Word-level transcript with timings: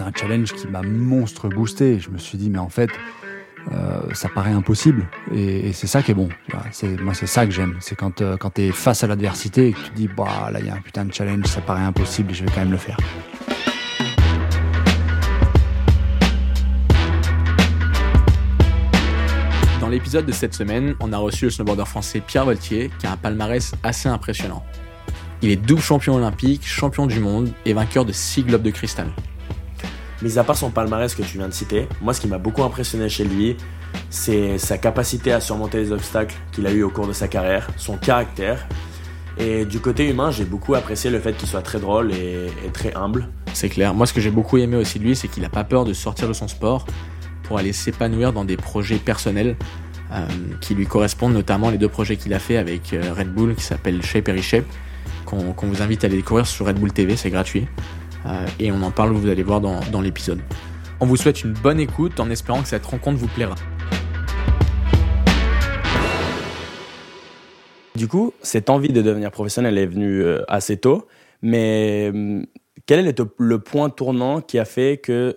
c'est 0.00 0.06
un 0.06 0.12
challenge 0.18 0.54
qui 0.54 0.66
m'a 0.66 0.80
monstre 0.80 1.50
boosté. 1.50 2.00
Je 2.00 2.08
me 2.08 2.16
suis 2.16 2.38
dit, 2.38 2.48
mais 2.48 2.58
en 2.58 2.70
fait, 2.70 2.88
euh, 3.70 4.00
ça 4.14 4.30
paraît 4.30 4.52
impossible. 4.52 5.06
Et, 5.30 5.74
c'est 5.74 5.86
ça 5.86 6.02
qui 6.02 6.12
est 6.12 6.14
bon. 6.14 6.30
Moi, 7.02 7.12
c'est 7.12 7.26
ça 7.26 7.44
que 7.44 7.52
j'aime. 7.52 7.76
C'est 7.80 7.96
quand, 7.96 8.22
euh, 8.22 8.38
tu 8.54 8.62
es 8.62 8.72
face 8.72 9.04
à 9.04 9.06
l'adversité 9.06 9.68
et 9.68 9.72
que 9.72 9.78
tu 9.78 9.90
te 9.90 9.96
dis, 9.96 10.08
bah, 10.08 10.48
là, 10.50 10.58
il 10.58 10.66
y 10.66 10.70
a 10.70 10.74
un 10.74 10.80
putain 10.80 11.04
de 11.04 11.12
challenge, 11.12 11.44
ça 11.44 11.60
paraît 11.60 11.82
impossible, 11.82 12.32
je 12.32 12.44
vais 12.44 12.50
quand 12.50 12.60
même 12.60 12.70
le 12.70 12.78
faire. 12.78 12.96
Dans 19.80 19.88
l'épisode 19.88 20.24
de 20.24 20.32
cette 20.32 20.54
semaine, 20.54 20.94
on 21.00 21.12
a 21.12 21.18
reçu 21.18 21.44
le 21.44 21.50
snowboarder 21.50 21.84
français 21.84 22.22
Pierre 22.26 22.46
Voltier, 22.46 22.90
qui 22.98 23.06
a 23.06 23.12
un 23.12 23.18
palmarès 23.18 23.74
assez 23.82 24.08
impressionnant. 24.08 24.64
Il 25.42 25.50
est 25.50 25.56
double 25.56 25.82
champion 25.82 26.14
olympique, 26.14 26.66
champion 26.66 27.06
du 27.06 27.20
monde 27.20 27.50
et 27.66 27.74
vainqueur 27.74 28.06
de 28.06 28.12
6 28.12 28.44
globes 28.44 28.62
de 28.62 28.70
cristal. 28.70 29.10
Mis 30.22 30.38
à 30.38 30.44
part 30.44 30.56
son 30.56 30.70
palmarès 30.70 31.14
que 31.14 31.22
tu 31.22 31.38
viens 31.38 31.48
de 31.48 31.52
citer, 31.52 31.88
moi 32.02 32.12
ce 32.12 32.20
qui 32.20 32.28
m'a 32.28 32.38
beaucoup 32.38 32.62
impressionné 32.62 33.08
chez 33.08 33.24
lui, 33.24 33.56
c'est 34.10 34.58
sa 34.58 34.76
capacité 34.76 35.32
à 35.32 35.40
surmonter 35.40 35.78
les 35.78 35.92
obstacles 35.92 36.34
qu'il 36.52 36.66
a 36.66 36.72
eu 36.72 36.82
au 36.82 36.90
cours 36.90 37.06
de 37.06 37.12
sa 37.12 37.26
carrière, 37.26 37.68
son 37.76 37.96
caractère. 37.96 38.66
Et 39.38 39.64
du 39.64 39.80
côté 39.80 40.10
humain, 40.10 40.30
j'ai 40.30 40.44
beaucoup 40.44 40.74
apprécié 40.74 41.08
le 41.10 41.18
fait 41.20 41.32
qu'il 41.32 41.48
soit 41.48 41.62
très 41.62 41.78
drôle 41.78 42.12
et, 42.12 42.48
très 42.74 42.94
humble. 42.94 43.28
C'est 43.54 43.70
clair. 43.70 43.94
Moi, 43.94 44.04
ce 44.04 44.12
que 44.12 44.20
j'ai 44.20 44.30
beaucoup 44.30 44.58
aimé 44.58 44.76
aussi 44.76 44.98
de 44.98 45.04
lui, 45.04 45.16
c'est 45.16 45.28
qu'il 45.28 45.42
n'a 45.42 45.48
pas 45.48 45.64
peur 45.64 45.86
de 45.86 45.94
sortir 45.94 46.28
de 46.28 46.34
son 46.34 46.48
sport 46.48 46.84
pour 47.44 47.58
aller 47.58 47.72
s'épanouir 47.72 48.34
dans 48.34 48.44
des 48.44 48.58
projets 48.58 48.98
personnels 48.98 49.56
euh, 50.12 50.26
qui 50.60 50.74
lui 50.74 50.86
correspondent, 50.86 51.32
notamment 51.32 51.70
les 51.70 51.78
deux 51.78 51.88
projets 51.88 52.16
qu'il 52.16 52.34
a 52.34 52.38
fait 52.38 52.58
avec 52.58 52.92
euh, 52.92 53.14
Red 53.16 53.32
Bull 53.32 53.54
qui 53.54 53.62
s'appellent 53.62 54.02
Shape 54.02 54.28
et 54.28 54.32
Reshape, 54.32 54.66
qu'on 55.24 55.54
vous 55.66 55.82
invite 55.82 56.04
à 56.04 56.08
aller 56.08 56.16
découvrir 56.16 56.46
sur 56.46 56.66
Red 56.66 56.78
Bull 56.78 56.92
TV, 56.92 57.16
c'est 57.16 57.30
gratuit. 57.30 57.66
Euh, 58.26 58.46
et 58.58 58.70
on 58.72 58.82
en 58.82 58.90
parle, 58.90 59.12
vous 59.12 59.28
allez 59.28 59.42
voir 59.42 59.60
dans, 59.60 59.80
dans 59.92 60.00
l'épisode. 60.00 60.40
On 61.00 61.06
vous 61.06 61.16
souhaite 61.16 61.42
une 61.42 61.52
bonne 61.52 61.80
écoute 61.80 62.20
en 62.20 62.30
espérant 62.30 62.62
que 62.62 62.68
cette 62.68 62.84
rencontre 62.84 63.18
vous 63.18 63.28
plaira. 63.28 63.54
Du 67.96 68.08
coup, 68.08 68.32
cette 68.42 68.70
envie 68.70 68.92
de 68.92 69.02
devenir 69.02 69.30
professionnel 69.30 69.76
est 69.78 69.86
venue 69.86 70.22
euh, 70.22 70.42
assez 70.48 70.76
tôt, 70.76 71.06
mais 71.42 72.10
hum, 72.12 72.46
quel 72.86 73.06
est 73.06 73.22
le 73.38 73.58
point 73.58 73.90
tournant 73.90 74.40
qui 74.40 74.58
a 74.58 74.64
fait 74.64 74.98
que 74.98 75.36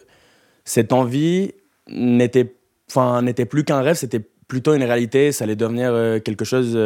cette 0.66 0.94
envie 0.94 1.52
n'était 1.90 2.56
enfin, 2.90 3.24
plus 3.50 3.64
qu'un 3.64 3.82
rêve, 3.82 3.96
c'était 3.96 4.22
plutôt 4.48 4.74
une 4.74 4.84
réalité, 4.84 5.32
ça 5.32 5.46
allait 5.46 5.56
devenir 5.56 5.92
euh, 5.94 6.20
quelque 6.20 6.46
chose 6.46 6.78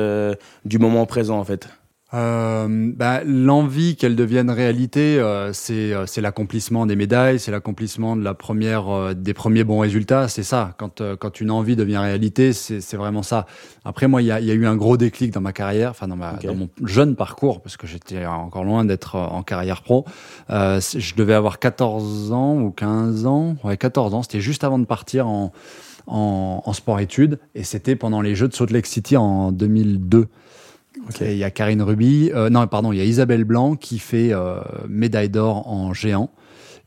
du 0.65 0.79
moment 0.79 1.05
présent 1.05 1.37
en 1.37 1.43
fait? 1.43 1.67
Euh, 2.13 2.91
bah, 2.95 3.21
L'envie 3.25 3.97
qu'elle 3.97 4.15
devienne 4.15 4.49
réalité, 4.49 5.17
euh, 5.19 5.51
euh, 5.69 6.05
c'est 6.07 6.21
l'accomplissement 6.21 6.85
des 6.85 6.95
médailles, 6.95 7.37
c'est 7.37 7.51
l'accomplissement 7.51 8.15
de 8.15 8.23
la 8.23 8.33
première, 8.33 8.89
euh, 8.89 9.13
des 9.13 9.33
premiers 9.33 9.65
bons 9.65 9.79
résultats. 9.79 10.29
C'est 10.29 10.43
ça. 10.43 10.73
Quand, 10.77 11.01
quand 11.17 11.41
une 11.41 11.51
envie 11.51 11.75
devient 11.75 11.97
réalité, 11.97 12.53
c'est 12.53 12.95
vraiment 12.95 13.23
ça. 13.23 13.45
Après, 13.83 14.07
moi, 14.07 14.21
il 14.21 14.25
y 14.25 14.31
a, 14.31 14.39
y 14.39 14.51
a, 14.51 14.53
eu 14.53 14.65
un 14.65 14.77
gros 14.77 14.95
déclic 14.95 15.31
dans 15.31 15.41
ma 15.41 15.51
carrière, 15.51 15.91
enfin 15.91 16.07
dans, 16.07 16.15
ma, 16.15 16.33
dans 16.33 16.55
mon 16.55 16.69
jeune 16.85 17.15
parcours, 17.15 17.61
parce 17.61 17.75
que 17.75 17.87
j'étais 17.87 18.25
encore 18.25 18.63
loin 18.63 18.85
d'être 18.85 19.15
en 19.15 19.43
carrière 19.43 19.81
pro. 19.81 20.05
je 20.49 21.15
devais 21.15 21.33
avoir 21.33 21.59
14 21.59 22.31
ans 22.31 22.57
ou 22.61 22.71
15 22.71 23.25
ans. 23.25 23.57
Ouais, 23.63 23.75
14 23.75 24.13
ans. 24.13 24.23
C'était 24.23 24.41
juste 24.41 24.63
avant 24.63 24.79
de 24.79 24.85
partir 24.85 25.27
en, 25.27 25.51
en, 26.07 26.61
en 26.65 26.73
sport-études, 26.73 27.39
et 27.53 27.63
c'était 27.63 27.97
pendant 27.97 28.21
les 28.21 28.33
Jeux 28.33 28.47
de 28.47 28.53
Salt 28.53 28.71
Lake 28.71 28.85
City 28.85 29.17
en 29.17 29.51
2002. 29.51 30.27
Il 31.21 31.37
y 31.37 31.43
a 31.43 31.51
Karine 31.51 31.81
Ruby, 31.81 32.31
euh, 32.33 32.49
non, 32.49 32.65
pardon, 32.67 32.91
il 32.91 32.97
y 32.97 33.01
a 33.01 33.03
Isabelle 33.03 33.43
Blanc 33.43 33.75
qui 33.75 33.99
fait 33.99 34.31
euh, 34.31 34.59
médaille 34.87 35.29
d'or 35.29 35.67
en 35.67 35.93
géant 35.93 36.31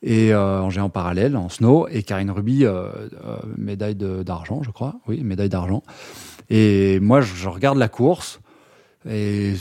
et 0.03 0.33
euh, 0.33 0.63
en 0.63 0.71
géant 0.71 0.89
parallèle, 0.89 1.37
en 1.37 1.49
snow, 1.49 1.87
et 1.89 2.03
Karine 2.03 2.31
Ruby, 2.31 2.65
médaille 3.59 3.97
d'argent, 3.97 4.63
je 4.63 4.71
crois. 4.71 4.97
Oui, 5.07 5.23
médaille 5.23 5.51
d'argent. 5.51 5.83
Et 6.49 6.99
moi, 7.01 7.21
je, 7.21 7.49
regarde 7.49 7.79
la 7.79 7.89
course. 7.89 8.41
Et 9.09 9.55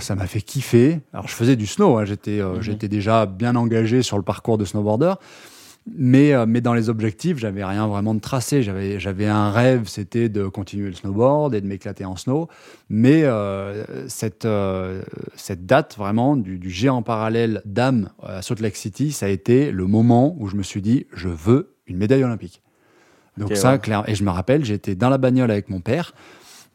ça 0.00 0.14
m'a 0.14 0.26
fait 0.26 0.42
kiffer. 0.42 1.00
Alors 1.14 1.28
je 1.28 1.34
faisais 1.34 1.56
du 1.56 1.66
snow, 1.66 1.96
hein, 1.96 2.04
j'étais 2.04 2.42
mhm. 2.42 2.60
j'étais 2.60 2.88
déjà 2.88 3.24
bien 3.24 3.56
engagé 3.56 4.02
sur 4.02 4.18
le 4.18 4.22
parcours 4.22 4.58
de 4.58 4.66
snowboarder, 4.66 5.14
mais, 5.86 6.32
euh, 6.32 6.46
mais 6.48 6.60
dans 6.60 6.74
les 6.74 6.88
objectifs, 6.88 7.38
j'avais 7.38 7.64
rien 7.64 7.86
vraiment 7.86 8.14
de 8.14 8.20
tracé. 8.20 8.62
J'avais, 8.62 8.98
j'avais 8.98 9.26
un 9.26 9.50
rêve, 9.50 9.86
c'était 9.86 10.28
de 10.28 10.48
continuer 10.48 10.88
le 10.88 10.94
snowboard 10.94 11.54
et 11.54 11.60
de 11.60 11.66
m'éclater 11.66 12.04
en 12.04 12.16
snow. 12.16 12.48
Mais 12.88 13.22
euh, 13.22 14.08
cette, 14.08 14.44
euh, 14.44 15.02
cette 15.36 15.64
date 15.64 15.96
vraiment 15.96 16.36
du, 16.36 16.58
du 16.58 16.70
géant 16.70 17.02
parallèle 17.02 17.62
d'âme 17.64 18.10
à 18.22 18.42
Salt 18.42 18.60
Lake 18.60 18.76
City, 18.76 19.12
ça 19.12 19.26
a 19.26 19.28
été 19.28 19.70
le 19.70 19.86
moment 19.86 20.36
où 20.38 20.48
je 20.48 20.56
me 20.56 20.62
suis 20.62 20.82
dit, 20.82 21.06
je 21.14 21.28
veux 21.28 21.76
une 21.86 21.98
médaille 21.98 22.24
olympique. 22.24 22.62
Donc 23.38 23.54
ça, 23.56 23.78
clair. 23.78 24.02
Et 24.08 24.14
je 24.14 24.24
me 24.24 24.30
rappelle, 24.30 24.64
j'étais 24.64 24.94
dans 24.94 25.10
la 25.10 25.18
bagnole 25.18 25.50
avec 25.50 25.68
mon 25.68 25.80
père. 25.80 26.14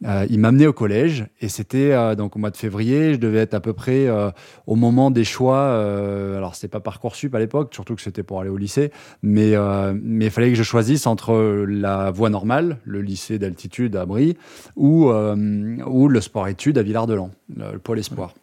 Euh, 0.06 0.26
il 0.30 0.40
m'amenait 0.40 0.68
au 0.68 0.74
collège 0.74 1.28
et 1.42 1.48
c'était 1.48 1.92
euh, 1.92 2.16
donc 2.16 2.36
au 2.36 2.40
mois 2.40 2.50
de 2.50 2.58
février. 2.58 3.14
Je 3.14 3.20
devais 3.20 3.40
être 3.40 3.54
à 3.54 3.60
peu 3.60 3.74
près 3.74 4.08
euh, 4.08 4.32
au 4.66 4.76
moment 4.76 5.12
des 5.12 5.24
choix. 5.24 5.58
Euh, 5.58 6.38
alors 6.38 6.56
c'était 6.56 6.68
pas 6.68 6.80
parcoursup 6.80 7.36
à 7.36 7.40
l'époque, 7.40 7.74
surtout 7.74 7.96
que 7.96 8.02
c'était 8.02 8.24
pour 8.24 8.42
aller 8.42 8.50
au 8.50 8.58
lycée, 8.58 8.92
mais 9.22 9.54
mais 9.94 10.26
il 10.26 10.32
fallait 10.32 10.50
que 10.50 10.56
je 10.56 10.64
choisisse 10.64 11.08
entre 11.08 11.66
la 11.68 12.12
voie 12.12 12.30
normale, 12.30 12.78
le 12.84 13.02
lycée 13.02 13.38
d'altitude 13.38 13.96
à 13.96 14.06
Brie, 14.06 14.38
ou 14.76 15.12
ou 15.12 16.08
le 16.08 16.22
sport-études 16.22 16.78
à 16.78 16.84
Villard-de-Lans, 16.84 17.32
le, 17.56 17.74
le 17.74 17.80
pôle 17.80 18.00
espoir. 18.00 18.34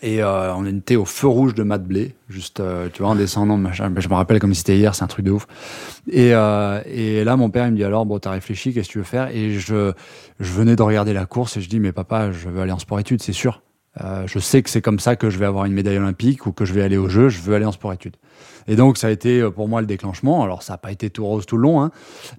Et 0.00 0.22
euh, 0.22 0.54
on 0.54 0.64
était 0.64 0.96
au 0.96 1.04
feu 1.04 1.26
rouge 1.26 1.54
de 1.54 1.62
Matt 1.62 1.84
Blé, 1.84 2.14
juste, 2.30 2.60
euh, 2.60 2.88
tu 2.90 3.02
vois, 3.02 3.10
en 3.10 3.14
descendant, 3.14 3.58
machin. 3.58 3.92
Je 3.94 4.08
me 4.08 4.14
rappelle 4.14 4.38
comme 4.38 4.54
si 4.54 4.60
c'était 4.60 4.78
hier, 4.78 4.94
c'est 4.94 5.04
un 5.04 5.08
truc 5.08 5.26
de 5.26 5.30
ouf. 5.30 5.46
Et, 6.10 6.30
euh, 6.32 6.80
et 6.86 7.24
là, 7.24 7.36
mon 7.36 7.50
père, 7.50 7.66
il 7.66 7.72
me 7.72 7.76
dit 7.76 7.84
alors, 7.84 8.06
bon, 8.06 8.18
t'as 8.18 8.30
réfléchi, 8.30 8.72
qu'est-ce 8.72 8.88
que 8.88 8.92
tu 8.92 8.98
veux 8.98 9.04
faire? 9.04 9.28
Et 9.28 9.58
je, 9.58 9.92
je 10.40 10.52
venais 10.52 10.76
de 10.76 10.82
regarder 10.82 11.12
la 11.12 11.26
course 11.26 11.58
et 11.58 11.60
je 11.60 11.68
dis, 11.68 11.78
mais 11.78 11.92
papa, 11.92 12.32
je 12.32 12.48
veux 12.48 12.62
aller 12.62 12.72
en 12.72 12.78
sport-études, 12.78 13.22
c'est 13.22 13.34
sûr. 13.34 13.60
Euh, 14.00 14.26
je 14.26 14.38
sais 14.38 14.62
que 14.62 14.70
c'est 14.70 14.80
comme 14.80 14.98
ça 14.98 15.16
que 15.16 15.28
je 15.28 15.38
vais 15.38 15.44
avoir 15.44 15.66
une 15.66 15.74
médaille 15.74 15.98
olympique 15.98 16.46
ou 16.46 16.52
que 16.52 16.64
je 16.64 16.72
vais 16.72 16.82
aller 16.82 16.96
au 16.96 17.10
jeu, 17.10 17.28
je 17.28 17.42
veux 17.42 17.54
aller 17.54 17.66
en 17.66 17.72
sport-études. 17.72 18.16
Et 18.68 18.76
donc, 18.76 18.98
ça 18.98 19.08
a 19.08 19.10
été 19.10 19.40
euh, 19.40 19.50
pour 19.50 19.68
moi 19.68 19.80
le 19.80 19.86
déclenchement. 19.86 20.42
Alors, 20.42 20.62
ça 20.62 20.74
n'a 20.74 20.78
pas 20.78 20.92
été 20.92 21.10
tout 21.10 21.24
rose 21.24 21.46
tout 21.46 21.56
le 21.56 21.62
long, 21.62 21.82
hein, 21.82 21.90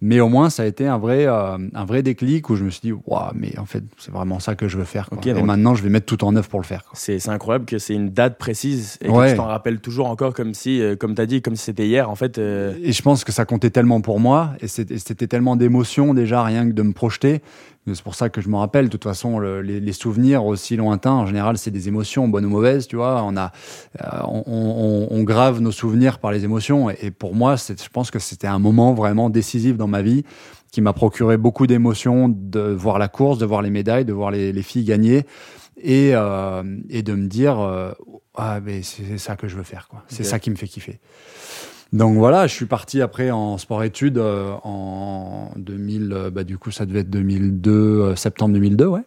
mais 0.01 0.19
au 0.19 0.29
moins, 0.29 0.49
ça 0.49 0.63
a 0.63 0.65
été 0.65 0.87
un 0.87 0.97
vrai, 0.97 1.25
euh, 1.25 1.57
un 1.73 1.85
vrai 1.85 2.03
déclic 2.03 2.49
où 2.49 2.55
je 2.55 2.63
me 2.63 2.69
suis 2.69 2.81
dit, 2.81 2.91
waouh, 2.91 3.31
mais 3.35 3.57
en 3.57 3.65
fait, 3.65 3.83
c'est 3.97 4.11
vraiment 4.11 4.39
ça 4.39 4.55
que 4.55 4.67
je 4.67 4.77
veux 4.77 4.83
faire. 4.83 5.09
et 5.25 5.33
maintenant, 5.41 5.75
je 5.75 5.83
vais 5.83 5.89
mettre 5.89 6.05
tout 6.05 6.23
en 6.23 6.35
œuvre 6.35 6.47
pour 6.47 6.59
le 6.59 6.65
faire. 6.65 6.83
C'est 6.93 7.29
incroyable 7.29 7.65
que 7.65 7.77
c'est 7.77 7.93
une 7.93 8.09
date 8.09 8.37
précise 8.37 8.97
et 9.01 9.07
que 9.07 9.29
tu 9.29 9.37
t'en 9.37 9.45
rappelles 9.45 9.79
toujours 9.79 10.07
encore 10.07 10.33
comme 10.33 10.53
si, 10.53 10.81
euh, 10.81 10.95
comme 10.95 11.15
tu 11.15 11.21
as 11.21 11.25
dit, 11.25 11.41
comme 11.41 11.55
si 11.55 11.63
c'était 11.63 11.87
hier, 11.87 12.09
en 12.09 12.15
fait. 12.15 12.37
Et 12.37 12.91
je 12.91 13.01
pense 13.01 13.23
que 13.23 13.31
ça 13.31 13.45
comptait 13.45 13.69
tellement 13.69 14.01
pour 14.01 14.19
moi 14.19 14.51
et 14.61 14.67
c'était 14.67 15.27
tellement 15.27 15.55
d'émotions 15.55 16.13
déjà, 16.13 16.43
rien 16.43 16.67
que 16.67 16.73
de 16.73 16.81
me 16.81 16.93
projeter, 16.93 17.41
c'est 17.87 18.03
pour 18.03 18.15
ça 18.15 18.29
que 18.29 18.41
je 18.41 18.47
me 18.47 18.55
rappelle. 18.55 18.85
De 18.85 18.91
toute 18.91 19.03
façon, 19.03 19.39
les, 19.39 19.79
les, 19.79 19.93
souvenirs 19.93 20.45
aussi 20.45 20.75
lointains, 20.77 21.11
en 21.11 21.25
général, 21.25 21.57
c'est 21.57 21.71
des 21.71 21.87
émotions, 21.87 22.27
bonnes 22.27 22.45
ou 22.45 22.49
mauvaises. 22.49 22.87
Tu 22.87 22.95
vois, 22.95 23.23
on 23.23 23.35
a, 23.35 23.51
euh, 24.01 24.07
on, 24.25 24.43
on, 24.45 25.07
on, 25.11 25.23
grave 25.23 25.59
nos 25.59 25.71
souvenirs 25.71 26.19
par 26.19 26.31
les 26.31 26.45
émotions. 26.45 26.89
Et, 26.89 27.11
pour 27.11 27.35
moi, 27.35 27.55
je 27.57 27.89
pense 27.91 28.09
que 28.09 28.19
c'était 28.19 28.47
un 28.47 28.59
moment 28.59 28.93
vraiment 28.93 29.29
décisif 29.29 29.75
dans 29.75 29.87
ma 29.87 30.01
vie 30.01 30.23
qui 30.71 30.81
m'a 30.81 30.93
procuré 30.93 31.37
beaucoup 31.37 31.67
d'émotions 31.67 32.29
de 32.29 32.61
voir 32.61 32.99
la 32.99 33.07
course, 33.07 33.37
de 33.37 33.45
voir 33.45 33.61
les 33.61 33.69
médailles, 33.69 34.05
de 34.05 34.13
voir 34.13 34.31
les, 34.31 34.51
les 34.51 34.63
filles 34.63 34.85
gagner 34.85 35.25
et, 35.77 36.11
euh, 36.13 36.63
et 36.89 37.03
de 37.03 37.13
me 37.13 37.27
dire 37.27 37.59
euh, 37.59 37.91
ah 38.35 38.59
mais 38.63 38.81
c'est 38.81 39.17
ça 39.17 39.35
que 39.35 39.47
je 39.47 39.55
veux 39.55 39.63
faire 39.63 39.87
quoi. 39.87 40.03
C'est 40.07 40.23
ça 40.23 40.39
qui 40.39 40.49
me 40.49 40.55
fait 40.55 40.67
kiffer. 40.67 40.99
Donc 41.93 42.17
voilà, 42.17 42.47
je 42.47 42.53
suis 42.53 42.65
parti 42.65 43.03
après 43.03 43.29
en 43.29 43.59
sport-études 43.59 44.17
euh, 44.17 44.55
en 44.63 45.51
2000, 45.57 46.11
euh, 46.11 46.29
bah, 46.31 46.43
du 46.43 46.57
coup 46.57 46.71
ça 46.71 46.87
devait 46.87 47.01
être 47.01 47.09
2002, 47.11 47.71
euh, 47.71 48.15
septembre 48.15 48.55
2002, 48.55 48.87
ouais, 48.87 49.01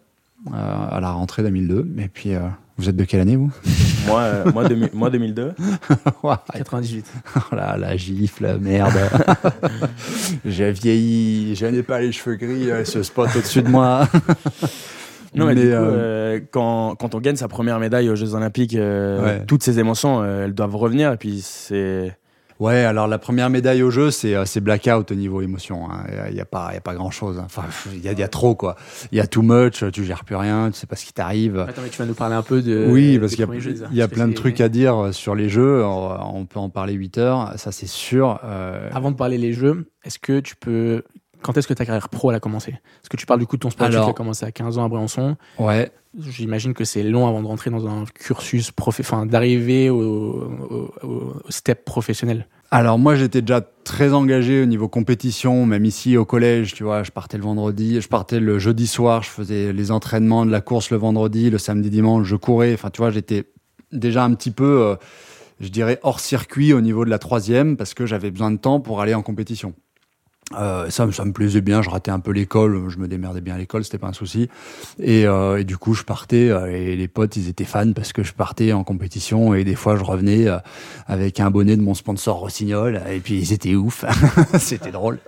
à 0.52 1.00
la 1.00 1.10
rentrée 1.10 1.42
2002. 1.42 1.88
Et 1.98 2.06
puis, 2.06 2.34
vous 2.78 2.88
êtes 2.88 2.94
de 2.94 3.02
quelle 3.02 3.20
année 3.20 3.34
vous? 3.34 3.50
Moi, 4.06 4.44
moi, 4.54 4.64
moi 4.92 5.10
2002. 5.10 5.54
98. 6.52 7.12
Voilà, 7.50 7.76
la 7.76 7.96
gifle, 7.96 8.58
merde. 8.60 8.94
J'ai 10.44 10.70
vieilli, 10.70 11.56
je 11.56 11.66
n'ai 11.66 11.82
pas 11.82 12.00
les 12.00 12.12
cheveux 12.12 12.36
gris, 12.36 12.68
ce 12.84 13.02
spot 13.02 13.30
au-dessus 13.34 13.62
de 13.62 13.68
moi. 13.68 14.08
Non, 15.34 15.46
mais, 15.46 15.56
du 15.56 15.68
coup, 15.70 16.46
quand, 16.52 16.94
quand, 16.94 17.16
on 17.16 17.20
gagne 17.20 17.36
sa 17.36 17.48
première 17.48 17.80
médaille 17.80 18.08
aux 18.08 18.16
Jeux 18.16 18.34
Olympiques, 18.34 18.78
toutes 19.48 19.64
ces 19.64 19.80
émotions, 19.80 20.24
elles 20.24 20.54
doivent 20.54 20.76
revenir. 20.76 21.12
Et 21.12 21.16
puis, 21.16 21.40
c'est 21.42 22.16
Ouais, 22.58 22.84
alors 22.84 23.06
la 23.06 23.18
première 23.18 23.50
médaille 23.50 23.82
au 23.82 23.90
jeu, 23.90 24.10
c'est 24.10 24.34
euh, 24.34 24.44
c'est 24.44 24.60
blackout 24.60 25.10
au 25.10 25.14
niveau 25.14 25.42
émotion. 25.42 25.90
Hein. 25.90 26.04
Il 26.28 26.34
n'y 26.34 26.40
a 26.40 26.44
pas 26.44 26.68
il 26.70 26.74
y 26.74 26.78
a 26.78 26.80
pas 26.80 26.94
grand 26.94 27.10
chose. 27.10 27.38
Hein. 27.38 27.44
Enfin, 27.44 27.64
il 27.92 28.02
y 28.02 28.08
a, 28.08 28.12
y 28.12 28.22
a 28.22 28.28
trop 28.28 28.54
quoi. 28.54 28.76
Il 29.12 29.18
y 29.18 29.20
a 29.20 29.26
too 29.26 29.42
much. 29.42 29.84
Tu 29.92 30.04
gères 30.04 30.24
plus 30.24 30.36
rien. 30.36 30.70
Tu 30.70 30.78
sais 30.78 30.86
pas 30.86 30.96
ce 30.96 31.04
qui 31.04 31.12
t'arrive. 31.12 31.58
Attends, 31.58 31.82
mais 31.82 31.90
tu 31.90 31.98
vas 31.98 32.06
nous 32.06 32.14
parler 32.14 32.34
un 32.34 32.42
peu 32.42 32.62
de. 32.62 32.88
Oui, 32.90 33.18
parce 33.18 33.34
qu'il 33.34 33.46
y 33.46 33.50
a, 33.50 33.88
il 33.90 33.96
y 33.96 34.02
a 34.02 34.08
plein 34.08 34.28
de 34.28 34.34
trucs 34.34 34.60
à 34.60 34.68
dire 34.68 34.96
euh, 34.96 35.12
sur 35.12 35.34
les 35.34 35.48
jeux. 35.48 35.84
On 35.84 36.46
peut 36.46 36.60
en 36.60 36.70
parler 36.70 36.94
8 36.94 37.18
heures. 37.18 37.52
Ça 37.56 37.72
c'est 37.72 37.88
sûr. 37.88 38.40
Euh... 38.44 38.88
Avant 38.92 39.10
de 39.10 39.16
parler 39.16 39.38
les 39.38 39.52
jeux, 39.52 39.90
est-ce 40.04 40.18
que 40.18 40.40
tu 40.40 40.56
peux 40.56 41.02
quand 41.42 41.56
est-ce 41.56 41.68
que 41.68 41.74
ta 41.74 41.84
carrière 41.84 42.08
pro 42.08 42.30
elle 42.30 42.36
a 42.36 42.40
commencé? 42.40 42.72
Est-ce 42.72 43.08
que 43.08 43.16
tu 43.16 43.26
parles 43.26 43.40
du 43.40 43.46
coup 43.46 43.56
de 43.56 43.62
ton 43.62 43.70
sport 43.70 43.88
qui 43.88 43.96
a 43.96 44.12
commencé 44.12 44.44
à 44.44 44.52
15 44.52 44.78
ans 44.78 44.84
à 44.84 44.88
Briançon. 44.88 45.36
Ouais. 45.58 45.90
J'imagine 46.18 46.72
que 46.72 46.84
c'est 46.84 47.02
long 47.02 47.26
avant 47.26 47.42
de 47.42 47.46
rentrer 47.46 47.70
dans 47.70 47.86
un 47.86 48.04
cursus, 48.06 48.72
enfin 48.78 49.26
d'arriver 49.26 49.90
au, 49.90 50.48
au, 51.02 51.34
step 51.50 51.84
professionnel. 51.84 52.46
Alors 52.70 52.98
moi 52.98 53.16
j'étais 53.16 53.42
déjà 53.42 53.60
très 53.84 54.12
engagé 54.14 54.62
au 54.62 54.66
niveau 54.66 54.88
compétition, 54.88 55.66
même 55.66 55.84
ici 55.84 56.16
au 56.16 56.24
collège, 56.24 56.72
tu 56.72 56.84
vois, 56.84 57.02
je 57.02 57.10
partais 57.10 57.36
le 57.36 57.44
vendredi, 57.44 58.00
je 58.00 58.08
partais 58.08 58.40
le 58.40 58.58
jeudi 58.58 58.86
soir, 58.86 59.22
je 59.22 59.28
faisais 59.28 59.72
les 59.72 59.90
entraînements 59.90 60.46
de 60.46 60.50
la 60.50 60.62
course 60.62 60.90
le 60.90 60.96
vendredi, 60.96 61.50
le 61.50 61.58
samedi 61.58 61.90
dimanche, 61.90 62.26
je 62.26 62.36
courais, 62.36 62.72
enfin 62.72 62.88
tu 62.90 63.02
vois, 63.02 63.10
j'étais 63.10 63.44
déjà 63.92 64.24
un 64.24 64.34
petit 64.34 64.50
peu, 64.50 64.82
euh, 64.82 64.96
je 65.60 65.68
dirais, 65.68 66.00
hors 66.02 66.20
circuit 66.20 66.72
au 66.72 66.80
niveau 66.80 67.04
de 67.04 67.10
la 67.10 67.18
troisième 67.18 67.76
parce 67.76 67.94
que 67.94 68.06
j'avais 68.06 68.30
besoin 68.30 68.50
de 68.50 68.58
temps 68.58 68.80
pour 68.80 69.00
aller 69.00 69.14
en 69.14 69.22
compétition. 69.22 69.74
Euh, 70.54 70.90
ça, 70.90 71.10
ça 71.10 71.24
me 71.24 71.32
plaisait 71.32 71.60
bien, 71.60 71.82
je 71.82 71.90
ratais 71.90 72.12
un 72.12 72.20
peu 72.20 72.30
l'école, 72.30 72.88
je 72.88 72.98
me 72.98 73.08
démerdais 73.08 73.40
bien 73.40 73.56
à 73.56 73.58
l'école, 73.58 73.84
c'était 73.84 73.98
pas 73.98 74.06
un 74.06 74.12
souci. 74.12 74.48
Et, 75.00 75.26
euh, 75.26 75.58
et, 75.58 75.64
du 75.64 75.76
coup, 75.76 75.92
je 75.92 76.04
partais, 76.04 76.50
euh, 76.50 76.66
et 76.66 76.94
les 76.94 77.08
potes, 77.08 77.36
ils 77.36 77.48
étaient 77.48 77.64
fans 77.64 77.92
parce 77.92 78.12
que 78.12 78.22
je 78.22 78.32
partais 78.32 78.72
en 78.72 78.84
compétition, 78.84 79.54
et 79.54 79.64
des 79.64 79.74
fois, 79.74 79.96
je 79.96 80.04
revenais 80.04 80.46
euh, 80.46 80.58
avec 81.08 81.40
un 81.40 81.50
bonnet 81.50 81.76
de 81.76 81.82
mon 81.82 81.94
sponsor 81.94 82.38
Rossignol, 82.38 83.02
et 83.10 83.18
puis 83.18 83.38
ils 83.38 83.52
étaient 83.52 83.74
ouf, 83.74 84.04
c'était 84.58 84.92
drôle. 84.92 85.18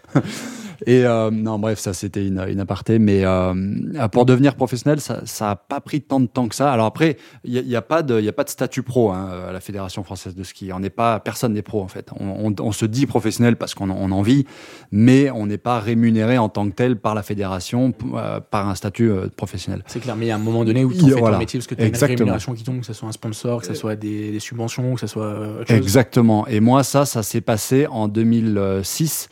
Et 0.86 1.04
euh, 1.04 1.30
non, 1.30 1.58
bref, 1.58 1.78
ça 1.78 1.92
c'était 1.92 2.26
une, 2.26 2.44
une, 2.48 2.60
aparté, 2.60 2.98
mais 2.98 3.24
euh, 3.24 4.08
pour 4.12 4.26
devenir 4.26 4.54
professionnel, 4.54 5.00
ça, 5.00 5.22
ça 5.24 5.50
a 5.50 5.56
pas 5.56 5.80
pris 5.80 6.00
tant 6.00 6.20
de 6.20 6.26
temps 6.26 6.48
que 6.48 6.54
ça. 6.54 6.72
Alors 6.72 6.86
après, 6.86 7.16
il 7.44 7.56
y, 7.56 7.60
y, 7.60 7.76
a 7.76 7.82
pas 7.82 8.02
de, 8.02 8.18
il 8.18 8.24
y 8.24 8.28
a 8.28 8.32
pas 8.32 8.44
de 8.44 8.48
statut 8.48 8.82
pro 8.82 9.10
hein, 9.10 9.28
à 9.48 9.52
la 9.52 9.60
fédération 9.60 10.04
française 10.04 10.34
de 10.34 10.42
ski. 10.44 10.70
On 10.72 10.80
n'est 10.80 10.90
pas, 10.90 11.20
personne 11.20 11.52
n'est 11.52 11.62
pro 11.62 11.82
en 11.82 11.88
fait. 11.88 12.10
On, 12.18 12.46
on, 12.46 12.54
on, 12.60 12.72
se 12.72 12.86
dit 12.86 13.06
professionnel 13.06 13.56
parce 13.56 13.74
qu'on 13.74 13.90
on 13.90 14.10
en 14.12 14.22
vit, 14.22 14.46
mais 14.92 15.30
on 15.30 15.46
n'est 15.46 15.58
pas 15.58 15.80
rémunéré 15.80 16.38
en 16.38 16.48
tant 16.48 16.68
que 16.68 16.74
tel 16.74 16.96
par 16.96 17.14
la 17.14 17.22
fédération, 17.22 17.92
euh, 18.14 18.40
par 18.40 18.68
un 18.68 18.74
statut 18.74 19.10
euh, 19.10 19.28
professionnel. 19.34 19.82
C'est 19.86 20.00
clair, 20.00 20.16
mais 20.16 20.26
il 20.26 20.28
y 20.28 20.32
a 20.32 20.36
un 20.36 20.38
moment 20.38 20.64
donné 20.64 20.84
où 20.84 20.92
tu 20.92 21.00
fais 21.00 21.18
voilà. 21.18 21.36
ton 21.36 21.40
métier 21.40 21.58
parce 21.58 21.66
que 21.66 21.74
tu 21.74 21.82
as 21.82 21.86
une 21.86 21.96
rémunération 21.96 22.54
qui 22.54 22.62
tombe, 22.62 22.80
que 22.80 22.86
ce 22.86 22.92
soit 22.92 23.08
un 23.08 23.12
sponsor, 23.12 23.60
que 23.60 23.66
ce 23.66 23.74
soit 23.74 23.96
des, 23.96 24.30
des 24.30 24.40
subventions, 24.40 24.94
que 24.94 25.00
ce 25.00 25.06
soit 25.06 25.60
autre 25.60 25.68
chose. 25.68 25.76
Exactement. 25.76 26.46
Et 26.46 26.60
moi, 26.60 26.82
ça, 26.84 27.04
ça 27.04 27.22
s'est 27.22 27.40
passé 27.40 27.86
en 27.88 28.08
2006. 28.08 29.28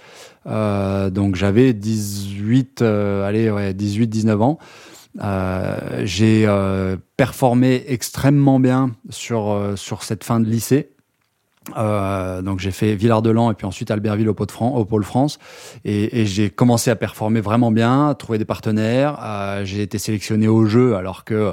Euh, 0.47 1.11
donc 1.11 1.35
j'avais 1.35 1.73
18, 1.73 2.83
euh, 2.83 3.27
allez, 3.27 3.51
ouais, 3.51 3.75
18, 3.75 4.07
19 4.07 4.43
ans. 4.43 4.59
Euh, 5.23 6.03
j'ai 6.05 6.45
euh, 6.47 6.97
performé 7.17 7.85
extrêmement 7.89 8.61
bien 8.61 8.93
sur, 9.11 9.51
euh, 9.51 9.77
sur 9.77 10.03
cette 10.03 10.25
fin 10.25 10.41
de 10.41 10.47
lycée. 10.47 10.91
Euh, 11.77 12.43
donc 12.43 12.61
j'ai 12.61 12.71
fait 12.71 12.95
Villard-de-Lans 12.95 13.51
et 13.51 13.55
puis 13.55 13.67
ensuite 13.67 13.91
Albertville 13.91 14.29
au, 14.29 14.35
Pôle 14.85 15.05
France, 15.05 15.39
et, 15.85 16.21
et 16.21 16.27
j'ai 16.27 16.51
commencé 16.51 16.91
à 16.91 16.97
performer 16.97 17.41
vraiment 17.41 17.73
bien, 17.73 18.15
trouver 18.15 18.39
des 18.39 18.45
partenaires. 18.45 19.19
Euh, 19.23 19.65
j'ai 19.65 19.83
été 19.83 19.99
sélectionné 19.99 20.49
au 20.49 20.67
jeu 20.67 20.97
alors 20.97 21.25
que 21.25 21.53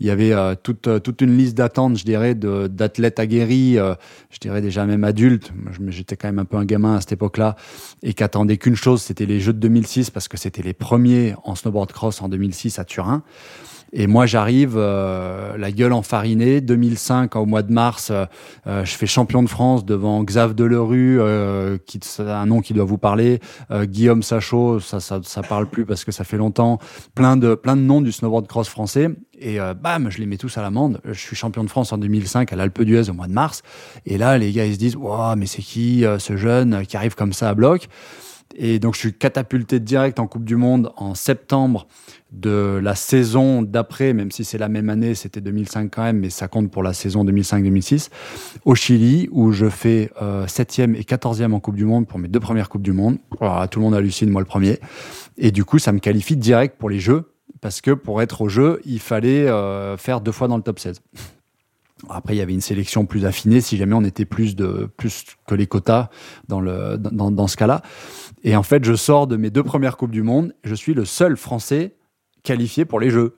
il 0.00 0.06
y 0.06 0.10
avait 0.10 0.32
euh, 0.32 0.54
toute 0.60 1.02
toute 1.02 1.20
une 1.20 1.36
liste 1.36 1.56
d'attente, 1.56 1.96
je 1.96 2.04
dirais, 2.04 2.34
d'athlètes 2.34 3.18
aguerris, 3.18 3.78
euh, 3.78 3.94
je 4.30 4.38
dirais 4.38 4.60
déjà 4.60 4.84
même 4.86 5.04
adultes. 5.04 5.52
J'étais 5.88 6.16
quand 6.16 6.28
même 6.28 6.40
un 6.40 6.44
peu 6.44 6.56
un 6.56 6.64
gamin 6.64 6.96
à 6.96 7.00
cette 7.00 7.12
époque-là 7.12 7.56
et 8.02 8.14
qu'attendait 8.14 8.56
qu'une 8.56 8.76
chose, 8.76 9.02
c'était 9.02 9.26
les 9.26 9.40
Jeux 9.40 9.52
de 9.52 9.58
2006 9.58 10.10
parce 10.10 10.28
que 10.28 10.36
c'était 10.36 10.62
les 10.62 10.74
premiers 10.74 11.34
en 11.44 11.54
snowboard 11.54 11.92
cross 11.92 12.22
en 12.22 12.28
2006 12.28 12.78
à 12.78 12.84
Turin. 12.84 13.22
Et 13.96 14.08
moi, 14.08 14.26
j'arrive 14.26 14.74
euh, 14.76 15.56
la 15.56 15.70
gueule 15.70 15.92
enfarinée. 15.92 16.60
2005, 16.60 17.36
au 17.36 17.46
mois 17.46 17.62
de 17.62 17.72
mars, 17.72 18.10
euh, 18.10 18.84
je 18.84 18.90
fais 18.90 19.06
champion 19.06 19.42
de 19.44 19.48
France 19.48 19.84
devant 19.84 20.24
Xav 20.24 20.54
Delerue, 20.54 21.20
euh, 21.20 21.78
qui 21.86 22.00
un 22.18 22.46
nom 22.46 22.60
qui 22.60 22.74
doit 22.74 22.84
vous 22.84 22.98
parler. 22.98 23.38
Euh, 23.70 23.86
Guillaume 23.86 24.24
Sachot, 24.24 24.80
ça, 24.80 24.98
ça, 24.98 25.20
ça 25.22 25.42
parle 25.42 25.66
plus 25.66 25.86
parce 25.86 26.04
que 26.04 26.10
ça 26.10 26.24
fait 26.24 26.36
longtemps. 26.36 26.80
Plein 27.14 27.36
de 27.36 27.54
plein 27.54 27.76
de 27.76 27.82
noms 27.82 28.00
du 28.00 28.10
snowboard 28.10 28.48
cross 28.48 28.68
français. 28.68 29.10
Et 29.38 29.60
euh, 29.60 29.74
bam, 29.74 30.10
je 30.10 30.18
les 30.18 30.26
mets 30.26 30.38
tous 30.38 30.58
à 30.58 30.62
l'amende. 30.62 31.00
Je 31.04 31.18
suis 31.18 31.36
champion 31.36 31.62
de 31.62 31.68
France 31.68 31.92
en 31.92 31.98
2005 31.98 32.52
à 32.52 32.56
l'Alpe 32.56 32.82
d'Huez 32.82 33.10
au 33.10 33.14
mois 33.14 33.26
de 33.28 33.32
mars. 33.32 33.62
Et 34.06 34.18
là, 34.18 34.38
les 34.38 34.52
gars, 34.52 34.66
ils 34.66 34.74
se 34.74 34.78
disent, 34.78 34.96
wow, 34.96 35.36
mais 35.36 35.46
c'est 35.46 35.62
qui 35.62 36.04
euh, 36.04 36.18
ce 36.18 36.36
jeune 36.36 36.84
qui 36.86 36.96
arrive 36.96 37.14
comme 37.14 37.32
ça 37.32 37.48
à 37.48 37.54
bloc? 37.54 37.88
Et 38.56 38.78
donc, 38.78 38.94
je 38.94 39.00
suis 39.00 39.12
catapulté 39.12 39.80
direct 39.80 40.20
en 40.20 40.26
Coupe 40.26 40.44
du 40.44 40.56
Monde 40.56 40.92
en 40.96 41.14
septembre 41.14 41.86
de 42.30 42.80
la 42.82 42.94
saison 42.94 43.62
d'après, 43.62 44.12
même 44.12 44.30
si 44.30 44.44
c'est 44.44 44.58
la 44.58 44.68
même 44.68 44.90
année, 44.90 45.14
c'était 45.14 45.40
2005 45.40 45.90
quand 45.92 46.02
même, 46.02 46.20
mais 46.20 46.30
ça 46.30 46.48
compte 46.48 46.70
pour 46.70 46.82
la 46.82 46.92
saison 46.92 47.24
2005-2006, 47.24 48.10
au 48.64 48.74
Chili, 48.74 49.28
où 49.32 49.52
je 49.52 49.68
fais 49.68 50.10
euh, 50.22 50.46
7e 50.46 50.94
et 50.94 51.02
14e 51.02 51.52
en 51.52 51.60
Coupe 51.60 51.76
du 51.76 51.84
Monde 51.84 52.06
pour 52.06 52.18
mes 52.18 52.28
deux 52.28 52.40
premières 52.40 52.68
Coupes 52.68 52.82
du 52.82 52.92
Monde. 52.92 53.18
Voilà, 53.40 53.66
tout 53.68 53.80
le 53.80 53.84
monde 53.84 53.94
hallucine, 53.94 54.30
moi 54.30 54.40
le 54.40 54.46
premier. 54.46 54.78
Et 55.36 55.50
du 55.50 55.64
coup, 55.64 55.78
ça 55.78 55.92
me 55.92 55.98
qualifie 55.98 56.36
direct 56.36 56.76
pour 56.78 56.90
les 56.90 57.00
Jeux, 57.00 57.32
parce 57.60 57.80
que 57.80 57.90
pour 57.90 58.22
être 58.22 58.42
au 58.42 58.48
jeu, 58.48 58.80
il 58.84 59.00
fallait 59.00 59.48
euh, 59.48 59.96
faire 59.96 60.20
deux 60.20 60.32
fois 60.32 60.48
dans 60.48 60.56
le 60.56 60.62
top 60.62 60.78
16. 60.78 61.00
Après, 62.08 62.34
il 62.34 62.38
y 62.38 62.42
avait 62.42 62.52
une 62.52 62.60
sélection 62.60 63.06
plus 63.06 63.24
affinée 63.24 63.60
si 63.60 63.76
jamais 63.76 63.94
on 63.94 64.04
était 64.04 64.24
plus 64.24 64.56
de 64.56 64.90
plus 64.96 65.24
que 65.46 65.54
les 65.54 65.66
quotas 65.66 66.10
dans 66.48 66.60
le 66.60 66.98
dans 66.98 67.46
ce 67.46 67.56
cas-là. 67.56 67.82
Et 68.44 68.54
en 68.56 68.62
fait, 68.62 68.84
je 68.84 68.94
sors 68.94 69.26
de 69.26 69.36
mes 69.36 69.50
deux 69.50 69.62
premières 69.62 69.96
coupes 69.96 70.10
du 70.10 70.22
monde, 70.22 70.54
je 70.64 70.74
suis 70.74 70.94
le 70.94 71.04
seul 71.04 71.36
Français 71.36 71.96
qualifié 72.42 72.84
pour 72.84 73.00
les 73.00 73.10
Jeux. 73.10 73.34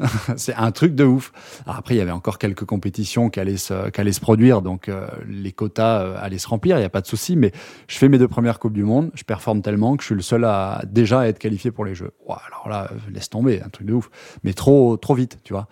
c'est 0.36 0.54
un 0.54 0.70
truc 0.70 0.94
de 0.94 1.04
ouf. 1.04 1.32
Après, 1.66 1.94
il 1.94 1.98
y 1.98 2.00
avait 2.00 2.12
encore 2.12 2.38
quelques 2.38 2.64
compétitions 2.64 3.30
qui 3.30 3.40
allaient 3.40 3.56
se, 3.56 3.90
qui 3.90 4.00
allaient 4.00 4.12
se 4.12 4.20
produire, 4.20 4.62
donc 4.62 4.88
euh, 4.88 5.08
les 5.26 5.52
quotas 5.52 6.02
euh, 6.02 6.16
allaient 6.20 6.38
se 6.38 6.48
remplir, 6.48 6.76
il 6.76 6.80
n'y 6.80 6.86
a 6.86 6.90
pas 6.90 7.00
de 7.00 7.06
souci. 7.06 7.36
Mais 7.36 7.52
je 7.88 7.98
fais 7.98 8.08
mes 8.08 8.18
deux 8.18 8.28
premières 8.28 8.58
coupes 8.58 8.72
du 8.72 8.84
monde, 8.84 9.10
je 9.14 9.24
performe 9.24 9.62
tellement 9.62 9.96
que 9.96 10.02
je 10.02 10.06
suis 10.06 10.14
le 10.14 10.22
seul 10.22 10.44
à 10.44 10.82
déjà 10.86 11.28
être 11.28 11.38
qualifié 11.38 11.70
pour 11.70 11.84
les 11.84 11.94
Jeux. 11.94 12.12
Alors 12.28 12.68
là, 12.68 12.90
laisse 13.12 13.30
tomber, 13.30 13.60
un 13.62 13.68
truc 13.68 13.86
de 13.86 13.94
ouf. 13.94 14.10
Mais 14.44 14.52
trop, 14.52 14.96
trop 14.96 15.14
vite, 15.14 15.38
tu 15.42 15.52
vois. 15.52 15.68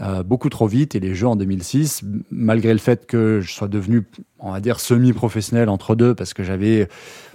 Euh, 0.00 0.22
beaucoup 0.22 0.48
trop 0.48 0.66
vite 0.66 0.94
et 0.94 1.00
les 1.00 1.14
jeux 1.14 1.26
en 1.26 1.36
2006, 1.36 2.02
malgré 2.30 2.72
le 2.72 2.78
fait 2.78 3.04
que 3.04 3.40
je 3.42 3.52
sois 3.52 3.68
devenu, 3.68 4.06
on 4.38 4.50
va 4.50 4.60
dire, 4.60 4.80
semi-professionnel 4.80 5.68
entre 5.68 5.94
deux, 5.94 6.14
parce 6.14 6.32
que 6.32 6.42
j'avais 6.42 6.88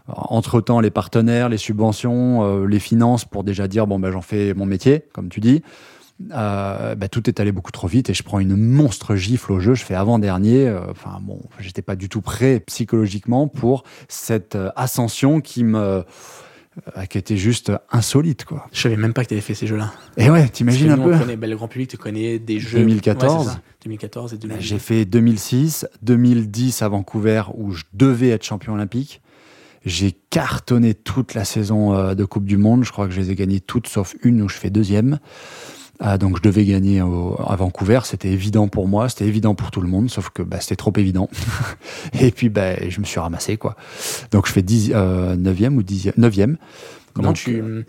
entre-temps 0.08 0.80
les 0.80 0.92
partenaires, 0.92 1.50
les 1.50 1.58
subventions, 1.58 2.44
euh, 2.44 2.66
les 2.66 2.80
finances 2.80 3.26
pour 3.26 3.44
déjà 3.44 3.68
dire, 3.68 3.88
bon, 3.88 4.00
ben, 4.00 4.12
j'en 4.12 4.22
fais 4.22 4.54
mon 4.54 4.66
métier, 4.66 5.04
comme 5.14 5.30
tu 5.30 5.40
dis. 5.40 5.62
Euh, 6.32 6.96
bah, 6.96 7.10
tout 7.10 7.30
est 7.30 7.40
allé 7.40 7.52
beaucoup 7.52 7.72
trop 7.72 7.88
vite 7.88 8.10
et 8.10 8.14
je 8.16 8.24
prends 8.24 8.40
une 8.40 8.56
monstre 8.56 9.16
gifle 9.16 9.52
au 9.52 9.60
jeu. 9.60 9.76
Je 9.76 9.84
fais 9.84 9.94
avant-dernier. 9.94 10.76
Enfin 10.90 11.20
bon, 11.22 11.40
j'étais 11.60 11.84
pas 11.84 11.96
du 11.96 12.10
tout 12.10 12.22
prêt 12.22 12.60
psychologiquement 12.62 13.48
pour 13.48 13.84
cette 14.08 14.58
ascension 14.76 15.42
qui 15.42 15.64
me 15.64 16.04
euh, 16.96 17.06
qui 17.06 17.18
était 17.18 17.38
juste 17.38 17.72
insolite 17.92 18.46
quoi. 18.46 18.68
Je 18.72 18.82
savais 18.82 18.98
même 18.98 19.14
pas 19.14 19.24
que 19.24 19.30
tu 19.30 19.34
avais 19.34 19.42
fait 19.42 19.56
ces 19.56 19.66
jeux-là. 19.66 19.92
Et 20.16 20.30
ouais, 20.30 20.48
t'imagines 20.48 20.92
un 20.92 20.98
peu. 20.98 21.16
On 21.16 21.18
connaît, 21.18 21.36
bah, 21.36 21.48
le 21.48 21.56
grand 21.56 21.68
public, 21.68 21.90
tu 21.90 21.98
connais 21.98 22.38
des 22.38 22.60
jeux. 22.60 22.78
2014. 22.80 23.48
Ouais, 23.48 23.54
2014 23.84 24.34
et 24.34 24.38
2010. 24.38 24.64
J'ai 24.64 24.78
fait 24.78 25.06
2006, 25.06 25.88
2010 26.04 26.84
à 26.84 26.88
Vancouver 26.90 27.44
où 27.56 27.72
je 27.72 27.84
devais 27.94 28.30
être 28.30 28.44
champion 28.44 28.74
olympique. 28.74 29.22
J'ai 29.88 30.12
cartonné 30.12 30.94
toute 30.94 31.34
la 31.34 31.46
saison 31.46 31.96
euh, 31.96 32.14
de 32.14 32.26
Coupe 32.26 32.44
du 32.44 32.58
Monde. 32.58 32.84
Je 32.84 32.92
crois 32.92 33.08
que 33.08 33.14
je 33.14 33.22
les 33.22 33.32
ai 33.32 33.36
gagnées 33.36 33.62
toutes 33.62 33.88
sauf 33.88 34.16
une 34.22 34.42
où 34.42 34.50
je 34.50 34.58
fais 34.58 34.70
deuxième. 34.70 35.20
Ah, 36.00 36.18
donc 36.18 36.38
je 36.38 36.42
devais 36.42 36.66
gagner 36.66 37.02
au, 37.02 37.40
à 37.48 37.56
Vancouver, 37.56 38.02
c'était 38.04 38.28
évident 38.28 38.68
pour 38.68 38.88
moi, 38.88 39.10
c'était 39.10 39.26
évident 39.26 39.56
pour 39.56 39.72
tout 39.72 39.82
le 39.82 39.88
monde, 39.88 40.12
sauf 40.12 40.30
que 40.30 40.44
bah, 40.44 40.60
c'était 40.60 40.76
trop 40.76 40.92
évident. 40.98 41.30
et 42.20 42.32
puis 42.32 42.50
bah, 42.50 42.88
je 42.88 43.00
me 43.00 43.06
suis 43.06 43.20
ramassé 43.20 43.56
quoi. 43.56 43.76
Donc 44.32 44.46
je 44.46 44.52
fais 44.52 44.62
10, 44.62 44.92
euh, 44.94 45.36
9e 45.36 45.76
ou 45.76 45.82
10e, 45.82 46.14
9e. 46.20 46.58
Comment 47.14 47.30
donc, 47.30 47.38
tu 47.38 47.86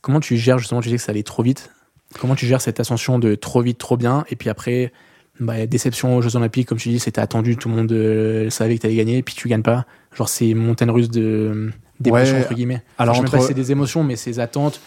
comment 0.00 0.20
tu 0.20 0.36
gères 0.36 0.58
justement 0.58 0.80
tu 0.80 0.88
disais 0.88 0.98
que 0.98 1.02
ça 1.02 1.10
allait 1.10 1.24
trop 1.24 1.42
vite. 1.42 1.70
Comment 2.18 2.36
tu 2.36 2.46
gères 2.46 2.62
cette 2.62 2.80
ascension 2.80 3.18
de 3.18 3.34
trop 3.34 3.60
vite, 3.60 3.76
trop 3.76 3.96
bien? 3.96 4.24
Et 4.30 4.36
puis 4.36 4.48
après 4.48 4.92
bah, 5.40 5.66
déception 5.66 6.16
aux 6.16 6.22
Jeux 6.22 6.36
Olympiques, 6.36 6.68
comme 6.68 6.78
tu 6.78 6.90
dis, 6.90 7.00
c'était 7.00 7.20
attendu, 7.20 7.56
tout 7.56 7.68
le 7.68 7.74
monde 7.74 7.92
euh, 7.92 8.50
savait 8.50 8.76
que 8.76 8.82
tu 8.82 8.86
allais 8.86 8.96
gagner, 8.96 9.22
puis 9.22 9.34
tu 9.34 9.48
gagnes 9.48 9.62
pas. 9.62 9.86
Genre, 10.14 10.28
c'est 10.28 10.52
montagne 10.54 10.90
russe 10.90 11.10
de, 11.10 11.70
d'émotions, 11.98 12.36
ouais, 12.36 12.42
entre 12.42 12.54
guillemets. 12.54 12.82
Alors, 12.98 13.14
je 13.14 13.20
sais 13.20 13.24
entre... 13.24 13.32
pas 13.32 13.40
si 13.40 13.46
c'est 13.48 13.54
des 13.54 13.72
émotions, 13.72 14.04
mais 14.04 14.16
ces 14.16 14.38
attentes, 14.38 14.80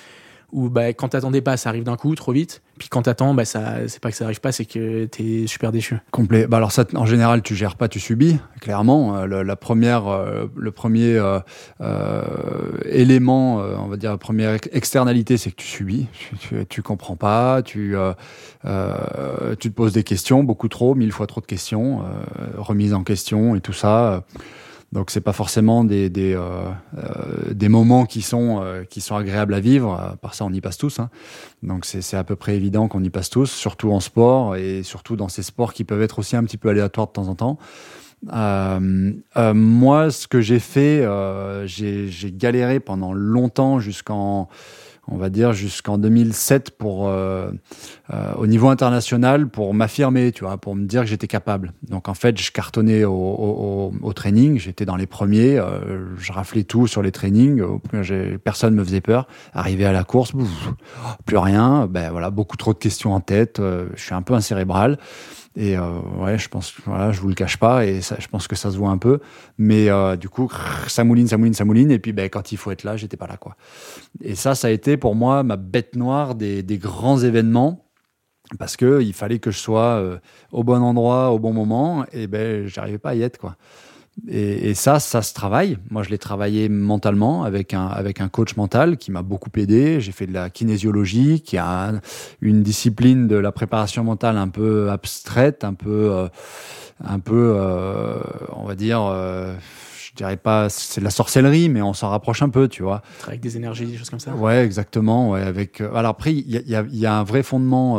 où 0.52 0.70
bah, 0.70 0.90
quand 0.90 1.10
t'attendais 1.10 1.42
pas, 1.42 1.58
ça 1.58 1.70
arrive 1.70 1.84
d'un 1.84 1.96
coup, 1.96 2.14
trop 2.16 2.32
vite. 2.32 2.62
Puis 2.78 2.90
quand 2.90 3.04
t'attends, 3.04 3.34
bah, 3.34 3.46
ça, 3.46 3.88
c'est 3.88 4.00
pas 4.02 4.12
que 4.12 4.18
ça 4.18 4.26
arrive 4.26 4.42
pas, 4.42 4.52
c'est 4.52 4.66
que 4.66 5.06
t'es 5.06 5.46
super 5.48 5.72
déçu. 5.72 5.98
Complet. 6.12 6.48
Bah 6.48 6.58
alors 6.58 6.72
ça, 6.72 6.86
en 6.96 7.06
général, 7.06 7.42
tu 7.42 7.56
gères 7.56 7.76
pas, 7.76 7.88
tu 7.88 8.00
subis. 8.00 8.38
Clairement, 8.62 9.18
euh, 9.18 9.26
le, 9.26 9.44
la 9.44 9.56
première, 9.56 10.08
euh, 10.08 10.46
le 10.56 10.72
premier 10.72 11.18
euh, 11.18 12.22
élément, 12.86 13.58
on 13.58 13.88
va 13.88 13.98
dire, 13.98 14.12
la 14.12 14.18
première 14.18 14.56
externalité, 14.72 15.38
c'est 15.38 15.52
que 15.52 15.56
tu 15.56 15.68
subis. 15.68 16.08
Tu, 16.14 16.38
tu, 16.38 16.66
tu 16.68 16.82
comprends 16.82 17.16
pas, 17.16 17.62
tu, 17.62 17.96
tu 18.64 18.68
te 18.68 19.76
poses 19.76 19.94
des 19.94 20.04
questions, 20.04 20.44
beaucoup 20.44 20.68
trop, 20.68 20.96
mille 20.96 21.12
fois 21.12 21.28
trop 21.28 21.42
de 21.42 21.46
questions, 21.46 22.02
remise 22.58 22.94
en 22.94 23.04
question 23.04 23.56
et 23.56 23.62
tout 23.62 23.74
ça. 23.74 24.24
Donc 24.94 25.10
c'est 25.10 25.22
pas 25.22 25.34
forcément 25.34 25.84
des 25.84 26.12
des, 26.12 26.36
euh, 26.36 26.70
euh, 26.98 27.52
des 27.52 27.68
moments 27.68 28.06
qui 28.06 28.22
sont 28.22 28.60
euh, 28.62 28.84
qui 28.84 29.02
sont 29.02 29.16
agréables 29.16 29.56
à 29.56 29.60
vivre. 29.60 30.16
Par 30.22 30.36
ça, 30.36 30.46
on 30.46 30.54
y 30.54 30.62
passe 30.62 30.78
tous. 30.78 31.00
Hein. 31.00 31.10
Donc 31.64 31.86
c'est 31.86 32.02
c'est 32.02 32.16
à 32.16 32.24
peu 32.24 32.36
près 32.36 32.56
évident 32.56 32.88
qu'on 32.88 33.04
y 33.04 33.10
passe 33.10 33.32
tous, 33.32 33.50
surtout 33.50 33.92
en 33.92 34.00
sport 34.00 34.56
et 34.56 34.84
surtout 34.84 35.16
dans 35.16 35.30
ces 35.30 35.42
sports 35.42 35.74
qui 35.74 35.84
peuvent 35.84 36.04
être 36.04 36.20
aussi 36.20 36.36
un 36.36 36.44
petit 36.44 36.58
peu 36.58 36.70
aléatoires 36.70 37.08
de 37.08 37.12
temps 37.12 37.28
en 37.28 37.36
temps. 37.36 37.58
Euh, 38.32 39.12
euh, 39.36 39.54
moi, 39.54 40.12
ce 40.12 40.28
que 40.28 40.42
j'ai 40.42 40.60
fait, 40.60 41.06
j'ai 41.66 42.32
galéré 42.32 42.80
pendant 42.80 43.14
longtemps 43.14 43.80
jusqu'en 43.80 44.48
on 45.08 45.18
va 45.18 45.30
dire 45.30 45.54
jusqu'en 45.54 45.98
2007 45.98 46.72
pour 46.72 47.10
euh, 47.10 47.52
euh, 48.14 48.34
au 48.36 48.48
niveau 48.48 48.70
international 48.70 49.50
pour 49.50 49.74
m'affirmer, 49.74 50.32
tu 50.32 50.46
vois, 50.46 50.58
pour 50.58 50.76
me 50.76 50.86
dire 50.86 51.02
que 51.02 51.08
j'étais 51.08 51.28
capable. 51.28 51.74
Donc 51.84 52.08
en 52.08 52.14
fait, 52.14 52.40
je 52.40 52.52
cartonnais 52.52 53.04
au, 53.04 53.14
au, 53.14 53.94
au 54.02 54.14
training, 54.14 54.58
j'étais 54.60 54.86
dans 54.86 54.96
les 54.96 55.08
premiers, 55.08 55.58
euh, 55.58 56.16
je 56.18 56.32
raflais 56.32 56.64
tout 56.64 56.88
sur 56.88 57.02
les 57.02 57.12
trainings, 57.12 57.62
personne 58.44 58.76
me 58.76 58.84
faisait 58.84 59.02
peur. 59.02 59.28
Arrivé 59.54 59.86
à 59.86 59.92
la 59.92 60.04
course, 60.04 60.32
plus 61.26 61.38
rien, 61.38 61.88
ben 61.88 62.12
voilà, 62.12 62.30
beaucoup 62.30 62.58
trop 62.58 62.74
de 62.74 62.80
questions 62.80 63.14
en 63.14 63.20
tête, 63.20 63.60
je 63.60 64.02
suis 64.02 64.14
un 64.14 64.22
peu 64.22 64.34
un 64.34 64.42
cérébral. 64.42 64.98
Et 65.56 65.78
euh, 65.78 66.00
ouais, 66.18 66.38
je 66.40 66.50
pense, 66.50 66.74
voilà, 66.86 67.12
je 67.12 67.22
vous 67.22 67.28
le 67.28 67.36
cache 67.36 67.58
pas, 67.58 67.86
et 67.86 68.02
ça, 68.02 68.16
je 68.20 68.28
pense 68.28 68.48
que 68.48 68.56
ça 68.56 68.72
se 68.72 68.78
voit 68.78 68.90
un 68.90 68.98
peu. 68.98 69.20
Mais 69.58 69.90
euh, 69.90 70.16
du 70.16 70.28
coup, 70.28 70.52
ça 70.88 71.04
mouline, 71.04 71.28
ça 71.28 71.38
mouline, 71.38 71.54
ça 71.54 71.64
mouline, 71.64 71.92
et 71.92 72.00
puis 72.00 72.12
ben, 72.12 72.30
quand 72.30 72.52
il 72.52 72.58
faut 72.58 72.72
être 72.72 72.84
là, 72.84 72.98
j'étais 72.98 73.18
pas 73.18 73.28
là, 73.28 73.38
quoi. 73.38 73.56
Et 74.22 74.34
ça, 74.36 74.56
ça 74.56 74.68
a 74.68 74.72
été 74.72 74.98
pour 74.98 75.16
moi 75.16 75.44
ma 75.44 75.56
bête 75.56 75.96
noire 75.96 76.34
des, 76.34 76.64
grands 76.80 77.20
événements, 77.20 77.86
parce 78.58 78.78
que 78.78 79.02
il 79.02 79.14
fallait 79.14 79.40
que 79.40 79.52
je 79.52 79.60
sois 79.60 80.00
euh, 80.00 80.18
au 80.52 80.64
bon 80.64 80.82
endroit, 80.82 81.32
au 81.32 81.40
bon 81.40 81.54
moment, 81.54 82.06
et 82.12 82.26
ben, 82.26 82.66
j'arrivais 82.66 82.98
pas 82.98 83.12
à 83.12 83.16
y 83.16 83.22
être, 83.22 83.38
quoi. 83.38 83.56
Et, 84.28 84.74
ça, 84.76 85.00
ça 85.00 85.22
se 85.22 85.34
travaille. 85.34 85.78
Moi, 85.90 86.04
je 86.04 86.10
l'ai 86.10 86.18
travaillé 86.18 86.70
mentalement 86.70 87.44
avec 87.44 87.74
un, 87.74 87.88
avec 87.88 88.22
un 88.22 88.30
coach 88.30 88.56
mental 88.56 88.98
qui 88.98 89.12
m'a 89.12 89.24
beaucoup 89.24 89.50
aidé. 89.58 90.00
J'ai 90.02 90.12
fait 90.12 90.28
de 90.28 90.34
la 90.34 90.50
kinésiologie, 90.50 91.42
qui 91.42 91.58
a 91.58 91.94
une 92.42 92.62
discipline 92.62 93.28
de 93.28 93.36
la 93.36 93.52
préparation 93.52 94.04
mentale 94.04 94.38
un 94.38 94.50
peu 94.50 94.92
abstraite, 94.92 95.64
un 95.64 95.74
peu, 95.74 96.12
euh, 96.12 96.28
un 97.04 97.20
peu, 97.20 97.56
euh, 97.58 98.20
on 98.52 98.66
va 98.66 98.76
dire, 98.76 99.02
euh, 99.04 99.56
je 100.06 100.16
dirais 100.16 100.38
pas, 100.38 100.70
c'est 100.70 101.02
de 101.02 101.06
la 101.06 101.12
sorcellerie, 101.12 101.68
mais 101.70 101.82
on 101.82 101.94
s'en 101.94 102.10
rapproche 102.10 102.44
un 102.44 102.50
peu, 102.50 102.68
tu 102.68 102.84
vois. 102.84 103.02
Avec 103.28 103.42
des 103.42 103.58
énergies, 103.58 103.88
des 103.88 103.98
choses 103.98 104.12
comme 104.12 104.20
ça. 104.20 104.36
Ouais, 104.36 104.64
exactement. 104.64 105.32
Ouais, 105.32 105.42
avec. 105.42 105.82
alors 105.82 106.12
après, 106.12 106.34
il 106.34 106.50
y 106.50 106.58
a, 106.58 106.62
y, 106.62 106.76
a, 106.76 106.86
y 106.88 107.06
a, 107.08 107.16
un 107.16 107.24
vrai 107.24 107.42
fondement, 107.42 107.96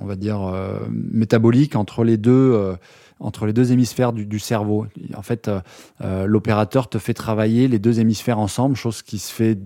on 0.00 0.06
va 0.06 0.14
dire, 0.14 0.40
métabolique 0.88 1.74
entre 1.74 2.04
les 2.04 2.16
deux 2.16 2.76
entre 3.20 3.46
les 3.46 3.52
deux 3.52 3.72
hémisphères 3.72 4.12
du, 4.12 4.38
cerveau. 4.38 4.86
En 5.16 5.22
fait, 5.22 5.48
euh, 5.48 5.60
euh, 6.02 6.26
l'opérateur 6.26 6.88
te 6.88 6.98
fait 6.98 7.14
travailler 7.14 7.68
les 7.68 7.78
deux 7.78 8.00
hémisphères 8.00 8.38
ensemble, 8.38 8.76
chose 8.76 9.02
qui 9.02 9.18
se 9.18 9.32
fait 9.32 9.58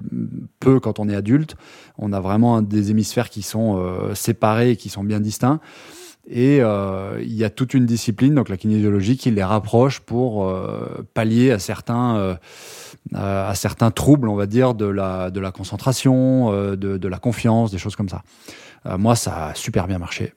peu 0.60 0.80
quand 0.80 0.98
on 0.98 1.08
est 1.08 1.14
adulte. 1.14 1.56
On 1.98 2.12
a 2.12 2.20
vraiment 2.20 2.62
des 2.62 2.90
hémisphères 2.90 3.28
qui 3.28 3.42
sont 3.42 3.76
euh, 3.78 4.14
séparés 4.14 4.70
et 4.70 4.76
qui 4.76 4.88
sont 4.88 5.04
bien 5.04 5.20
distincts. 5.20 5.60
Et 6.30 6.58
il 6.58 7.32
y 7.34 7.42
a 7.42 7.50
toute 7.50 7.74
une 7.74 7.84
discipline, 7.84 8.36
donc 8.36 8.48
la 8.48 8.56
kinésiologie, 8.56 9.16
qui 9.16 9.32
les 9.32 9.42
rapproche 9.42 9.98
pour 9.98 10.54
pallier 11.14 11.50
à 11.50 11.58
certains, 11.58 12.38
à 13.12 13.54
certains 13.56 13.90
troubles, 13.90 14.28
on 14.28 14.36
va 14.36 14.46
dire, 14.46 14.74
de 14.74 14.84
la, 14.84 15.32
de 15.32 15.40
la 15.40 15.50
concentration, 15.50 16.52
de, 16.52 16.76
de 16.76 17.08
la 17.08 17.18
confiance, 17.18 17.72
des 17.72 17.78
choses 17.78 17.96
comme 17.96 18.08
ça. 18.08 18.22
moi, 18.98 19.16
ça 19.16 19.48
a 19.48 19.54
super 19.56 19.88
bien 19.88 19.98
marché. 19.98 20.32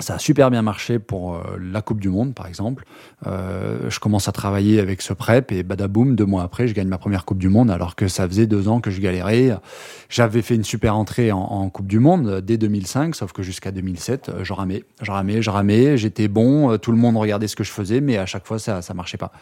Ça 0.00 0.14
a 0.14 0.18
super 0.20 0.48
bien 0.52 0.62
marché 0.62 1.00
pour 1.00 1.34
euh, 1.34 1.58
la 1.60 1.82
Coupe 1.82 1.98
du 1.98 2.08
Monde, 2.08 2.32
par 2.32 2.46
exemple. 2.46 2.84
Euh, 3.26 3.90
je 3.90 3.98
commence 3.98 4.28
à 4.28 4.32
travailler 4.32 4.78
avec 4.78 5.02
ce 5.02 5.12
prep 5.12 5.50
et 5.50 5.64
badaboum, 5.64 6.14
deux 6.14 6.24
mois 6.24 6.44
après, 6.44 6.68
je 6.68 6.74
gagne 6.74 6.86
ma 6.86 6.98
première 6.98 7.24
Coupe 7.24 7.38
du 7.38 7.48
Monde, 7.48 7.68
alors 7.68 7.96
que 7.96 8.06
ça 8.06 8.28
faisait 8.28 8.46
deux 8.46 8.68
ans 8.68 8.80
que 8.80 8.92
je 8.92 9.00
galérais. 9.00 9.58
J'avais 10.08 10.40
fait 10.40 10.54
une 10.54 10.62
super 10.62 10.96
entrée 10.96 11.32
en, 11.32 11.40
en, 11.40 11.68
Coupe 11.68 11.88
du 11.88 11.98
Monde 11.98 12.42
dès 12.42 12.58
2005, 12.58 13.16
sauf 13.16 13.32
que 13.32 13.42
jusqu'à 13.42 13.72
2007, 13.72 14.28
euh, 14.28 14.44
je 14.44 14.52
ramais, 14.52 14.84
je 15.02 15.10
ramais, 15.10 15.42
je 15.42 15.50
ramais. 15.50 15.96
J'étais 15.96 16.28
bon, 16.28 16.70
euh, 16.70 16.76
tout 16.76 16.92
le 16.92 16.98
monde 16.98 17.16
regardait 17.16 17.48
ce 17.48 17.56
que 17.56 17.64
je 17.64 17.72
faisais, 17.72 18.00
mais 18.00 18.18
à 18.18 18.26
chaque 18.26 18.46
fois, 18.46 18.60
ça, 18.60 18.82
ça 18.82 18.94
marchait 18.94 19.18
pas. 19.18 19.32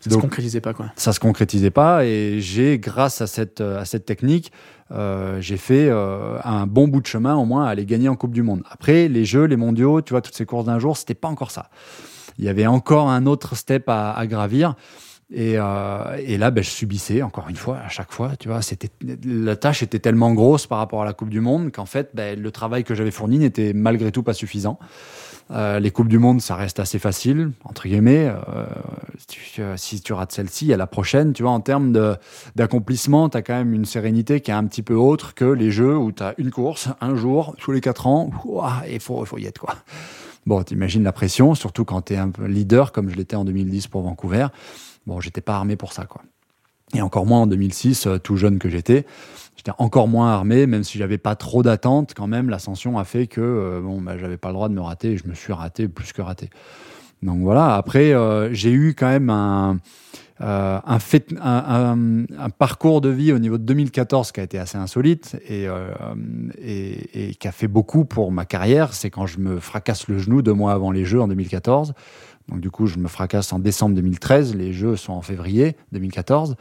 Ça 0.00 0.10
se 0.10 0.16
concrétisait 0.16 0.60
pas, 0.60 0.74
quoi. 0.74 0.86
Ça 0.96 1.12
se 1.12 1.20
concrétisait 1.20 1.70
pas, 1.70 2.04
et 2.04 2.40
j'ai, 2.40 2.78
grâce 2.78 3.20
à 3.20 3.26
cette 3.26 3.62
à 3.62 3.86
cette 3.86 4.04
technique, 4.04 4.52
euh, 4.94 5.40
j'ai 5.40 5.56
fait 5.56 5.88
euh, 5.88 6.38
un 6.44 6.66
bon 6.66 6.86
bout 6.86 7.00
de 7.00 7.06
chemin 7.06 7.34
au 7.34 7.44
moins 7.44 7.66
à 7.66 7.70
aller 7.70 7.84
gagner 7.84 8.08
en 8.08 8.16
Coupe 8.16 8.32
du 8.32 8.42
Monde. 8.42 8.62
Après, 8.70 9.08
les 9.08 9.24
Jeux, 9.24 9.44
les 9.44 9.56
mondiaux, 9.56 10.00
tu 10.02 10.12
vois, 10.12 10.20
toutes 10.20 10.36
ces 10.36 10.46
courses 10.46 10.66
d'un 10.66 10.78
jour, 10.78 10.96
c'était 10.96 11.14
pas 11.14 11.28
encore 11.28 11.50
ça. 11.50 11.68
Il 12.38 12.44
y 12.44 12.48
avait 12.48 12.66
encore 12.66 13.10
un 13.10 13.26
autre 13.26 13.56
step 13.56 13.84
à, 13.88 14.24
gravir. 14.26 14.74
Et, 15.32 15.54
euh, 15.56 16.38
là, 16.38 16.50
ben, 16.50 16.62
je 16.62 16.70
subissais 16.70 17.22
encore 17.22 17.48
une 17.48 17.56
fois, 17.56 17.78
à 17.78 17.88
chaque 17.88 18.12
fois, 18.12 18.36
tu 18.38 18.48
vois, 18.48 18.62
c'était 18.62 18.90
la 19.24 19.56
tâche 19.56 19.82
était 19.82 19.98
tellement 19.98 20.32
grosse 20.32 20.66
par 20.66 20.78
rapport 20.78 21.02
à 21.02 21.04
la 21.04 21.12
Coupe 21.12 21.30
du 21.30 21.40
Monde 21.40 21.72
qu'en 21.72 21.86
fait, 21.86 22.10
ben, 22.14 22.40
le 22.40 22.50
travail 22.50 22.84
que 22.84 22.94
j'avais 22.94 23.10
fourni 23.10 23.38
n'était 23.38 23.72
malgré 23.72 24.12
tout 24.12 24.22
pas 24.22 24.34
suffisant. 24.34 24.78
Euh, 25.50 25.78
les 25.78 25.90
Coupes 25.90 26.08
du 26.08 26.18
Monde, 26.18 26.40
ça 26.40 26.56
reste 26.56 26.80
assez 26.80 26.98
facile, 26.98 27.52
entre 27.64 27.86
guillemets. 27.86 28.26
Euh, 28.26 28.64
euh, 29.58 29.76
si 29.76 30.00
tu 30.00 30.12
rates 30.12 30.32
celle-ci, 30.32 30.72
a 30.72 30.76
la 30.76 30.86
prochaine. 30.86 31.32
Tu 31.32 31.42
vois, 31.42 31.52
en 31.52 31.60
termes 31.60 31.92
d'accomplissement, 32.56 33.28
tu 33.28 33.36
as 33.36 33.42
quand 33.42 33.54
même 33.54 33.74
une 33.74 33.84
sérénité 33.84 34.40
qui 34.40 34.50
est 34.50 34.54
un 34.54 34.64
petit 34.64 34.82
peu 34.82 34.94
autre 34.94 35.34
que 35.34 35.44
les 35.44 35.70
Jeux 35.70 35.96
où 35.96 36.12
tu 36.12 36.22
as 36.22 36.34
une 36.38 36.50
course, 36.50 36.88
un 37.00 37.14
jour, 37.14 37.54
tous 37.58 37.72
les 37.72 37.80
quatre 37.80 38.06
ans, 38.06 38.30
et 38.86 38.94
il 38.94 39.00
faut, 39.00 39.24
faut 39.24 39.38
y 39.38 39.46
être, 39.46 39.58
quoi. 39.58 39.74
Bon, 40.46 40.62
t'imagines 40.62 41.02
la 41.02 41.12
pression, 41.12 41.54
surtout 41.54 41.84
quand 41.84 42.02
tu 42.02 42.14
es 42.14 42.16
un 42.16 42.30
leader, 42.46 42.92
comme 42.92 43.08
je 43.08 43.16
l'étais 43.16 43.36
en 43.36 43.44
2010 43.44 43.86
pour 43.86 44.02
Vancouver. 44.02 44.48
Bon, 45.06 45.20
j'étais 45.20 45.40
pas 45.40 45.56
armé 45.56 45.76
pour 45.76 45.92
ça, 45.92 46.04
quoi. 46.04 46.22
Et 46.94 47.00
encore 47.00 47.26
moins 47.26 47.40
en 47.40 47.46
2006, 47.46 48.08
tout 48.22 48.36
jeune 48.36 48.58
que 48.58 48.68
j'étais. 48.68 49.06
J'étais 49.64 49.76
encore 49.78 50.08
moins 50.08 50.30
armé, 50.30 50.66
même 50.66 50.84
si 50.84 50.98
j'avais 50.98 51.16
pas 51.16 51.36
trop 51.36 51.62
d'attentes. 51.62 52.12
Quand 52.14 52.26
même, 52.26 52.50
l'ascension 52.50 52.98
a 52.98 53.04
fait 53.04 53.26
que 53.26 53.40
euh, 53.40 53.80
bon, 53.80 53.98
bah, 53.98 54.18
j'avais 54.18 54.36
pas 54.36 54.48
le 54.48 54.54
droit 54.54 54.68
de 54.68 54.74
me 54.74 54.82
rater. 54.82 55.12
Et 55.12 55.16
je 55.16 55.26
me 55.26 55.32
suis 55.32 55.54
raté 55.54 55.88
plus 55.88 56.12
que 56.12 56.20
raté. 56.20 56.50
Donc 57.22 57.40
voilà. 57.40 57.74
Après, 57.74 58.12
euh, 58.12 58.52
j'ai 58.52 58.72
eu 58.72 58.94
quand 58.94 59.08
même 59.08 59.30
un 59.30 59.78
euh, 60.40 60.80
un, 60.84 62.50
parcours 62.58 63.00
de 63.00 63.08
vie 63.08 63.32
au 63.32 63.38
niveau 63.38 63.56
de 63.56 63.62
2014 63.62 64.32
qui 64.32 64.40
a 64.40 64.42
été 64.42 64.58
assez 64.58 64.76
insolite 64.76 65.36
euh, 65.48 65.94
et, 66.60 67.36
qui 67.38 67.46
a 67.46 67.52
fait 67.52 67.68
beaucoup 67.68 68.04
pour 68.04 68.32
ma 68.32 68.44
carrière. 68.44 68.94
C'est 68.94 69.10
quand 69.10 69.26
je 69.26 69.38
me 69.38 69.60
fracasse 69.60 70.08
le 70.08 70.18
genou 70.18 70.42
deux 70.42 70.52
mois 70.52 70.72
avant 70.72 70.90
les 70.90 71.04
Jeux 71.04 71.20
en 71.20 71.28
2014. 71.28 71.94
Donc 72.48 72.60
du 72.60 72.70
coup, 72.70 72.86
je 72.86 72.98
me 72.98 73.08
fracasse 73.08 73.52
en 73.52 73.58
décembre 73.58 73.94
2013. 73.94 74.54
Les 74.54 74.72
Jeux 74.72 74.96
sont 74.96 75.12
en 75.12 75.22
février 75.22 75.76
2014. 75.92 76.56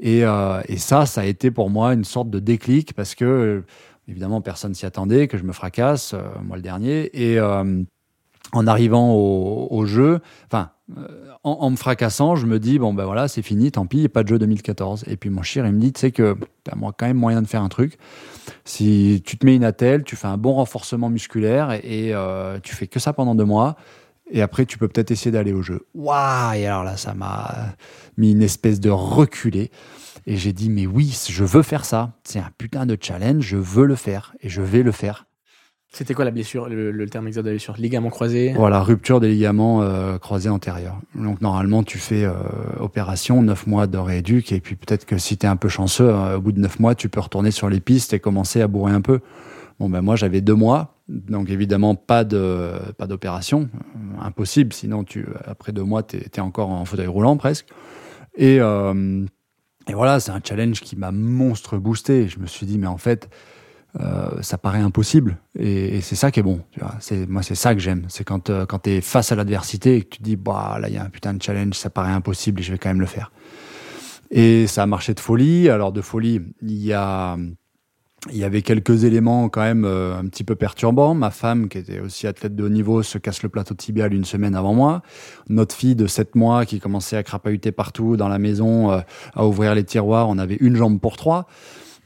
Et, 0.00 0.24
euh, 0.24 0.60
et 0.68 0.78
ça, 0.78 1.06
ça 1.06 1.22
a 1.22 1.24
été 1.24 1.50
pour 1.50 1.70
moi 1.70 1.92
une 1.92 2.04
sorte 2.04 2.30
de 2.30 2.38
déclic 2.38 2.94
parce 2.94 3.14
que 3.14 3.64
évidemment, 4.08 4.40
personne 4.40 4.74
s'y 4.74 4.86
attendait 4.86 5.28
que 5.28 5.36
je 5.36 5.44
me 5.44 5.52
fracasse, 5.52 6.14
euh, 6.14 6.22
moi 6.42 6.56
le 6.56 6.62
dernier. 6.62 7.10
Et 7.12 7.38
euh, 7.38 7.82
en 8.52 8.66
arrivant 8.66 9.12
au, 9.12 9.68
au 9.70 9.86
jeu, 9.86 10.20
enfin, 10.46 10.70
euh, 10.96 11.08
en, 11.42 11.70
me 11.70 11.76
fracassant, 11.76 12.36
je 12.36 12.46
me 12.46 12.60
dis 12.60 12.78
bon 12.78 12.94
ben 12.94 13.04
voilà, 13.04 13.26
c'est 13.26 13.42
fini, 13.42 13.72
tant 13.72 13.86
pis, 13.86 14.08
pas 14.08 14.22
de 14.22 14.28
jeu 14.28 14.38
2014. 14.38 15.04
Et 15.08 15.16
puis 15.16 15.30
mon 15.30 15.42
chien, 15.42 15.66
il 15.66 15.72
me 15.72 15.80
dit, 15.80 15.92
tu 15.92 16.00
sais 16.00 16.12
que 16.12 16.36
t'as 16.64 16.76
moi 16.76 16.92
quand 16.96 17.06
même 17.06 17.16
moyen 17.16 17.42
de 17.42 17.46
faire 17.46 17.62
un 17.62 17.68
truc. 17.68 17.98
Si 18.64 19.22
tu 19.24 19.36
te 19.36 19.44
mets 19.44 19.56
une 19.56 19.64
attelle, 19.64 20.04
tu 20.04 20.14
fais 20.16 20.28
un 20.28 20.36
bon 20.36 20.54
renforcement 20.54 21.08
musculaire 21.08 21.72
et, 21.72 22.14
euh, 22.14 22.58
tu 22.62 22.74
fais 22.74 22.86
que 22.86 23.00
ça 23.00 23.12
pendant 23.12 23.34
deux 23.34 23.44
mois. 23.44 23.76
Et 24.30 24.42
après, 24.42 24.66
tu 24.66 24.78
peux 24.78 24.88
peut-être 24.88 25.10
essayer 25.10 25.30
d'aller 25.30 25.52
au 25.52 25.62
jeu. 25.62 25.86
Waouh 25.94 26.54
Et 26.54 26.66
alors 26.66 26.84
là, 26.84 26.96
ça 26.96 27.14
m'a 27.14 27.76
mis 28.16 28.32
une 28.32 28.42
espèce 28.42 28.80
de 28.80 28.90
reculé. 28.90 29.70
Et 30.26 30.36
j'ai 30.36 30.52
dit, 30.52 30.68
mais 30.68 30.86
oui, 30.86 31.16
je 31.28 31.44
veux 31.44 31.62
faire 31.62 31.84
ça. 31.84 32.12
C'est 32.24 32.40
un 32.40 32.50
putain 32.58 32.86
de 32.86 32.96
challenge, 33.00 33.44
je 33.44 33.56
veux 33.56 33.86
le 33.86 33.94
faire. 33.94 34.34
Et 34.40 34.48
je 34.48 34.62
vais 34.62 34.82
le 34.82 34.90
faire. 34.90 35.26
C'était 35.92 36.12
quoi 36.12 36.26
la 36.26 36.30
blessure, 36.30 36.68
le, 36.68 37.06
terme 37.06 37.26
exact 37.26 37.42
de 37.42 37.48
la 37.48 37.52
blessure? 37.54 37.74
Ligament 37.78 38.10
croisé 38.10 38.52
Voilà, 38.54 38.82
rupture 38.82 39.18
des 39.18 39.28
ligaments 39.28 39.80
euh, 39.82 40.18
croisés 40.18 40.50
antérieurs. 40.50 41.00
Donc 41.14 41.40
normalement, 41.40 41.82
tu 41.84 41.96
fais 41.96 42.24
euh, 42.24 42.34
opération, 42.80 43.40
9 43.40 43.66
mois 43.66 43.86
de 43.86 43.96
rééduque, 43.96 44.52
et 44.52 44.60
puis 44.60 44.74
peut-être 44.74 45.06
que 45.06 45.16
si 45.16 45.38
tu 45.38 45.46
es 45.46 45.48
un 45.48 45.56
peu 45.56 45.68
chanceux, 45.68 46.10
euh, 46.10 46.36
au 46.36 46.40
bout 46.42 46.52
de 46.52 46.60
9 46.60 46.80
mois, 46.80 46.94
tu 46.94 47.08
peux 47.08 47.20
retourner 47.20 47.50
sur 47.50 47.70
les 47.70 47.80
pistes 47.80 48.12
et 48.12 48.20
commencer 48.20 48.60
à 48.60 48.66
bourrer 48.68 48.92
un 48.92 49.00
peu. 49.00 49.20
Bon, 49.78 49.88
ben 49.88 50.02
moi, 50.02 50.16
j'avais 50.16 50.42
deux 50.42 50.54
mois, 50.54 50.95
donc 51.08 51.50
évidemment, 51.50 51.94
pas 51.94 52.24
de 52.24 52.72
pas 52.98 53.06
d'opération, 53.06 53.68
impossible, 54.20 54.72
sinon 54.72 55.04
tu 55.04 55.26
après 55.44 55.72
deux 55.72 55.84
mois, 55.84 56.02
tu 56.02 56.16
es, 56.16 56.40
encore 56.40 56.70
en 56.70 56.84
fauteuil 56.84 57.06
roulant 57.06 57.36
presque. 57.36 57.66
Et, 58.36 58.60
et 59.88 59.94
voilà, 59.94 60.18
c'est 60.20 60.32
un 60.32 60.40
challenge 60.42 60.80
qui 60.80 60.96
m'a 60.96 61.12
monstre 61.12 61.78
boosté. 61.78 62.28
Je 62.28 62.38
me 62.38 62.46
suis 62.46 62.66
dit, 62.66 62.78
mais 62.78 62.88
en 62.88 62.98
fait, 62.98 63.30
euh, 64.00 64.42
ça 64.42 64.58
paraît 64.58 64.80
impossible. 64.80 65.38
Et, 65.58 66.00
c'est 66.00 66.16
ça 66.16 66.30
qui 66.30 66.40
est 66.40 66.42
bon. 66.42 66.60
Tu 66.72 66.80
vois. 66.80 66.94
C'est, 67.00 67.26
moi, 67.26 67.42
c'est 67.42 67.54
ça 67.54 67.74
que 67.74 67.80
j'aime. 67.80 68.04
C'est 68.08 68.24
quand, 68.24 68.50
euh, 68.50 68.66
quand 68.66 68.80
tu 68.80 68.90
es 68.90 69.00
face 69.00 69.30
à 69.30 69.36
l'adversité 69.36 69.96
et 69.96 70.02
que 70.02 70.16
tu 70.16 70.22
dis, 70.22 70.36
bah, 70.36 70.78
là, 70.80 70.88
il 70.88 70.94
y 70.94 70.98
a 70.98 71.04
un 71.04 71.08
putain 71.08 71.34
de 71.34 71.42
challenge, 71.42 71.74
ça 71.74 71.88
paraît 71.88 72.12
impossible 72.12 72.60
et 72.60 72.62
je 72.62 72.72
vais 72.72 72.78
quand 72.78 72.88
même 72.88 73.00
le 73.00 73.06
faire. 73.06 73.30
Et 74.30 74.66
ça 74.66 74.82
a 74.82 74.86
marché 74.86 75.14
de 75.14 75.20
folie. 75.20 75.68
Alors, 75.68 75.92
de 75.92 76.00
folie, 76.00 76.40
il 76.62 76.72
y 76.72 76.92
a. 76.92 77.36
Il 78.30 78.38
y 78.38 78.44
avait 78.44 78.62
quelques 78.62 79.04
éléments 79.04 79.48
quand 79.48 79.62
même 79.62 79.84
euh, 79.84 80.18
un 80.18 80.26
petit 80.26 80.44
peu 80.44 80.54
perturbants. 80.54 81.14
Ma 81.14 81.30
femme, 81.30 81.68
qui 81.68 81.78
était 81.78 82.00
aussi 82.00 82.26
athlète 82.26 82.54
de 82.56 82.64
haut 82.64 82.68
niveau, 82.68 83.02
se 83.02 83.18
casse 83.18 83.42
le 83.42 83.48
plateau 83.48 83.74
tibial 83.74 84.12
une 84.14 84.24
semaine 84.24 84.54
avant 84.54 84.74
moi. 84.74 85.02
Notre 85.48 85.74
fille 85.74 85.94
de 85.94 86.06
7 86.06 86.34
mois 86.34 86.64
qui 86.66 86.80
commençait 86.80 87.16
à 87.16 87.22
crapahuter 87.22 87.72
partout 87.72 88.16
dans 88.16 88.28
la 88.28 88.38
maison, 88.38 88.90
euh, 88.90 89.00
à 89.34 89.46
ouvrir 89.46 89.74
les 89.74 89.84
tiroirs, 89.84 90.28
on 90.28 90.38
avait 90.38 90.56
une 90.60 90.76
jambe 90.76 90.98
pour 90.98 91.16
trois. 91.16 91.46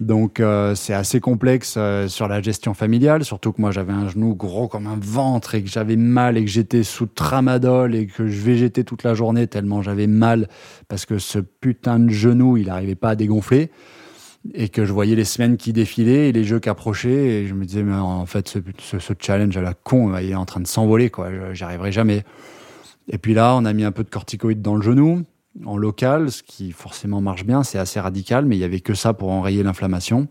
Donc 0.01 0.41
euh, 0.41 0.75
c'est 0.75 0.95
assez 0.95 1.21
complexe 1.21 1.75
euh, 1.77 2.09
sur 2.09 2.27
la 2.27 2.41
gestion 2.41 2.73
familiale, 2.73 3.23
surtout 3.23 3.53
que 3.53 3.61
moi 3.61 3.71
j'avais 3.71 3.93
un 3.93 4.09
genou 4.09 4.35
gros 4.35 4.67
comme 4.67 4.87
un 4.87 4.99
ventre 4.99 5.55
et 5.55 5.63
que 5.63 5.69
j'avais 5.69 5.97
mal 5.97 6.39
et 6.39 6.45
que 6.45 6.51
j'étais 6.51 6.83
sous 6.85 7.05
tramadol 7.05 7.95
et 7.95 8.07
que 8.07 8.27
je 8.27 8.41
végétais 8.41 8.83
toute 8.83 9.03
la 9.03 9.13
journée 9.13 9.47
tellement 9.47 9.83
j'avais 9.83 10.07
mal 10.07 10.49
parce 10.89 11.05
que 11.05 11.19
ce 11.19 11.39
putain 11.39 11.99
de 11.99 12.09
genou 12.09 12.57
il 12.57 12.69
n'arrivait 12.69 12.95
pas 12.95 13.11
à 13.11 13.15
dégonfler. 13.15 13.71
Et 14.55 14.69
que 14.69 14.85
je 14.85 14.93
voyais 14.93 15.17
les 15.17 15.25
semaines 15.25 15.57
qui 15.57 15.73
défilaient 15.73 16.29
et 16.29 16.33
les 16.33 16.45
jeux 16.45 16.61
qui 16.61 16.69
approchaient 16.69 17.11
et 17.43 17.47
je 17.47 17.55
me 17.55 17.65
disais 17.65 17.83
mais 17.83 17.95
en 17.95 18.25
fait 18.27 18.49
ce, 18.49 19.13
challenge 19.19 19.57
à 19.57 19.63
la 19.63 19.75
con 19.75 20.17
il 20.17 20.31
est 20.31 20.35
en 20.35 20.47
train 20.47 20.61
de 20.61 20.67
s'envoler 20.67 21.11
quoi. 21.11 21.53
J'y 21.53 21.65
arriverai 21.65 21.93
jamais. 21.93 22.25
Et 23.09 23.19
puis 23.19 23.35
là 23.35 23.55
on 23.57 23.65
a 23.65 23.73
mis 23.73 23.85
un 23.85 23.93
peu 23.93 24.05
de 24.05 24.11
corticoïdes 24.11 24.63
dans 24.63 24.77
le 24.77 24.83
genou 24.83 25.25
en 25.67 25.77
local 25.77 26.31
ce 26.31 26.43
qui 26.43 26.73
forcément 26.73 27.21
marche 27.21 27.45
bien 27.45 27.63
c'est 27.65 27.79
assez 27.79 28.01
radical 28.01 28.47
mais 28.47 28.57
il 28.57 28.61
y 28.61 28.65
avait 28.65 28.81
que 28.81 28.95
ça 28.95 29.13
pour 29.13 29.31
enrayer 29.31 29.63
l'inflammation 29.63 30.29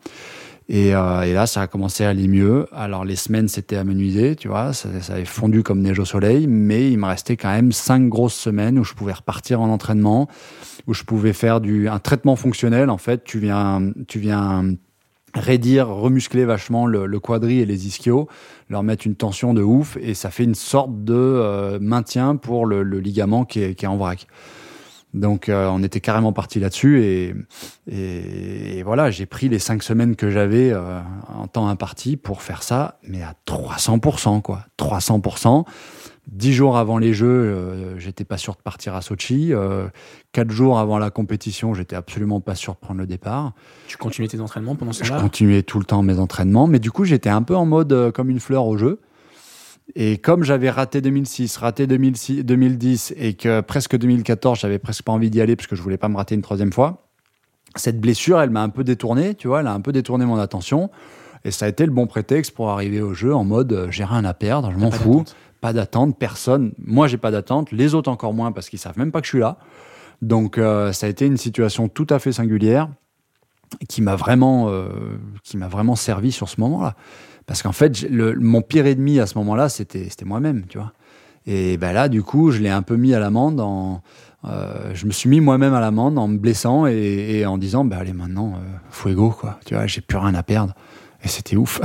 et, 0.72 0.94
euh, 0.94 1.24
et, 1.24 1.34
là, 1.34 1.48
ça 1.48 1.64
a 1.64 1.68
commencé 1.68 2.06
à 2.06 2.10
aller 2.10 2.28
mieux. 2.28 2.68
Alors 2.72 3.04
les 3.04 3.16
semaines 3.16 3.48
s'étaient 3.48 3.76
amenuisées, 3.76 4.36
tu 4.36 4.48
vois, 4.48 4.72
ça, 4.72 4.88
avait 5.10 5.26
fondu 5.26 5.64
comme 5.64 5.82
neige 5.82 5.98
au 5.98 6.06
soleil, 6.06 6.46
mais 6.46 6.92
il 6.92 7.00
me 7.00 7.08
restait 7.08 7.38
quand 7.38 7.50
même 7.50 7.72
cinq 7.72 8.08
grosses 8.08 8.36
semaines 8.36 8.78
où 8.78 8.84
je 8.84 8.94
pouvais 8.94 9.14
repartir 9.14 9.62
en 9.62 9.70
entraînement, 9.70 10.28
où 10.86 10.94
je 10.94 11.04
pouvais 11.04 11.34
faire 11.34 11.60
du 11.60 11.90
un 11.90 11.98
traitement 11.98 12.36
fonctionnel. 12.36 12.92
En 12.92 13.00
fait, 13.00 13.24
tu 13.24 13.40
viens, 13.40 13.92
tu 14.08 14.20
viens 14.20 14.76
raidir, 15.34 15.88
remuscler 15.88 16.46
vachement 16.46 16.86
le, 16.86 17.08
le 17.08 17.20
quadri 17.20 17.60
et 17.60 17.66
les 17.66 17.88
ischios, 17.88 18.28
leur 18.70 18.84
mettre 18.84 19.08
une 19.08 19.16
tension 19.16 19.56
de 19.56 19.64
ouf, 19.64 19.98
et 20.00 20.14
ça 20.14 20.30
fait 20.30 20.44
une 20.44 20.56
sorte 20.56 21.04
de 21.04 21.16
euh, 21.16 21.80
maintien 21.82 22.36
pour 22.36 22.68
le, 22.68 22.84
le 22.84 23.00
ligament 23.00 23.44
qui 23.44 23.62
est, 23.62 23.74
qui 23.74 23.86
est 23.86 23.88
en 23.88 23.98
vrac. 23.98 24.28
Donc 25.14 25.50
euh, 25.50 25.68
on 25.68 25.82
était 25.82 26.02
carrément 26.02 26.34
parti 26.34 26.60
là-dessus 26.60 27.04
et, 27.04 27.36
et, 27.88 28.84
voilà, 28.84 29.10
j'ai 29.10 29.26
pris 29.26 29.50
les 29.50 29.60
cinq 29.60 29.82
semaines 29.82 30.16
que 30.16 30.30
j'avais 30.30 30.72
euh, 30.72 31.00
en 31.36 31.48
temps 31.48 31.68
imparti 31.68 32.16
pour 32.16 32.44
faire 32.44 32.62
ça, 32.62 33.00
mais 33.04 33.24
à 33.24 33.34
300%, 33.48 34.42
quoi. 34.42 34.66
300%. 34.78 35.66
Dix 36.28 36.54
jours 36.54 36.78
avant 36.78 37.00
les 37.00 37.12
Jeux, 37.12 37.26
euh, 37.28 37.98
j'étais 37.98 38.24
pas 38.24 38.38
sûr 38.38 38.54
de 38.54 38.62
partir 38.62 38.94
à 38.94 39.02
Sochi. 39.02 39.52
quatre 40.32 40.52
jours 40.52 40.78
avant 40.78 41.00
la 41.00 41.10
compétition, 41.10 41.74
j'étais 41.74 41.96
absolument 41.96 42.40
pas 42.40 42.54
sûr 42.54 42.74
de 42.76 42.80
prendre 42.80 43.00
le 43.00 43.08
départ. 43.08 43.54
Tu 43.88 43.98
continuais 43.98 44.28
tes 44.28 44.40
entraînements 44.40 44.76
pendant 44.76 44.94
ce 44.94 45.02
temps-là? 45.04 45.18
Je 45.18 45.24
continuais 45.24 45.64
tout 45.64 45.80
le 45.80 45.86
temps 45.86 46.04
mes 46.04 46.20
entraînements, 46.20 46.68
mais 46.68 46.78
du 46.78 46.92
coup 46.92 47.04
j'étais 47.04 47.30
un 47.30 47.42
peu 47.42 47.56
en 47.56 47.66
mode 47.66 48.12
comme 48.12 48.30
une 48.30 48.40
fleur 48.40 48.68
au 48.68 48.78
jeu. 48.78 49.00
Et 49.96 50.18
comme 50.18 50.44
j'avais 50.44 50.70
raté 50.70 51.02
2006, 51.02 51.58
raté 51.58 51.88
2006, 51.88 52.44
2010 52.44 53.14
et 53.18 53.34
que 53.34 53.62
presque 53.62 53.98
2014, 53.98 54.60
j'avais 54.60 54.80
presque 54.80 55.04
pas 55.04 55.12
envie 55.12 55.30
d'y 55.30 55.42
aller 55.42 55.56
parce 55.56 55.68
que 55.68 55.76
je 55.76 55.82
voulais 55.82 55.98
pas 55.98 56.10
me 56.10 56.18
rater 56.18 56.36
une 56.36 56.42
troisième 56.42 56.72
fois, 56.72 57.10
cette 57.76 58.00
blessure, 58.00 58.42
elle 58.42 58.50
m'a 58.50 58.62
un 58.62 58.70
peu 58.70 58.84
détourné, 58.84 59.36
tu 59.36 59.48
vois, 59.48 59.62
elle 59.62 59.68
a 59.68 59.74
un 59.74 59.82
peu 59.82 59.92
détourné 59.92 60.26
mon 60.26 60.38
attention. 60.38 60.90
Et 61.46 61.52
ça 61.52 61.66
a 61.66 61.70
été 61.70 61.86
le 61.86 61.92
bon 61.92 62.06
prétexte 62.08 62.52
pour 62.52 62.70
arriver 62.70 63.02
au 63.02 63.14
jeu 63.14 63.34
en 63.34 63.46
mode 63.46 63.72
euh, 63.72 63.92
j'ai 63.92 64.04
rien 64.04 64.26
à 64.26 64.34
perdre, 64.34 64.72
je 64.72 64.78
m'en 64.78 64.92
fous, 64.92 65.24
pas 65.62 65.72
d'attente, 65.74 66.18
personne. 66.18 66.74
Moi, 66.78 67.08
j'ai 67.08 67.18
pas 67.18 67.32
d'attente, 67.32 67.72
les 67.72 67.96
autres 67.96 68.12
encore 68.12 68.34
moins 68.34 68.52
parce 68.52 68.70
qu'ils 68.70 68.80
savent 68.80 68.98
même 68.98 69.12
pas 69.12 69.22
que 69.22 69.26
je 69.26 69.32
suis 69.32 69.40
là. 69.40 69.58
Donc, 70.22 70.58
euh, 70.58 70.92
ça 70.92 71.06
a 71.06 71.10
été 71.10 71.26
une 71.26 71.38
situation 71.38 71.88
tout 71.88 72.08
à 72.10 72.20
fait 72.20 72.34
singulière 72.34 72.90
qui 73.88 74.02
m'a 74.02 74.16
vraiment, 74.16 74.70
euh, 74.70 74.90
qui 75.44 75.56
m'a 75.56 75.68
vraiment 75.68 75.96
servi 75.96 76.32
sur 76.32 76.50
ce 76.50 76.60
moment-là. 76.60 76.96
Parce 77.50 77.64
qu'en 77.64 77.72
fait, 77.72 78.06
mon 78.12 78.62
pire 78.62 78.86
ennemi 78.86 79.20
à 79.20 79.26
ce 79.26 79.36
moment-là, 79.40 79.70
c'était 79.70 80.08
moi-même, 80.24 80.68
tu 80.70 80.78
vois. 80.78 80.94
Et 81.48 81.78
ben 81.78 81.94
là, 81.94 82.08
du 82.08 82.22
coup, 82.22 82.52
je 82.52 82.60
l'ai 82.60 82.70
un 82.70 82.84
peu 82.84 82.96
mis 82.96 83.16
à 83.16 83.20
l'amende 83.20 83.60
en. 83.60 84.04
Euh, 84.46 84.92
je 84.94 85.08
me 85.08 85.12
suis 85.12 85.30
mis 85.32 85.40
moi-même 85.40 85.74
à 85.74 85.80
l'amende 85.80 86.20
en 86.20 86.28
me 86.28 86.38
blessant 86.38 86.86
et, 86.86 87.48
en 87.48 87.58
disant, 87.58 87.86
bah 87.86 87.98
allez, 88.02 88.14
maintenant, 88.14 88.54
euh, 88.54 88.78
fuego, 88.92 89.32
quoi. 89.32 89.60
Tu 89.66 89.74
vois, 89.74 89.88
j'ai 89.88 90.02
plus 90.02 90.20
rien 90.20 90.36
à 90.36 90.44
perdre. 90.44 90.76
Et 91.24 91.28
c'était 91.28 91.56
ouf. 91.56 91.82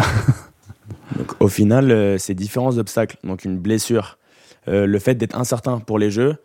donc, 1.16 1.33
au 1.40 1.49
final, 1.49 1.90
euh, 1.90 2.18
ces 2.18 2.35
différents 2.35 2.76
obstacles, 2.76 3.16
donc 3.25 3.47
une 3.47 3.56
blessure, 3.56 4.18
euh, 4.68 4.85
le 4.85 4.99
fait 4.99 5.14
d'être 5.14 5.35
incertain 5.35 5.78
pour 5.78 5.99
les 5.99 6.11
jeux, 6.11 6.37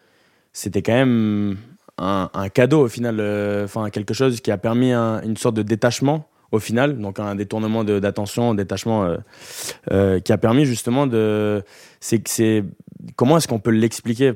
c'était 0.54 0.82
quand 0.82 0.94
même 0.94 1.58
un, 1.98 2.30
cadeau 2.54 2.86
au 2.86 2.88
final, 2.88 3.22
enfin 3.66 3.90
quelque 3.90 4.14
chose 4.14 4.40
qui 4.40 4.50
a 4.50 4.58
permis 4.58 4.94
un, 4.94 5.22
une 5.24 5.36
sorte 5.36 5.56
de 5.56 5.62
détachement 5.62 6.29
au 6.52 6.60
final, 6.60 6.98
donc 6.98 7.20
un 7.20 7.36
détournement 7.36 7.84
d'attention, 7.84 8.54
détachement 8.54 9.04
euh, 9.04 9.18
euh, 9.92 10.20
qui 10.20 10.32
a 10.32 10.38
permis 10.38 10.66
justement 10.66 11.08
de. 11.08 11.64
C'est 12.00 12.64
comment 13.16 13.38
est-ce 13.38 13.48
qu'on 13.48 13.60
peut 13.60 13.72
l'expliquer 13.72 14.34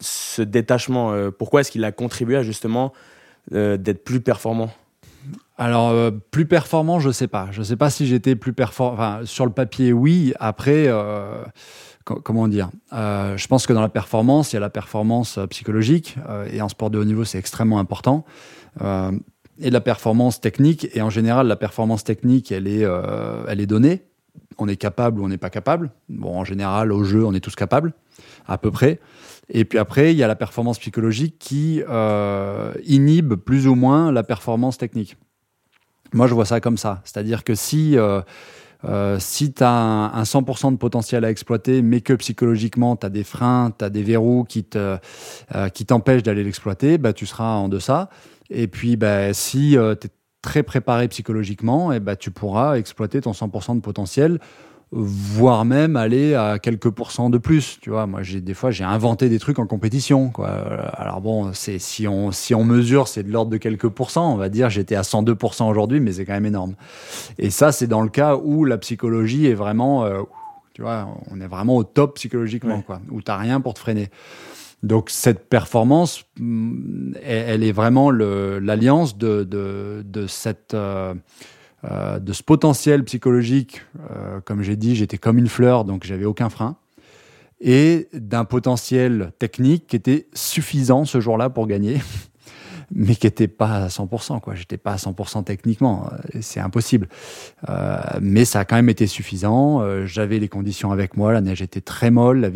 ce 0.00 0.42
détachement 0.42 1.12
euh, 1.12 1.30
Pourquoi 1.30 1.62
est-ce 1.62 1.70
qu'il 1.70 1.84
a 1.84 1.92
contribué 1.92 2.36
à 2.36 2.42
justement 2.42 2.92
d'être 3.50 4.04
plus 4.04 4.20
performant? 4.20 4.70
Alors 5.56 6.12
plus 6.30 6.46
performant, 6.46 7.00
je 7.00 7.10
sais 7.10 7.28
pas. 7.28 7.48
Je 7.50 7.62
sais 7.62 7.76
pas 7.76 7.88
si 7.88 8.06
j'étais 8.06 8.36
plus 8.36 8.52
performant. 8.52 9.24
Sur 9.24 9.46
le 9.46 9.52
papier, 9.52 9.92
oui. 9.94 10.34
Après, 10.38 10.86
comment 12.04 12.46
dire 12.46 12.68
Je 12.92 13.46
pense 13.46 13.66
que 13.66 13.72
dans 13.72 13.80
la 13.80 13.88
performance, 13.88 14.52
il 14.52 14.56
y 14.56 14.58
a 14.58 14.60
la 14.60 14.68
performance 14.68 15.38
psychologique 15.48 16.16
et 16.52 16.60
en 16.60 16.68
sport 16.68 16.90
de 16.90 16.98
haut 16.98 17.04
niveau, 17.04 17.24
c'est 17.24 17.38
extrêmement 17.38 17.78
important 17.78 18.26
et 19.60 19.70
la 19.70 19.80
performance 19.80 20.40
technique. 20.40 20.88
Et 20.94 21.02
en 21.02 21.10
général, 21.10 21.46
la 21.46 21.56
performance 21.56 22.04
technique, 22.04 22.52
elle 22.52 22.66
est, 22.66 22.84
euh, 22.84 23.44
elle 23.48 23.60
est 23.60 23.66
donnée. 23.66 24.02
On 24.58 24.68
est 24.68 24.76
capable 24.76 25.20
ou 25.20 25.24
on 25.24 25.28
n'est 25.28 25.38
pas 25.38 25.50
capable. 25.50 25.90
Bon, 26.08 26.38
en 26.38 26.44
général, 26.44 26.92
au 26.92 27.04
jeu, 27.04 27.24
on 27.24 27.32
est 27.32 27.40
tous 27.40 27.54
capables, 27.54 27.92
à 28.46 28.58
peu 28.58 28.70
près. 28.70 29.00
Et 29.50 29.64
puis 29.64 29.78
après, 29.78 30.12
il 30.12 30.18
y 30.18 30.22
a 30.22 30.26
la 30.26 30.36
performance 30.36 30.78
psychologique 30.78 31.36
qui 31.38 31.82
euh, 31.88 32.72
inhibe 32.84 33.34
plus 33.34 33.66
ou 33.66 33.74
moins 33.74 34.12
la 34.12 34.22
performance 34.22 34.78
technique. 34.78 35.16
Moi, 36.12 36.26
je 36.26 36.34
vois 36.34 36.44
ça 36.44 36.60
comme 36.60 36.76
ça. 36.76 37.00
C'est-à-dire 37.04 37.44
que 37.44 37.54
si, 37.54 37.96
euh, 37.96 38.20
euh, 38.84 39.16
si 39.18 39.52
tu 39.52 39.62
as 39.62 39.70
un, 39.70 40.12
un, 40.12 40.22
100% 40.22 40.72
de 40.72 40.76
potentiel 40.76 41.24
à 41.24 41.30
exploiter, 41.30 41.82
mais 41.82 42.00
que 42.00 42.12
psychologiquement, 42.14 42.96
tu 42.96 43.06
as 43.06 43.10
des 43.10 43.24
freins, 43.24 43.72
tu 43.78 43.84
as 43.84 43.90
des 43.90 44.02
verrous 44.02 44.44
qui 44.44 44.64
t'empêchent 44.64 45.02
te, 45.48 45.68
qui 45.68 46.22
d'aller 46.22 46.44
l'exploiter, 46.44 46.98
bah, 46.98 47.12
tu 47.12 47.26
seras 47.26 47.54
en 47.54 47.68
deçà. 47.68 48.10
Et 48.50 48.68
puis, 48.68 48.96
bah, 48.96 49.32
si 49.34 49.76
euh, 49.76 49.94
tu 49.94 50.06
es 50.06 50.10
très 50.42 50.62
préparé 50.62 51.08
psychologiquement, 51.08 51.92
et 51.92 51.96
eh 51.96 52.00
bah, 52.00 52.16
tu 52.16 52.30
pourras 52.30 52.78
exploiter 52.78 53.20
ton 53.20 53.32
100% 53.32 53.76
de 53.76 53.80
potentiel, 53.80 54.38
voire 54.90 55.64
même 55.64 55.96
aller 55.96 56.34
à 56.34 56.58
quelques 56.58 56.90
pourcents 56.90 57.28
de 57.28 57.38
plus. 57.38 57.78
Tu 57.80 57.90
vois, 57.90 58.06
moi, 58.06 58.22
j'ai 58.22 58.40
des 58.40 58.54
fois, 58.54 58.70
j'ai 58.70 58.84
inventé 58.84 59.28
des 59.28 59.38
trucs 59.38 59.58
en 59.58 59.66
compétition. 59.66 60.30
Quoi. 60.30 60.48
Alors 60.94 61.20
bon, 61.20 61.52
c'est 61.52 61.78
si 61.78 62.08
on 62.08 62.32
si 62.32 62.54
on 62.54 62.64
mesure, 62.64 63.06
c'est 63.08 63.22
de 63.22 63.30
l'ordre 63.30 63.50
de 63.50 63.58
quelques 63.58 63.88
pourcents. 63.88 64.32
On 64.32 64.36
va 64.36 64.48
dire, 64.48 64.70
j'étais 64.70 64.94
à 64.94 65.02
102% 65.02 65.68
aujourd'hui, 65.68 66.00
mais 66.00 66.12
c'est 66.12 66.24
quand 66.24 66.32
même 66.32 66.46
énorme. 66.46 66.74
Et 67.38 67.50
ça, 67.50 67.72
c'est 67.72 67.86
dans 67.86 68.02
le 68.02 68.08
cas 68.08 68.36
où 68.36 68.64
la 68.64 68.78
psychologie 68.78 69.46
est 69.46 69.54
vraiment, 69.54 70.04
euh, 70.04 70.22
tu 70.72 70.82
vois, 70.82 71.08
on 71.30 71.40
est 71.40 71.48
vraiment 71.48 71.76
au 71.76 71.84
top 71.84 72.14
psychologiquement, 72.14 72.76
ouais. 72.76 72.82
quoi, 72.82 73.00
où 73.10 73.20
t'as 73.20 73.36
rien 73.36 73.60
pour 73.60 73.74
te 73.74 73.80
freiner. 73.80 74.08
Donc 74.82 75.10
cette 75.10 75.48
performance, 75.48 76.24
mm, 76.38 77.14
elle, 77.22 77.64
est 77.64 77.72
vraiment 77.72 78.10
l'alliance 78.10 79.18
de, 79.18 79.44
de, 79.44 80.04
de, 80.06 80.26
euh, 80.74 81.14
euh, 81.84 82.18
de 82.18 82.32
ce 82.32 82.42
potentiel 82.42 83.04
psychologique. 83.04 83.82
Euh, 84.10 84.40
comme 84.44 84.62
j'ai 84.62 84.76
dit, 84.76 84.94
j'étais 84.94 85.18
comme 85.18 85.38
une 85.38 85.48
fleur, 85.48 85.84
donc 85.84 86.04
j'avais 86.04 86.24
aucun 86.24 86.48
frein. 86.48 86.76
Et 87.60 88.08
d'un 88.12 88.44
potentiel 88.44 89.32
technique 89.40 89.88
qui 89.88 89.96
était 89.96 90.28
suffisant 90.32 91.04
ce 91.04 91.20
jour-là 91.20 91.50
pour 91.50 91.66
gagner. 91.66 92.00
Mais 92.94 93.14
qui 93.14 93.26
n'était 93.26 93.48
pas 93.48 93.84
à 93.84 93.88
100%. 93.88 94.40
Quoi. 94.40 94.54
J'étais 94.54 94.76
pas 94.76 94.92
à 94.92 94.96
100% 94.96 95.44
techniquement, 95.44 96.08
euh, 96.12 96.38
c'est 96.40 96.60
impossible. 96.60 97.08
Euh, 97.68 97.98
mais 98.20 98.44
ça 98.44 98.60
a 98.60 98.64
quand 98.64 98.76
même 98.76 98.88
été 98.88 99.06
suffisant. 99.06 99.80
Euh, 99.82 100.06
J'avais 100.06 100.38
les 100.38 100.48
conditions 100.48 100.90
avec 100.90 101.16
moi, 101.16 101.32
la 101.32 101.40
neige 101.40 101.62
était 101.62 101.80
très 101.80 102.10
molle, 102.10 102.40
la 102.40 102.48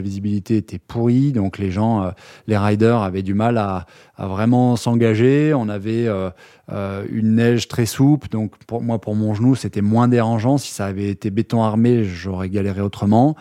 visibilité, 0.00 0.56
était 0.56 0.78
pourrie, 0.78 1.32
donc 1.32 1.58
les 1.58 1.70
gens, 1.70 2.02
euh, 2.02 2.10
les 2.46 2.56
riders 2.56 3.02
avaient 3.02 3.22
du 3.22 3.34
mal 3.34 3.58
à, 3.58 3.86
à 4.16 4.26
vraiment 4.26 4.76
s'engager. 4.76 5.52
On 5.54 5.68
avait 5.68 6.06
euh, 6.06 7.04
une 7.10 7.36
neige 7.36 7.68
très 7.68 7.86
souple, 7.86 8.28
donc 8.28 8.52
pour 8.66 8.82
moi, 8.82 9.00
pour 9.00 9.14
mon 9.14 9.34
genou, 9.34 9.54
c'était 9.54 9.82
moins 9.82 10.08
dérangeant. 10.08 10.58
Si 10.58 10.72
ça 10.72 10.86
avait 10.86 11.08
été 11.08 11.30
béton 11.30 11.62
armé, 11.62 12.04
j'aurais 12.04 12.48
galéré 12.48 12.80
autrement. 12.80 13.36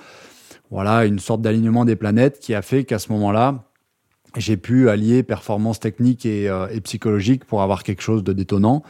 Voilà, 0.72 1.06
une 1.06 1.20
sorte 1.20 1.42
d'alignement 1.42 1.86
des 1.86 1.96
planètes 1.96 2.40
qui 2.40 2.56
a 2.56 2.62
fait 2.62 2.84
qu'à 2.84 2.98
ce 2.98 3.12
moment-là, 3.12 3.64
j'ai 4.40 4.58
pu 4.58 4.90
allier 4.90 5.24
performance 5.24 5.80
technique 5.80 6.26
et, 6.26 6.50
euh, 6.50 6.68
psychologique 6.84 7.46
pour 7.46 7.62
avoir 7.62 7.84
quelque 7.84 8.02
chose 8.02 8.24
de 8.24 8.34
détonnant. 8.34 8.84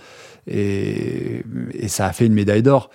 Et, 0.48 1.44
ça 1.88 2.08
a 2.08 2.14
fait 2.14 2.26
une 2.26 2.34
médaille 2.34 2.64
d'or. 2.64 2.90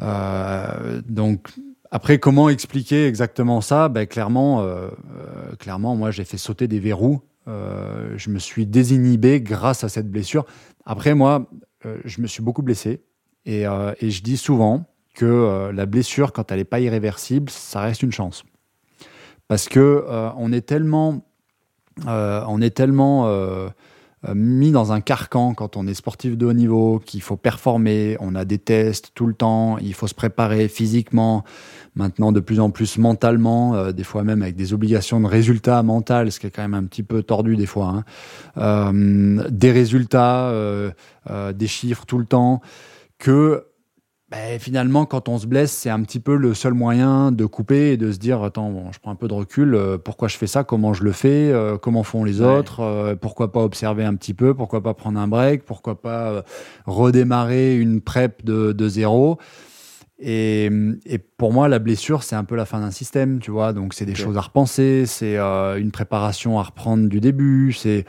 Euh, 0.00 1.00
donc, 1.06 1.48
après, 1.90 2.18
comment 2.18 2.48
expliquer 2.48 3.06
exactement 3.06 3.60
ça? 3.60 3.88
Ben, 3.88 4.06
clairement, 4.06 4.62
euh, 4.62 4.88
euh 4.88 5.56
clairement, 5.58 5.96
moi, 5.96 6.10
j'ai 6.10 6.24
fait 6.24 6.38
sauter 6.38 6.68
des 6.68 6.80
verrous. 6.80 7.22
Je 7.46 8.28
me 8.28 8.38
suis 8.38 8.66
désinhibé 8.66 9.40
grâce 9.40 9.82
à 9.82 9.88
cette 9.88 10.10
blessure. 10.10 10.44
Après, 10.84 11.14
moi, 11.14 11.48
je 12.04 12.20
me 12.20 12.26
suis 12.26 12.42
beaucoup 12.42 12.60
blessé. 12.60 13.00
Et, 13.46 13.62
et 13.62 14.10
je 14.10 14.22
dis 14.22 14.36
souvent 14.36 14.84
que 15.14 15.70
la 15.72 15.86
blessure, 15.86 16.34
quand 16.34 16.52
elle 16.52 16.58
n'est 16.58 16.64
pas 16.64 16.80
irréversible, 16.80 17.48
ça 17.48 17.80
reste 17.80 18.02
une 18.02 18.12
chance. 18.12 18.44
Parce 19.46 19.66
que 19.66 20.04
on 20.36 20.52
est 20.52 20.60
tellement 20.60 21.27
on 22.06 22.60
est 22.60 22.70
tellement 22.70 23.26
euh, 23.26 23.68
euh, 24.26 24.34
mis 24.34 24.72
dans 24.72 24.90
un 24.90 25.00
carcan 25.00 25.54
quand 25.54 25.76
on 25.76 25.86
est 25.86 25.94
sportif 25.94 26.36
de 26.36 26.44
haut 26.44 26.52
niveau, 26.52 26.98
qu'il 26.98 27.22
faut 27.22 27.36
performer, 27.36 28.16
on 28.18 28.34
a 28.34 28.44
des 28.44 28.58
tests 28.58 29.12
tout 29.14 29.26
le 29.28 29.34
temps, 29.34 29.78
il 29.78 29.94
faut 29.94 30.08
se 30.08 30.14
préparer 30.14 30.66
physiquement, 30.66 31.44
maintenant 31.94 32.32
de 32.32 32.40
plus 32.40 32.58
en 32.58 32.70
plus 32.70 32.98
mentalement, 32.98 33.76
euh, 33.76 33.92
des 33.92 34.02
fois 34.02 34.24
même 34.24 34.42
avec 34.42 34.56
des 34.56 34.72
obligations 34.72 35.20
de 35.20 35.26
résultats 35.26 35.84
mentales, 35.84 36.32
ce 36.32 36.40
qui 36.40 36.48
est 36.48 36.50
quand 36.50 36.62
même 36.62 36.74
un 36.74 36.82
petit 36.82 37.04
peu 37.04 37.22
tordu 37.22 37.54
des 37.54 37.66
fois, 37.66 37.86
hein. 37.86 38.04
euh, 38.56 39.48
des 39.50 39.70
résultats, 39.70 40.52
des 41.54 41.66
chiffres 41.68 42.04
tout 42.04 42.18
le 42.18 42.26
temps, 42.26 42.60
que 43.18 43.67
ben, 44.30 44.58
finalement, 44.58 45.06
quand 45.06 45.30
on 45.30 45.38
se 45.38 45.46
blesse, 45.46 45.72
c'est 45.72 45.88
un 45.88 46.02
petit 46.02 46.20
peu 46.20 46.36
le 46.36 46.52
seul 46.52 46.74
moyen 46.74 47.32
de 47.32 47.46
couper 47.46 47.92
et 47.92 47.96
de 47.96 48.12
se 48.12 48.18
dire 48.18 48.42
attends, 48.42 48.70
bon, 48.70 48.92
je 48.92 48.98
prends 48.98 49.10
un 49.10 49.14
peu 49.14 49.26
de 49.26 49.32
recul. 49.32 49.74
Euh, 49.74 49.96
pourquoi 49.96 50.28
je 50.28 50.36
fais 50.36 50.46
ça 50.46 50.64
Comment 50.64 50.92
je 50.92 51.02
le 51.02 51.12
fais 51.12 51.50
euh, 51.50 51.78
Comment 51.78 52.02
font 52.02 52.24
les 52.24 52.42
autres 52.42 52.80
euh, 52.80 53.16
Pourquoi 53.16 53.52
pas 53.52 53.60
observer 53.60 54.04
un 54.04 54.14
petit 54.16 54.34
peu 54.34 54.52
Pourquoi 54.52 54.82
pas 54.82 54.92
prendre 54.92 55.18
un 55.18 55.28
break 55.28 55.64
Pourquoi 55.64 56.02
pas 56.02 56.44
redémarrer 56.84 57.78
une 57.78 58.02
prep 58.02 58.44
de, 58.44 58.72
de 58.72 58.88
zéro 58.88 59.38
et, 60.20 60.68
et, 61.06 61.18
pour 61.18 61.52
moi, 61.52 61.68
la 61.68 61.78
blessure, 61.78 62.24
c'est 62.24 62.34
un 62.34 62.42
peu 62.44 62.56
la 62.56 62.66
fin 62.66 62.80
d'un 62.80 62.90
système, 62.90 63.38
tu 63.38 63.52
vois. 63.52 63.72
Donc, 63.72 63.94
c'est 63.94 64.04
des 64.04 64.16
choses 64.16 64.36
à 64.36 64.40
repenser, 64.40 65.04
c'est 65.06 65.38
une 65.38 65.92
préparation 65.92 66.58
à 66.58 66.64
reprendre 66.64 67.08
du 67.08 67.20
début. 67.20 67.72
C'est, 67.72 68.04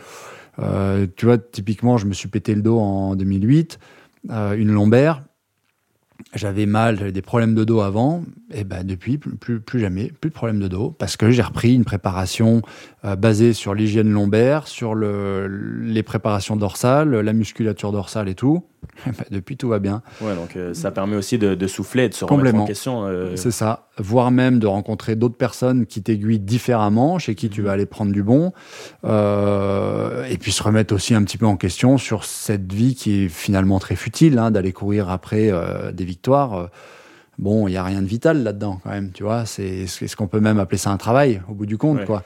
tu 0.57 1.25
vois, 1.27 1.37
typiquement, 1.37 1.97
je 1.97 2.07
me 2.07 2.13
suis 2.13 2.27
pété 2.27 2.55
le 2.55 2.63
dos 2.63 2.79
en 2.79 3.15
2008, 3.15 3.77
une 4.31 4.71
lombaire 4.71 5.21
j'avais 6.33 6.65
mal, 6.65 6.97
j'avais 6.97 7.11
des 7.11 7.21
problèmes 7.21 7.55
de 7.55 7.63
dos 7.63 7.81
avant, 7.81 8.23
et 8.51 8.63
ben 8.63 8.83
depuis 8.83 9.17
plus, 9.17 9.61
jamais, 9.79 10.11
plus 10.21 10.29
de 10.29 10.35
problèmes 10.35 10.59
de 10.59 10.67
dos, 10.67 10.95
parce 10.97 11.17
que 11.17 11.31
j'ai 11.31 11.41
repris 11.41 11.73
une 11.73 11.85
préparation 11.85 12.61
euh, 13.05 13.15
basée 13.15 13.53
sur 13.53 13.73
l'hygiène 13.73 14.11
lombaire, 14.11 14.67
sur 14.67 14.93
le, 14.93 15.47
les 15.81 16.03
préparations 16.03 16.55
dorsales, 16.55 17.09
la 17.09 17.33
musculature 17.33 17.91
dorsale 17.91 18.29
et 18.29 18.35
tout. 18.35 18.63
Ben, 19.05 19.25
depuis 19.31 19.57
tout 19.57 19.69
va 19.69 19.79
bien. 19.79 20.01
Ouais, 20.21 20.35
donc 20.35 20.55
euh, 20.55 20.73
ça 20.73 20.91
permet 20.91 21.15
aussi 21.15 21.37
de, 21.37 21.55
de, 21.55 21.67
souffler 21.67 22.05
et 22.05 22.09
de 22.09 22.13
se 22.13 22.25
remettre 22.25 22.57
en 22.57 22.65
question. 22.65 23.05
Euh... 23.05 23.35
C'est 23.35 23.51
ça, 23.51 23.87
voire 23.97 24.31
même 24.31 24.59
de 24.59 24.67
rencontrer 24.67 25.15
d'autres 25.15 25.37
personnes 25.37 25.85
qui 25.85 26.01
t'aiguillent 26.01 26.39
différemment, 26.39 27.17
chez 27.17 27.35
qui 27.35 27.49
tu 27.49 27.61
vas 27.61 27.71
aller 27.71 27.85
prendre 27.85 28.11
du 28.11 28.23
bon, 28.23 28.51
euh, 29.05 30.25
et 30.25 30.37
puis 30.37 30.51
se 30.51 30.61
remettre 30.61 30.93
aussi 30.93 31.13
un 31.13 31.23
petit 31.23 31.37
peu 31.37 31.45
en 31.45 31.55
question 31.55 31.97
sur 31.97 32.25
cette 32.25 32.71
vie 32.71 32.95
qui 32.95 33.23
est 33.23 33.29
finalement 33.29 33.79
très 33.79 33.95
futile, 33.95 34.37
hein, 34.37 34.51
d'aller 34.51 34.73
courir 34.73 35.09
après 35.09 35.51
des 35.93 36.05
victoire, 36.05 36.69
bon, 37.37 37.67
il 37.67 37.71
n'y 37.71 37.77
a 37.77 37.83
rien 37.83 38.01
de 38.01 38.07
vital 38.07 38.43
là-dedans 38.43 38.79
quand 38.83 38.89
même, 38.89 39.11
tu 39.11 39.23
vois. 39.23 39.45
C'est 39.45 39.87
ce 39.87 40.15
qu'on 40.15 40.27
peut 40.27 40.39
même 40.39 40.59
appeler 40.59 40.77
ça 40.77 40.91
un 40.91 40.97
travail 40.97 41.41
au 41.49 41.53
bout 41.53 41.65
du 41.65 41.77
compte, 41.77 42.03
quoi. 42.05 42.23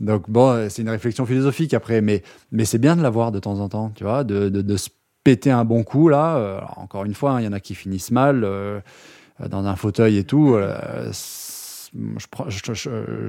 Donc 0.00 0.28
bon, 0.28 0.68
c'est 0.68 0.82
une 0.82 0.90
réflexion 0.90 1.26
philosophique 1.26 1.74
après, 1.74 2.00
mais, 2.00 2.22
mais 2.50 2.64
c'est 2.64 2.78
bien 2.78 2.96
de 2.96 3.02
l'avoir 3.02 3.32
de 3.32 3.38
temps 3.38 3.60
en 3.60 3.68
temps, 3.68 3.92
tu 3.94 4.04
vois, 4.04 4.24
de, 4.24 4.48
de, 4.48 4.62
de, 4.62 4.76
se 4.76 4.88
péter 5.24 5.50
un 5.50 5.64
bon 5.64 5.84
coup 5.84 6.08
là. 6.08 6.36
Euh, 6.36 6.60
encore 6.76 7.04
une 7.04 7.14
fois, 7.14 7.32
hein, 7.32 7.40
il 7.40 7.44
y 7.44 7.48
en 7.48 7.52
a 7.52 7.60
qui 7.60 7.74
finissent 7.74 8.10
mal 8.10 8.42
euh, 8.44 8.80
dans 9.48 9.66
un 9.66 9.76
fauteuil 9.76 10.18
et 10.18 10.24
tout. 10.24 10.54
Euh, 10.54 11.10
je, 11.92 12.72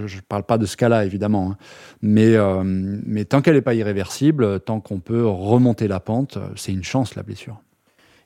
je, 0.05 0.21
parle 0.21 0.43
pas 0.43 0.57
de 0.57 0.65
ce 0.65 0.77
cas-là 0.77 1.03
évidemment, 1.03 1.51
hein. 1.51 1.57
mais, 2.01 2.37
mais 2.63 3.25
tant 3.25 3.41
qu'elle 3.41 3.55
n'est 3.55 3.61
pas 3.61 3.73
irréversible, 3.73 4.61
tant 4.61 4.79
qu'on 4.79 4.99
peut 4.99 5.27
remonter 5.27 5.89
la 5.89 5.99
pente, 5.99 6.37
c'est 6.55 6.71
une 6.71 6.83
chance 6.83 7.15
la 7.15 7.23
blessure. 7.23 7.59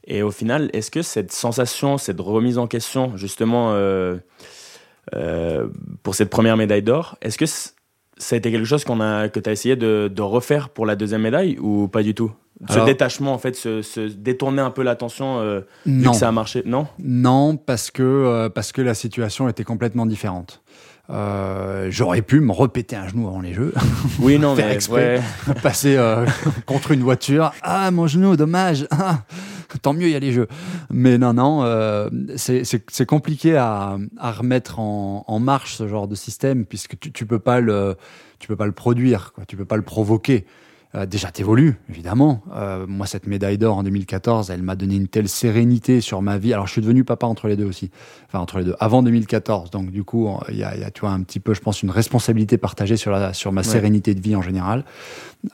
Et 0.06 0.22
au 0.22 0.30
final, 0.30 0.70
est-ce 0.74 0.92
que 0.92 1.02
cette 1.02 1.32
sensation, 1.32 1.98
cette 1.98 2.20
remise 2.20 2.60
en 2.60 2.68
question, 2.68 3.18
justement, 3.18 3.76
pour 6.04 6.14
cette 6.14 6.30
première 6.30 6.56
médaille 6.56 6.84
d'or, 6.84 7.18
est-ce 7.24 7.40
que 7.40 7.48
ça 8.18 8.36
a 8.36 8.38
été 8.38 8.52
quelque 8.52 8.66
chose 8.66 8.84
qu'on 8.84 9.02
a, 9.02 9.30
que 9.30 9.40
tu 9.40 9.50
as 9.50 9.54
essayé 9.54 9.76
de, 9.76 10.12
de, 10.14 10.22
refaire 10.22 10.70
pour 10.70 10.86
la 10.86 10.96
deuxième 10.96 11.22
médaille 11.22 11.58
ou 11.60 11.88
pas 11.88 12.04
du 12.04 12.14
tout? 12.14 12.32
Ce 12.70 12.80
détachement, 12.80 13.34
en 13.34 13.38
fait, 13.38 13.56
se, 13.56 13.84
se 13.84 14.00
détourner 14.00 14.64
un 14.64 14.72
peu 14.72 14.82
l'attention, 14.82 15.40
euh, 15.40 15.62
vu 15.86 16.10
que 16.10 16.16
ça 16.16 16.28
a 16.28 16.32
marché, 16.32 16.64
non? 16.66 16.88
Non, 16.98 17.56
parce 17.56 17.92
que, 17.92 18.02
euh, 18.02 18.50
parce 18.50 18.72
que 18.72 18.82
la 18.82 18.96
situation 18.96 19.48
était 19.48 19.64
complètement 19.64 20.08
différente. 20.08 20.64
Euh, 21.10 21.88
j'aurais 21.90 22.22
pu 22.22 22.42
me 22.42 22.52
repéter 22.52 22.96
un 22.96 23.08
genou 23.08 23.28
avant 23.28 23.42
les 23.42 23.54
jeux. 23.54 23.74
Oui, 24.20 24.40
non, 24.40 24.56
mais 24.56 24.74
exprès, 24.74 25.22
passer 25.64 25.96
euh, 25.96 26.26
contre 26.66 26.92
une 26.92 27.02
voiture. 27.02 27.52
Ah, 27.62 27.92
mon 27.92 28.08
genou, 28.08 28.36
dommage. 28.36 28.88
Ah, 28.92 29.20
tant 29.82 29.94
mieux, 29.94 30.08
il 30.08 30.12
y 30.12 30.16
a 30.16 30.20
les 30.20 30.32
jeux. 30.32 30.48
Mais 30.90 31.18
non, 31.18 31.34
non, 31.34 31.64
euh, 31.64 32.10
c'est 32.36 33.06
compliqué 33.06 33.56
à, 33.56 33.98
à 34.18 34.32
remettre 34.32 34.80
en, 34.80 35.24
en, 35.28 35.40
marche 35.40 35.76
ce 35.76 35.88
genre 35.88 36.08
de 36.08 36.16
système 36.16 36.66
puisque 36.66 37.00
tu, 37.00 37.12
tu 37.12 37.26
peux 37.26 37.40
pas 37.40 37.60
le, 37.60 37.96
tu 38.40 38.48
peux 38.48 38.56
pas 38.56 38.66
le 38.66 38.72
produire, 38.72 39.34
quoi. 39.34 39.46
tu 39.46 39.56
peux 39.56 39.66
pas 39.66 39.78
le 39.78 39.84
provoquer. 39.84 40.46
Euh, 40.96 41.06
déjà, 41.06 41.32
t'évolues, 41.32 41.76
évidemment. 41.90 42.42
Euh, 42.56 42.86
moi, 42.88 43.06
cette 43.08 43.28
médaille 43.28 43.58
d'or 43.58 43.78
en 43.78 43.84
2014, 43.84 44.50
elle 44.52 44.64
m'a 44.64 44.76
donné 44.76 44.96
une 44.96 45.08
telle 45.08 45.28
sérénité 45.28 46.00
sur 46.00 46.22
ma 46.22 46.38
vie. 46.38 46.54
Alors, 46.54 46.66
je 46.66 46.72
suis 46.72 46.82
devenu 46.82 47.04
papa 47.04 47.28
entre 47.28 47.48
les 47.48 47.58
deux 47.58 47.66
aussi. 47.66 47.92
Enfin, 48.28 48.40
entre 48.40 48.60
les 48.60 48.66
deux. 48.66 48.76
Avant 48.80 49.04
2014. 49.04 49.70
Donc, 49.70 49.92
du 49.92 50.04
coup, 50.04 50.30
il 50.50 50.58
y 50.58 50.64
a, 50.64 50.78
y 50.78 50.84
a, 50.84 50.92
tu 50.92 51.02
vois, 51.02 51.12
un 51.12 51.22
petit 51.24 51.42
peu, 51.42 51.54
je 51.54 51.60
pense, 51.60 51.84
une 51.84 51.92
responsabilité 51.92 52.58
partagée 52.58 52.96
sur, 52.96 53.12
la, 53.12 53.34
sur 53.34 53.52
ma 53.52 53.64
sérénité 53.64 54.16
de 54.16 54.22
vie 54.22 54.36
en 54.36 54.42
général. 54.42 54.86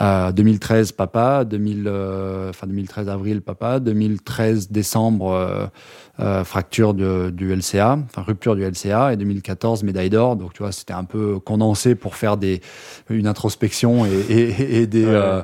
Euh, 0.02 0.32
2013, 0.32 0.92
papa. 0.92 1.46
2000, 1.46 1.84
euh, 1.88 2.50
enfin, 2.50 2.68
2013 2.68 3.10
avril, 3.10 3.42
papa. 3.42 3.80
2013 3.80 4.70
décembre, 4.70 5.72
euh, 6.20 6.44
fracture 6.44 6.94
de, 6.94 7.32
du 7.32 7.56
LCA, 7.56 7.98
enfin 8.06 8.22
rupture 8.22 8.56
du 8.56 8.64
LCA, 8.64 9.14
et 9.14 9.18
2014 9.18 9.84
médaille 9.84 10.12
d'or. 10.12 10.36
Donc 10.36 10.54
tu 10.54 10.62
vois, 10.62 10.72
c'était 10.72 10.94
un 10.94 11.06
peu 11.06 11.40
condensé 11.40 11.96
pour 11.96 12.16
faire 12.16 12.38
des 12.38 12.62
une 13.10 13.26
introspection 13.26 14.06
et, 14.06 14.12
et, 14.30 14.82
et 14.82 14.88
des 14.88 15.06
euh, 15.06 15.42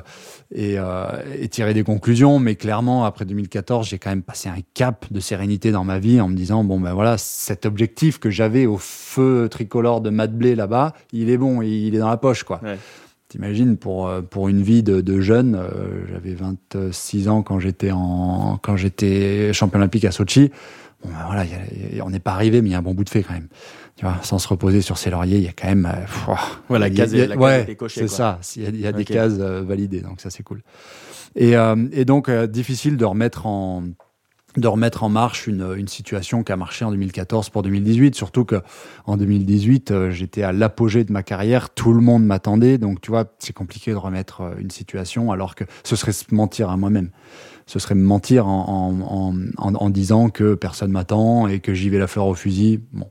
et, 0.54 0.78
euh, 0.78 1.06
et, 1.40 1.48
tirer 1.48 1.74
des 1.74 1.82
conclusions. 1.82 2.38
Mais 2.38 2.54
clairement, 2.54 3.04
après 3.04 3.24
2014, 3.24 3.88
j'ai 3.88 3.98
quand 3.98 4.10
même 4.10 4.22
passé 4.22 4.48
un 4.48 4.60
cap 4.74 5.06
de 5.10 5.18
sérénité 5.18 5.72
dans 5.72 5.84
ma 5.84 5.98
vie 5.98 6.20
en 6.20 6.28
me 6.28 6.36
disant 6.36 6.62
bon 6.62 6.78
ben 6.78 6.92
voilà, 6.92 7.18
cet 7.18 7.66
objectif 7.66 8.18
que 8.18 8.30
j'avais 8.30 8.66
au 8.66 8.78
feu 8.78 9.48
tricolore 9.50 10.00
de 10.00 10.10
Matt 10.10 10.32
Blé 10.32 10.54
là-bas, 10.54 10.94
il 11.12 11.30
est 11.30 11.38
bon, 11.38 11.62
il 11.62 11.94
est 11.94 11.98
dans 11.98 12.10
la 12.10 12.16
poche 12.16 12.44
quoi. 12.44 12.60
Ouais. 12.62 12.78
T'imagines 13.30 13.76
pour 13.76 14.08
euh, 14.08 14.22
pour 14.22 14.48
une 14.48 14.60
vie 14.60 14.82
de, 14.82 15.00
de 15.00 15.20
jeune, 15.20 15.54
euh, 15.54 16.04
j'avais 16.10 16.34
26 16.34 17.28
ans 17.28 17.42
quand 17.42 17.60
j'étais 17.60 17.92
en 17.92 18.58
quand 18.60 18.76
j'étais 18.76 19.52
champion 19.52 19.78
olympique 19.78 20.04
à 20.04 20.10
Sochi. 20.10 20.50
Bon 21.04 21.10
ben 21.10 21.24
voilà, 21.26 21.44
y 21.44 21.54
a, 21.54 21.96
y 21.96 22.00
a, 22.00 22.04
on 22.04 22.10
n'est 22.10 22.18
pas 22.18 22.32
arrivé, 22.32 22.60
mais 22.60 22.70
il 22.70 22.72
y 22.72 22.74
a 22.74 22.78
un 22.78 22.82
bon 22.82 22.92
bout 22.92 23.04
de 23.04 23.08
fait 23.08 23.22
quand 23.22 23.34
même. 23.34 23.46
Tu 23.94 24.04
vois, 24.04 24.16
sans 24.22 24.40
se 24.40 24.48
reposer 24.48 24.80
sur 24.80 24.98
ses 24.98 25.10
lauriers, 25.10 25.36
il 25.36 25.44
y 25.44 25.48
a 25.48 25.52
quand 25.52 25.68
même. 25.68 25.86
Euh, 25.86 26.34
ouais, 26.70 26.80
la 26.80 26.90
case, 26.90 27.14
a, 27.14 27.18
la 27.18 27.36
case 27.36 27.38
ouais, 27.38 27.76
C'est 27.88 28.08
ça. 28.08 28.40
Il 28.56 28.62
y 28.62 28.66
a, 28.66 28.70
y 28.70 28.86
a 28.86 28.88
okay. 28.88 28.98
des 28.98 29.04
cases 29.04 29.36
euh, 29.38 29.62
validées, 29.62 30.00
donc 30.00 30.20
ça 30.20 30.30
c'est 30.30 30.42
cool. 30.42 30.62
Et, 31.36 31.56
euh, 31.56 31.76
et 31.92 32.04
donc 32.04 32.28
difficile 32.28 32.96
de 32.96 33.04
remettre 33.04 33.46
en 33.46 33.84
de 34.56 34.66
remettre 34.66 35.04
en 35.04 35.08
marche 35.08 35.46
une, 35.46 35.74
une, 35.76 35.88
situation 35.88 36.42
qui 36.42 36.52
a 36.52 36.56
marché 36.56 36.84
en 36.84 36.90
2014 36.90 37.50
pour 37.50 37.62
2018. 37.62 38.14
Surtout 38.14 38.44
que 38.44 38.56
en 39.06 39.16
2018, 39.16 39.90
euh, 39.90 40.10
j'étais 40.10 40.42
à 40.42 40.52
l'apogée 40.52 41.04
de 41.04 41.12
ma 41.12 41.22
carrière, 41.22 41.70
tout 41.70 41.92
le 41.92 42.00
monde 42.00 42.24
m'attendait, 42.24 42.78
donc 42.78 43.00
tu 43.00 43.10
vois, 43.10 43.26
c'est 43.38 43.52
compliqué 43.52 43.92
de 43.92 43.96
remettre 43.96 44.42
euh, 44.42 44.54
une 44.58 44.70
situation 44.70 45.30
alors 45.30 45.54
que 45.54 45.64
ce 45.84 45.96
serait 45.96 46.12
se 46.12 46.34
mentir 46.34 46.70
à 46.70 46.76
moi-même. 46.76 47.10
Ce 47.66 47.78
serait 47.78 47.94
me 47.94 48.02
mentir 48.02 48.48
en, 48.48 48.98
en, 49.00 49.34
en, 49.56 49.74
en 49.74 49.90
disant 49.90 50.28
que 50.28 50.54
personne 50.54 50.90
m'attend 50.90 51.46
et 51.46 51.60
que 51.60 51.72
j'y 51.72 51.88
vais 51.88 51.98
la 51.98 52.08
fleur 52.08 52.26
au 52.26 52.34
fusil. 52.34 52.80
Bon. 52.92 53.06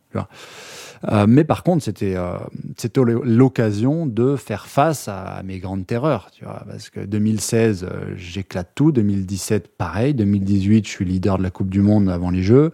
Euh, 1.07 1.25
mais 1.27 1.43
par 1.43 1.63
contre, 1.63 1.83
c'était 1.83 2.15
euh, 2.15 2.37
c'était 2.77 3.01
l'occasion 3.03 4.05
de 4.05 4.35
faire 4.35 4.67
face 4.67 5.07
à 5.07 5.41
mes 5.43 5.59
grandes 5.59 5.87
terreurs, 5.87 6.29
tu 6.31 6.43
vois, 6.43 6.63
parce 6.69 6.89
que 6.89 6.99
2016, 6.99 7.83
euh, 7.89 8.13
j'éclate 8.15 8.71
tout, 8.75 8.91
2017, 8.91 9.77
pareil, 9.77 10.13
2018, 10.13 10.85
je 10.85 10.89
suis 10.89 11.05
leader 11.05 11.37
de 11.37 11.43
la 11.43 11.51
Coupe 11.51 11.69
du 11.69 11.81
Monde 11.81 12.09
avant 12.09 12.29
les 12.29 12.43
Jeux. 12.43 12.71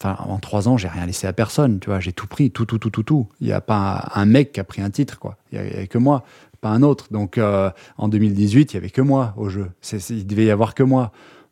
Enfin, 0.00 0.16
en 0.24 0.38
trois 0.38 0.68
ans, 0.68 0.76
j'ai 0.76 0.88
rien 0.88 1.06
laissé 1.06 1.26
à 1.26 1.32
personne, 1.32 1.80
tu 1.80 1.90
vois, 1.90 2.00
j'ai 2.00 2.12
tout 2.12 2.28
pris, 2.28 2.50
tout, 2.50 2.64
tout, 2.64 2.78
tout, 2.78 2.90
tout, 2.90 3.02
tout. 3.02 3.28
Il 3.40 3.48
n'y 3.48 3.52
a 3.52 3.60
pas 3.60 4.10
un, 4.14 4.26
mec 4.26 4.52
qui 4.52 4.60
a 4.60 4.64
pris 4.64 4.80
un 4.80 4.90
titre, 4.90 5.18
quoi. 5.18 5.36
Il 5.50 5.60
n'y 5.60 5.66
avait 5.66 5.88
que 5.88 5.98
moi, 5.98 6.24
pas 6.60 6.70
un 6.70 6.82
autre. 6.82 7.08
Donc, 7.10 7.38
en 7.38 8.08
2018, 8.08 8.72
il 8.72 8.76
y 8.76 8.78
avait 8.78 8.90
que 8.90 9.00
moi 9.00 9.34
au 9.36 9.48
jeu. 9.48 9.70
C 9.80 9.98
il 10.10 10.24
devait 10.24 10.44
y 10.44 10.50
avoir 10.52 10.74
que 10.74 10.84
moi. 10.84 11.10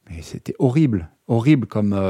Mais 0.09 0.23
c'était 0.23 0.55
horrible, 0.61 1.09
horrible 1.27 1.67
comme, 1.67 2.01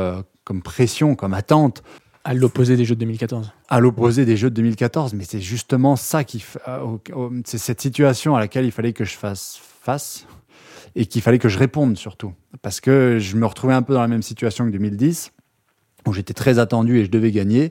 comme 0.44 0.60
pression, 0.60 1.14
comme 1.14 1.32
attente. 1.32 1.82
À 2.28 2.34
l'opposé 2.34 2.76
des 2.76 2.84
Jeux 2.84 2.96
de 2.96 3.00
2014. 3.00 3.52
À 3.68 3.78
l'opposé 3.78 4.24
des 4.24 4.36
Jeux 4.36 4.50
de 4.50 4.56
2014, 4.56 5.14
mais 5.14 5.22
c'est 5.22 5.40
justement 5.40 5.94
ça 5.94 6.24
qui, 6.24 6.44
euh, 6.66 6.96
c'est 7.44 7.56
cette 7.56 7.80
situation 7.80 8.34
à 8.34 8.40
laquelle 8.40 8.64
il 8.64 8.72
fallait 8.72 8.92
que 8.92 9.04
je 9.04 9.14
fasse 9.14 9.60
face 9.80 10.26
et 10.96 11.06
qu'il 11.06 11.22
fallait 11.22 11.38
que 11.38 11.48
je 11.48 11.56
réponde 11.56 11.96
surtout, 11.96 12.32
parce 12.62 12.80
que 12.80 13.18
je 13.20 13.36
me 13.36 13.46
retrouvais 13.46 13.74
un 13.74 13.82
peu 13.82 13.94
dans 13.94 14.00
la 14.00 14.08
même 14.08 14.22
situation 14.22 14.66
que 14.66 14.72
2010, 14.72 15.30
où 16.08 16.12
j'étais 16.12 16.34
très 16.34 16.58
attendu 16.58 16.98
et 16.98 17.04
je 17.04 17.10
devais 17.12 17.30
gagner. 17.30 17.70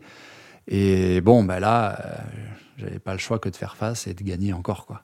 Et 0.69 1.19
bon, 1.19 1.43
ben 1.43 1.59
là, 1.59 1.99
euh, 1.99 2.15
j'avais 2.77 2.99
pas 2.99 3.11
le 3.11 3.19
choix 3.19 3.39
que 3.39 3.49
de 3.49 3.57
faire 3.57 3.75
face 3.75 4.07
et 4.07 4.13
de 4.13 4.23
gagner 4.23 4.53
encore 4.53 4.85
quoi. 4.85 5.03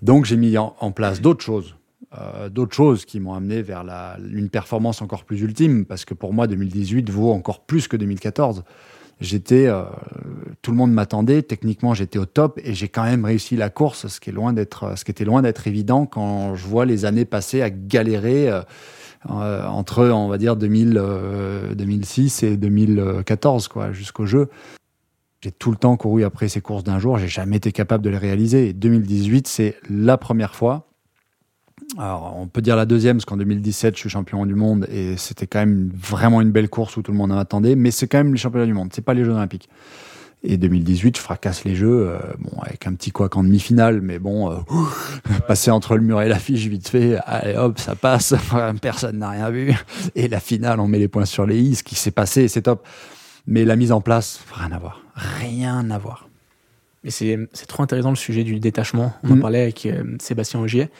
Donc 0.00 0.24
j'ai 0.24 0.38
mis 0.38 0.56
en, 0.56 0.74
en 0.80 0.90
place 0.90 1.20
d'autres 1.20 1.44
choses. 1.44 1.76
Euh, 2.18 2.48
d'autres 2.48 2.74
choses 2.74 3.04
qui 3.04 3.20
m'ont 3.20 3.34
amené 3.34 3.62
vers 3.62 3.82
la, 3.82 4.16
une 4.32 4.48
performance 4.48 5.02
encore 5.02 5.24
plus 5.24 5.40
ultime, 5.40 5.84
parce 5.84 6.04
que 6.04 6.14
pour 6.14 6.32
moi, 6.32 6.46
2018 6.46 7.10
vaut 7.10 7.32
encore 7.32 7.60
plus 7.60 7.88
que 7.88 7.96
2014. 7.96 8.64
j'étais, 9.20 9.66
euh, 9.66 9.82
tout 10.62 10.70
le 10.70 10.76
monde 10.76 10.92
m'attendait. 10.92 11.42
Techniquement, 11.42 11.94
j'étais 11.94 12.18
au 12.18 12.26
top 12.26 12.60
et 12.62 12.74
j'ai 12.74 12.88
quand 12.88 13.02
même 13.02 13.24
réussi 13.24 13.56
la 13.56 13.70
course, 13.70 14.06
ce 14.08 14.20
qui 14.20 14.30
est 14.30 14.32
loin 14.32 14.52
d'être, 14.52 14.96
ce 14.96 15.04
qui 15.04 15.10
était 15.10 15.24
loin 15.24 15.42
d'être 15.42 15.66
évident 15.66 16.06
quand 16.06 16.54
je 16.54 16.66
vois 16.66 16.84
les 16.84 17.04
années 17.06 17.24
passées 17.24 17.62
à 17.62 17.70
galérer. 17.70 18.50
Euh, 19.30 19.66
entre, 19.66 20.06
on 20.06 20.28
va 20.28 20.38
dire, 20.38 20.54
2000, 20.54 21.02
2006 21.74 22.44
et 22.44 22.56
2014, 22.56 23.66
quoi, 23.66 23.90
jusqu'au 23.90 24.26
jeu. 24.26 24.48
J'ai 25.40 25.50
tout 25.50 25.72
le 25.72 25.76
temps 25.76 25.96
couru 25.96 26.22
après 26.22 26.48
ces 26.48 26.60
courses 26.60 26.84
d'un 26.84 27.00
jour, 27.00 27.18
j'ai 27.18 27.26
jamais 27.26 27.56
été 27.56 27.72
capable 27.72 28.04
de 28.04 28.10
les 28.10 28.18
réaliser. 28.18 28.68
Et 28.68 28.72
2018, 28.72 29.48
c'est 29.48 29.76
la 29.90 30.16
première 30.16 30.54
fois 30.54 30.86
alors, 31.98 32.36
on 32.36 32.46
peut 32.46 32.62
dire 32.62 32.76
la 32.76 32.84
deuxième, 32.84 33.16
parce 33.16 33.24
qu'en 33.24 33.36
2017, 33.36 33.94
je 33.94 34.00
suis 34.00 34.10
champion 34.10 34.44
du 34.44 34.54
monde 34.54 34.86
et 34.90 35.16
c'était 35.16 35.46
quand 35.46 35.60
même 35.60 35.90
vraiment 35.94 36.40
une 36.40 36.50
belle 36.50 36.68
course 36.68 36.96
où 36.96 37.02
tout 37.02 37.12
le 37.12 37.16
monde 37.16 37.32
en 37.32 37.38
attendait, 37.38 37.76
mais 37.76 37.90
c'est 37.90 38.08
quand 38.08 38.18
même 38.18 38.32
les 38.32 38.38
championnats 38.38 38.66
du 38.66 38.74
monde, 38.74 38.90
c'est 38.92 39.04
pas 39.04 39.14
les 39.14 39.24
Jeux 39.24 39.32
Olympiques. 39.32 39.68
Et 40.42 40.58
2018, 40.58 41.16
je 41.16 41.22
fracasse 41.22 41.64
les 41.64 41.74
Jeux, 41.74 42.08
euh, 42.08 42.18
bon, 42.38 42.60
avec 42.60 42.86
un 42.86 42.94
petit 42.94 43.10
couac 43.10 43.36
en 43.36 43.44
demi-finale, 43.44 44.00
mais 44.00 44.18
bon, 44.18 44.50
euh, 44.50 44.56
passer 45.48 45.70
entre 45.70 45.96
le 45.96 46.02
mur 46.02 46.20
et 46.20 46.28
l'affiche 46.28 46.66
vite 46.66 46.88
fait, 46.88 47.18
allez 47.24 47.56
hop, 47.56 47.78
ça 47.78 47.94
passe, 47.94 48.34
personne 48.82 49.18
n'a 49.18 49.30
rien 49.30 49.50
vu. 49.50 49.74
Et 50.14 50.28
la 50.28 50.40
finale, 50.40 50.80
on 50.80 50.88
met 50.88 50.98
les 50.98 51.08
points 51.08 51.24
sur 51.24 51.46
les 51.46 51.58
i, 51.58 51.76
ce 51.76 51.82
qui 51.82 51.94
s'est 51.94 52.10
passé, 52.10 52.48
c'est 52.48 52.62
top. 52.62 52.86
Mais 53.46 53.64
la 53.64 53.76
mise 53.76 53.92
en 53.92 54.00
place, 54.00 54.40
rien 54.52 54.72
à 54.72 54.78
voir, 54.78 55.02
rien 55.14 55.88
à 55.90 55.98
voir. 55.98 56.28
Mais 57.04 57.10
c'est 57.10 57.48
trop 57.68 57.84
intéressant 57.84 58.10
le 58.10 58.16
sujet 58.16 58.42
du 58.42 58.58
détachement. 58.58 59.14
On 59.22 59.30
en 59.30 59.36
mm. 59.36 59.40
parlait 59.40 59.62
avec 59.62 59.86
euh, 59.86 60.02
Sébastien 60.18 60.58
Augier 60.58 60.90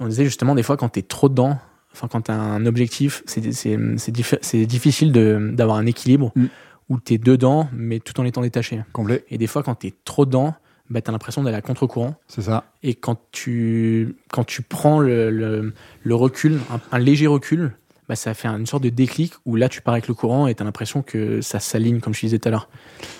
on 0.00 0.08
disait 0.08 0.24
justement, 0.24 0.54
des 0.54 0.62
fois, 0.62 0.76
quand 0.76 0.90
tu 0.90 1.00
es 1.00 1.02
trop 1.02 1.28
dedans, 1.28 1.58
enfin, 1.92 2.08
quand 2.08 2.22
tu 2.22 2.30
as 2.30 2.34
un 2.34 2.66
objectif, 2.66 3.22
c'est 3.26 4.66
difficile 4.66 5.12
d'avoir 5.12 5.78
un 5.78 5.86
équilibre 5.86 6.32
mm. 6.34 6.46
où 6.88 7.00
tu 7.00 7.14
es 7.14 7.18
dedans, 7.18 7.68
mais 7.72 8.00
tout 8.00 8.18
en 8.20 8.24
étant 8.24 8.42
détaché. 8.42 8.82
Complet. 8.92 9.24
Et 9.30 9.38
des 9.38 9.46
fois, 9.46 9.62
quand 9.62 9.76
tu 9.76 9.88
es 9.88 9.94
trop 10.04 10.26
dedans, 10.26 10.54
bah, 10.90 11.00
tu 11.00 11.10
as 11.10 11.12
l'impression 11.12 11.42
d'aller 11.42 11.56
à 11.56 11.62
contre-courant. 11.62 12.14
C'est 12.28 12.42
ça. 12.42 12.64
Et 12.82 12.94
quand 12.94 13.18
tu, 13.32 14.16
quand 14.30 14.44
tu 14.44 14.62
prends 14.62 15.00
le, 15.00 15.30
le, 15.30 16.14
recul, 16.14 16.60
un, 16.92 16.98
léger 16.98 17.26
recul, 17.26 17.72
bah, 18.08 18.14
ça 18.14 18.34
fait 18.34 18.48
une 18.48 18.66
sorte 18.66 18.84
de 18.84 18.88
déclic 18.88 19.32
où 19.44 19.56
là, 19.56 19.68
tu 19.68 19.80
pars 19.80 19.94
avec 19.94 20.06
le 20.06 20.14
courant 20.14 20.46
et 20.46 20.54
tu 20.54 20.62
as 20.62 20.64
l'impression 20.64 21.02
que 21.02 21.40
ça 21.40 21.58
s'aligne, 21.58 22.00
comme 22.00 22.14
je 22.14 22.20
disais 22.20 22.38
tout 22.38 22.48
à 22.48 22.52
l'heure. 22.52 22.68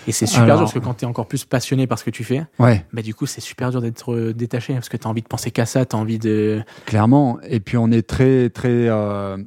Et 0.07 0.11
c'est 0.11 0.25
super 0.25 0.45
dur 0.45 0.59
parce 0.59 0.73
que 0.73 0.79
quand 0.79 0.93
tu 0.93 1.05
es 1.05 1.07
encore 1.07 1.27
plus 1.27 1.43
passionné 1.45 1.87
par 1.87 1.99
ce 1.99 2.05
que 2.05 2.09
tu 2.09 2.23
fais, 2.23 2.45
ouais. 2.59 2.85
bah, 2.93 3.01
du 3.01 3.13
coup, 3.13 3.25
c'est 3.25 3.41
super 3.41 3.71
dur 3.71 3.81
d'être 3.81 4.13
euh, 4.13 4.33
détaché 4.33 4.73
parce 4.73 4.89
que 4.89 4.97
tu 4.97 5.05
as 5.05 5.09
envie 5.09 5.21
de 5.21 5.27
penser 5.27 5.51
qu'à 5.51 5.65
ça, 5.65 5.85
tu 5.85 5.95
as 5.95 5.99
envie 5.99 6.19
de. 6.19 6.61
Clairement. 6.85 7.39
Et 7.49 7.59
puis, 7.59 7.77
on 7.77 7.91
est 7.91 8.07
très, 8.07 8.49
très. 8.49 8.69
Euh, 8.69 9.37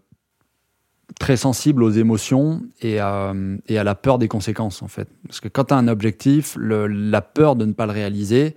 très 1.18 1.36
sensible 1.36 1.82
aux 1.82 1.90
émotions 1.90 2.62
et 2.80 2.98
à, 3.00 3.34
et 3.66 3.78
à 3.78 3.84
la 3.84 3.94
peur 3.94 4.18
des 4.18 4.28
conséquences 4.28 4.80
en 4.80 4.88
fait. 4.88 5.08
Parce 5.26 5.40
que 5.40 5.48
quand 5.48 5.64
tu 5.64 5.74
as 5.74 5.76
un 5.76 5.88
objectif, 5.88 6.56
le, 6.56 6.86
la 6.86 7.20
peur 7.20 7.56
de 7.56 7.64
ne 7.64 7.72
pas 7.72 7.86
le 7.86 7.92
réaliser 7.92 8.54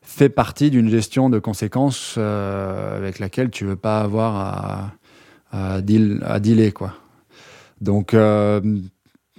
fait 0.00 0.30
partie 0.30 0.70
d'une 0.70 0.88
gestion 0.88 1.28
de 1.28 1.38
conséquences 1.38 2.14
euh, 2.16 2.96
avec 2.96 3.18
laquelle 3.18 3.50
tu 3.50 3.66
veux 3.66 3.76
pas 3.76 4.00
avoir 4.00 4.36
à, 4.36 4.92
à, 5.50 5.80
deal, 5.80 6.22
à 6.24 6.40
dealer 6.40 6.72
quoi. 6.72 6.94
Donc 7.80 8.14
euh, 8.14 8.60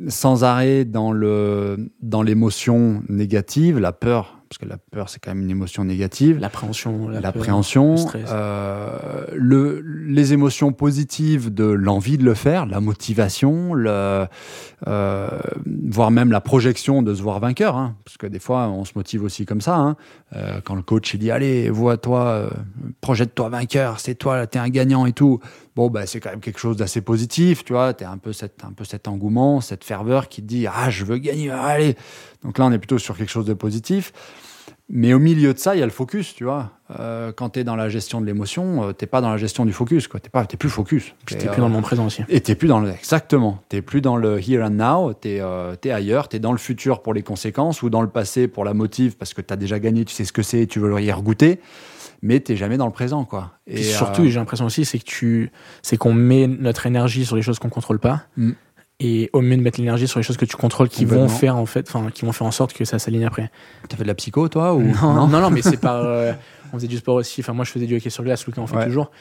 sans 0.07 0.43
arrêt 0.43 0.85
dans 0.85 1.11
le 1.11 1.91
dans 2.01 2.21
l'émotion 2.21 3.03
négative, 3.09 3.79
la 3.79 3.91
peur 3.91 4.39
parce 4.49 4.57
que 4.57 4.65
la 4.65 4.77
peur 4.77 5.09
c'est 5.09 5.19
quand 5.19 5.29
même 5.29 5.43
une 5.43 5.51
émotion 5.51 5.83
négative. 5.83 6.39
L'appréhension, 6.39 7.07
l'appréhension, 7.07 7.95
le, 8.13 8.25
euh, 8.29 9.25
le, 9.35 9.79
les 9.81 10.33
émotions 10.33 10.73
positives 10.73 11.53
de 11.53 11.65
l'envie 11.65 12.17
de 12.17 12.23
le 12.23 12.33
faire, 12.33 12.65
la 12.65 12.79
motivation, 12.79 13.75
le, 13.75 14.25
euh, 14.87 15.29
voire 15.87 16.09
même 16.09 16.31
la 16.31 16.41
projection 16.41 17.03
de 17.03 17.13
se 17.13 17.21
voir 17.21 17.39
vainqueur, 17.39 17.77
hein, 17.77 17.95
parce 18.03 18.17
que 18.17 18.25
des 18.25 18.39
fois 18.39 18.69
on 18.69 18.85
se 18.85 18.93
motive 18.95 19.23
aussi 19.23 19.45
comme 19.45 19.61
ça. 19.61 19.75
Hein, 19.75 19.95
euh, 20.35 20.61
quand 20.63 20.73
le 20.73 20.81
coach 20.81 21.13
il 21.13 21.19
dit 21.19 21.29
allez 21.29 21.69
vois-toi, 21.69 22.49
projette-toi 23.01 23.49
vainqueur, 23.49 23.99
c'est 23.99 24.15
toi, 24.15 24.47
t'es 24.47 24.57
un 24.57 24.69
gagnant 24.69 25.05
et 25.05 25.13
tout. 25.13 25.39
Bon 25.75 25.89
bah 25.89 26.05
c'est 26.05 26.19
quand 26.19 26.31
même 26.31 26.39
quelque 26.39 26.59
chose 26.59 26.77
d'assez 26.77 27.01
positif, 27.01 27.63
tu 27.63 27.73
vois. 27.73 27.93
T'es 27.93 28.05
un 28.05 28.17
peu 28.17 28.31
un 28.63 28.73
peu 28.73 28.83
cet 28.83 29.07
engouement, 29.07 29.61
cette 29.61 29.83
ferveur 29.83 30.27
qui 30.27 30.41
te 30.41 30.47
dit 30.47 30.67
ah 30.67 30.89
je 30.89 31.05
veux 31.05 31.17
gagner, 31.17 31.49
allez. 31.51 31.95
Donc 32.43 32.57
là 32.57 32.65
on 32.65 32.71
est 32.71 32.79
plutôt 32.79 32.97
sur 32.97 33.17
quelque 33.17 33.29
chose 33.29 33.45
de 33.45 33.53
positif. 33.53 34.11
Mais 34.91 35.13
au 35.13 35.19
milieu 35.19 35.53
de 35.53 35.59
ça, 35.59 35.75
il 35.75 35.79
y 35.79 35.83
a 35.83 35.85
le 35.85 35.91
focus, 35.91 36.33
tu 36.33 36.45
vois. 36.45 36.71
Euh, 36.99 37.31
quand 37.31 37.51
tu 37.51 37.59
es 37.59 37.63
dans 37.63 37.75
la 37.75 37.89
gestion 37.89 38.21
de 38.21 38.25
l'émotion, 38.25 38.89
euh, 38.89 38.91
t'es 38.91 39.05
pas 39.05 39.21
dans 39.21 39.29
la 39.29 39.37
gestion 39.37 39.63
du 39.63 39.71
focus, 39.71 40.07
quoi. 40.07 40.19
T'es 40.19 40.29
pas, 40.29 40.45
t'es 40.47 40.57
plus 40.57 40.69
focus. 40.69 41.13
Tu 41.27 41.35
n'es 41.35 41.45
plus 41.45 41.61
dans 41.61 41.67
le 41.67 41.73
moment 41.73 41.83
présent 41.83 42.07
aussi. 42.07 42.23
Et 42.27 42.41
t'es 42.41 42.55
plus 42.55 42.67
dans 42.67 42.79
le, 42.79 42.89
exactement. 42.89 43.61
T'es 43.69 43.83
plus 43.83 44.01
dans 44.01 44.17
le 44.17 44.39
here 44.39 44.63
and 44.63 44.71
now. 44.71 45.13
T'es, 45.13 45.41
euh, 45.41 45.75
es 45.83 45.91
ailleurs. 45.91 46.27
T'es 46.27 46.39
dans 46.39 46.51
le 46.51 46.57
futur 46.57 47.03
pour 47.03 47.13
les 47.13 47.21
conséquences 47.21 47.83
ou 47.83 47.91
dans 47.91 48.01
le 48.01 48.09
passé 48.09 48.47
pour 48.47 48.65
la 48.65 48.73
motive 48.73 49.15
parce 49.15 49.35
que 49.35 49.41
tu 49.41 49.53
as 49.53 49.57
déjà 49.57 49.77
gagné, 49.77 50.05
tu 50.05 50.13
sais 50.15 50.25
ce 50.25 50.33
que 50.33 50.41
c'est, 50.41 50.65
tu 50.65 50.79
veux 50.79 50.99
y 50.99 51.11
regoûter. 51.11 51.59
Mais 52.23 52.39
t'es 52.39 52.55
jamais 52.55 52.77
dans 52.77 52.87
le 52.87 52.91
présent, 52.91 53.23
quoi. 53.25 53.51
Et, 53.67 53.83
surtout, 53.83 54.25
j'ai 54.25 54.39
l'impression 54.39 54.65
aussi, 54.65 54.83
c'est 54.83 54.99
que 54.99 55.05
tu, 55.05 55.51
c'est 55.83 55.95
qu'on 55.97 56.13
met 56.13 56.47
notre 56.47 56.85
énergie 56.87 57.25
sur 57.25 57.35
les 57.35 57.41
choses 57.43 57.59
qu'on 57.59 57.69
contrôle 57.69 57.99
pas. 57.99 58.23
Mm 58.35 58.51
et 58.99 59.29
au 59.31 59.41
mieux 59.41 59.55
de 59.55 59.61
mettre 59.61 59.79
l'énergie 59.79 60.07
sur 60.07 60.19
les 60.19 60.23
choses 60.23 60.37
que 60.37 60.45
tu 60.45 60.57
contrôles 60.57 60.89
qui 60.89 61.05
vont 61.05 61.29
faire 61.29 61.55
en 61.55 61.65
fait 61.65 61.87
enfin 61.87 62.09
qui 62.11 62.25
vont 62.25 62.33
faire 62.33 62.47
en 62.47 62.51
sorte 62.51 62.73
que 62.73 62.85
ça 62.85 62.99
s'aligne 62.99 63.25
après. 63.25 63.49
T'as 63.87 63.97
fait 63.97 64.03
de 64.03 64.07
la 64.07 64.15
psycho 64.15 64.49
toi 64.49 64.73
ou 64.73 64.81
non 64.81 65.27
non, 65.27 65.41
non, 65.41 65.49
mais 65.49 65.61
c'est 65.61 65.77
par 65.81 66.03
euh, 66.03 66.33
on 66.73 66.77
faisait 66.77 66.87
du 66.87 66.97
sport 66.97 67.15
aussi. 67.15 67.41
Enfin 67.41 67.53
moi 67.53 67.65
je 67.65 67.71
faisais 67.71 67.85
du 67.85 67.95
hockey 67.95 68.09
sur 68.09 68.23
glace 68.23 68.45
Lucas 68.45 68.61
en 68.61 68.67
fait 68.67 68.85
toujours. 68.85 69.11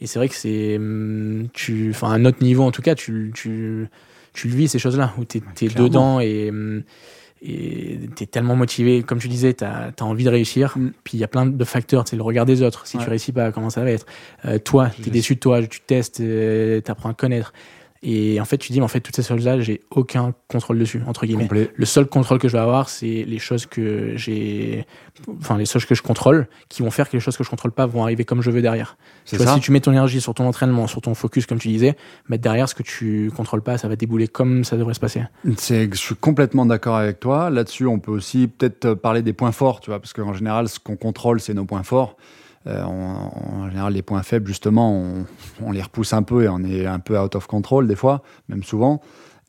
Et 0.00 0.06
c'est 0.06 0.18
vrai 0.18 0.28
que 0.28 0.34
c'est 0.34 0.76
hum, 0.76 1.48
tu 1.52 1.90
enfin 1.90 2.10
à 2.10 2.14
un 2.14 2.24
autre 2.24 2.42
niveau 2.42 2.64
en 2.64 2.72
tout 2.72 2.82
cas 2.82 2.94
tu 2.94 3.32
tu 3.34 3.88
tu 4.32 4.48
le 4.48 4.54
vis 4.54 4.68
ces 4.68 4.78
choses 4.78 4.98
là 4.98 5.12
où 5.18 5.24
t'es 5.24 5.40
es 5.62 5.68
dedans 5.68 6.20
et 6.20 6.50
hum, 6.50 6.82
et 7.40 8.00
t'es 8.16 8.26
tellement 8.26 8.56
motivé, 8.56 9.02
comme 9.02 9.20
tu 9.20 9.28
disais, 9.28 9.52
t'as 9.52 9.90
as 9.96 10.04
envie 10.04 10.24
de 10.24 10.30
réussir. 10.30 10.76
Mm. 10.76 10.90
Puis 11.04 11.18
il 11.18 11.20
y 11.20 11.24
a 11.24 11.28
plein 11.28 11.46
de 11.46 11.64
facteurs, 11.64 12.04
c'est 12.08 12.16
le 12.16 12.22
regard 12.22 12.46
des 12.46 12.62
autres. 12.62 12.86
Si 12.86 12.98
tu 12.98 13.08
réussis 13.08 13.32
pas, 13.32 13.52
comment 13.52 13.70
ça 13.70 13.82
va 13.82 13.90
être? 13.90 14.06
Euh, 14.44 14.58
Toi, 14.58 14.90
t'es 15.02 15.10
déçu 15.10 15.36
de 15.36 15.40
toi, 15.40 15.64
tu 15.64 15.80
testes, 15.80 16.20
euh, 16.20 16.80
t'apprends 16.80 17.10
à 17.10 17.14
connaître. 17.14 17.52
Et 18.02 18.40
en 18.40 18.44
fait, 18.44 18.58
tu 18.58 18.72
dis, 18.72 18.78
mais 18.78 18.84
en 18.84 18.88
fait, 18.88 19.00
toutes 19.00 19.16
ces 19.16 19.22
choses-là, 19.22 19.60
j'ai 19.60 19.82
aucun 19.90 20.32
contrôle 20.46 20.78
dessus, 20.78 21.02
entre 21.06 21.26
guillemets. 21.26 21.48
Le 21.74 21.86
seul 21.86 22.06
contrôle 22.06 22.38
que 22.38 22.46
je 22.46 22.52
vais 22.52 22.62
avoir, 22.62 22.88
c'est 22.88 23.24
les 23.26 23.38
choses 23.38 23.66
que 23.66 24.12
j'ai, 24.16 24.86
enfin, 25.40 25.58
les 25.58 25.66
choses 25.66 25.84
que 25.84 25.96
je 25.96 26.02
contrôle, 26.02 26.46
qui 26.68 26.82
vont 26.82 26.92
faire 26.92 27.08
que 27.08 27.16
les 27.16 27.20
choses 27.20 27.36
que 27.36 27.42
je 27.42 27.50
contrôle 27.50 27.72
pas 27.72 27.86
vont 27.86 28.02
arriver 28.04 28.24
comme 28.24 28.40
je 28.40 28.50
veux 28.50 28.62
derrière. 28.62 28.96
Tu 29.24 29.36
vois, 29.36 29.54
si 29.54 29.60
tu 29.60 29.72
mets 29.72 29.80
ton 29.80 29.90
énergie 29.90 30.20
sur 30.20 30.32
ton 30.32 30.46
entraînement, 30.46 30.86
sur 30.86 31.00
ton 31.00 31.14
focus, 31.14 31.46
comme 31.46 31.58
tu 31.58 31.68
disais, 31.68 31.96
mettre 32.28 32.42
derrière 32.42 32.68
ce 32.68 32.74
que 32.74 32.84
tu 32.84 33.32
contrôles 33.36 33.62
pas, 33.62 33.78
ça 33.78 33.88
va 33.88 33.96
débouler 33.96 34.28
comme 34.28 34.62
ça 34.62 34.76
devrait 34.76 34.94
se 34.94 35.00
passer. 35.00 35.22
C'est, 35.56 35.92
je 35.92 35.98
suis 35.98 36.14
complètement 36.14 36.66
d'accord 36.66 36.96
avec 36.96 37.18
toi. 37.18 37.50
Là-dessus, 37.50 37.86
on 37.86 37.98
peut 37.98 38.12
aussi 38.12 38.46
peut-être 38.46 38.94
parler 38.94 39.22
des 39.22 39.32
points 39.32 39.52
forts, 39.52 39.80
tu 39.80 39.90
vois, 39.90 39.98
parce 39.98 40.12
qu'en 40.12 40.34
général, 40.34 40.68
ce 40.68 40.78
qu'on 40.78 40.96
contrôle, 40.96 41.40
c'est 41.40 41.54
nos 41.54 41.64
points 41.64 41.82
forts. 41.82 42.16
Euh, 42.66 42.82
en 42.82 43.68
général, 43.70 43.92
les 43.92 44.02
points 44.02 44.22
faibles, 44.22 44.46
justement, 44.46 45.24
on, 45.62 45.72
les 45.72 45.82
repousse 45.82 46.12
un 46.12 46.22
peu 46.22 46.44
et 46.44 46.48
on 46.48 46.62
est 46.64 46.86
un 46.86 46.98
peu 46.98 47.18
out 47.18 47.34
of 47.34 47.46
control 47.46 47.86
des 47.86 47.96
fois, 47.96 48.22
même 48.48 48.62
souvent. 48.62 49.00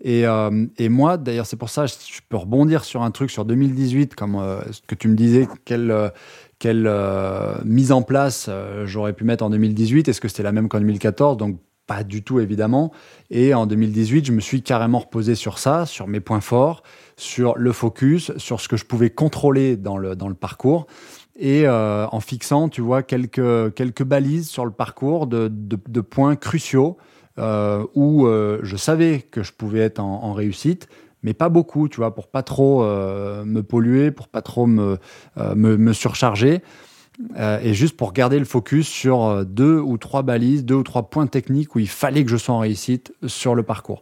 Et, 0.02 0.26
euh, 0.26 0.67
moi, 0.89 1.17
d'ailleurs, 1.17 1.45
c'est 1.45 1.58
pour 1.58 1.69
ça, 1.69 1.86
je, 1.86 1.93
je, 1.93 2.22
peux 2.30 2.38
rebondir 2.38 2.86
sur 2.86 3.02
un 3.02 3.12
truc 3.12 3.32
sur 3.32 3.43
2018, 3.43 4.15
comme 4.15 4.36
euh, 4.36 4.62
ce 4.72 4.82
que 4.88 4.95
tu 4.95 5.10
me 5.10 5.15
disais, 5.15 5.48
quelle, 5.65 6.12
mise 7.65 7.91
en 7.91 8.02
place 8.02 8.50
j'aurais 8.86 9.13
pu 9.13 9.24
mettre 9.24 9.43
en 9.43 9.50
2018. 9.50 10.08
Est-ce 10.08 10.22
que 10.22 10.28
c'était 10.28 10.43
la 10.43 10.52
même 10.52 10.69
qu'en 10.69 10.80
2014 10.80 11.38
Donc, 11.38 11.60
pas 11.88 12.04
du 12.04 12.22
tout, 12.22 12.39
évidemment. 12.39 12.91
Et 13.32 13.56
en 13.56 13.65
2018, 13.65 14.26
je 14.26 14.32
me 14.32 14.41
suis 14.41 14.62
carrément 14.62 15.00
reposé 15.00 15.34
sur 15.34 15.58
ça, 15.58 15.88
sur 15.88 16.06
mes 16.08 16.19
points 16.19 16.39
forts, 16.39 16.84
sur 17.17 17.58
le 17.58 17.72
focus, 17.72 18.32
sur 18.38 18.62
ce 18.62 18.67
que 18.67 18.78
je 18.78 18.86
pouvais 18.86 19.10
contrôler 19.10 19.76
dans 19.76 19.98
le, 19.98 20.15
dans 20.15 20.28
le 20.28 20.36
parcours 20.36 20.86
et 21.39 21.65
euh, 21.65 22.06
en 22.12 22.19
fixant, 22.19 22.67
tu 22.67 22.82
vois, 22.82 23.02
quelques, 23.02 23.73
quelques 23.73 24.04
balises 24.04 24.49
sur 24.49 24.65
le 24.65 24.71
parcours 24.71 25.25
de, 25.25 25.49
de, 25.49 26.02
points 26.02 26.36
cruciaux 26.36 26.97
euh, 27.38 27.86
où 27.95 28.28
euh, 28.28 28.60
je 28.62 28.75
savais 28.75 29.21
que 29.21 29.41
je 29.41 29.54
pouvais 29.54 29.80
être 29.80 29.99
en, 29.99 30.34
réussite, 30.34 30.89
mais 31.23 31.34
pas 31.34 31.47
beaucoup, 31.47 31.88
tu 31.88 31.97
vois, 31.97 32.13
pour 32.13 32.28
pas 32.28 32.43
trop 32.43 32.84
me 32.84 33.62
polluer, 33.62 34.12
pour 34.12 34.28
pas 34.28 34.41
trop 34.41 34.67
me, 34.67 34.97
me, 35.38 35.78
me, 35.78 35.93
surcharger. 35.93 36.62
et 37.38 37.73
juste 37.73 37.95
pour 37.95 38.12
garder 38.13 38.39
le 38.39 38.45
focus 38.45 38.88
sur 38.88 39.45
deux 39.45 39.80
ou 39.80 39.97
trois 39.97 40.23
balises, 40.23 40.65
deux 40.65 40.75
ou 40.75 40.84
trois 40.84 41.10
points 41.10 41.28
techniques 41.28 41.75
où 41.75 41.80
il 41.80 41.89
fallait 41.89 42.23
que 42.23 42.32
je 42.32 42.38
sois 42.38 42.56
en 42.56 42.60
réussite 42.60 43.13
sur 43.28 43.56
le 43.56 43.63
parcours. 43.63 44.02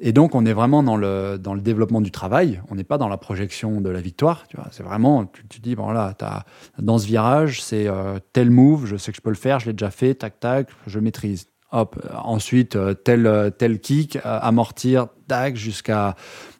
Et 0.00 0.12
donc, 0.12 0.34
on 0.34 0.46
est 0.46 0.52
vraiment 0.52 0.82
dans 0.82 0.96
le, 0.96 1.38
dans 1.38 1.54
le 1.54 1.60
développement 1.60 2.00
du 2.00 2.12
travail. 2.12 2.62
On 2.70 2.76
n'est 2.76 2.84
pas 2.84 2.98
dans 2.98 3.08
la 3.08 3.16
projection 3.16 3.80
de 3.80 3.90
la 3.90 4.00
victoire. 4.00 4.46
Tu 4.48 4.56
vois, 4.56 4.68
c'est 4.70 4.84
vraiment, 4.84 5.26
tu, 5.26 5.46
tu 5.48 5.60
dis, 5.60 5.74
bon 5.74 5.90
là, 5.90 6.14
as, 6.20 6.44
dans 6.78 6.98
ce 6.98 7.06
virage, 7.06 7.62
c'est 7.62 7.88
euh, 7.88 8.18
tel 8.32 8.50
move, 8.50 8.86
je 8.86 8.96
sais 8.96 9.10
que 9.10 9.16
je 9.16 9.22
peux 9.22 9.30
le 9.30 9.36
faire, 9.36 9.58
je 9.58 9.66
l'ai 9.66 9.72
déjà 9.72 9.90
fait, 9.90 10.14
tac, 10.14 10.38
tac, 10.38 10.68
je 10.86 11.00
maîtrise. 11.00 11.48
Hop, 11.70 12.00
ensuite, 12.14 12.76
euh, 12.76 12.94
tel, 12.94 13.26
euh, 13.26 13.50
tel 13.50 13.80
kick, 13.80 14.18
amortir, 14.24 15.08
tac, 15.26 15.56
jusqu'à 15.56 16.14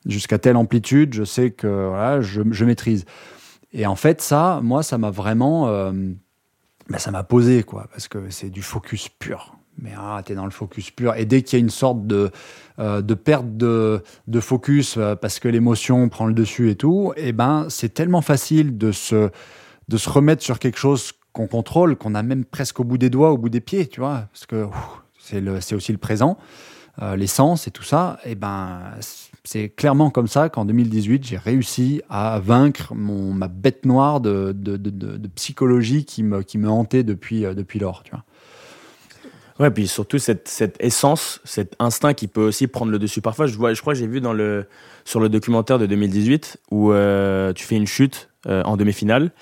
jusqu'à 0.04 0.38
telle 0.38 0.56
amplitude, 0.56 1.14
je 1.14 1.24
sais 1.24 1.50
que 1.50 1.88
voilà, 1.88 2.20
je, 2.20 2.42
je 2.50 2.64
maîtrise. 2.64 3.04
Et 3.72 3.86
en 3.86 3.96
fait, 3.96 4.20
ça, 4.20 4.60
moi, 4.62 4.82
ça 4.82 4.98
m'a 4.98 5.10
vraiment, 5.10 5.66
ben, 5.92 6.98
ça 6.98 7.10
m'a 7.10 7.22
posé, 7.22 7.62
quoi, 7.62 7.86
parce 7.90 8.08
que 8.08 8.30
c'est 8.30 8.48
du 8.48 8.62
focus 8.62 9.08
pur 9.10 9.57
mais 9.80 9.92
ah, 9.96 10.22
tu 10.24 10.32
es 10.32 10.34
dans 10.34 10.44
le 10.44 10.50
focus 10.50 10.90
pur. 10.90 11.14
Et 11.14 11.24
dès 11.24 11.42
qu'il 11.42 11.58
y 11.58 11.60
a 11.60 11.64
une 11.64 11.70
sorte 11.70 12.06
de, 12.06 12.30
euh, 12.78 13.02
de 13.02 13.14
perte 13.14 13.56
de, 13.56 14.02
de 14.26 14.40
focus 14.40 14.96
euh, 14.96 15.14
parce 15.14 15.38
que 15.38 15.48
l'émotion 15.48 16.08
prend 16.08 16.26
le 16.26 16.34
dessus 16.34 16.70
et 16.70 16.76
tout, 16.76 17.12
et 17.16 17.28
eh 17.28 17.32
ben, 17.32 17.66
c'est 17.68 17.94
tellement 17.94 18.22
facile 18.22 18.76
de 18.76 18.92
se, 18.92 19.30
de 19.88 19.96
se 19.96 20.10
remettre 20.10 20.42
sur 20.42 20.58
quelque 20.58 20.78
chose 20.78 21.12
qu'on 21.32 21.46
contrôle, 21.46 21.96
qu'on 21.96 22.14
a 22.14 22.22
même 22.22 22.44
presque 22.44 22.80
au 22.80 22.84
bout 22.84 22.98
des 22.98 23.10
doigts, 23.10 23.32
au 23.32 23.38
bout 23.38 23.48
des 23.48 23.60
pieds, 23.60 23.86
tu 23.86 24.00
vois, 24.00 24.26
parce 24.32 24.46
que 24.46 24.66
c'est 25.18 25.74
aussi 25.74 25.92
le 25.92 25.98
présent, 25.98 26.38
euh, 27.02 27.14
l'essence 27.14 27.68
et 27.68 27.70
tout 27.70 27.82
ça. 27.82 28.18
Et 28.24 28.30
eh 28.32 28.34
ben, 28.34 28.80
c'est 29.44 29.68
clairement 29.68 30.10
comme 30.10 30.26
ça 30.26 30.48
qu'en 30.48 30.64
2018, 30.64 31.24
j'ai 31.24 31.36
réussi 31.36 32.02
à 32.08 32.40
vaincre 32.40 32.94
mon, 32.94 33.32
ma 33.32 33.48
bête 33.48 33.86
noire 33.86 34.20
de, 34.20 34.52
de, 34.52 34.76
de, 34.76 35.28
psychologie 35.28 36.04
qui 36.04 36.22
me, 36.22 36.42
qui 36.42 36.58
me 36.58 36.68
hantait 36.68 37.04
depuis, 37.04 37.42
depuis 37.42 37.78
lors, 37.78 38.02
tu 38.02 38.10
vois. 38.10 38.24
Ouais, 39.58 39.70
puis 39.70 39.88
surtout 39.88 40.18
cette, 40.18 40.48
cette 40.48 40.76
essence, 40.80 41.40
cet 41.44 41.74
instinct 41.78 42.14
qui 42.14 42.28
peut 42.28 42.42
aussi 42.42 42.68
prendre 42.68 42.92
le 42.92 42.98
dessus. 42.98 43.20
Parfois, 43.20 43.46
je, 43.46 43.56
vois, 43.56 43.74
je 43.74 43.80
crois 43.80 43.94
que 43.94 43.98
j'ai 43.98 44.06
vu 44.06 44.20
dans 44.20 44.32
le, 44.32 44.66
sur 45.04 45.20
le 45.20 45.28
documentaire 45.28 45.78
de 45.78 45.86
2018 45.86 46.58
où 46.70 46.92
euh, 46.92 47.52
tu 47.52 47.64
fais 47.64 47.76
une 47.76 47.86
chute 47.86 48.28
euh, 48.46 48.62
en 48.62 48.76
demi-finale. 48.76 49.32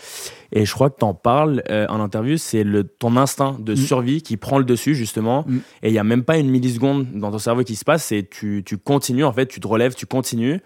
Et 0.52 0.64
je 0.64 0.72
crois 0.72 0.88
que 0.88 0.98
tu 0.98 1.04
en 1.04 1.12
parles 1.12 1.62
euh, 1.68 1.86
en 1.88 2.00
interview, 2.00 2.38
c'est 2.38 2.64
le, 2.64 2.84
ton 2.84 3.16
instinct 3.16 3.56
de 3.60 3.74
mm. 3.74 3.76
survie 3.76 4.22
qui 4.22 4.38
prend 4.38 4.58
le 4.58 4.64
dessus, 4.64 4.94
justement. 4.94 5.44
Mm. 5.46 5.58
Et 5.82 5.88
il 5.90 5.92
n'y 5.92 5.98
a 5.98 6.04
même 6.04 6.24
pas 6.24 6.38
une 6.38 6.48
milliseconde 6.48 7.06
dans 7.12 7.30
ton 7.30 7.38
cerveau 7.38 7.62
qui 7.62 7.76
se 7.76 7.84
passe. 7.84 8.10
Et 8.10 8.26
tu, 8.26 8.62
tu 8.64 8.78
continues, 8.78 9.24
en 9.24 9.32
fait, 9.32 9.46
tu 9.46 9.60
te 9.60 9.66
relèves, 9.66 9.94
tu 9.94 10.06
continues. 10.06 10.60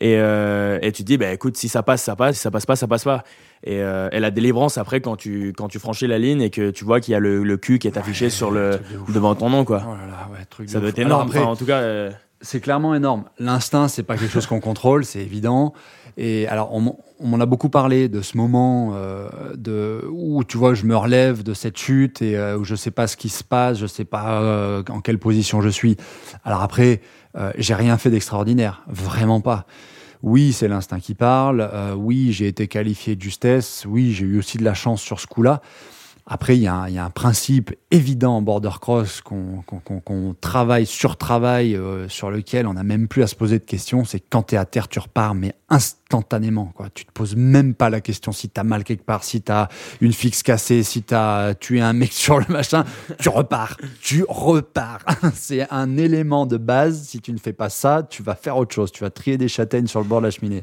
Et, 0.00 0.16
euh, 0.18 0.78
et 0.82 0.92
tu 0.92 1.02
te 1.02 1.06
dis, 1.06 1.16
bah, 1.16 1.32
écoute, 1.32 1.56
si 1.56 1.68
ça 1.68 1.82
passe, 1.82 2.02
ça 2.02 2.14
passe. 2.14 2.36
Si 2.36 2.42
ça 2.42 2.50
passe 2.50 2.66
pas, 2.66 2.76
ça 2.76 2.86
passe 2.86 3.04
pas. 3.04 3.24
Et, 3.64 3.80
euh, 3.80 4.08
et 4.10 4.20
la 4.20 4.30
délivrance, 4.30 4.76
après, 4.78 5.00
quand 5.00 5.16
tu, 5.16 5.52
quand 5.56 5.68
tu 5.68 5.78
franchis 5.78 6.06
la 6.06 6.18
ligne 6.18 6.40
et 6.40 6.50
que 6.50 6.70
tu 6.70 6.84
vois 6.84 7.00
qu'il 7.00 7.12
y 7.12 7.14
a 7.14 7.20
le, 7.20 7.44
le 7.44 7.56
cul 7.56 7.78
qui 7.78 7.86
est 7.86 7.96
affiché 7.96 8.28
sur 8.28 8.50
le, 8.50 8.80
devant 9.08 9.34
ton 9.34 9.50
nom, 9.50 9.64
quoi. 9.64 9.82
Oh 9.86 9.92
là 9.92 10.06
là, 10.06 10.28
ouais, 10.32 10.44
truc 10.50 10.68
ça 10.68 10.80
doit 10.80 10.88
être 10.88 10.98
énorme. 10.98 11.28
après, 11.28 11.40
en 11.40 11.56
tout 11.56 11.66
cas. 11.66 11.78
Euh, 11.78 12.10
c'est 12.42 12.60
clairement 12.60 12.94
énorme. 12.94 13.24
L'instinct, 13.38 13.88
c'est 13.88 14.02
pas 14.02 14.16
quelque 14.16 14.32
chose 14.32 14.46
qu'on 14.46 14.60
contrôle, 14.60 15.04
c'est 15.04 15.20
évident. 15.20 15.72
Et 16.18 16.46
alors, 16.48 16.74
on, 16.74 16.96
m'en 17.20 17.40
a 17.40 17.46
beaucoup 17.46 17.70
parlé 17.70 18.08
de 18.08 18.20
ce 18.20 18.36
moment 18.36 18.92
euh, 18.94 19.28
de, 19.56 20.04
où, 20.10 20.44
tu 20.44 20.58
vois, 20.58 20.74
je 20.74 20.84
me 20.84 20.96
relève 20.96 21.42
de 21.42 21.54
cette 21.54 21.78
chute 21.78 22.20
et 22.20 22.36
euh, 22.36 22.58
où 22.58 22.64
je 22.64 22.74
sais 22.74 22.90
pas 22.90 23.06
ce 23.06 23.16
qui 23.16 23.28
se 23.28 23.42
passe, 23.42 23.78
je 23.78 23.86
sais 23.86 24.04
pas 24.04 24.42
euh, 24.42 24.82
en 24.90 25.00
quelle 25.00 25.18
position 25.18 25.62
je 25.62 25.70
suis. 25.70 25.96
Alors 26.44 26.62
après, 26.62 27.00
j'ai 27.56 27.72
rien 27.72 27.96
fait 27.96 28.10
d'extraordinaire, 28.10 28.82
vraiment 28.88 29.40
pas. 29.40 29.64
Oui, 30.22 30.52
c'est 30.52 30.68
l'instinct 30.68 31.00
qui 31.00 31.14
parle. 31.14 31.68
oui, 31.96 32.32
j'ai 32.32 32.46
été 32.46 32.68
qualifié 32.68 33.16
de 33.16 33.22
justesse. 33.22 33.84
Oui, 33.88 34.12
j'ai 34.12 34.24
eu 34.24 34.38
aussi 34.38 34.56
de 34.56 34.64
la 34.64 34.74
chance 34.74 35.02
sur 35.02 35.20
ce 35.20 35.26
coup-là. 35.26 35.60
Après, 36.24 36.56
il 36.56 36.62
y, 36.62 36.68
a 36.68 36.84
un 36.84 37.10
principe 37.10 37.74
évident 37.90 38.36
en 38.36 38.42
border 38.42 38.70
cross 38.80 39.20
qu'on 39.22 40.36
travaille, 40.40 40.86
sur-travaille, 40.86 41.74
euh, 41.74 42.08
sur 42.08 42.30
lequel 42.30 42.68
on 42.68 42.74
n'a 42.74 42.84
même 42.84 43.08
plus 43.08 43.24
à 43.24 43.26
se 43.26 43.34
poser 43.34 43.58
de 43.58 43.64
questions. 43.64 44.04
C'est 44.04 44.20
quand 44.20 44.44
tu 44.44 44.54
es 44.54 44.58
à 44.58 44.64
terre, 44.64 44.86
tu 44.86 45.00
repars, 45.00 45.34
mais 45.34 45.54
instantanément. 45.68 46.72
Quoi. 46.76 46.90
Tu 46.94 47.04
te 47.04 47.12
poses 47.12 47.34
même 47.34 47.74
pas 47.74 47.90
la 47.90 48.00
question 48.00 48.30
si 48.30 48.48
tu 48.48 48.60
as 48.60 48.62
mal 48.62 48.84
quelque 48.84 49.04
part, 49.04 49.24
si 49.24 49.42
tu 49.42 49.50
as 49.50 49.68
une 50.00 50.12
fixe 50.12 50.44
cassée, 50.44 50.84
si 50.84 51.02
tu 51.02 51.12
as 51.12 51.54
tué 51.58 51.80
un 51.80 51.92
mec 51.92 52.12
sur 52.12 52.38
le 52.38 52.46
machin. 52.48 52.84
Tu 53.18 53.28
repars. 53.28 53.76
tu 54.00 54.24
repars. 54.28 55.00
C'est 55.34 55.66
un 55.72 55.96
élément 55.96 56.46
de 56.46 56.56
base. 56.56 57.02
Si 57.02 57.20
tu 57.20 57.32
ne 57.32 57.38
fais 57.38 57.52
pas 57.52 57.68
ça, 57.68 58.06
tu 58.08 58.22
vas 58.22 58.36
faire 58.36 58.56
autre 58.56 58.74
chose. 58.74 58.92
Tu 58.92 59.02
vas 59.02 59.10
trier 59.10 59.38
des 59.38 59.48
châtaignes 59.48 59.88
sur 59.88 60.00
le 60.00 60.06
bord 60.06 60.20
de 60.20 60.26
la 60.26 60.30
cheminée. 60.30 60.62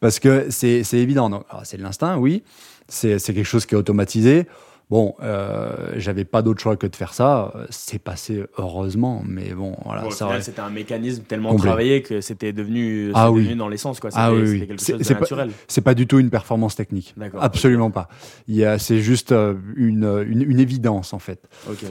Parce 0.00 0.18
que 0.18 0.48
c'est 0.50 0.82
évident. 0.94 1.44
C'est 1.62 1.76
de 1.76 1.82
l'instinct, 1.82 2.16
oui. 2.16 2.42
C'est 2.88 3.20
quelque 3.20 3.44
chose 3.44 3.66
qui 3.66 3.76
est 3.76 3.78
automatisé. 3.78 4.48
Bon, 4.90 5.14
euh, 5.22 5.92
j'avais 5.96 6.24
pas 6.24 6.42
d'autre 6.42 6.60
choix 6.60 6.76
que 6.76 6.88
de 6.88 6.96
faire 6.96 7.14
ça. 7.14 7.52
C'est 7.70 8.00
passé 8.00 8.42
heureusement, 8.58 9.22
mais 9.24 9.54
bon, 9.54 9.76
voilà. 9.84 10.02
Bon, 10.02 10.10
c'était 10.10 10.60
un 10.60 10.70
mécanisme 10.70 11.22
tellement 11.22 11.54
travaillé 11.54 12.02
que 12.02 12.20
c'était 12.20 12.52
devenu, 12.52 13.12
ah 13.14 13.30
devenu 13.30 13.54
dans 13.54 13.68
l'essence, 13.68 14.00
quoi. 14.00 14.10
Ah 14.14 14.32
oui, 14.34 14.66
quelque 14.66 14.84
chose 14.84 14.98
de 14.98 15.14
naturel. 15.14 15.50
C'est 15.68 15.80
pas 15.80 15.94
du 15.94 16.08
tout 16.08 16.18
une 16.18 16.30
performance 16.30 16.74
technique. 16.74 17.14
Absolument 17.40 17.92
pas. 17.92 18.08
Il 18.48 18.56
y 18.56 18.64
a, 18.64 18.78
c'est 18.78 18.98
juste 18.98 19.30
euh, 19.30 19.54
une, 19.76 20.04
une, 20.26 20.42
une, 20.42 20.58
évidence 20.58 21.14
en 21.14 21.20
fait. 21.20 21.48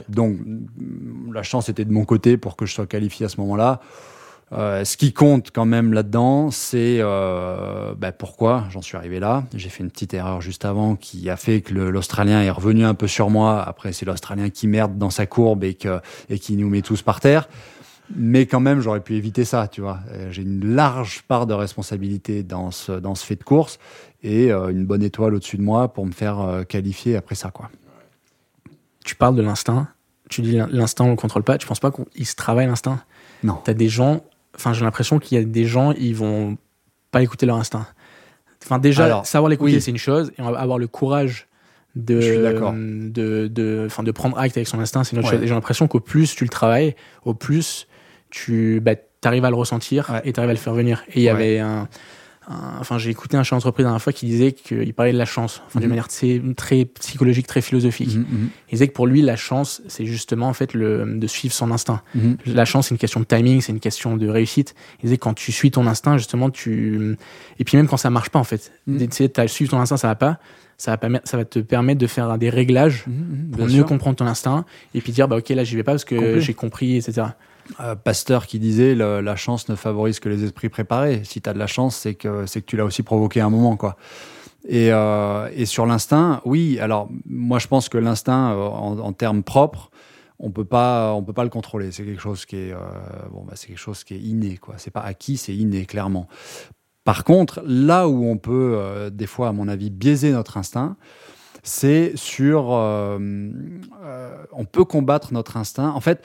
Donc, 0.08 0.36
la 1.32 1.42
chance 1.42 1.70
était 1.70 1.86
de 1.86 1.92
mon 1.92 2.04
côté 2.04 2.36
pour 2.36 2.56
que 2.56 2.66
je 2.66 2.74
sois 2.74 2.86
qualifié 2.86 3.24
à 3.24 3.28
ce 3.30 3.40
moment-là. 3.40 3.80
Euh, 4.52 4.84
ce 4.84 4.96
qui 4.96 5.12
compte 5.12 5.50
quand 5.52 5.64
même 5.64 5.92
là-dedans, 5.92 6.50
c'est 6.50 6.96
euh, 6.98 7.94
bah, 7.96 8.10
pourquoi 8.10 8.64
j'en 8.70 8.82
suis 8.82 8.96
arrivé 8.96 9.20
là. 9.20 9.44
J'ai 9.54 9.68
fait 9.68 9.84
une 9.84 9.90
petite 9.90 10.12
erreur 10.12 10.40
juste 10.40 10.64
avant 10.64 10.96
qui 10.96 11.30
a 11.30 11.36
fait 11.36 11.60
que 11.60 11.72
l'Australien 11.72 12.42
est 12.42 12.50
revenu 12.50 12.84
un 12.84 12.94
peu 12.94 13.06
sur 13.06 13.30
moi. 13.30 13.62
Après, 13.62 13.92
c'est 13.92 14.04
l'Australien 14.04 14.50
qui 14.50 14.66
merde 14.66 14.98
dans 14.98 15.10
sa 15.10 15.26
courbe 15.26 15.62
et, 15.62 15.74
que, 15.74 16.00
et 16.28 16.38
qui 16.40 16.56
nous 16.56 16.68
met 16.68 16.82
tous 16.82 17.02
par 17.02 17.20
terre. 17.20 17.48
Mais 18.16 18.46
quand 18.46 18.58
même, 18.58 18.80
j'aurais 18.80 19.02
pu 19.02 19.14
éviter 19.14 19.44
ça, 19.44 19.68
tu 19.68 19.82
vois. 19.82 20.00
Euh, 20.10 20.32
j'ai 20.32 20.42
une 20.42 20.74
large 20.74 21.22
part 21.28 21.46
de 21.46 21.54
responsabilité 21.54 22.42
dans 22.42 22.72
ce, 22.72 22.90
dans 22.90 23.14
ce 23.14 23.24
fait 23.24 23.36
de 23.36 23.44
course 23.44 23.78
et 24.24 24.50
euh, 24.50 24.70
une 24.70 24.84
bonne 24.84 25.04
étoile 25.04 25.34
au-dessus 25.34 25.58
de 25.58 25.62
moi 25.62 25.92
pour 25.92 26.06
me 26.06 26.12
faire 26.12 26.64
qualifier 26.68 27.14
après 27.14 27.36
ça, 27.36 27.52
quoi. 27.52 27.70
Tu 29.04 29.14
parles 29.14 29.36
de 29.36 29.42
l'instinct. 29.42 29.88
Tu 30.28 30.42
dis 30.42 30.58
l'instinct, 30.70 31.04
on 31.04 31.10
le 31.10 31.16
contrôle 31.16 31.44
pas. 31.44 31.56
Tu 31.56 31.68
penses 31.68 31.80
pas 31.80 31.90
qu'il 31.90 32.26
se 32.26 32.34
travaille 32.34 32.66
l'instinct? 32.66 33.00
Non. 33.42 33.60
T'as 33.64 33.74
des 33.74 33.88
gens 33.88 34.22
enfin, 34.60 34.72
j'ai 34.72 34.84
l'impression 34.84 35.18
qu'il 35.18 35.38
y 35.38 35.40
a 35.40 35.44
des 35.44 35.64
gens, 35.64 35.92
ils 35.92 36.14
vont 36.14 36.56
pas 37.10 37.22
écouter 37.22 37.46
leur 37.46 37.56
instinct. 37.56 37.86
Enfin, 38.62 38.78
déjà, 38.78 39.22
savoir 39.24 39.48
l'écouter, 39.48 39.80
c'est 39.80 39.90
une 39.90 39.98
chose, 39.98 40.32
et 40.38 40.42
avoir 40.42 40.78
le 40.78 40.86
courage 40.86 41.48
de, 41.96 43.10
de, 43.10 43.48
de, 43.48 43.84
enfin, 43.86 44.02
de 44.02 44.10
prendre 44.12 44.38
acte 44.38 44.56
avec 44.56 44.68
son 44.68 44.78
instinct, 44.78 45.02
c'est 45.02 45.16
une 45.16 45.20
autre 45.20 45.30
chose. 45.30 45.42
Et 45.42 45.46
j'ai 45.46 45.54
l'impression 45.54 45.88
qu'au 45.88 46.00
plus 46.00 46.34
tu 46.36 46.44
le 46.44 46.50
travailles, 46.50 46.94
au 47.24 47.34
plus 47.34 47.88
tu 48.30 48.80
bah, 48.80 48.92
arrives 49.24 49.44
à 49.44 49.50
le 49.50 49.56
ressentir 49.56 50.20
et 50.24 50.32
tu 50.32 50.38
arrives 50.38 50.50
à 50.50 50.54
le 50.54 50.58
faire 50.58 50.74
venir. 50.74 51.02
Et 51.08 51.20
il 51.20 51.22
y 51.22 51.28
avait 51.28 51.58
un, 51.58 51.88
enfin, 52.80 52.98
j'ai 52.98 53.10
écouté 53.10 53.36
un 53.36 53.42
chef 53.42 53.52
d'entreprise 53.52 53.84
la 53.84 53.90
dernière 53.90 54.02
fois 54.02 54.12
qui 54.12 54.26
disait 54.26 54.52
qu'il 54.52 54.92
parlait 54.94 55.12
de 55.12 55.18
la 55.18 55.24
chance, 55.24 55.62
enfin, 55.66 55.80
d'une 55.80 55.88
mhm. 55.88 55.96
manière 55.96 56.54
très 56.56 56.84
psychologique, 56.84 57.46
très 57.46 57.60
philosophique. 57.60 58.14
Mhm, 58.14 58.26
mhm. 58.28 58.48
Il 58.68 58.72
disait 58.72 58.88
que 58.88 58.92
pour 58.92 59.06
lui, 59.06 59.22
la 59.22 59.36
chance, 59.36 59.82
c'est 59.88 60.06
justement 60.06 60.48
en 60.48 60.52
fait 60.52 60.74
le, 60.74 61.18
de 61.18 61.26
suivre 61.26 61.54
son 61.54 61.70
instinct. 61.70 62.02
La 62.46 62.64
chance, 62.64 62.88
c'est 62.88 62.94
une 62.94 62.98
question 62.98 63.20
de 63.20 63.24
timing, 63.24 63.60
c'est 63.60 63.72
une 63.72 63.80
question 63.80 64.16
de 64.16 64.28
réussite. 64.28 64.74
Il 64.98 65.06
disait 65.06 65.16
que 65.16 65.22
quand 65.22 65.34
tu 65.34 65.52
suis 65.52 65.70
ton 65.70 65.86
instinct, 65.86 66.16
justement, 66.18 66.50
tu 66.50 67.16
et 67.58 67.64
puis 67.64 67.76
même 67.76 67.86
quand 67.86 67.96
ça 67.96 68.10
marche 68.10 68.30
pas, 68.30 68.38
en 68.38 68.44
fait, 68.44 68.72
d'essayer 68.86 69.28
de 69.28 69.46
suivre 69.46 69.70
ton 69.70 69.80
instinct, 69.80 69.96
ça 69.96 70.08
va 70.08 70.16
pas. 70.16 70.38
Ça 70.76 70.96
va, 70.96 71.20
ça 71.24 71.36
va 71.36 71.44
te 71.44 71.58
permettre 71.58 72.00
de 72.00 72.06
faire 72.06 72.38
des 72.38 72.48
réglages 72.48 73.04
pour 73.52 73.66
mieux 73.66 73.84
comprendre 73.84 74.16
ton 74.16 74.26
instinct 74.26 74.64
et 74.94 75.02
puis 75.02 75.12
dire 75.12 75.28
bah 75.28 75.36
ok 75.36 75.50
là 75.50 75.62
j'y 75.62 75.76
vais 75.76 75.82
pas 75.82 75.92
parce 75.92 76.06
que 76.06 76.40
j'ai 76.40 76.54
compris 76.54 76.96
etc. 76.96 77.26
Euh, 77.78 77.94
Pasteur 77.94 78.46
qui 78.46 78.58
disait 78.58 78.94
la 78.94 79.36
chance 79.36 79.68
ne 79.68 79.74
favorise 79.74 80.20
que 80.20 80.28
les 80.28 80.44
esprits 80.44 80.68
préparés. 80.68 81.22
Si 81.24 81.40
tu 81.40 81.48
as 81.48 81.52
de 81.52 81.58
la 81.58 81.66
chance, 81.66 81.96
c'est 81.96 82.14
que, 82.14 82.46
c'est 82.46 82.60
que 82.60 82.66
tu 82.66 82.76
l'as 82.76 82.84
aussi 82.84 83.02
provoqué 83.02 83.40
à 83.40 83.46
un 83.46 83.50
moment. 83.50 83.76
quoi. 83.76 83.96
Et, 84.68 84.92
euh, 84.92 85.64
sur 85.64 85.86
l'instinct, 85.86 86.40
oui, 86.44 86.78
alors 86.80 87.08
moi 87.26 87.58
je 87.58 87.68
pense 87.68 87.88
que 87.88 87.98
l'instinct 87.98 88.52
euh, 88.52 88.66
en, 88.66 89.12
termes 89.12 89.42
propres, 89.42 89.90
on 90.38 90.50
peut 90.50 90.64
pas 90.64 91.12
on 91.14 91.22
peut 91.22 91.32
pas 91.34 91.44
le 91.44 91.50
contrôler 91.50 91.92
c'est 91.92 92.02
quelque 92.02 92.20
chose 92.20 92.46
qui 92.46 92.56
est 92.56 92.74
bon 93.30 93.44
bah, 93.44 93.52
c'est 93.56 93.66
quelque 93.66 93.76
chose 93.76 94.04
qui 94.04 94.14
est 94.14 94.20
inné 94.20 94.56
quoi 94.56 94.76
c'est 94.78 94.90
pas 94.90 95.02
acquis 95.02 95.36
c'est 95.36 95.54
inné 95.54 95.84
clairement 95.84 96.28
par 97.04 97.24
contre 97.24 97.62
là 97.66 98.08
où 98.08 98.24
on 98.24 98.38
peut 98.38 99.10
des 99.12 99.26
fois 99.26 99.48
à 99.48 99.52
mon 99.52 99.68
avis 99.68 99.90
biaiser 99.90 100.32
notre 100.32 100.56
instinct 100.56 100.96
c'est 101.62 102.12
sur 102.14 102.70
on 102.70 104.64
peut 104.64 104.86
combattre 104.86 105.34
notre 105.34 105.58
instinct 105.58 105.90
en 105.90 106.00
fait 106.00 106.24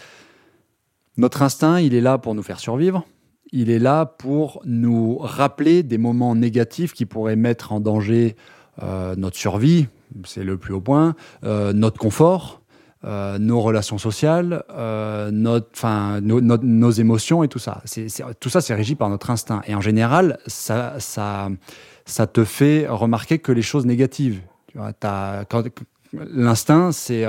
notre 1.18 1.42
instinct, 1.42 1.80
il 1.80 1.94
est 1.94 2.02
là 2.02 2.18
pour 2.18 2.36
nous 2.36 2.44
faire 2.44 2.60
survivre. 2.60 3.06
Il 3.52 3.70
est 3.70 3.80
là 3.80 4.06
pour 4.06 4.62
nous 4.66 5.18
rappeler 5.18 5.84
des 5.84 5.98
moments 5.98 6.36
négatifs 6.36 6.94
qui 6.94 7.06
pourraient 7.06 7.36
mettre 7.36 7.72
en 7.72 7.80
danger 7.80 8.36
euh, 8.84 9.16
notre 9.16 9.38
survie, 9.38 9.88
c'est 10.26 10.44
le 10.44 10.58
plus 10.58 10.74
haut 10.74 10.82
point, 10.82 11.16
euh, 11.46 11.72
notre 11.72 11.98
confort, 11.98 12.62
euh, 13.06 13.38
nos 13.38 13.62
relations 13.62 13.98
sociales, 13.98 14.64
nos 15.32 16.92
émotions 16.92 17.44
et 17.44 17.48
tout 17.48 17.60
ça. 17.60 17.82
tout 18.40 18.50
ça, 18.50 18.62
c'est 18.62 18.74
régi 18.74 18.96
par 18.96 19.10
notre 19.10 19.30
instinct. 19.30 19.62
Et 19.68 19.76
en 19.76 19.82
général, 19.82 20.40
ça, 20.48 20.98
te 22.34 22.44
fait 22.44 22.88
remarquer 22.90 23.40
que 23.40 23.54
les 23.54 23.62
choses 23.62 23.86
négatives. 23.86 24.42
L'instinct, 26.14 26.92
c'est 26.92 27.26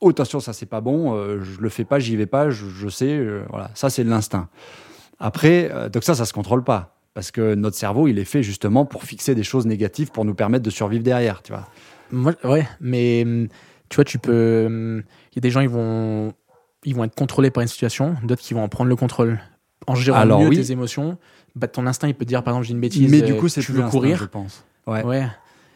oh, 0.00 0.10
attention, 0.10 0.40
ça 0.40 0.52
c'est 0.52 0.66
pas 0.66 0.80
bon, 0.80 1.14
euh, 1.14 1.40
je 1.42 1.60
le 1.60 1.68
fais 1.68 1.84
pas, 1.84 1.98
j'y 1.98 2.16
vais 2.16 2.26
pas, 2.26 2.50
je, 2.50 2.88
sais, 2.88 3.16
euh, 3.16 3.42
voilà, 3.50 3.70
ça 3.74 3.90
c'est 3.90 4.04
l'instinct. 4.04 4.48
Après, 5.18 5.70
euh, 5.72 5.88
donc 5.88 6.04
ça, 6.04 6.14
ça 6.14 6.24
se 6.24 6.32
contrôle 6.32 6.62
pas 6.64 6.94
parce 7.14 7.30
que 7.30 7.54
notre 7.54 7.76
cerveau, 7.76 8.06
il 8.06 8.18
est 8.18 8.24
fait 8.24 8.42
justement 8.42 8.84
pour 8.84 9.02
fixer 9.02 9.34
des 9.34 9.42
choses 9.42 9.66
négatives 9.66 10.10
pour 10.12 10.24
nous 10.24 10.34
permettre 10.34 10.64
de 10.64 10.70
survivre 10.70 11.02
derrière, 11.02 11.42
tu 11.42 11.52
vois. 11.52 11.66
Moi, 12.12 12.34
ouais, 12.44 12.66
mais 12.80 13.24
hum, 13.24 13.48
tu 13.88 13.96
vois, 13.96 14.04
tu 14.04 14.18
peux, 14.18 15.02
il 15.32 15.36
y 15.36 15.38
a 15.38 15.40
des 15.40 15.50
gens, 15.50 15.60
ils 15.60 15.68
vont, 15.68 16.32
ils 16.84 16.94
vont 16.94 17.04
être 17.04 17.16
contrôlés 17.16 17.50
par 17.50 17.62
une 17.62 17.68
situation, 17.68 18.14
d'autres 18.22 18.42
qui 18.42 18.54
vont 18.54 18.62
en 18.62 18.68
prendre 18.68 18.88
le 18.88 18.96
contrôle 18.96 19.40
en 19.86 19.94
gérant 19.94 20.18
Alors, 20.18 20.40
mieux 20.40 20.50
tes 20.50 20.70
émotions. 20.70 21.18
Bah, 21.56 21.66
ton 21.66 21.86
instinct, 21.86 22.06
il 22.06 22.14
peut 22.14 22.24
te 22.24 22.28
dire, 22.28 22.44
par 22.44 22.54
exemple, 22.54 22.66
j'ai 22.66 22.74
une 22.74 22.80
bêtise, 22.80 23.10
mais 23.10 23.22
du 23.22 23.34
coup, 23.34 23.48
c'est 23.48 23.62
tu 23.62 23.72
veux 23.72 23.88
courir, 23.88 24.18
je 24.18 24.26
pense. 24.26 24.64
Ouais. 24.86 25.02
ouais. 25.02 25.26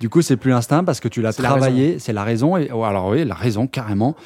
Du 0.00 0.08
coup, 0.08 0.20
c'est 0.20 0.36
plus 0.36 0.50
l'instinct 0.50 0.82
parce 0.82 0.98
que 0.98 1.08
tu 1.08 1.22
l'as 1.22 1.32
travaillé, 1.32 1.98
c'est 1.98 2.12
la 2.12 2.24
raison. 2.24 2.56
Et, 2.56 2.70
alors 2.70 3.08
oui, 3.08 3.24
la 3.24 3.34
raison, 3.34 3.66
carrément. 3.66 4.16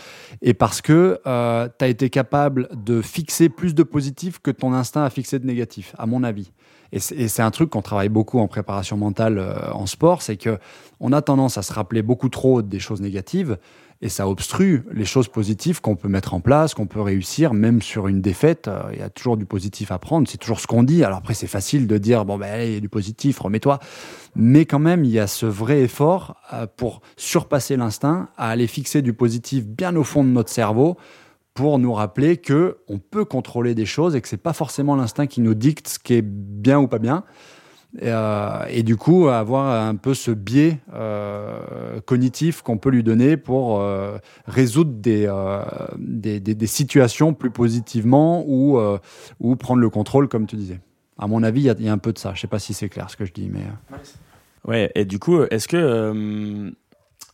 Et 0.41 0.55
parce 0.55 0.81
que 0.81 1.21
euh, 1.27 1.69
tu 1.79 1.85
as 1.85 1.89
été 1.89 2.09
capable 2.09 2.69
de 2.73 3.03
fixer 3.03 3.49
plus 3.49 3.75
de 3.75 3.83
positif 3.83 4.39
que 4.39 4.51
ton 4.51 4.73
instinct 4.73 5.05
a 5.05 5.11
fixé 5.11 5.39
de 5.39 5.47
négatif, 5.47 5.95
à 5.99 6.07
mon 6.07 6.23
avis. 6.23 6.51
Et 6.93 7.01
c'est 7.01 7.43
un 7.43 7.51
truc 7.51 7.71
qu'on 7.71 7.83
travaille 7.83 8.09
beaucoup 8.09 8.39
en 8.39 8.47
préparation 8.47 8.97
mentale 8.97 9.39
euh, 9.39 9.73
en 9.73 9.87
sport, 9.87 10.23
c'est 10.23 10.37
que 10.37 10.59
on 11.01 11.13
a 11.13 11.21
tendance 11.21 11.59
à 11.59 11.63
se 11.63 11.73
rappeler 11.73 12.01
beaucoup 12.01 12.29
trop 12.29 12.63
des 12.63 12.79
choses 12.79 13.01
négatives 13.01 13.59
et 14.03 14.09
ça 14.09 14.29
obstrue 14.29 14.85
les 14.93 15.05
choses 15.05 15.29
positives 15.29 15.81
qu'on 15.81 15.97
peut 15.97 16.09
mettre 16.09 16.35
en 16.35 16.41
place, 16.41 16.75
qu'on 16.75 16.87
peut 16.87 17.01
réussir, 17.01 17.55
même 17.55 17.81
sur 17.81 18.09
une 18.09 18.21
défaite. 18.21 18.69
Euh, 18.69 18.83
il 18.93 18.99
y 18.99 19.03
a 19.03 19.09
toujours 19.09 19.37
du 19.37 19.47
positif 19.47 19.91
à 19.91 19.99
prendre, 19.99 20.29
c'est 20.29 20.39
toujours 20.39 20.61
ce 20.61 20.67
qu'on 20.67 20.83
dit. 20.83 21.03
Alors 21.03 21.19
après, 21.19 21.35
c'est 21.35 21.47
facile 21.47 21.87
de 21.87 21.99
dire, 21.99 22.25
bon, 22.25 22.37
ben, 22.37 22.63
il 22.63 22.75
y 22.75 22.77
a 22.77 22.81
du 22.81 22.89
positif, 22.89 23.39
remets-toi. 23.39 23.79
Mais 24.35 24.67
quand 24.67 24.79
même, 24.79 25.05
il 25.05 25.11
y 25.11 25.19
a 25.19 25.27
ce 25.27 25.47
vrai 25.47 25.81
effort 25.81 26.37
euh, 26.53 26.67
pour 26.77 27.01
surpasser 27.17 27.77
l'instinct, 27.77 28.29
à 28.37 28.51
aller 28.51 28.67
fixer 28.67 29.01
du 29.01 29.15
positif 29.15 29.67
bien 29.67 29.97
au 29.97 30.05
fond 30.05 30.25
de 30.25 30.29
notre 30.29 30.51
cerveau 30.51 30.97
pour 31.55 31.79
nous 31.79 31.95
rappeler 31.95 32.37
que 32.37 32.77
on 32.87 32.99
peut 32.99 33.25
contrôler 33.25 33.75
des 33.75 33.87
choses 33.87 34.15
et 34.15 34.21
que 34.21 34.29
c'est 34.29 34.37
pas 34.37 34.53
forcément 34.53 34.95
l'instinct 34.95 35.27
qui 35.27 35.41
nous 35.41 35.55
dicte 35.55 35.89
ce 35.89 35.99
qui 35.99 36.15
est 36.15 36.23
bien 36.23 36.79
ou 36.79 36.87
pas 36.87 36.99
bien. 36.99 37.25
Et, 37.99 38.09
euh, 38.09 38.83
du 38.83 38.97
coup, 38.97 39.29
avoir 39.29 39.87
un 39.87 39.97
peu 39.97 40.13
ce 40.13 40.31
biais 40.31 40.79
euh, 40.93 42.01
cognitif 42.05 42.63
qu'on 42.63 42.77
peut 42.77 42.91
lui 42.91 43.03
donner 43.03 43.37
pour 43.37 43.81
euh, 43.81 44.19
résoudre 44.47 44.93
des, 44.93 45.29
des, 46.41 46.67
situations 46.67 47.33
plus 47.33 47.51
positivement 47.51 48.45
ou, 48.47 48.79
ou 49.41 49.57
prendre 49.57 49.81
le 49.81 49.91
contrôle, 49.91 50.29
comme 50.29 50.47
tu 50.47 50.57
disais. 50.57 50.81
À 51.19 51.27
mon 51.27 51.43
avis, 51.43 51.63
il 51.63 51.85
y, 51.85 51.89
a 51.89 51.93
un 51.93 51.99
peu 51.99 52.13
de 52.13 52.19
ça. 52.19 52.33
Je 52.35 52.41
sais 52.43 52.47
pas 52.47 52.59
si 52.59 52.75
c'est 52.75 52.91
clair 52.91 53.09
ce 53.09 53.17
que 53.17 53.25
je 53.25 53.33
dis, 53.33 53.51
mais. 53.51 53.65
Ouais. 54.67 54.91
Et 54.95 55.05
du 55.05 55.19
coup, 55.19 55.43
est-ce 55.45 55.67
que 55.69 56.73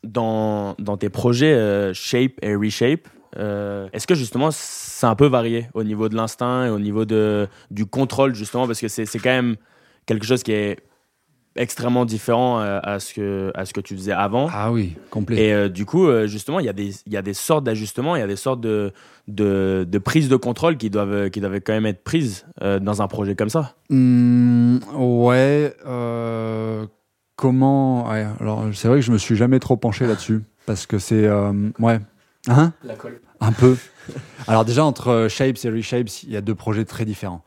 dans, 0.05 0.75
dans 0.79 0.97
tes 0.97 1.09
projets 1.09 1.93
Shape 1.93 2.33
et 2.43 2.55
Reshape, 2.55 3.09
est-ce 3.37 4.07
que 4.07 4.15
justement 4.15 4.51
c'est 4.53 5.07
un 5.07 5.17
peu 5.17 5.27
varié 5.27 5.67
au 5.75 5.83
niveau 5.83 6.09
de 6.09 6.15
l'instinct 6.15 6.67
et 6.67 6.71
au 6.71 6.79
niveau 6.79 7.05
de, 7.05 7.49
du 7.73 7.87
contrôle 7.87 8.37
justement 8.37 8.69
parce 8.69 8.81
que 8.81 8.87
c'est 8.89 9.19
quand 9.19 9.31
même 9.31 9.57
quelque 10.07 10.27
chose 10.27 10.43
qui 10.43 10.53
est 10.53 10.79
extrêmement 11.55 12.07
différent 12.07 12.61
euh, 12.61 12.81
à, 12.83 12.99
ce 12.99 13.13
que, 13.13 13.53
à 13.55 13.67
ce 13.67 13.75
que 13.75 13.81
tu 13.81 13.95
faisais 13.95 14.13
avant. 14.13 14.49
Ah 14.53 14.73
oui, 14.73 14.97
complet. 15.11 15.43
Et 15.43 15.53
euh, 15.53 15.69
du 15.69 15.85
coup, 15.85 16.09
justement, 16.27 16.61
il 16.61 16.67
y, 16.67 16.69
a 16.69 16.73
des, 16.73 16.93
y 17.07 17.17
a 17.17 17.23
des 17.23 17.35
sortes 17.35 17.65
d'ajustements, 17.65 18.17
il 18.17 18.21
y 18.21 18.23
a 18.23 18.27
des 18.27 18.37
sortes 18.37 18.61
de, 18.61 18.93
de, 19.29 19.87
de 19.89 19.99
prises 19.99 20.29
de 20.29 20.37
contrôle 20.37 20.77
qui 20.77 20.89
doivent, 20.89 21.31
qui 21.31 21.41
doivent 21.41 21.61
quand 21.61 21.75
même 21.75 21.87
être 21.87 22.03
prises 22.03 22.47
dans 22.61 23.03
un 23.03 23.09
projet 23.09 23.35
comme 23.35 23.51
ça. 23.51 23.75
Mmh, 23.91 24.79
ouais. 24.95 25.77
comment. 27.37 28.09
alors, 28.09 28.65
c'est 28.73 28.89
vrai 28.89 29.01
que 29.01 29.05
je 29.05 29.13
me 29.13 29.19
suis 29.19 29.37
jamais 29.37 29.59
trop 29.59 29.77
penché 29.77 30.07
là-dessus 30.07 30.43
parce 30.67 30.87
que 30.87 30.99
c'est. 30.99 31.29
ouais. 31.79 32.01
Hein? 32.49 32.73
La 32.85 32.95
colle. 32.95 33.21
Un 33.41 33.53
peu. 33.53 33.77
Alors 34.49 34.65
déjà, 34.65 34.85
entre 34.85 35.09
euh, 35.09 35.29
Shapes 35.29 35.65
et 35.65 35.71
Reshapes, 35.71 36.23
il 36.25 36.31
y 36.31 36.37
a 36.37 36.41
deux 36.41 36.55
projets 36.55 36.85
très 36.85 37.05
différents. 37.05 37.45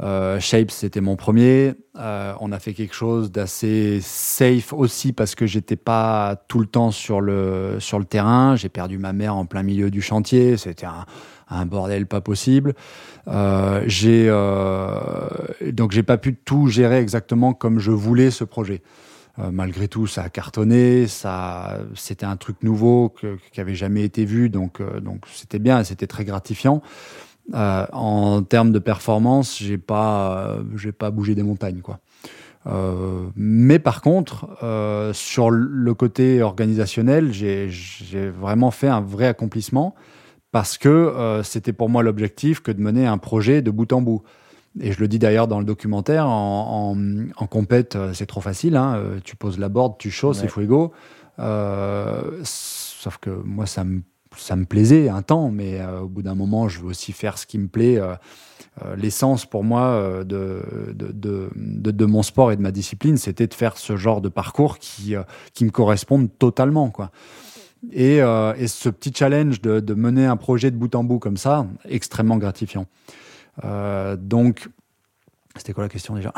Euh, 0.00 0.38
Shapes, 0.38 0.70
c'était 0.70 1.00
mon 1.00 1.16
premier. 1.16 1.74
Euh, 1.98 2.32
on 2.40 2.52
a 2.52 2.58
fait 2.58 2.72
quelque 2.72 2.94
chose 2.94 3.32
d'assez 3.32 3.98
safe 4.00 4.72
aussi 4.72 5.12
parce 5.12 5.34
que 5.34 5.46
j'étais 5.46 5.76
pas 5.76 6.36
tout 6.48 6.60
le 6.60 6.66
temps 6.66 6.90
sur 6.90 7.20
le, 7.20 7.76
sur 7.80 7.98
le 7.98 8.04
terrain. 8.04 8.54
J'ai 8.54 8.68
perdu 8.68 8.98
ma 8.98 9.12
mère 9.12 9.34
en 9.34 9.44
plein 9.44 9.62
milieu 9.62 9.90
du 9.90 10.00
chantier. 10.00 10.56
C'était 10.56 10.86
un, 10.86 11.04
un 11.50 11.66
bordel 11.66 12.06
pas 12.06 12.20
possible. 12.20 12.74
Euh, 13.26 13.82
j'ai 13.86 14.26
euh, 14.28 14.98
donc 15.72 15.92
j'ai 15.92 16.02
pas 16.02 16.18
pu 16.18 16.34
tout 16.36 16.68
gérer 16.68 16.98
exactement 16.98 17.52
comme 17.52 17.78
je 17.78 17.90
voulais 17.90 18.30
ce 18.30 18.44
projet. 18.44 18.82
Euh, 19.38 19.50
malgré 19.52 19.86
tout, 19.86 20.08
ça 20.08 20.24
a 20.24 20.28
cartonné, 20.30 21.06
ça, 21.06 21.78
c'était 21.94 22.26
un 22.26 22.36
truc 22.36 22.56
nouveau 22.64 23.14
qui 23.52 23.60
avait 23.60 23.76
jamais 23.76 24.02
été 24.02 24.24
vu, 24.24 24.50
donc 24.50 24.80
euh, 24.80 24.98
donc 24.98 25.26
c'était 25.32 25.60
bien, 25.60 25.84
c'était 25.84 26.08
très 26.08 26.24
gratifiant. 26.24 26.82
Euh, 27.54 27.86
en 27.92 28.42
termes 28.42 28.72
de 28.72 28.78
performance, 28.78 29.58
j'ai 29.58 29.78
pas 29.78 30.58
j'ai 30.76 30.92
pas 30.92 31.10
bougé 31.10 31.34
des 31.34 31.42
montagnes 31.42 31.80
quoi. 31.80 32.00
mais 33.36 33.78
par 33.78 34.02
contre, 34.02 34.46
sur 35.14 35.50
le 35.50 35.94
côté 35.94 36.42
organisationnel, 36.42 37.32
j'ai 37.32 38.28
vraiment 38.28 38.70
fait 38.70 38.88
un 38.88 39.00
vrai 39.00 39.26
accomplissement 39.26 39.94
parce 40.52 40.76
que 40.76 41.40
c'était 41.42 41.72
pour 41.72 41.88
moi 41.88 42.02
l'objectif 42.02 42.60
que 42.60 42.70
de 42.70 42.82
mener 42.82 43.06
un 43.06 43.18
projet 43.18 43.62
de 43.62 43.70
bout 43.70 43.90
en 43.92 44.02
bout. 44.02 44.22
Et 44.80 44.92
je 44.92 45.00
le 45.00 45.08
dis 45.08 45.18
d'ailleurs 45.18 45.48
dans 45.48 45.58
le 45.58 45.64
documentaire, 45.64 46.28
en, 46.28 46.96
en, 47.36 47.46
compète, 47.46 47.96
euh, 47.96 48.12
c'est 48.12 48.26
trop 48.26 48.40
facile. 48.40 48.76
Hein. 48.76 48.96
Euh, 48.96 49.18
tu 49.24 49.36
poses 49.36 49.58
la 49.58 49.68
board, 49.68 49.96
tu 49.98 50.10
chausses, 50.10 50.38
c'est 50.40 50.48
fuego. 50.48 50.92
Euh, 51.38 52.40
sauf 52.44 53.18
que 53.18 53.30
moi, 53.30 53.66
ça 53.66 53.84
me, 53.84 54.02
ça 54.38 54.56
me 54.56 54.64
plaisait 54.64 55.08
un 55.08 55.22
temps, 55.22 55.50
mais 55.50 55.80
au 56.02 56.08
bout 56.08 56.22
d'un 56.22 56.34
moment, 56.34 56.68
je 56.68 56.80
veux 56.80 56.86
aussi 56.88 57.12
faire 57.12 57.38
ce 57.38 57.46
qui 57.46 57.58
me 57.58 57.68
plaît. 57.68 58.00
L'essence 58.96 59.44
pour 59.44 59.64
moi 59.64 60.24
de 60.24 60.62
de, 60.94 61.12
de, 61.54 61.90
de, 61.90 62.04
mon 62.06 62.22
sport 62.22 62.52
et 62.52 62.56
de 62.56 62.62
ma 62.62 62.70
discipline, 62.70 63.16
c'était 63.16 63.46
de 63.46 63.54
faire 63.54 63.76
ce 63.76 63.96
genre 63.96 64.20
de 64.20 64.28
parcours 64.28 64.78
qui, 64.78 65.14
qui 65.52 65.64
me 65.64 65.70
correspondent 65.70 66.30
totalement. 66.38 66.90
Quoi. 66.90 67.10
Et, 67.92 68.18
et 68.18 68.68
ce 68.68 68.88
petit 68.88 69.12
challenge 69.14 69.60
de, 69.60 69.80
de 69.80 69.94
mener 69.94 70.26
un 70.26 70.36
projet 70.36 70.70
de 70.70 70.76
bout 70.76 70.94
en 70.94 71.04
bout 71.04 71.18
comme 71.18 71.36
ça, 71.36 71.66
extrêmement 71.88 72.36
gratifiant. 72.36 72.86
Euh, 73.64 74.16
donc, 74.16 74.68
c'était 75.56 75.72
quoi 75.72 75.84
la 75.84 75.88
question 75.88 76.14
déjà? 76.14 76.32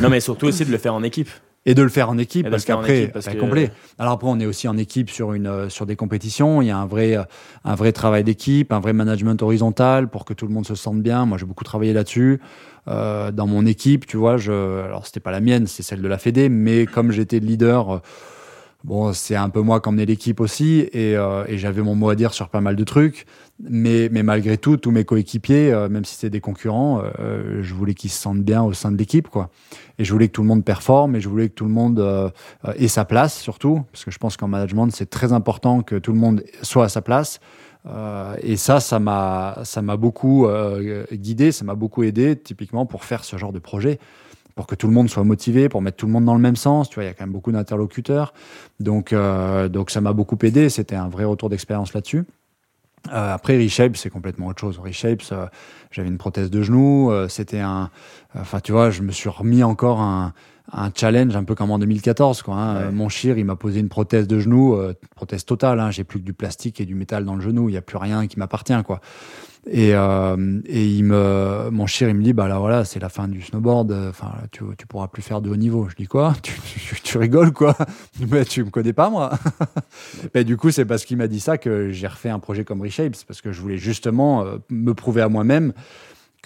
Non, 0.00 0.08
mais 0.08 0.20
surtout 0.20 0.46
aussi 0.46 0.64
de 0.64 0.70
le 0.70 0.78
faire 0.78 0.94
en 0.94 1.02
équipe. 1.02 1.30
Et 1.68 1.74
de 1.74 1.82
le 1.82 1.88
faire 1.88 2.08
en 2.08 2.16
équipe, 2.16 2.48
parce 2.48 2.64
qu'après, 2.64 3.12
c'est 3.18 3.36
complet. 3.36 3.72
Alors 3.98 4.12
après, 4.12 4.28
on 4.30 4.38
est 4.38 4.46
aussi 4.46 4.68
en 4.68 4.76
équipe 4.78 5.10
sur, 5.10 5.32
une, 5.32 5.48
euh, 5.48 5.68
sur 5.68 5.84
des 5.84 5.96
compétitions. 5.96 6.62
Il 6.62 6.68
y 6.68 6.70
a 6.70 6.78
un 6.78 6.86
vrai, 6.86 7.16
euh, 7.16 7.24
un 7.64 7.74
vrai 7.74 7.90
travail 7.90 8.22
d'équipe, 8.22 8.72
un 8.72 8.78
vrai 8.78 8.92
management 8.92 9.42
horizontal 9.42 10.08
pour 10.08 10.24
que 10.24 10.32
tout 10.32 10.46
le 10.46 10.54
monde 10.54 10.64
se 10.64 10.76
sente 10.76 11.02
bien. 11.02 11.26
Moi, 11.26 11.38
j'ai 11.38 11.44
beaucoup 11.44 11.64
travaillé 11.64 11.92
là-dessus. 11.92 12.40
Euh, 12.86 13.32
dans 13.32 13.48
mon 13.48 13.66
équipe, 13.66 14.06
tu 14.06 14.16
vois, 14.16 14.36
je, 14.36 14.52
alors 14.84 15.06
c'était 15.06 15.18
pas 15.18 15.32
la 15.32 15.40
mienne, 15.40 15.66
c'est 15.66 15.82
celle 15.82 16.02
de 16.02 16.06
la 16.06 16.18
Fédé, 16.18 16.48
mais 16.48 16.86
comme 16.86 17.10
j'étais 17.10 17.40
le 17.40 17.46
leader, 17.46 18.00
bon, 18.86 19.12
c'est 19.12 19.36
un 19.36 19.50
peu 19.50 19.60
moi 19.60 19.80
qui 19.80 19.88
emmenais 19.88 20.06
l'équipe 20.06 20.40
aussi, 20.40 20.88
et, 20.92 21.16
euh, 21.16 21.44
et 21.48 21.58
j'avais 21.58 21.82
mon 21.82 21.94
mot 21.94 22.08
à 22.08 22.14
dire 22.14 22.32
sur 22.32 22.48
pas 22.48 22.60
mal 22.60 22.76
de 22.76 22.84
trucs. 22.84 23.26
Mais, 23.58 24.10
mais 24.12 24.22
malgré 24.22 24.58
tout, 24.58 24.76
tous 24.76 24.90
mes 24.90 25.04
coéquipiers, 25.04 25.72
euh, 25.72 25.88
même 25.88 26.04
si 26.04 26.14
c'est 26.14 26.28
des 26.28 26.40
concurrents, 26.40 27.02
euh, 27.18 27.62
je 27.62 27.74
voulais 27.74 27.94
qu'ils 27.94 28.10
se 28.10 28.20
sentent 28.20 28.42
bien 28.42 28.62
au 28.62 28.74
sein 28.74 28.92
de 28.92 28.98
l'équipe, 28.98 29.28
quoi. 29.28 29.48
Et 29.98 30.04
je 30.04 30.12
voulais 30.12 30.28
que 30.28 30.32
tout 30.32 30.42
le 30.42 30.48
monde 30.48 30.62
performe 30.62 31.16
et 31.16 31.20
je 31.20 31.28
voulais 31.28 31.48
que 31.48 31.54
tout 31.54 31.64
le 31.64 31.70
monde 31.70 31.98
euh, 31.98 32.30
ait 32.76 32.88
sa 32.88 33.06
place, 33.06 33.38
surtout, 33.38 33.82
parce 33.92 34.04
que 34.04 34.10
je 34.10 34.18
pense 34.18 34.36
qu'en 34.36 34.48
management, 34.48 34.90
c'est 34.90 35.08
très 35.08 35.32
important 35.32 35.80
que 35.80 35.96
tout 35.96 36.12
le 36.12 36.18
monde 36.18 36.44
soit 36.62 36.84
à 36.84 36.88
sa 36.88 37.00
place. 37.00 37.40
et 38.42 38.56
ça, 38.56 38.80
ça 38.80 38.98
m'a, 38.98 39.60
ça 39.64 39.80
m'a 39.80 39.96
beaucoup 39.96 40.48
guidé, 41.12 41.52
ça 41.52 41.64
m'a 41.64 41.76
beaucoup 41.76 42.02
aidé, 42.02 42.36
typiquement 42.36 42.84
pour 42.84 43.04
faire 43.04 43.24
ce 43.24 43.38
genre 43.38 43.52
de 43.52 43.60
projet 43.60 43.98
pour 44.56 44.66
que 44.66 44.74
tout 44.74 44.88
le 44.88 44.92
monde 44.92 45.08
soit 45.08 45.22
motivé, 45.22 45.68
pour 45.68 45.80
mettre 45.80 45.98
tout 45.98 46.06
le 46.06 46.12
monde 46.12 46.24
dans 46.24 46.34
le 46.34 46.40
même 46.40 46.56
sens. 46.56 46.88
Tu 46.88 46.96
vois, 46.96 47.04
il 47.04 47.06
y 47.06 47.10
a 47.10 47.14
quand 47.14 47.24
même 47.24 47.32
beaucoup 47.32 47.52
d'interlocuteurs. 47.52 48.34
Donc, 48.80 49.14
donc 49.14 49.90
ça 49.90 50.00
m'a 50.00 50.12
beaucoup 50.12 50.38
aidé. 50.42 50.68
C'était 50.70 50.96
un 50.96 51.08
vrai 51.08 51.24
retour 51.24 51.50
d'expérience 51.50 51.92
là-dessus. 51.92 52.24
Euh, 53.12 53.34
après, 53.34 53.56
Reshape, 53.56 53.96
c'est 53.96 54.10
complètement 54.10 54.46
autre 54.48 54.60
chose. 54.60 54.78
Reshape, 54.78 55.22
euh, 55.32 55.46
j'avais 55.90 56.08
une 56.08 56.18
prothèse 56.18 56.50
de 56.50 56.62
genou. 56.62 57.10
Euh, 57.10 57.28
c'était 57.28 57.60
un. 57.60 57.90
Enfin, 58.34 58.60
tu 58.60 58.72
vois, 58.72 58.90
je 58.90 59.02
me 59.02 59.12
suis 59.12 59.28
remis 59.28 59.62
encore 59.62 60.00
un, 60.00 60.32
un 60.72 60.90
challenge 60.94 61.36
un 61.36 61.44
peu 61.44 61.54
comme 61.54 61.70
en 61.70 61.78
2014. 61.78 62.42
Quoi, 62.42 62.54
hein. 62.54 62.90
Mon 62.90 63.08
chir, 63.08 63.38
il 63.38 63.44
m'a 63.44 63.56
posé 63.56 63.80
une 63.80 63.88
prothèse 63.88 64.26
de 64.26 64.38
genou, 64.38 64.78
prothèse 65.14 65.44
totale. 65.44 65.80
Hein. 65.80 65.90
J'ai 65.90 66.04
plus 66.04 66.20
que 66.20 66.24
du 66.24 66.32
plastique 66.32 66.80
et 66.80 66.86
du 66.86 66.94
métal 66.94 67.24
dans 67.24 67.34
le 67.34 67.40
genou. 67.40 67.68
Il 67.68 67.72
n'y 67.72 67.78
a 67.78 67.82
plus 67.82 67.98
rien 67.98 68.26
qui 68.26 68.38
m'appartient. 68.38 68.82
quoi. 68.84 69.00
Et, 69.68 69.94
euh, 69.94 70.60
et 70.66 70.86
il 70.86 71.04
me, 71.04 71.70
mon 71.70 71.86
chien, 71.86 72.08
il 72.08 72.14
me 72.14 72.22
dit, 72.22 72.32
bah 72.32 72.46
là 72.46 72.58
voilà, 72.58 72.84
c'est 72.84 73.00
la 73.00 73.08
fin 73.08 73.26
du 73.26 73.42
snowboard. 73.42 73.92
Enfin, 74.08 74.32
tu, 74.52 74.62
tu 74.78 74.86
pourras 74.86 75.08
plus 75.08 75.22
faire 75.22 75.40
de 75.40 75.50
haut 75.50 75.56
niveau. 75.56 75.88
Je 75.88 75.96
dis 75.96 76.06
quoi? 76.06 76.34
Tu, 76.42 77.00
tu, 77.02 77.18
rigoles 77.18 77.52
quoi? 77.52 77.76
Mais 78.30 78.44
tu 78.44 78.62
me 78.62 78.70
connais 78.70 78.92
pas 78.92 79.10
moi. 79.10 79.32
et 80.34 80.44
du 80.44 80.56
coup, 80.56 80.70
c'est 80.70 80.84
parce 80.84 81.04
qu'il 81.04 81.16
m'a 81.16 81.26
dit 81.26 81.40
ça 81.40 81.58
que 81.58 81.90
j'ai 81.90 82.06
refait 82.06 82.28
un 82.28 82.38
projet 82.38 82.64
comme 82.64 82.80
Reshapes 82.80 83.16
parce 83.26 83.40
que 83.40 83.50
je 83.50 83.60
voulais 83.60 83.78
justement 83.78 84.44
euh, 84.44 84.58
me 84.70 84.94
prouver 84.94 85.22
à 85.22 85.28
moi-même 85.28 85.72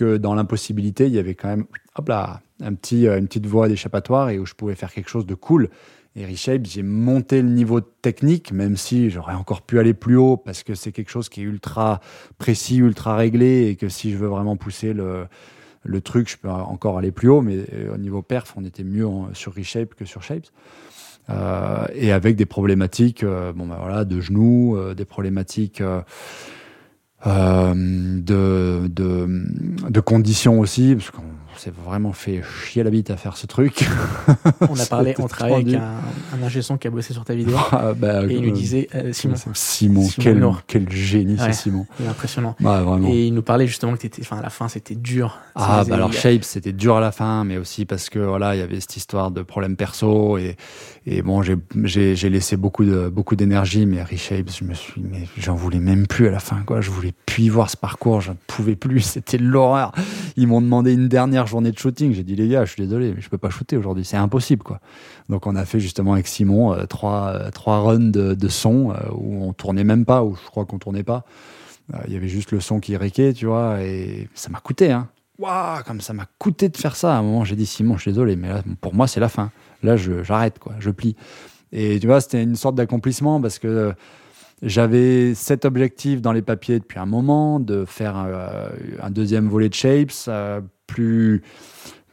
que 0.01 0.16
dans 0.16 0.34
l'impossibilité, 0.34 1.07
il 1.09 1.12
y 1.12 1.18
avait 1.18 1.34
quand 1.34 1.48
même, 1.48 1.66
hop 1.94 2.09
là, 2.09 2.40
un 2.62 2.72
petit, 2.72 3.07
une 3.07 3.26
petite 3.26 3.44
voie 3.44 3.68
d'échappatoire 3.68 4.30
et 4.30 4.38
où 4.38 4.46
je 4.46 4.55
pouvais 4.55 4.74
faire 4.74 4.90
quelque 4.92 5.11
chose 5.11 5.26
de 5.26 5.34
cool. 5.34 5.68
Et 6.16 6.24
Reshape, 6.24 6.64
j'ai 6.64 6.82
monté 6.82 7.42
le 7.42 7.51
niveau 7.51 7.82
technique, 7.82 8.51
même 8.51 8.78
si 8.78 9.11
j'aurais 9.11 9.34
encore 9.34 9.61
pu 9.61 9.78
aller 9.78 9.92
plus 9.92 10.16
haut 10.16 10.38
parce 10.38 10.62
que 10.62 10.74
c'est 10.74 10.90
quelque 10.90 11.11
chose 11.11 11.28
qui 11.28 11.42
est 11.42 11.44
ultra 11.44 12.01
précis, 12.38 12.78
ultra 12.78 13.14
réglé 13.14 13.66
et 13.66 13.76
que 13.76 13.90
si 13.90 14.11
je 14.11 14.16
veux 14.16 14.28
vraiment 14.28 14.57
pousser 14.57 14.94
le, 14.94 15.26
le 15.84 16.01
truc, 16.01 16.30
je 16.30 16.38
peux 16.38 16.48
encore 16.48 16.96
aller 16.96 17.12
plus 17.12 17.28
haut. 17.28 17.42
Mais 17.42 17.59
euh, 17.74 17.94
au 17.94 17.98
niveau 17.98 18.22
perf, 18.22 18.55
on 18.57 18.64
était 18.64 18.84
mieux 18.84 19.07
sur 19.34 19.55
Reshape 19.55 19.94
que 19.94 20.07
sur 20.07 20.22
Shapes. 20.22 20.48
Euh, 21.28 21.84
et 21.94 22.11
avec 22.11 22.36
des 22.36 22.46
problématiques 22.46 23.22
euh, 23.22 23.53
bon, 23.53 23.66
bah 23.66 23.78
voilà, 23.78 24.07
de 24.07 24.18
genoux, 24.20 24.76
euh, 24.76 24.94
des 24.94 25.05
problématiques 25.05 25.82
euh, 25.82 26.01
de, 27.24 28.88
de, 28.88 29.26
de, 29.90 30.00
conditions 30.00 30.58
aussi, 30.58 30.94
parce 30.94 31.10
qu'on 31.10 31.22
s'est 31.57 31.72
vraiment 31.84 32.12
fait 32.12 32.42
chier 32.42 32.82
la 32.82 32.90
bite 32.90 33.11
à 33.11 33.16
faire 33.16 33.36
ce 33.36 33.46
truc. 33.46 33.88
On 34.61 34.78
a 34.78 34.86
parlé, 34.86 35.14
on 35.18 35.26
travaille 35.26 35.55
avec 35.55 35.74
un, 35.74 35.94
un 36.34 36.42
ingé 36.42 36.62
son 36.62 36.78
qui 36.78 36.86
a 36.86 36.90
bossé 36.90 37.12
sur 37.12 37.24
ta 37.24 37.34
vidéo. 37.34 37.57
Ah, 37.72 37.92
bah, 37.96 38.24
et 38.24 38.34
il 38.34 38.42
nous 38.42 38.51
euh, 38.51 38.53
disait, 38.53 38.88
euh, 38.94 39.12
Simon, 39.12 39.34
Simon, 39.55 40.03
Simon 40.03 40.57
quel, 40.66 40.84
quel 40.84 40.92
génie 40.92 41.34
Ouais. 41.34 41.53
c'est 41.53 41.53
Simon. 41.53 41.86
il 41.98 42.07
est 42.07 42.09
impressionnant. 42.09 42.57
Bah. 42.61 42.84
Et 43.09 43.26
il 43.26 43.34
nous 43.34 43.42
parlait 43.42 43.66
justement 43.66 43.96
que 43.96 44.07
enfin, 44.20 44.38
à 44.38 44.42
la 44.42 44.51
fin, 44.51 44.68
c'était 44.68 44.94
dur. 44.94 45.38
Ah, 45.55 45.84
bah 45.86 45.94
alors 45.94 46.12
Shape, 46.12 46.44
c'était 46.44 46.72
dur 46.72 46.96
à 46.96 47.01
la 47.01 47.12
fin, 47.12 47.44
mais 47.44 47.57
aussi 47.57 47.84
parce 47.84 48.11
que 48.11 48.18
voilà, 48.18 48.55
il 48.55 48.59
y 48.59 48.62
avait 48.62 48.80
cette 48.80 48.96
histoire 48.96 49.30
de 49.30 49.42
problèmes 49.42 49.76
perso 49.76 50.38
et, 50.38 50.57
et 51.07 51.22
bon, 51.22 51.42
j'ai, 51.42 52.14
laissé 52.30 52.57
beaucoup 52.57 52.84
de, 52.84 53.09
beaucoup 53.09 53.36
d'énergie, 53.36 53.86
mais 53.86 54.03
Reshape, 54.03 54.51
je 54.51 54.64
me 54.64 54.74
suis, 54.74 55.03
mais 55.03 55.26
j'en 55.38 55.55
voulais 55.55 55.80
même 55.80 56.07
plus 56.07 56.28
à 56.28 56.30
la 56.30 56.40
fin, 56.40 56.62
quoi. 56.66 56.80
Je 56.80 56.90
voulais 56.90 57.14
plus 57.26 57.44
y 57.44 57.48
voir 57.48 57.70
ce 57.70 57.76
parcours, 57.76 58.20
je 58.20 58.30
ne 58.30 58.36
pouvais 58.46 58.76
plus, 58.76 59.01
c'était 59.01 59.38
l'horreur. 59.38 59.92
Ils 60.36 60.46
m'ont 60.46 60.61
demandé 60.61 60.92
une 60.92 61.09
dernière 61.09 61.39
journée 61.47 61.70
de 61.72 61.78
shooting. 61.78 62.12
J'ai 62.12 62.24
dit, 62.24 62.36
les 62.36 62.49
gars, 62.49 62.64
je 62.64 62.72
suis 62.72 62.82
désolé, 62.82 63.12
mais 63.14 63.20
je 63.20 63.28
peux 63.28 63.38
pas 63.38 63.51
shooter 63.51 63.76
aujourd'hui, 63.76 64.05
c'est 64.05 64.16
impossible, 64.16 64.62
quoi. 64.62 64.80
Donc, 65.28 65.47
on 65.47 65.57
a 65.57 65.64
fait 65.64 65.80
justement 65.80 66.14
avec 66.14 66.26
Simon 66.26 66.72
euh, 66.72 66.86
trois, 66.86 67.28
euh, 67.34 67.51
trois 67.51 67.80
runs 67.80 68.11
de, 68.11 68.34
de 68.34 68.49
son 68.49 68.91
euh, 68.91 68.97
où 69.12 69.45
on 69.45 69.53
tournait 69.53 69.84
même 69.84 70.05
pas, 70.05 70.24
où 70.24 70.36
je 70.36 70.51
crois 70.51 70.64
qu'on 70.64 70.78
tournait 70.78 71.05
pas. 71.05 71.24
Il 72.07 72.12
y 72.12 72.16
avait 72.16 72.28
juste 72.28 72.53
le 72.53 72.61
son 72.61 72.78
qui 72.78 72.97
riquait, 72.97 73.32
tu 73.32 73.47
vois, 73.47 73.82
et 73.82 74.28
ça 74.34 74.49
m'a 74.49 74.61
coûté, 74.61 74.93
hein. 74.93 75.09
Waouh, 75.41 75.82
comme 75.84 76.01
ça 76.01 76.12
m'a 76.12 76.26
coûté 76.38 76.68
de 76.68 76.76
faire 76.76 76.95
ça. 76.95 77.16
À 77.16 77.18
un 77.18 77.22
moment, 77.22 77.45
j'ai 77.45 77.57
dit 77.57 77.66
Simon, 77.66 77.97
je 77.97 78.03
suis 78.03 78.12
désolé, 78.12 78.36
mais 78.36 78.49
là, 78.49 78.62
pour 78.80 78.95
moi, 78.95 79.09
c'est 79.09 79.18
la 79.18 79.28
fin. 79.28 79.51
Là, 79.82 79.97
j'arrête, 79.97 80.61
quoi, 80.61 80.74
je 80.78 80.91
plie. 80.91 81.16
Et 81.72 81.99
tu 81.99 82.07
vois, 82.07 82.20
c'était 82.20 82.43
une 82.43 82.57
sorte 82.57 82.76
d'accomplissement 82.76 83.41
parce 83.41 83.59
que 83.59 83.93
j'avais 84.62 85.34
cet 85.34 85.64
objectif 85.64 86.20
dans 86.20 86.32
les 86.32 86.43
papiers 86.43 86.78
depuis 86.78 86.99
un 86.99 87.07
moment 87.07 87.61
de 87.61 87.84
faire 87.86 88.16
euh, 88.18 88.68
un 89.03 89.11
deuxième 89.11 89.49
volet 89.49 89.68
de 89.68 89.74
Shapes 89.74 90.28
plus 90.91 91.43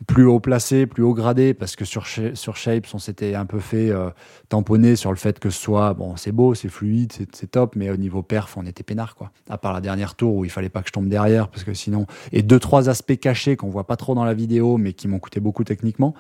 plus 0.06 0.26
haut 0.26 0.40
placé, 0.40 0.86
plus 0.86 1.02
haut 1.04 1.16
gradé, 1.16 1.56
parce 1.56 1.76
que 1.76 1.84
sur, 1.84 2.06
sur 2.06 2.56
Shapes, 2.56 2.86
on 2.94 3.00
s'était 3.00 3.34
un 3.34 3.48
peu 3.48 3.60
fait 3.60 3.90
euh, 3.90 4.12
tamponner 4.48 4.96
sur 4.96 5.10
le 5.10 5.18
fait 5.18 5.40
que 5.40 5.50
ce 5.50 5.60
soit, 5.60 5.96
bon, 5.96 6.16
c'est 6.16 6.32
beau, 6.32 6.54
c'est 6.54 6.70
fluide, 6.70 7.12
c'est 7.12 7.36
c'est 7.36 7.50
top, 7.50 7.76
mais 7.76 7.90
au 7.90 7.98
niveau 7.98 8.22
perf, 8.22 8.56
on 8.58 8.66
était 8.68 8.84
peinard, 8.84 9.16
quoi. 9.16 9.32
À 9.50 9.58
part 9.58 9.74
la 9.74 9.82
dernière 9.82 10.14
tour 10.14 10.36
où 10.36 10.46
il 10.46 10.52
fallait 10.52 10.70
pas 10.70 10.82
que 10.82 10.90
je 10.90 10.94
tombe 10.94 11.10
derrière, 11.10 11.48
parce 11.48 11.64
que 11.64 11.74
sinon, 11.74 12.06
et 12.32 12.44
deux, 12.44 12.60
trois 12.60 12.90
aspects 12.90 13.18
cachés 13.20 13.56
qu'on 13.56 13.70
voit 13.70 13.88
pas 13.88 13.96
trop 13.96 14.14
dans 14.14 14.24
la 14.24 14.36
vidéo, 14.36 14.78
mais 14.78 14.94
qui 14.94 15.08
m'ont 15.08 15.20
coûté 15.20 15.40
beaucoup 15.40 15.64
techniquement. 15.64 16.14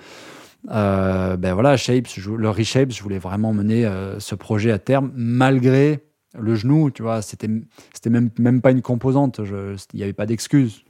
Euh, 0.71 1.37
ben 1.37 1.53
voilà, 1.53 1.77
Shapes, 1.77 2.07
je- 2.07 2.31
le 2.31 2.49
Reshapes, 2.49 2.91
je 2.91 3.03
voulais 3.03 3.19
vraiment 3.19 3.53
mener 3.53 3.85
euh, 3.85 4.19
ce 4.19 4.33
projet 4.33 4.71
à 4.71 4.79
terme, 4.79 5.11
malgré 5.15 6.01
le 6.37 6.55
genou, 6.55 6.91
tu 6.91 7.01
vois, 7.03 7.21
c'était 7.21 7.47
c'était 7.93 8.09
même, 8.09 8.29
même 8.37 8.61
pas 8.61 8.71
une 8.71 8.81
composante, 8.81 9.39
il 9.43 9.97
n'y 9.97 10.03
avait 10.03 10.13
pas 10.13 10.25
d'excuse. 10.25 10.83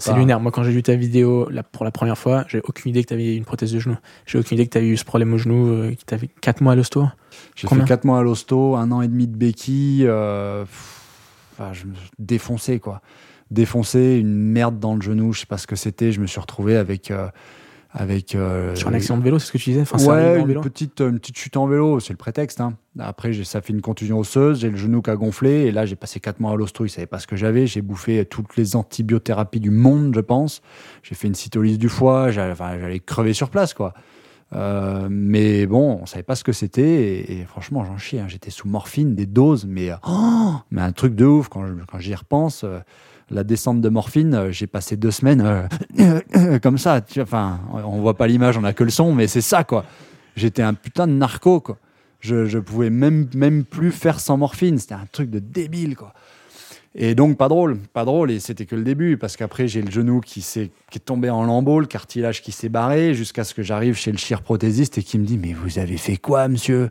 C'est 0.00 0.10
lunaire. 0.18 0.40
Moi, 0.40 0.50
quand 0.50 0.62
j'ai 0.62 0.72
vu 0.72 0.82
ta 0.82 0.96
vidéo 0.96 1.48
là, 1.50 1.62
pour 1.62 1.84
la 1.84 1.90
première 1.90 2.16
fois, 2.18 2.44
j'ai 2.48 2.60
aucune 2.64 2.90
idée 2.90 3.02
que 3.02 3.08
tu 3.08 3.14
avais 3.14 3.36
une 3.36 3.44
prothèse 3.44 3.72
de 3.72 3.78
genou. 3.78 3.96
J'ai 4.26 4.38
aucune 4.38 4.56
idée 4.56 4.66
que 4.66 4.72
tu 4.72 4.78
avais 4.78 4.88
eu 4.88 4.96
ce 4.96 5.04
problème 5.04 5.32
au 5.34 5.38
genou, 5.38 5.68
euh, 5.68 5.90
que 5.90 6.04
tu 6.06 6.14
avais 6.14 6.28
4 6.40 6.62
mois 6.62 6.72
à 6.72 6.76
l'hosto. 6.76 7.06
J'ai 7.54 7.68
fait 7.68 7.84
4 7.86 8.04
mois 8.04 8.18
à 8.20 8.22
l'hosto, 8.22 8.76
un 8.76 8.90
an 8.90 9.02
et 9.02 9.08
demi 9.08 9.26
de 9.28 9.36
béquille. 9.36 10.04
euh, 10.06 10.64
pff, 10.64 11.02
enfin, 11.52 11.72
je 11.74 11.86
me 11.86 11.94
suis 11.94 12.10
défoncé, 12.18 12.80
quoi. 12.80 13.00
Défoncé, 13.50 14.18
une 14.20 14.34
merde 14.34 14.78
dans 14.78 14.94
le 14.94 15.00
genou, 15.00 15.32
je 15.32 15.40
sais 15.40 15.46
pas 15.46 15.58
ce 15.58 15.66
que 15.66 15.76
c'était. 15.76 16.12
Je 16.12 16.20
me 16.20 16.26
suis 16.26 16.40
retrouvé 16.40 16.76
avec. 16.76 17.10
euh, 17.10 17.28
avec 17.98 18.34
euh, 18.34 18.74
Sur 18.76 18.88
un 18.88 18.94
accident 18.94 19.18
de 19.18 19.24
vélo, 19.24 19.38
c'est 19.38 19.46
ce 19.48 19.52
que 19.52 19.58
tu 19.58 19.70
disais 19.70 19.82
enfin, 19.82 19.98
ouais, 20.12 20.36
une 20.40 20.60
petite, 20.62 21.00
une 21.00 21.18
petite 21.18 21.36
chute 21.36 21.56
en 21.56 21.66
vélo, 21.66 21.98
c'est 22.00 22.12
le 22.12 22.16
prétexte. 22.16 22.60
hein. 22.60 22.74
Après, 23.00 23.32
ça 23.44 23.60
fait 23.60 23.72
une 23.72 23.80
contusion 23.80 24.18
osseuse, 24.18 24.60
j'ai 24.60 24.70
le 24.70 24.76
genou 24.76 25.02
qui 25.02 25.10
a 25.10 25.16
gonflé, 25.16 25.66
et 25.66 25.72
là, 25.72 25.84
j'ai 25.84 25.96
passé 25.96 26.20
4 26.20 26.38
mois 26.40 26.52
à 26.52 26.56
l'hosto, 26.56 26.84
ils 26.84 26.88
savaient 26.90 27.06
pas 27.06 27.18
ce 27.18 27.26
que 27.26 27.34
j'avais. 27.36 27.66
J'ai 27.66 27.82
bouffé 27.82 28.24
toutes 28.24 28.56
les 28.56 28.76
antibiothérapies 28.76 29.60
du 29.60 29.70
monde, 29.70 30.14
je 30.14 30.20
pense. 30.20 30.62
J'ai 31.02 31.14
fait 31.16 31.26
une 31.28 31.34
cytolyse 31.34 31.78
du 31.78 31.88
foie, 31.88 32.30
j'allais 32.30 32.52
enfin, 32.52 32.76
crever 33.04 33.32
sur 33.32 33.50
place, 33.50 33.74
quoi. 33.74 33.94
Euh, 34.54 35.08
mais 35.10 35.66
bon, 35.66 35.98
on 36.02 36.06
savait 36.06 36.22
pas 36.22 36.34
ce 36.34 36.42
que 36.44 36.52
c'était, 36.52 36.82
et, 36.90 37.40
et 37.40 37.44
franchement, 37.44 37.84
j'en 37.84 37.98
chie. 37.98 38.18
hein. 38.18 38.26
J'étais 38.28 38.50
sous 38.50 38.66
morphine, 38.68 39.14
des 39.14 39.26
doses, 39.26 39.66
mais, 39.66 39.90
oh, 40.08 40.54
mais 40.70 40.80
un 40.80 40.92
truc 40.92 41.14
de 41.14 41.24
ouf 41.26 41.48
quand, 41.48 41.66
je- 41.66 41.72
quand 41.90 41.98
j'y 41.98 42.14
repense. 42.14 42.62
euh, 42.64 42.78
la 43.30 43.44
descente 43.44 43.80
de 43.80 43.88
morphine, 43.88 44.34
euh, 44.34 44.52
j'ai 44.52 44.66
passé 44.66 44.96
deux 44.96 45.10
semaines 45.10 45.68
euh, 45.98 46.58
comme 46.62 46.78
ça. 46.78 47.00
Tu 47.00 47.14
vois, 47.14 47.24
enfin, 47.24 47.60
on 47.84 48.00
voit 48.00 48.16
pas 48.16 48.26
l'image, 48.26 48.56
on 48.56 48.64
a 48.64 48.72
que 48.72 48.84
le 48.84 48.90
son, 48.90 49.14
mais 49.14 49.26
c'est 49.26 49.40
ça, 49.40 49.64
quoi. 49.64 49.84
J'étais 50.36 50.62
un 50.62 50.74
putain 50.74 51.06
de 51.06 51.12
narco, 51.12 51.60
quoi. 51.60 51.78
Je, 52.20 52.46
je 52.46 52.58
pouvais 52.58 52.90
même, 52.90 53.28
même 53.34 53.64
plus 53.64 53.92
faire 53.92 54.18
sans 54.18 54.36
morphine. 54.36 54.78
C'était 54.78 54.94
un 54.94 55.06
truc 55.10 55.30
de 55.30 55.38
débile, 55.38 55.96
quoi. 55.96 56.12
Et 56.94 57.14
donc, 57.14 57.36
pas 57.36 57.48
drôle, 57.48 57.78
pas 57.92 58.04
drôle. 58.04 58.30
Et 58.30 58.40
c'était 58.40 58.66
que 58.66 58.74
le 58.74 58.82
début, 58.82 59.18
parce 59.18 59.36
qu'après, 59.36 59.68
j'ai 59.68 59.82
le 59.82 59.90
genou 59.90 60.20
qui, 60.20 60.40
s'est, 60.40 60.70
qui 60.90 60.98
est 60.98 61.04
tombé 61.04 61.30
en 61.30 61.44
lambeau, 61.44 61.80
le 61.80 61.86
cartilage 61.86 62.42
qui 62.42 62.50
s'est 62.50 62.68
barré, 62.68 63.14
jusqu'à 63.14 63.44
ce 63.44 63.54
que 63.54 63.62
j'arrive 63.62 63.94
chez 63.94 64.10
le 64.10 64.16
chiroprothésiste 64.16 64.98
et 64.98 65.02
qui 65.02 65.18
me 65.18 65.24
dit 65.24 65.38
Mais 65.38 65.52
vous 65.52 65.78
avez 65.78 65.96
fait 65.96 66.16
quoi, 66.16 66.48
monsieur? 66.48 66.90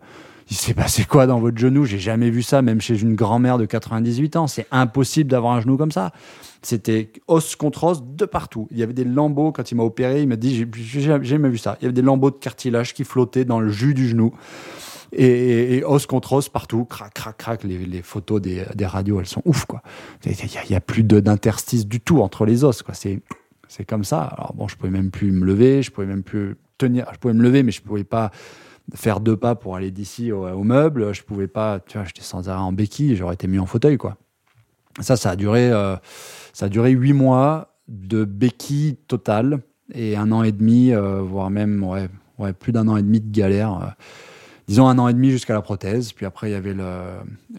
Il 0.49 0.55
s'est 0.55 0.73
passé 0.73 1.03
quoi 1.03 1.27
dans 1.27 1.39
votre 1.39 1.57
genou? 1.57 1.85
J'ai 1.85 1.99
jamais 1.99 2.29
vu 2.29 2.41
ça, 2.41 2.61
même 2.61 2.79
chez 2.79 3.01
une 3.01 3.15
grand-mère 3.15 3.57
de 3.57 3.65
98 3.65 4.35
ans. 4.37 4.47
C'est 4.47 4.65
impossible 4.71 5.29
d'avoir 5.29 5.53
un 5.53 5.61
genou 5.61 5.75
comme 5.75 5.91
ça. 5.91 6.13
C'était 6.61 7.11
os 7.27 7.55
contre 7.55 7.83
os 7.83 8.03
de 8.03 8.25
partout. 8.25 8.67
Il 8.71 8.77
y 8.77 8.83
avait 8.83 8.93
des 8.93 9.03
lambeaux, 9.03 9.51
quand 9.51 9.71
il 9.71 9.75
m'a 9.75 9.83
opéré, 9.83 10.21
il 10.21 10.27
m'a 10.27 10.37
dit 10.37 10.65
J'ai 10.73 11.01
jamais 11.01 11.49
vu 11.49 11.57
ça. 11.57 11.77
Il 11.81 11.83
y 11.83 11.85
avait 11.85 11.93
des 11.93 12.01
lambeaux 12.01 12.31
de 12.31 12.37
cartilage 12.37 12.93
qui 12.93 13.03
flottaient 13.03 13.45
dans 13.45 13.59
le 13.59 13.69
jus 13.69 13.93
du 13.93 14.07
genou. 14.07 14.33
Et, 15.11 15.83
os 15.85 16.05
contre 16.05 16.33
os 16.33 16.49
partout, 16.49 16.85
crac, 16.85 17.13
crac, 17.13 17.37
crac. 17.37 17.63
Les, 17.63 18.01
photos 18.01 18.41
des, 18.41 18.65
radios, 18.85 19.19
elles 19.19 19.27
sont 19.27 19.41
ouf, 19.45 19.65
quoi. 19.65 19.81
Il 20.25 20.33
n'y 20.69 20.75
a, 20.75 20.81
plus 20.81 21.03
d'interstice 21.03 21.87
du 21.87 21.99
tout 21.99 22.21
entre 22.21 22.45
les 22.45 22.63
os, 22.63 22.83
quoi. 22.83 22.93
C'est, 22.93 23.21
c'est 23.67 23.85
comme 23.85 24.05
ça. 24.05 24.21
Alors 24.21 24.53
bon, 24.53 24.67
je 24.69 24.77
pouvais 24.77 24.91
même 24.91 25.11
plus 25.11 25.31
me 25.31 25.45
lever, 25.45 25.81
je 25.81 25.91
pouvais 25.91 26.07
même 26.07 26.23
plus 26.23 26.55
tenir. 26.77 27.05
Je 27.13 27.19
pouvais 27.19 27.33
me 27.33 27.43
lever, 27.43 27.63
mais 27.63 27.71
je 27.71 27.81
pouvais 27.81 28.05
pas 28.05 28.31
faire 28.93 29.19
deux 29.19 29.37
pas 29.37 29.55
pour 29.55 29.75
aller 29.75 29.91
d'ici 29.91 30.31
au, 30.31 30.63
meuble. 30.63 31.13
Je 31.13 31.23
pouvais 31.23 31.47
pas, 31.47 31.79
tu 31.79 31.97
vois, 31.97 32.05
j'étais 32.05 32.21
sans 32.21 32.49
arrêt 32.49 32.61
en 32.61 32.71
béquille, 32.71 33.15
j'aurais 33.15 33.33
été 33.33 33.47
mis 33.47 33.59
en 33.59 33.65
fauteuil, 33.65 33.97
quoi. 33.97 34.17
Ça, 34.99 35.15
ça 35.15 35.31
a 35.31 35.35
duré, 35.35 35.71
euh, 35.71 35.95
ça 36.53 36.65
a 36.65 36.69
duré 36.69 36.91
huit 36.91 37.13
mois 37.13 37.75
de 37.87 38.25
béquille 38.25 38.95
totale 39.07 39.59
et 39.93 40.15
un 40.15 40.31
an 40.31 40.43
et 40.43 40.51
demi, 40.51 40.91
euh, 40.91 41.21
voire 41.21 41.49
même, 41.49 41.83
ouais, 41.83 42.09
ouais, 42.39 42.53
plus 42.53 42.71
d'un 42.71 42.87
an 42.87 42.97
et 42.97 43.03
demi 43.03 43.21
de 43.21 43.31
galère. 43.31 43.73
euh, 43.81 44.03
disons 44.67 44.87
un 44.87 44.97
an 44.99 45.07
et 45.07 45.13
demi 45.13 45.31
jusqu'à 45.31 45.53
la 45.53 45.61
prothèse. 45.61 46.13
Puis 46.13 46.25
après, 46.25 46.49
il 46.49 46.53
y 46.53 46.55
avait 46.55 46.73
le, 46.73 46.89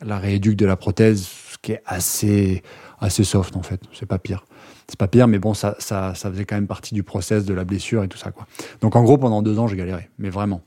la 0.03 0.19
rééduque 0.19 0.57
de 0.57 0.67
la 0.67 0.77
prothèse, 0.77 1.27
ce 1.53 1.59
qui 1.59 1.73
est 1.73 1.83
assez, 1.87 2.63
assez 3.01 3.25
soft 3.25 3.57
en 3.57 3.63
fait. 3.63 3.81
C'est 3.93 4.07
pas 4.07 4.19
pire. 4.19 4.45
C'est 4.89 4.99
pas 4.99 5.09
pire, 5.09 5.29
mais 5.29 5.39
bon, 5.39 5.55
ça, 5.55 5.77
ça, 5.79 6.15
ça 6.15 6.31
faisait 6.31 6.45
quand 6.45 6.57
même 6.57 6.67
partie 6.67 6.95
du 6.95 7.03
process 7.03 7.45
de 7.45 7.53
la 7.53 7.65
blessure 7.65 8.03
et 8.05 8.09
tout 8.09 8.19
ça, 8.19 8.31
quoi. 8.31 8.47
Donc 8.81 8.97
en 8.97 9.03
gros, 9.03 9.19
pendant 9.19 9.43
deux 9.43 9.59
ans, 9.59 9.69
j'ai 9.69 9.77
galéré, 9.77 10.09
mais 10.19 10.31
vraiment. 10.31 10.63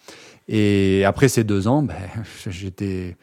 Et 0.51 1.05
après 1.05 1.29
ces 1.29 1.43
deux 1.43 1.67
ans, 1.67 1.81
ben, 1.81 1.95
j'étais 2.47 3.15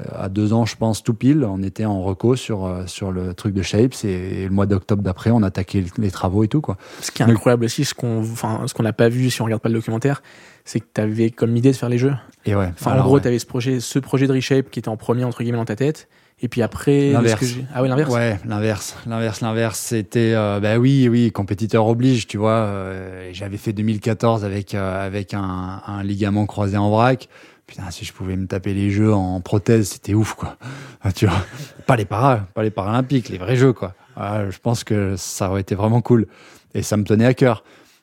euh, 0.00 0.04
à 0.14 0.28
deux 0.28 0.52
ans, 0.52 0.64
je 0.64 0.76
pense, 0.76 1.02
tout 1.02 1.12
pile. 1.12 1.44
On 1.44 1.62
était 1.62 1.84
en 1.84 2.02
reco 2.02 2.36
sur, 2.36 2.64
euh, 2.64 2.86
sur 2.86 3.10
le 3.10 3.34
truc 3.34 3.52
de 3.52 3.62
Shapes 3.62 4.04
et, 4.04 4.44
le 4.44 4.50
mois 4.50 4.66
d'octobre 4.66 5.02
d'après, 5.02 5.30
on 5.30 5.42
attaquait 5.42 5.84
les 5.98 6.10
travaux 6.10 6.44
et 6.44 6.48
tout, 6.48 6.60
quoi. 6.60 6.78
Ce 7.00 7.10
qui 7.10 7.22
est 7.22 7.26
incroyable 7.26 7.64
aussi, 7.64 7.84
ce 7.84 7.94
qu'on 7.94 8.20
enfin, 8.20 8.64
qu'on 8.74 8.84
n'a 8.84 8.92
pas 8.92 9.08
vu 9.08 9.28
si 9.28 9.42
on 9.42 9.44
regarde 9.44 9.60
pas 9.60 9.68
le 9.68 9.74
documentaire, 9.74 10.22
c'est 10.64 10.78
que 10.78 10.86
tu 10.94 11.00
avais 11.00 11.30
comme 11.30 11.56
idée 11.56 11.72
de 11.72 11.76
faire 11.76 11.88
les 11.88 11.98
jeux. 11.98 12.14
Et 12.46 12.54
ouais. 12.54 12.70
Enfin, 12.72 12.98
en 12.98 13.02
gros, 13.02 13.16
ouais. 13.16 13.20
tu 13.20 13.28
avais 13.28 13.40
ce 13.40 13.46
projet, 13.46 13.80
ce 13.80 13.98
projet 13.98 14.28
de 14.28 14.32
Reshape 14.32 14.70
qui 14.70 14.78
était 14.78 14.88
en 14.88 14.96
premier, 14.96 15.24
entre 15.24 15.42
guillemets, 15.42 15.58
dans 15.58 15.64
ta 15.64 15.76
tête. 15.76 16.08
Et 16.40 16.48
puis 16.48 16.62
après. 16.62 17.12
L'inverse. 17.12 17.44
ah 17.74 17.82
oui, 17.82 17.88
l'inverse. 17.88 18.10
Ouais, 18.12 18.38
l'inverse, 18.44 18.96
l'inverse, 19.06 19.40
l'inverse. 19.42 19.78
C'était, 19.78 20.32
euh, 20.34 20.58
bah 20.60 20.78
oui, 20.78 21.08
oui, 21.08 21.30
compétiteur 21.30 21.86
oblige, 21.86 22.26
tu 22.26 22.36
vois. 22.38 22.50
euh, 22.66 23.30
J'avais 23.32 23.56
fait 23.58 23.72
2014 23.72 24.44
avec 24.44 24.74
euh, 24.74 25.06
avec 25.06 25.34
un, 25.34 25.80
un 25.86 26.02
ligament 26.02 26.46
croisé 26.46 26.76
en 26.76 26.90
vrac. 26.90 27.28
Putain, 27.68 27.90
si 27.90 28.04
je 28.04 28.12
pouvais 28.12 28.36
me 28.36 28.46
taper 28.46 28.74
les 28.74 28.90
jeux 28.90 29.14
en 29.14 29.40
prothèse, 29.40 29.90
c'était 29.90 30.14
ouf, 30.14 30.34
quoi. 30.34 30.56
Ah, 31.00 31.12
tu 31.12 31.26
vois, 31.26 31.38
pas 31.86 31.96
les 31.96 32.04
paras, 32.04 32.38
pas 32.54 32.62
les 32.64 32.70
paralympiques, 32.72 33.28
les 33.28 33.38
vrais 33.38 33.56
jeux, 33.56 33.72
quoi. 33.72 33.94
Ah, 34.16 34.50
je 34.50 34.58
pense 34.58 34.82
que 34.84 35.14
ça 35.16 35.48
aurait 35.48 35.60
été 35.62 35.74
vraiment 35.76 36.00
cool. 36.02 36.26
Et 36.74 36.82
ça 36.82 36.96
me 36.96 37.04
tenait 37.04 37.24
à 37.24 37.34
cœur. 37.34 37.62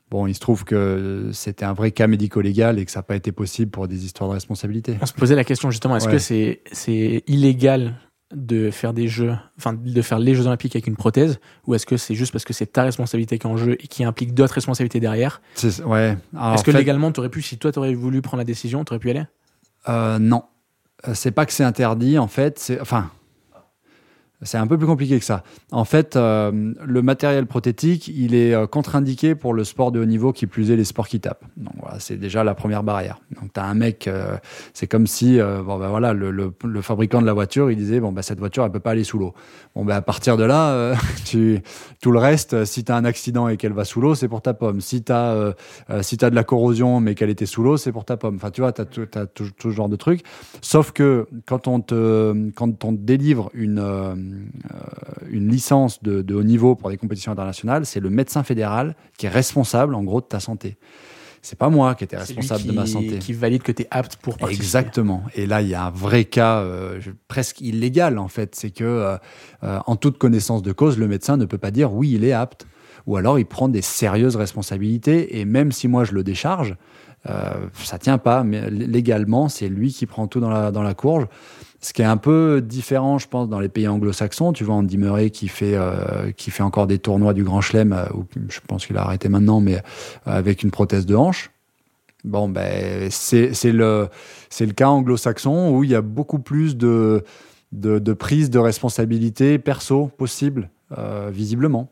Bon, 0.10 0.26
il 0.26 0.34
se 0.34 0.40
trouve 0.40 0.64
que 0.64 1.30
c'était 1.34 1.66
un 1.66 1.74
vrai 1.74 1.92
cas 1.92 2.08
médico-légal 2.08 2.80
et 2.80 2.86
que 2.86 2.90
ça 2.92 3.00
n'a 3.00 3.04
pas 3.04 3.16
été 3.16 3.32
possible 3.32 3.70
pour 3.70 3.88
des 3.88 4.06
histoires 4.06 4.30
de 4.30 4.34
responsabilité. 4.36 4.98
On 5.02 5.06
se 5.06 5.14
posait 5.14 5.36
la 5.36 5.44
question 5.44 5.70
justement, 5.70 5.98
est-ce 5.98 6.08
Ouais. 6.08 6.14
que 6.14 6.18
c'est 6.20 6.62
c'est 6.72 7.22
illégal 7.28 7.94
de 8.34 8.70
faire 8.70 8.94
des 8.94 9.08
jeux, 9.08 9.36
enfin 9.58 9.74
de 9.74 10.02
faire 10.04 10.20
les 10.20 10.36
Jeux 10.36 10.46
Olympiques 10.46 10.76
avec 10.76 10.86
une 10.88 10.96
prothèse, 10.96 11.40
ou 11.66 11.74
est-ce 11.74 11.86
que 11.88 11.98
c'est 11.98 12.14
juste 12.14 12.32
parce 12.32 12.46
que 12.46 12.54
c'est 12.54 12.68
ta 12.68 12.84
responsabilité 12.84 13.40
qui 13.40 13.48
est 13.48 13.50
en 13.50 13.58
jeu 13.58 13.74
et 13.80 13.88
qui 13.88 14.04
implique 14.04 14.34
d'autres 14.36 14.54
responsabilités 14.54 15.00
derrière 15.00 15.42
Ouais. 15.86 16.16
Est-ce 16.54 16.64
que 16.64 16.72
fait- 16.72 16.78
légalement, 16.78 17.12
tu 17.12 17.20
aurais 17.20 17.30
pu, 17.30 17.42
si 17.42 17.58
toi 17.58 17.72
tu 17.72 17.80
aurais 17.80 17.94
voulu 17.96 18.22
prendre 18.22 18.38
la 18.40 18.46
décision, 18.46 18.84
tu 18.86 18.92
aurais 18.94 19.00
pu 19.00 19.08
y 19.08 19.12
aller? 19.12 19.24
Euh, 19.88 20.20
non. 20.20 20.44
Euh, 21.08 21.14
C'est 21.16 21.32
pas 21.32 21.46
que 21.48 21.54
c'est 21.54 21.64
interdit, 21.64 22.20
en 22.20 22.28
fait. 22.28 22.60
C'est, 22.60 22.80
enfin, 22.80 23.10
C'est 24.42 24.58
un 24.58 24.68
peu 24.68 24.78
plus 24.78 24.88
compliqué 24.88 25.20
que 25.20 25.26
ça. 25.26 25.44
En 25.72 25.84
fait, 25.84 26.16
euh, 26.16 26.74
le 26.86 27.02
matériel 27.02 27.46
prothétique, 27.46 28.08
il 28.08 28.34
est 28.34 28.54
euh, 28.54 28.68
contre-indiqué 28.68 29.36
pour 29.36 29.54
le 29.54 29.66
sport 29.66 29.92
de 29.92 30.00
haut 30.00 30.06
niveau, 30.06 30.32
qui 30.32 30.48
plus 30.48 30.72
est 30.72 30.78
les 30.78 30.86
sports 30.86 31.10
qui 31.10 31.20
tapent. 31.20 31.44
Donc 31.58 31.74
voilà, 31.82 32.00
c'est 32.00 32.16
déjà 32.16 32.46
la 32.46 32.56
première 32.56 32.84
barrière. 32.84 33.20
Donc 33.42 33.52
tu 33.54 33.60
as 33.60 33.66
un 33.66 33.74
mec, 33.74 34.08
euh, 34.08 34.38
c'est 34.74 34.88
comme 34.88 35.08
si, 35.08 35.40
bon 35.40 35.78
ben 35.78 35.90
voilà, 35.90 36.14
le, 36.14 36.54
fabricant 36.82 37.22
de 37.22 37.26
la 37.26 37.34
voiture, 37.34 37.70
il 37.70 37.76
disait 37.76 38.00
bon 38.00 38.14
ben 38.14 38.22
cette 38.22 38.40
voiture, 38.40 38.64
elle 38.64 38.72
peut 38.72 38.80
pas 38.80 38.92
aller 38.92 39.04
sous 39.04 39.20
l'eau. 39.20 39.34
Bon 39.76 39.84
ben 39.84 39.96
à 39.96 40.02
partir 40.02 40.38
de 40.38 40.46
là, 40.46 40.94
tu, 41.26 41.60
tout 42.02 42.12
le 42.12 42.20
reste, 42.20 42.64
si 42.64 42.86
tu 42.86 42.92
as 42.94 42.96
un 42.96 43.06
accident 43.06 43.50
et 43.50 43.58
qu'elle 43.58 43.74
va 43.74 43.84
sous 43.84 44.00
l'eau, 44.00 44.16
c'est 44.16 44.30
pour 44.30 44.42
ta 44.42 44.54
pomme. 44.54 44.80
Si 44.80 45.04
tu 45.04 45.12
as, 45.12 45.54
si 46.02 46.18
as 46.24 46.30
de 46.30 46.36
la 46.36 46.46
corrosion 46.46 47.02
mais 47.02 47.14
qu'elle 47.14 47.30
était 47.30 47.46
sous 47.46 47.62
l'eau, 47.62 47.76
c'est 47.76 47.92
pour 47.92 48.06
ta 48.06 48.16
pomme. 48.16 48.36
Enfin 48.36 48.52
tu 48.52 48.62
vois, 48.62 48.72
tu 48.72 48.82
as, 48.82 48.86
tout, 48.86 49.06
tout, 49.34 49.50
ce 49.62 49.70
genre 49.70 49.90
de 49.90 49.98
trucs. 49.98 50.24
Sauf 50.62 50.94
que 50.94 51.28
quand 51.46 51.68
on 51.68 51.82
te, 51.82 52.52
quand 52.52 52.86
on 52.86 52.96
te 52.96 53.02
délivre 53.02 53.50
une 53.54 54.29
une 55.30 55.50
licence 55.50 56.02
de, 56.04 56.34
haut 56.34 56.44
niveau 56.44 56.76
pour 56.76 56.90
des 56.90 56.98
compétitions 56.98 57.32
internationales, 57.32 57.86
c'est 57.86 58.00
le 58.00 58.10
médecin 58.10 58.44
fédéral 58.44 58.96
qui 59.18 59.26
est 59.26 59.30
responsable, 59.30 59.96
en 59.96 60.04
gros, 60.04 60.22
de 60.22 60.26
ta 60.26 60.40
santé. 60.40 60.78
C'est 61.42 61.58
pas 61.58 61.70
moi 61.70 61.96
qui 61.96 62.04
étais 62.04 62.18
responsable 62.18 62.66
de 62.66 62.72
ma 62.74 62.86
santé. 62.86 63.20
Qui 63.20 63.32
valide 63.32 63.62
que 63.64 63.72
tu 63.72 63.84
es 63.84 63.88
apte 63.92 64.18
pour 64.18 64.38
participer. 64.38 64.64
Exactement. 64.66 65.24
Et 65.36 65.46
là, 65.46 65.62
il 65.62 65.70
y 65.70 65.74
a 65.74 65.86
un 65.86 65.90
vrai 65.90 66.26
cas 66.26 66.60
euh, 66.60 67.00
presque 67.30 67.62
illégal, 67.62 68.18
en 68.18 68.28
fait. 68.28 68.56
C'est 68.56 68.72
que, 68.72 68.84
euh, 69.64 69.80
en 69.86 69.96
toute 69.96 70.18
connaissance 70.18 70.64
de 70.64 70.74
cause, 70.74 70.98
le 70.98 71.08
médecin 71.08 71.38
ne 71.38 71.46
peut 71.46 71.58
pas 71.58 71.72
dire 71.72 71.94
oui, 71.94 72.12
il 72.14 72.26
est 72.26 72.34
apte. 72.34 72.68
Ou 73.08 73.16
alors, 73.16 73.40
il 73.40 73.46
prend 73.46 73.70
des 73.70 73.82
sérieuses 73.82 74.36
responsabilités. 74.36 75.40
Et 75.40 75.46
même 75.46 75.72
si 75.72 75.88
moi, 75.88 76.04
je 76.04 76.12
le 76.12 76.24
décharge, 76.24 76.76
ça 77.74 77.98
tient 77.98 78.18
pas. 78.18 78.44
Mais 78.44 78.70
légalement, 78.70 79.48
c'est 79.48 79.70
lui 79.70 79.94
qui 79.94 80.06
prend 80.06 80.28
tout 80.28 80.42
dans 80.42 80.50
la, 80.50 80.72
dans 80.72 80.84
la 80.84 80.94
courge. 80.94 81.28
Ce 81.82 81.94
qui 81.94 82.02
est 82.02 82.06
un 82.06 82.18
peu 82.18 82.62
différent, 82.62 83.18
je 83.20 83.28
pense, 83.28 83.48
dans 83.48 83.60
les 83.60 83.70
pays 83.70 83.88
anglo-saxons. 83.88 84.52
Tu 84.52 84.66
vois, 84.66 84.76
Andy 84.76 84.98
Murray 84.98 85.30
qui 85.30 85.48
fait, 85.48 85.76
euh, 85.76 86.32
qui 86.36 86.52
fait 86.52 86.64
encore 86.64 86.88
des 86.88 87.00
tournois 87.00 87.34
du 87.34 87.44
Grand 87.44 87.62
Chelem, 87.62 87.94
euh, 87.94 88.06
je 88.50 88.60
pense 88.68 88.86
qu'il 88.86 88.98
a 88.98 89.04
arrêté 89.04 89.30
maintenant, 89.30 89.62
mais 89.62 89.78
euh, 89.78 89.80
avec 90.26 90.64
une 90.64 90.72
prothèse 90.72 91.06
de 91.06 91.16
hanche. 91.16 91.52
Bon, 92.26 92.50
ben, 92.50 93.08
c'est 93.10 93.54
le, 93.72 94.10
le 94.60 94.72
cas 94.74 94.90
anglo-saxon 94.90 95.72
où 95.72 95.86
il 95.86 95.92
y 95.92 95.96
a 95.96 96.02
beaucoup 96.02 96.40
plus 96.40 96.76
de, 96.76 97.24
de, 97.72 97.98
de 97.98 98.14
prise 98.14 98.50
de 98.50 98.60
responsabilité 98.60 99.58
perso 99.58 100.08
possible, 100.18 100.70
visiblement. 101.30 101.90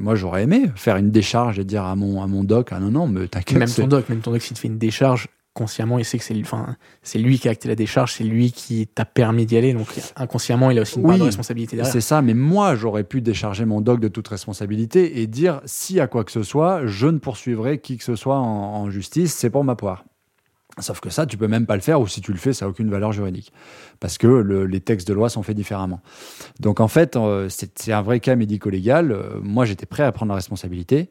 moi, 0.00 0.14
j'aurais 0.14 0.44
aimé 0.44 0.70
faire 0.76 0.96
une 0.96 1.10
décharge 1.10 1.58
et 1.58 1.64
dire 1.64 1.84
à 1.84 1.94
mon, 1.94 2.22
à 2.22 2.26
mon 2.26 2.42
doc, 2.42 2.68
ah 2.70 2.80
non, 2.80 2.90
non, 2.90 3.06
mais 3.06 3.28
t'inquiète. 3.28 3.58
Même 3.58 3.68
ton 3.68 3.86
doc, 3.86 4.08
même 4.08 4.20
ton 4.20 4.30
doc, 4.30 4.40
s'il 4.40 4.56
te 4.56 4.60
fait 4.60 4.68
une 4.68 4.78
décharge, 4.78 5.28
consciemment, 5.56 5.98
il 5.98 6.04
sait 6.04 6.18
que 6.18 6.24
c'est 6.24 6.38
enfin, 6.38 6.76
c'est 7.02 7.18
lui 7.18 7.38
qui 7.38 7.48
a 7.48 7.50
acté 7.50 7.66
la 7.66 7.74
décharge, 7.74 8.12
c'est 8.12 8.24
lui 8.24 8.52
qui 8.52 8.86
t'a 8.86 9.06
permis 9.06 9.46
d'y 9.46 9.56
aller. 9.56 9.72
Donc 9.72 9.88
inconsciemment, 10.14 10.70
il 10.70 10.78
a 10.78 10.82
aussi 10.82 10.98
une 10.98 11.06
part 11.06 11.16
de 11.16 11.22
responsabilité 11.22 11.76
derrière. 11.76 11.90
C'est 11.90 12.02
ça, 12.02 12.20
mais 12.20 12.34
moi, 12.34 12.76
j'aurais 12.76 13.04
pu 13.04 13.22
décharger 13.22 13.64
mon 13.64 13.80
doc 13.80 13.98
de 13.98 14.08
toute 14.08 14.28
responsabilité 14.28 15.20
et 15.20 15.26
dire 15.26 15.62
si 15.64 15.98
à 15.98 16.08
quoi 16.08 16.24
que 16.24 16.30
ce 16.30 16.42
soit, 16.42 16.86
je 16.86 17.06
ne 17.06 17.18
poursuivrai 17.18 17.78
qui 17.78 17.96
que 17.96 18.04
ce 18.04 18.16
soit 18.16 18.38
en, 18.38 18.90
justice, 18.90 19.34
c'est 19.34 19.48
pour 19.48 19.64
ma 19.64 19.76
poire. 19.76 20.04
Sauf 20.78 21.00
que 21.00 21.08
ça, 21.08 21.24
tu 21.24 21.38
peux 21.38 21.48
même 21.48 21.64
pas 21.64 21.74
le 21.74 21.80
faire, 21.80 22.02
ou 22.02 22.06
si 22.06 22.20
tu 22.20 22.32
le 22.32 22.38
fais, 22.38 22.52
ça 22.52 22.66
n'a 22.66 22.70
aucune 22.70 22.90
valeur 22.90 23.12
juridique. 23.12 23.50
Parce 23.98 24.18
que 24.18 24.26
les 24.26 24.80
textes 24.80 25.08
de 25.08 25.14
loi 25.14 25.30
sont 25.30 25.42
faits 25.42 25.56
différemment. 25.56 26.02
Donc 26.60 26.80
en 26.80 26.88
fait, 26.88 27.16
euh, 27.16 27.48
c'est 27.48 27.92
un 27.92 28.02
vrai 28.02 28.20
cas 28.20 28.36
médico-légal. 28.36 29.10
Euh, 29.10 29.40
moi, 29.42 29.64
j'étais 29.64 29.86
prêt 29.86 30.02
à 30.02 30.12
prendre 30.12 30.28
la 30.30 30.36
responsabilité. 30.36 31.10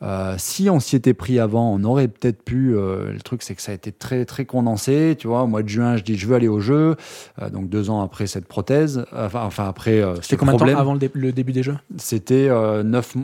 Euh, 0.00 0.36
si 0.38 0.70
on 0.70 0.78
s'y 0.78 0.94
était 0.94 1.14
pris 1.14 1.40
avant, 1.40 1.72
on 1.72 1.82
aurait 1.82 2.08
peut-être 2.08 2.42
pu. 2.42 2.76
Euh, 2.76 3.12
le 3.12 3.20
truc, 3.20 3.42
c'est 3.42 3.54
que 3.54 3.62
ça 3.62 3.72
a 3.72 3.74
été 3.74 3.90
très 3.90 4.24
très 4.24 4.44
condensé. 4.44 5.16
Tu 5.18 5.26
vois, 5.26 5.42
au 5.42 5.46
mois 5.48 5.62
de 5.62 5.68
juin, 5.68 5.96
je 5.96 6.04
dis 6.04 6.16
je 6.16 6.26
veux 6.26 6.36
aller 6.36 6.48
au 6.48 6.60
jeu. 6.60 6.96
Euh, 7.42 7.50
donc 7.50 7.68
deux 7.68 7.90
ans 7.90 8.00
après 8.00 8.26
cette 8.26 8.46
prothèse, 8.46 9.04
enfin, 9.12 9.42
enfin 9.44 9.68
après. 9.68 10.02
C'était 10.22 10.36
combien 10.36 10.54
de 10.54 10.58
temps 10.58 10.78
avant 10.78 10.94
le, 10.94 11.32
début 11.32 11.52
des 11.52 11.62
jeux? 11.62 11.76
C'était 11.96 12.48
neuf, 12.84 13.16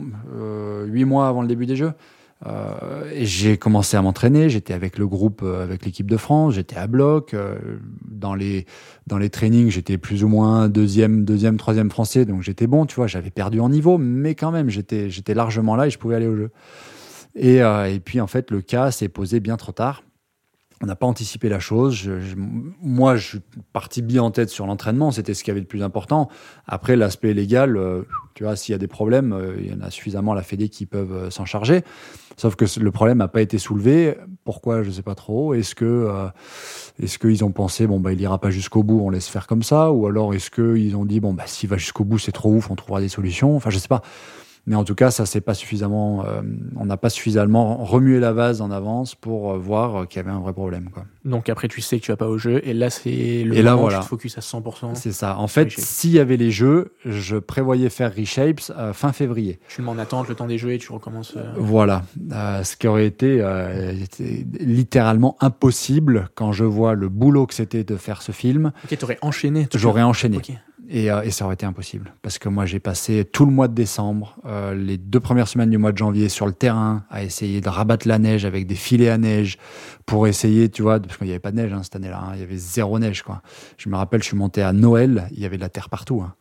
huit 0.85 1.05
mois 1.05 1.27
avant 1.27 1.41
le 1.41 1.47
début 1.47 1.65
des 1.65 1.75
jeux. 1.75 1.93
Euh, 2.45 3.09
j'ai 3.21 3.57
commencé 3.57 3.95
à 3.97 4.01
m'entraîner. 4.01 4.49
J'étais 4.49 4.73
avec 4.73 4.97
le 4.97 5.07
groupe, 5.07 5.41
euh, 5.43 5.63
avec 5.63 5.85
l'équipe 5.85 6.09
de 6.09 6.17
France. 6.17 6.55
J'étais 6.55 6.75
à 6.75 6.87
bloc. 6.87 7.33
Euh, 7.33 7.57
dans 8.05 8.35
les 8.35 8.65
dans 9.07 9.17
les 9.17 9.29
trainings, 9.29 9.69
j'étais 9.69 9.97
plus 9.97 10.23
ou 10.23 10.27
moins 10.27 10.67
deuxième, 10.67 11.25
deuxième, 11.25 11.57
troisième 11.57 11.89
français. 11.89 12.25
Donc 12.25 12.41
j'étais 12.41 12.67
bon. 12.67 12.85
Tu 12.85 12.95
vois, 12.95 13.07
j'avais 13.07 13.31
perdu 13.31 13.59
en 13.59 13.69
niveau, 13.69 13.97
mais 13.97 14.35
quand 14.35 14.51
même, 14.51 14.69
j'étais 14.69 15.09
j'étais 15.09 15.33
largement 15.33 15.75
là 15.75 15.87
et 15.87 15.89
je 15.89 15.97
pouvais 15.97 16.15
aller 16.15 16.27
au 16.27 16.35
jeu. 16.35 16.51
Et, 17.35 17.57
et 17.57 17.99
puis 17.99 18.21
en 18.21 18.27
fait, 18.27 18.49
le 18.49 18.61
cas 18.61 18.91
s'est 18.91 19.09
posé 19.09 19.41
bien 19.41 19.57
trop 19.57 19.73
tard. 19.73 20.03
On 20.81 20.87
n'a 20.87 20.95
pas 20.95 21.05
anticipé 21.05 21.47
la 21.49 21.59
chose. 21.59 22.09
moi, 22.81 23.15
je 23.15 23.27
suis 23.27 23.41
parti 23.71 24.01
bien 24.01 24.23
en 24.23 24.31
tête 24.31 24.49
sur 24.49 24.67
l'entraînement. 24.67 25.11
C'était 25.11 25.33
ce 25.33 25.43
qui 25.43 25.51
avait 25.51 25.61
le 25.61 25.65
plus 25.65 25.83
important. 25.83 26.29
Après, 26.67 26.95
l'aspect 26.95 27.33
légal, 27.33 27.79
tu 28.33 28.43
vois, 28.43 28.55
s'il 28.55 28.73
y 28.73 28.75
a 28.75 28.77
des 28.77 28.87
problèmes, 28.87 29.55
il 29.57 29.71
y 29.71 29.73
en 29.73 29.81
a 29.81 29.89
suffisamment 29.89 30.33
à 30.33 30.35
la 30.35 30.43
Fédé 30.43 30.67
qui 30.67 30.85
peuvent 30.85 31.29
s'en 31.29 31.45
charger. 31.45 31.83
Sauf 32.37 32.55
que 32.55 32.65
le 32.79 32.91
problème 32.91 33.19
n'a 33.19 33.27
pas 33.27 33.41
été 33.41 33.57
soulevé. 33.57 34.17
Pourquoi 34.43 34.83
Je 34.83 34.89
ne 34.89 34.93
sais 34.93 35.01
pas 35.01 35.15
trop. 35.15 35.53
Est-ce 35.53 35.73
que 35.73 35.85
euh, 35.85 36.27
est-ce 37.01 37.17
qu'ils 37.17 37.45
ont 37.45 37.51
pensé 37.51 37.87
bon 37.87 37.99
bah 37.99 38.11
il 38.11 38.19
ira 38.19 38.39
pas 38.39 38.49
jusqu'au 38.49 38.83
bout, 38.83 38.99
on 39.01 39.09
laisse 39.09 39.27
faire 39.27 39.47
comme 39.47 39.63
ça, 39.63 39.91
ou 39.91 40.05
alors 40.05 40.33
est-ce 40.33 40.51
qu'ils 40.51 40.95
ont 40.95 41.05
dit 41.05 41.19
bon 41.19 41.33
bah 41.33 41.43
s'il 41.45 41.69
va 41.69 41.77
jusqu'au 41.77 42.03
bout 42.03 42.19
c'est 42.19 42.33
trop 42.33 42.53
ouf, 42.53 42.69
on 42.69 42.75
trouvera 42.75 42.99
des 42.99 43.09
solutions. 43.09 43.55
Enfin 43.55 43.69
je 43.69 43.77
sais 43.77 43.87
pas. 43.87 44.01
Mais 44.67 44.75
en 44.75 44.83
tout 44.83 44.95
cas, 44.95 45.11
ça 45.11 45.25
c'est 45.25 45.41
pas 45.41 45.53
suffisamment. 45.53 46.25
Euh, 46.25 46.41
on 46.75 46.85
n'a 46.85 46.97
pas 46.97 47.09
suffisamment 47.09 47.83
remué 47.83 48.19
la 48.19 48.33
vase 48.33 48.61
en 48.61 48.71
avance 48.71 49.13
pour 49.13 49.51
euh, 49.51 49.57
voir 49.57 50.07
qu'il 50.07 50.17
y 50.17 50.25
avait 50.25 50.31
un 50.31 50.39
vrai 50.39 50.53
problème. 50.53 50.89
Quoi. 50.91 51.05
Donc 51.23 51.49
après, 51.49 51.67
tu 51.67 51.81
sais 51.81 51.99
que 51.99 52.05
tu 52.05 52.11
vas 52.11 52.17
pas 52.17 52.27
au 52.27 52.37
jeu, 52.37 52.61
et 52.63 52.73
là 52.73 52.89
c'est 52.89 53.43
le 53.43 53.55
et 53.55 53.63
moment 53.63 53.63
là, 53.63 53.75
voilà. 53.75 53.97
où 53.97 54.01
tu 54.01 54.05
te 54.05 54.09
focus 54.09 54.37
à 54.37 54.41
100%. 54.41 54.95
C'est 54.95 55.11
ça. 55.11 55.37
En 55.37 55.47
fait, 55.47 55.71
s'il 55.71 56.11
y 56.11 56.19
avait 56.19 56.37
les 56.37 56.51
jeux, 56.51 56.93
je 57.05 57.37
prévoyais 57.37 57.89
faire 57.89 58.13
Reshapes 58.15 58.71
fin 58.93 59.11
février. 59.11 59.59
Tu 59.67 59.81
le 59.81 59.85
mets 59.85 59.91
en 59.91 59.99
attente 59.99 60.27
le 60.27 60.35
temps 60.35 60.47
des 60.47 60.57
jeux 60.57 60.73
et 60.73 60.77
tu 60.79 60.91
recommences. 60.91 61.35
Euh, 61.37 61.43
voilà. 61.57 62.03
ce 62.63 62.75
qui 62.75 62.87
aurait 62.87 63.05
été, 63.05 63.43
littéralement 64.59 65.37
impossible 65.41 66.29
quand 66.35 66.51
je 66.51 66.63
vois 66.63 66.95
le 66.95 67.09
boulot 67.09 67.45
que 67.45 67.53
c'était 67.53 67.83
de 67.83 67.95
faire 67.97 68.21
ce 68.21 68.31
film. 68.31 68.71
Ok, 68.83 68.97
t'aurais 68.97 69.19
enchaîné. 69.21 69.67
J'aurais 69.73 70.03
enchaîné. 70.03 70.39
Euh, 70.93 71.21
et, 71.21 71.31
ça 71.31 71.45
aurait 71.45 71.55
été 71.55 71.65
impossible. 71.65 72.13
Parce 72.21 72.37
que 72.37 72.49
moi, 72.49 72.65
j'ai 72.65 72.79
passé 72.79 73.25
tout 73.25 73.45
le 73.45 73.51
mois 73.51 73.67
de 73.67 73.73
décembre, 73.73 74.35
euh, 74.45 74.73
les 74.73 74.97
deux 74.97 75.19
premières 75.19 75.47
semaines 75.47 75.69
du 75.69 75.77
mois 75.77 75.91
de 75.91 75.97
janvier 75.97 76.29
sur 76.29 76.45
le 76.45 76.53
terrain, 76.53 77.03
à 77.09 77.23
essayer 77.23 77.61
de 77.61 77.69
rabattre 77.69 78.07
la 78.07 78.19
neige 78.19 78.45
avec 78.45 78.67
des 78.67 78.75
filets 78.75 79.09
à 79.09 79.17
neige 79.17 79.57
pour 80.05 80.27
essayer, 80.27 80.69
tu 80.69 80.81
vois, 80.81 80.99
parce 80.99 81.17
qu'il 81.17 81.27
n'y 81.27 81.33
avait 81.33 81.39
pas 81.39 81.51
de 81.51 81.57
neige 81.57 81.73
hein, 81.73 81.81
cette 81.83 81.95
année-là, 81.95 82.21
hein. 82.21 82.31
il 82.35 82.41
y 82.41 82.43
avait 82.43 82.57
zéro 82.57 82.99
neige. 82.99 83.23
quoi. 83.23 83.41
Je 83.77 83.89
me 83.89 83.95
rappelle, 83.95 84.21
je 84.21 84.27
suis 84.27 84.37
monté 84.37 84.61
à 84.61 84.73
Noël, 84.73 85.27
il 85.31 85.39
y 85.39 85.45
avait 85.45 85.57
de 85.57 85.61
la 85.61 85.69
terre 85.69 85.89
partout. 85.89 86.21
Hein. 86.21 86.35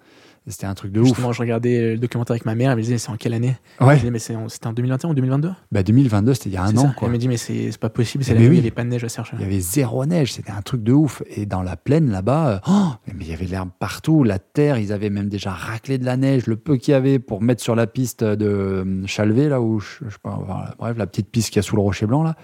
C'était 0.46 0.66
un 0.66 0.74
truc 0.74 0.92
de 0.92 1.02
Justement, 1.02 1.32
je 1.32 1.40
regardais 1.40 1.92
le 1.92 1.98
documentaire 1.98 2.34
avec 2.34 2.44
ma 2.44 2.54
mère, 2.54 2.70
elle 2.70 2.76
me 2.76 2.82
disait 2.82 2.98
c'est 2.98 3.10
en 3.10 3.16
quelle 3.16 3.32
année? 3.32 3.56
Ouais. 3.80 3.98
mais 4.10 4.18
c'était 4.18 4.36
en 4.66 4.72
2021 4.72 5.10
ou 5.10 5.14
2022 5.14 5.52
Bah 5.72 5.82
2022, 5.82 6.34
c'était 6.34 6.50
il 6.50 6.52
y 6.52 6.56
a 6.58 6.64
un 6.64 6.76
an. 6.76 6.92
Quoi. 6.96 7.08
Elle 7.08 7.12
me 7.12 7.18
dit 7.18 7.28
mais 7.28 7.38
c'est 7.38 7.76
pas 7.78 7.88
possible, 7.88 8.24
c'est 8.24 8.34
la 8.34 8.40
nuit, 8.40 8.48
il 8.48 8.52
n'y 8.52 8.58
avait 8.58 8.70
pas 8.70 8.84
de 8.84 8.88
neige 8.88 9.04
à 9.04 9.08
chercher. 9.08 9.36
Il 9.38 9.42
y 9.42 9.44
avait 9.44 9.60
zéro 9.60 10.04
neige, 10.04 10.34
c'était 10.34 10.52
un 10.52 10.60
truc 10.60 10.82
de 10.82 10.92
ouf. 10.92 11.22
Et 11.28 11.46
dans 11.46 11.62
la 11.62 11.76
plaine 11.76 12.10
là-bas, 12.10 12.48
euh, 12.48 12.58
oh, 12.68 12.90
mais 13.06 13.24
il 13.24 13.30
y 13.30 13.32
avait 13.32 13.46
l'herbe 13.46 13.70
partout, 13.78 14.22
la 14.22 14.38
terre, 14.38 14.78
ils 14.78 14.92
avaient 14.92 15.10
même 15.10 15.30
déjà 15.30 15.50
raclé 15.50 15.96
de 15.96 16.04
la 16.04 16.18
neige, 16.18 16.46
le 16.46 16.56
peu 16.56 16.76
qu'il 16.76 16.92
y 16.92 16.94
avait 16.94 17.18
pour 17.18 17.40
mettre 17.40 17.62
sur 17.62 17.74
la 17.74 17.86
piste 17.86 18.22
de 18.22 18.46
euh, 18.46 19.06
Chalvet, 19.06 19.48
là 19.48 19.62
où, 19.62 19.80
je, 19.80 20.10
sais 20.10 20.16
pas, 20.22 20.74
bref, 20.78 20.96
la 20.98 21.06
petite 21.06 21.30
piste 21.30 21.48
qu'il 21.48 21.56
y 21.56 21.60
a 21.60 21.62
sous 21.62 21.76
le 21.76 21.82
rocher 21.82 22.06
blanc 22.06 22.22
là. 22.22 22.36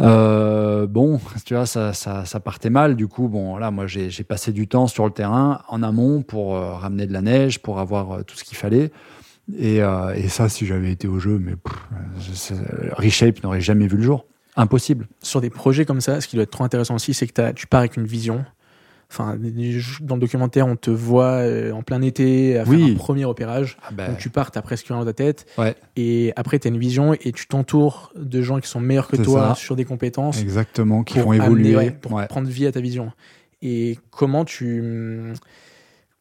Euh, 0.00 0.86
bon, 0.86 1.20
tu 1.44 1.54
vois, 1.54 1.66
ça, 1.66 1.92
ça, 1.92 2.40
partait 2.40 2.70
mal. 2.70 2.96
Du 2.96 3.06
coup, 3.06 3.28
bon, 3.28 3.56
là, 3.56 3.70
moi, 3.70 3.86
j'ai 3.86 4.24
passé 4.24 4.52
du 4.52 4.68
temps 4.68 4.86
sur 4.86 5.04
le 5.04 5.10
terrain 5.10 5.62
en 5.68 5.82
amont 5.82 6.22
pour 6.22 6.56
euh, 6.56 6.74
ramener 6.74 7.06
de 7.06 7.12
la 7.12 7.22
neige, 7.22 7.60
pour 7.60 7.78
avoir 7.78 8.12
euh, 8.12 8.22
tout 8.22 8.36
ce 8.36 8.44
qu'il 8.44 8.56
fallait. 8.56 8.90
Et, 9.58 9.76
et, 9.76 10.28
ça, 10.28 10.48
si 10.48 10.64
j'avais 10.64 10.90
été 10.90 11.06
au 11.06 11.18
jeu, 11.18 11.38
mais 11.38 11.54
Reshape 12.92 13.42
n'aurait 13.42 13.60
jamais 13.60 13.86
vu 13.86 13.98
le 13.98 14.02
jour. 14.02 14.24
Impossible. 14.56 15.06
Sur 15.20 15.42
des 15.42 15.50
projets 15.50 15.84
comme 15.84 16.00
ça, 16.00 16.22
ce 16.22 16.28
qui 16.28 16.36
doit 16.36 16.44
être 16.44 16.50
trop 16.50 16.64
intéressant 16.64 16.94
aussi, 16.94 17.12
c'est 17.12 17.26
que 17.26 17.52
tu 17.52 17.66
pars 17.66 17.80
avec 17.80 17.98
une 17.98 18.06
vision 18.06 18.44
Enfin, 19.10 19.38
dans 20.00 20.16
le 20.16 20.20
documentaire, 20.20 20.66
on 20.66 20.76
te 20.76 20.90
voit 20.90 21.42
euh, 21.42 21.72
en 21.72 21.82
plein 21.82 22.02
été 22.02 22.58
à 22.58 22.64
faire 22.64 22.74
un 22.74 22.94
premier 22.94 23.24
opérage. 23.24 23.76
Ah 23.82 23.90
bah. 23.92 24.08
Donc 24.08 24.18
tu 24.18 24.30
pars, 24.30 24.50
t'as 24.50 24.62
presque 24.62 24.88
rien 24.88 24.98
dans 24.98 25.04
ta 25.04 25.12
tête. 25.12 25.46
Et 25.96 26.32
après, 26.36 26.58
tu 26.58 26.68
as 26.68 26.70
une 26.70 26.78
vision 26.78 27.14
et 27.14 27.32
tu 27.32 27.46
t'entoures 27.46 28.12
de 28.16 28.42
gens 28.42 28.60
qui 28.60 28.68
sont 28.68 28.80
meilleurs 28.80 29.08
que 29.08 29.16
toi 29.16 29.54
sur 29.54 29.76
des 29.76 29.84
compétences. 29.84 30.40
Exactement, 30.40 31.04
qui 31.04 31.18
vont 31.20 31.32
évoluer. 31.32 31.90
pour 31.90 32.20
prendre 32.26 32.48
vie 32.48 32.66
à 32.66 32.72
ta 32.72 32.80
vision. 32.80 33.12
Et 33.62 33.98
comment 34.10 34.44
tu, 34.44 35.32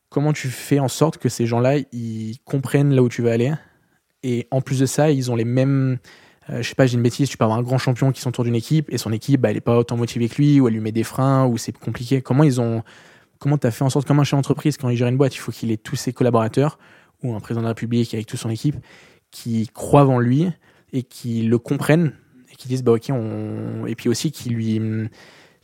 comment 0.10 0.32
tu 0.32 0.48
fais 0.48 0.80
en 0.80 0.88
sorte 0.88 1.18
que 1.18 1.28
ces 1.28 1.46
gens-là, 1.46 1.78
ils 1.92 2.38
comprennent 2.46 2.94
là 2.94 3.04
où 3.04 3.10
tu 3.10 3.22
veux 3.22 3.32
aller? 3.32 3.54
Et 4.24 4.48
en 4.52 4.62
plus 4.62 4.80
de 4.80 4.86
ça, 4.86 5.12
ils 5.12 5.30
ont 5.30 5.36
les 5.36 5.44
mêmes 5.44 5.98
euh, 6.50 6.62
je 6.62 6.68
sais 6.68 6.76
pas, 6.76 6.86
j'ai 6.86 6.96
une 6.96 7.04
bêtise, 7.04 7.30
tu 7.30 7.38
peux 7.38 7.46
avoir 7.46 7.58
un 7.58 7.64
grand 7.64 7.78
champion 7.78 8.12
qui 8.12 8.22
s'entoure 8.22 8.44
d'une 8.44 8.56
équipe 8.56 8.92
et 8.92 8.98
son 8.98 9.12
équipe, 9.12 9.42
bah, 9.42 9.52
elle 9.52 9.58
est 9.58 9.62
pas 9.62 9.78
autant 9.78 9.96
motivée 9.96 10.28
que 10.28 10.36
lui, 10.36 10.60
ou 10.60 10.68
elle 10.68 10.74
lui 10.74 10.82
met 10.82 10.92
des 10.92 11.04
freins, 11.04 11.46
ou 11.46 11.58
c'est 11.58 11.78
compliqué. 11.78 12.22
Comment 12.22 12.44
ils 12.44 12.60
ont, 12.60 12.84
comment 13.40 13.58
t'as 13.58 13.72
fait 13.72 13.84
en 13.84 13.90
sorte, 13.90 14.08
comme 14.08 14.20
un 14.20 14.24
chef 14.24 14.38
d'entreprise, 14.38 14.78
quand 14.78 14.90
il 14.90 14.98
gère 14.98 15.08
une 15.08 15.18
boîte, 15.18 15.36
il 15.36 15.40
faut 15.40 15.52
qu'il 15.52 15.72
ait 15.72 15.78
tous 15.78 15.96
ses 15.96 16.12
collaborateurs, 16.12 16.78
ou 17.24 17.34
un 17.34 17.40
président 17.40 17.62
de 17.62 17.66
la 17.66 17.70
République 17.70 18.14
avec 18.14 18.26
toute 18.26 18.40
son 18.40 18.50
équipe, 18.50 18.76
qui 19.32 19.70
croient 19.74 20.06
en 20.06 20.20
lui 20.20 20.50
et 20.92 21.04
qui 21.04 21.44
le 21.44 21.58
comprennent 21.58 22.14
et 22.52 22.56
qui 22.56 22.68
disent, 22.68 22.84
bah, 22.84 22.92
ok, 22.92 23.10
on, 23.10 23.86
et 23.88 23.96
puis 23.96 24.10
aussi 24.10 24.32
qui 24.32 24.50
lui, 24.50 24.82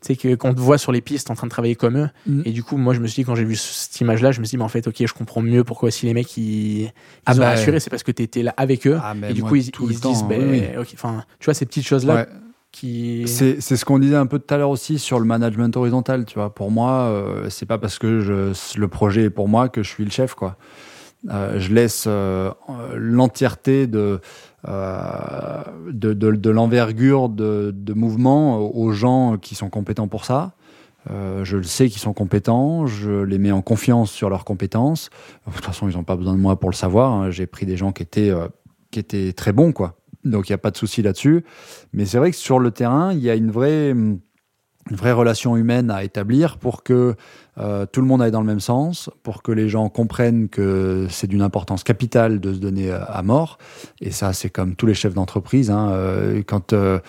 c'est 0.01 0.15
que 0.15 0.35
qu'on 0.35 0.53
te 0.53 0.59
voit 0.59 0.77
sur 0.77 0.91
les 0.91 1.01
pistes 1.01 1.29
en 1.29 1.35
train 1.35 1.47
de 1.47 1.51
travailler 1.51 1.75
comme 1.75 1.97
eux. 1.97 2.09
Mm. 2.25 2.41
Et 2.45 2.51
du 2.51 2.63
coup, 2.63 2.77
moi, 2.77 2.93
je 2.93 2.99
me 2.99 3.07
suis 3.07 3.21
dit, 3.21 3.25
quand 3.25 3.35
j'ai 3.35 3.43
vu 3.43 3.55
cette 3.55 3.99
image-là, 3.99 4.31
je 4.31 4.39
me 4.39 4.45
suis 4.45 4.51
dit, 4.51 4.57
mais 4.57 4.63
en 4.63 4.69
fait, 4.69 4.87
ok, 4.87 4.95
je 4.99 5.13
comprends 5.13 5.41
mieux 5.41 5.63
pourquoi 5.63 5.87
aussi 5.87 6.05
les 6.05 6.13
mecs, 6.13 6.37
ils, 6.37 6.83
ils 6.83 6.91
Ah 7.25 7.33
ont 7.33 7.37
bah, 7.37 7.49
assuré, 7.49 7.79
c'est 7.79 7.89
parce 7.89 8.03
que 8.03 8.11
tu 8.11 8.23
étais 8.23 8.43
là 8.43 8.53
avec 8.57 8.87
eux. 8.87 8.97
Ah, 9.01 9.13
et 9.27 9.33
du 9.33 9.41
moi, 9.41 9.49
coup, 9.49 9.55
ils, 9.55 9.65
se 9.65 9.71
temps, 9.71 10.09
disent, 10.11 10.23
ben, 10.23 10.49
oui, 10.49 10.63
enfin, 10.93 11.23
tu 11.39 11.45
vois, 11.45 11.53
ces 11.53 11.65
petites 11.65 11.85
choses-là 11.85 12.15
Ouais. 12.15 12.27
qui. 12.71 13.23
C'est 13.27 13.59
c'est 13.61 13.75
ce 13.75 13.83
qu'on 13.83 13.99
disait 13.99 14.15
un 14.15 14.25
peu 14.25 14.39
tout 14.39 14.53
à 14.53 14.57
l'heure 14.57 14.69
aussi 14.69 14.99
sur 14.99 15.19
le 15.19 15.25
management 15.25 15.75
horizontal, 15.75 16.25
tu 16.25 16.35
vois. 16.35 16.53
Pour 16.53 16.71
moi, 16.71 17.07
euh, 17.07 17.49
c'est 17.49 17.65
pas 17.65 17.77
parce 17.77 17.99
que 17.99 18.21
je, 18.21 18.53
le 18.79 18.87
projet 18.87 19.23
est 19.23 19.29
pour 19.29 19.47
moi 19.49 19.69
que 19.69 19.83
je 19.83 19.89
suis 19.89 20.05
le 20.05 20.11
chef, 20.11 20.33
quoi. 20.33 20.57
Euh, 21.27 21.59
je 21.59 21.73
laisse 21.73 22.05
euh, 22.07 22.51
l'entièreté 22.95 23.87
de, 23.87 24.21
euh, 24.67 25.63
de, 25.91 26.13
de, 26.13 26.31
de 26.31 26.49
l'envergure 26.49 27.27
de, 27.27 27.73
mouvement 27.93 28.59
aux 28.59 28.91
gens 28.91 29.37
qui 29.37 29.55
sont 29.55 29.69
compétents 29.69 30.07
pour 30.07 30.25
ça. 30.25 30.53
Je 31.41 31.57
le 31.57 31.63
sais 31.63 31.89
qu'ils 31.89 32.01
sont 32.01 32.13
compétents, 32.13 32.85
je 32.85 33.23
les 33.23 33.39
mets 33.39 33.51
en 33.51 33.63
confiance 33.63 34.11
sur 34.11 34.29
leurs 34.29 34.45
compétences. 34.45 35.09
De 35.47 35.51
toute 35.51 35.65
façon, 35.65 35.89
ils 35.89 35.97
n'ont 35.97 36.03
pas 36.03 36.15
besoin 36.15 36.33
de 36.35 36.39
moi 36.39 36.59
pour 36.59 36.69
le 36.69 36.75
savoir. 36.75 37.11
hein. 37.13 37.31
J'ai 37.31 37.47
pris 37.47 37.65
des 37.65 37.77
gens 37.77 37.91
qui 37.91 38.03
étaient, 38.03 38.31
qui 38.91 38.99
étaient 38.99 39.33
très 39.33 39.51
bons, 39.51 39.71
quoi. 39.71 39.95
Donc 40.23 40.49
il 40.49 40.51
n'y 40.51 40.55
a 40.55 40.59
pas 40.59 40.69
de 40.69 40.77
souci 40.77 41.01
là-dessus. 41.01 41.43
Mais 41.93 42.05
c'est 42.05 42.19
vrai 42.19 42.29
que 42.29 42.37
sur 42.37 42.59
le 42.59 42.69
terrain, 42.69 43.11
il 43.11 43.19
y 43.19 43.29
a 43.31 43.35
une 43.35 43.49
vraie, 43.49 43.95
une 44.89 44.95
vraie 44.95 45.11
relation 45.11 45.55
humaine 45.57 45.91
à 45.91 46.03
établir 46.03 46.57
pour 46.57 46.83
que 46.83 47.15
euh, 47.59 47.85
tout 47.85 47.99
le 47.99 48.07
monde 48.07 48.21
aille 48.21 48.31
dans 48.31 48.39
le 48.39 48.47
même 48.47 48.61
sens, 48.61 49.09
pour 49.21 49.43
que 49.43 49.51
les 49.51 49.67
gens 49.67 49.89
comprennent 49.89 50.47
que 50.47 51.07
c'est 51.09 51.27
d'une 51.27 51.41
importance 51.41 51.83
capitale 51.83 52.39
de 52.39 52.53
se 52.53 52.59
donner 52.59 52.89
euh, 52.89 52.99
à 53.07 53.21
mort. 53.21 53.57
Et 53.99 54.11
ça, 54.11 54.31
c'est 54.31 54.49
comme 54.49 54.75
tous 54.75 54.85
les 54.85 54.93
chefs 54.93 55.13
d'entreprise. 55.13 55.69
Hein, 55.69 55.89
euh, 55.91 56.41
quand, 56.47 56.71
euh, 56.71 56.99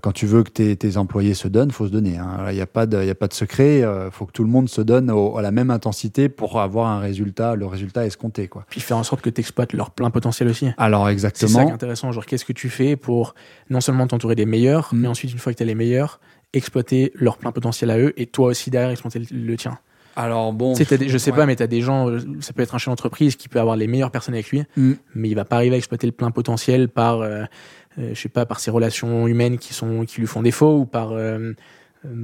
quand 0.00 0.10
tu 0.10 0.26
veux 0.26 0.42
que 0.42 0.50
tes, 0.50 0.74
tes 0.76 0.96
employés 0.96 1.34
se 1.34 1.46
donnent, 1.46 1.70
faut 1.70 1.86
se 1.86 1.92
donner. 1.92 2.18
hein. 2.18 2.46
Il 2.50 2.54
n'y 2.54 2.60
a, 2.60 2.66
pas 2.66 2.86
de- 2.86 3.02
y 3.04 3.10
a 3.10 3.14
pas 3.14 3.28
de 3.28 3.32
secret. 3.34 3.78
Il 3.80 4.10
faut 4.10 4.26
que 4.26 4.32
tout 4.32 4.42
le 4.42 4.50
monde 4.50 4.68
se 4.68 4.80
donne 4.80 5.08
au- 5.10 5.38
à 5.38 5.42
la 5.42 5.52
même 5.52 5.70
intensité 5.70 6.28
pour 6.28 6.60
avoir 6.60 6.88
un 6.88 6.98
résultat, 6.98 7.54
le 7.54 7.66
résultat 7.66 8.04
escompté. 8.04 8.48
Quoi. 8.48 8.64
Puis 8.68 8.80
faire 8.80 8.96
en 8.96 9.04
sorte 9.04 9.22
que 9.22 9.30
tu 9.30 9.40
exploites 9.40 9.72
leur 9.72 9.90
plein 9.92 10.10
potentiel 10.10 10.48
aussi. 10.48 10.68
Alors 10.78 11.02
C'est 11.02 11.06
ça 11.06 11.12
exactement. 11.12 11.64
qui 11.64 11.70
est 11.70 11.74
intéressant. 11.74 12.10
Genre, 12.10 12.26
qu'est-ce 12.26 12.44
que 12.44 12.52
tu 12.52 12.68
fais 12.70 12.96
pour 12.96 13.34
non 13.70 13.80
seulement 13.80 14.06
t'entourer 14.08 14.34
des 14.34 14.46
meilleurs, 14.46 14.88
Mm. 14.92 14.98
mais 14.98 15.08
ensuite, 15.08 15.32
une 15.32 15.38
fois 15.38 15.52
que 15.52 15.58
tu 15.58 15.62
as 15.62 15.66
les 15.66 15.76
meilleurs, 15.76 16.18
exploiter 16.52 17.12
leur 17.14 17.38
plein 17.38 17.52
potentiel 17.52 17.90
à 17.90 17.98
eux 17.98 18.12
et 18.16 18.26
toi 18.26 18.48
aussi 18.48 18.70
derrière 18.70 18.90
exploiter 18.90 19.18
le, 19.18 19.26
le 19.30 19.56
tien. 19.56 19.78
Alors 20.14 20.52
bon, 20.52 20.74
Tu 20.74 20.84
sais, 20.84 20.98
des- 20.98 21.08
je 21.08 21.16
sais 21.16 21.30
ouais. 21.30 21.36
pas, 21.38 21.46
mais 21.46 21.56
tu 21.56 21.62
as 21.62 21.66
des 21.66 21.80
gens, 21.80 22.08
euh, 22.10 22.18
ça 22.40 22.52
peut 22.52 22.60
être 22.62 22.74
un 22.74 22.78
chef 22.78 22.88
d'entreprise 22.90 23.36
qui 23.36 23.48
peut 23.48 23.58
avoir 23.60 23.76
les 23.76 23.86
meilleures 23.86 24.10
personnes 24.10 24.34
avec 24.34 24.50
lui, 24.50 24.62
Mm. 24.76 24.92
mais 25.14 25.30
il 25.30 25.34
va 25.34 25.46
pas 25.46 25.56
arriver 25.56 25.74
à 25.74 25.78
exploiter 25.78 26.06
le 26.06 26.12
plein 26.12 26.30
potentiel 26.30 26.90
par, 26.90 27.20
euh, 27.22 27.44
euh, 27.98 28.10
je 28.12 28.20
sais 28.20 28.28
pas, 28.28 28.44
par 28.44 28.60
ses 28.60 28.70
relations 28.70 29.26
humaines 29.26 29.56
qui, 29.56 29.72
sont, 29.72 30.04
qui 30.04 30.20
lui 30.20 30.26
font 30.26 30.42
défaut 30.42 30.76
ou 30.80 30.84
par 30.84 31.12
euh, 31.12 31.52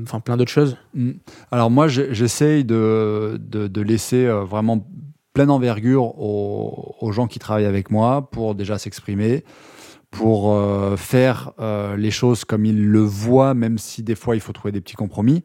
enfin 0.03 0.20
plein 0.20 0.37
d'autres 0.37 0.51
choses. 0.51 0.76
Mm. 0.93 1.12
Alors 1.51 1.70
moi, 1.70 1.89
j'essaye 1.89 2.62
de, 2.64 3.41
de, 3.41 3.68
de 3.68 3.81
laisser 3.81 4.26
vraiment 4.26 4.87
pleine 5.33 5.51
envergure 5.51 6.03
aux, 6.20 6.95
aux 7.01 7.12
gens 7.12 7.26
qui 7.26 7.39
travaillent 7.39 7.64
avec 7.64 7.91
moi 7.91 8.29
pour 8.31 8.55
déjà 8.55 8.76
s'exprimer, 8.76 9.45
pour 10.11 10.53
euh, 10.53 10.97
faire 10.97 11.53
euh, 11.61 11.97
les 11.97 12.11
choses 12.11 12.45
comme 12.45 12.65
ils 12.65 12.89
le 12.89 13.01
voient, 13.01 13.55
même 13.55 13.79
si 13.79 14.03
des 14.03 14.15
fois 14.15 14.37
il 14.37 14.41
faut 14.41 14.53
trouver 14.53 14.73
des 14.73 14.81
petits 14.81 14.97
compromis. 14.97 15.45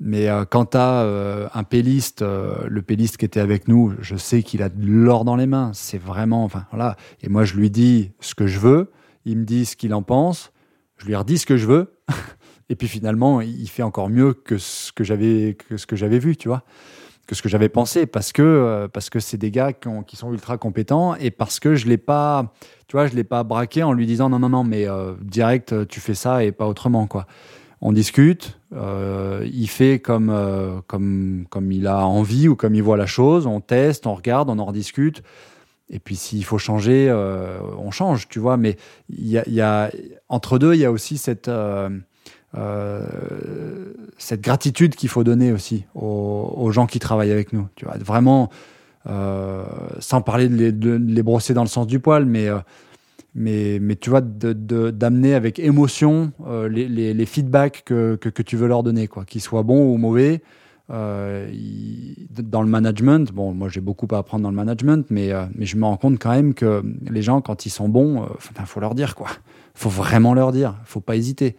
Mais 0.00 0.28
euh, 0.28 0.44
quand 0.44 0.66
tu 0.66 0.76
as 0.76 1.50
un 1.52 1.64
péliste, 1.64 2.22
le 2.22 2.82
péliste 2.82 3.16
qui 3.16 3.24
était 3.24 3.40
avec 3.40 3.66
nous, 3.66 3.94
je 4.00 4.16
sais 4.16 4.42
qu'il 4.42 4.62
a 4.62 4.68
de 4.68 4.86
l'or 4.86 5.24
dans 5.24 5.34
les 5.34 5.46
mains. 5.46 5.72
C'est 5.74 5.98
vraiment, 5.98 6.44
enfin 6.44 6.66
voilà. 6.70 6.96
Et 7.22 7.28
moi, 7.28 7.44
je 7.44 7.54
lui 7.54 7.70
dis 7.70 8.12
ce 8.20 8.34
que 8.34 8.46
je 8.46 8.60
veux. 8.60 8.92
Il 9.24 9.38
me 9.38 9.44
dit 9.44 9.66
ce 9.66 9.74
qu'il 9.76 9.92
en 9.94 10.02
pense. 10.02 10.52
Je 10.98 11.06
lui 11.06 11.16
redis 11.16 11.38
ce 11.38 11.46
que 11.46 11.56
je 11.56 11.66
veux. 11.66 11.94
Et 12.70 12.76
puis 12.76 12.86
finalement, 12.86 13.40
il 13.40 13.68
fait 13.68 13.82
encore 13.82 14.10
mieux 14.10 14.34
que 14.34 14.58
ce 14.58 14.92
que 14.92 15.02
j'avais 15.02 15.56
que 15.68 15.76
ce 15.76 15.86
que 15.86 15.96
j'avais 15.96 16.18
vu, 16.18 16.36
tu 16.36 16.48
vois, 16.48 16.64
que 17.28 17.34
ce 17.36 17.42
que 17.42 17.48
j'avais 17.48 17.68
pensé, 17.68 18.06
parce 18.06 18.32
que 18.32 18.42
euh, 18.42 18.88
parce 18.88 19.10
que 19.10 19.20
c'est 19.20 19.36
des 19.36 19.50
gars 19.52 19.72
qui, 19.74 19.86
ont- 19.86 20.02
qui 20.02 20.16
sont 20.16 20.32
ultra 20.32 20.56
compétents 20.58 21.14
et 21.14 21.30
parce 21.30 21.60
que 21.60 21.76
je 21.76 21.86
l'ai 21.86 21.98
pas, 21.98 22.52
tu 22.88 22.96
vois, 22.96 23.06
je 23.06 23.14
l'ai 23.14 23.22
pas 23.22 23.44
braqué 23.44 23.82
en 23.84 23.92
lui 23.92 24.06
disant 24.06 24.30
non 24.30 24.38
non 24.40 24.48
non, 24.48 24.64
mais 24.64 24.88
euh, 24.88 25.12
direct 25.22 25.72
euh, 25.72 25.84
tu 25.84 26.00
fais 26.00 26.14
ça 26.14 26.42
et 26.42 26.50
pas 26.52 26.66
autrement 26.66 27.06
quoi. 27.06 27.26
On 27.80 27.92
discute, 27.92 28.58
il 28.72 29.68
fait 29.68 30.00
comme 30.00 30.34
comme 30.88 31.44
comme 31.48 31.70
il 31.70 31.86
a 31.86 32.04
envie 32.04 32.48
ou 32.48 32.56
comme 32.56 32.74
il 32.74 32.82
voit 32.82 32.96
la 32.96 33.06
chose, 33.06 33.46
on 33.46 33.60
teste, 33.60 34.08
on 34.08 34.14
regarde, 34.14 34.50
on 34.50 34.58
en 34.58 34.64
rediscute. 34.64 35.22
Et 35.88 36.00
puis 36.00 36.16
s'il 36.16 36.44
faut 36.44 36.58
changer, 36.58 37.08
on 37.78 37.92
change, 37.92 38.26
tu 38.26 38.40
vois. 38.40 38.56
Mais 38.56 38.76
il 39.10 39.28
y 39.28 39.60
a 39.60 39.92
entre 40.28 40.58
deux, 40.58 40.74
il 40.74 40.80
y 40.80 40.84
a 40.86 40.90
aussi 40.90 41.18
cette 41.18 41.48
euh, 42.56 43.92
cette 44.16 44.40
gratitude 44.40 44.94
qu'il 44.94 45.08
faut 45.08 45.22
donner 45.22 45.52
aussi 45.52 45.84
aux, 45.94 46.70
gens 46.72 46.86
qui 46.86 46.98
travaillent 46.98 47.32
avec 47.32 47.52
nous. 47.52 47.68
Tu 47.76 47.84
vois, 47.84 47.96
vraiment, 47.98 48.50
euh, 49.08 49.64
sans 50.00 50.22
parler 50.22 50.48
de 50.48 50.94
les, 50.94 51.22
brosser 51.22 51.54
dans 51.54 51.62
le 51.62 51.68
sens 51.68 51.86
du 51.86 52.00
poil, 52.00 52.24
mais, 52.24 52.48
euh, 52.48 52.58
mais, 53.34 53.78
mais 53.80 53.96
tu 53.96 54.10
vois, 54.10 54.20
d'amener 54.22 55.34
avec 55.34 55.58
émotion 55.58 56.32
les, 56.70 57.26
feedbacks 57.26 57.82
que, 57.84 58.16
tu 58.16 58.56
veux 58.56 58.68
leur 58.68 58.82
donner, 58.82 59.08
quoi, 59.08 59.24
qu'ils 59.24 59.42
soient 59.42 59.62
bons 59.62 59.92
ou 59.92 59.96
mauvais. 59.98 60.42
Il- 60.90 62.26
dans 62.30 62.62
le 62.62 62.68
management, 62.68 63.30
bon, 63.32 63.52
moi 63.52 63.68
j'ai 63.68 63.80
beaucoup 63.80 64.06
à 64.12 64.18
apprendre 64.18 64.44
dans 64.44 64.50
le 64.50 64.56
management, 64.56 65.06
mais, 65.10 65.32
mais 65.54 65.66
je 65.66 65.76
me 65.76 65.84
rends 65.84 65.96
compte 65.96 66.18
quand 66.18 66.30
même 66.30 66.54
que 66.54 66.82
les 67.10 67.20
gens, 67.20 67.40
quand 67.40 67.66
ils 67.66 67.70
sont 67.70 67.88
bons, 67.88 68.26
il 68.58 68.66
faut 68.66 68.80
leur 68.80 68.94
dire, 68.94 69.14
quoi. 69.14 69.28
faut 69.74 69.90
vraiment 69.90 70.34
leur 70.34 70.50
dire, 70.50 70.76
faut 70.84 71.00
pas 71.00 71.16
hésiter. 71.16 71.56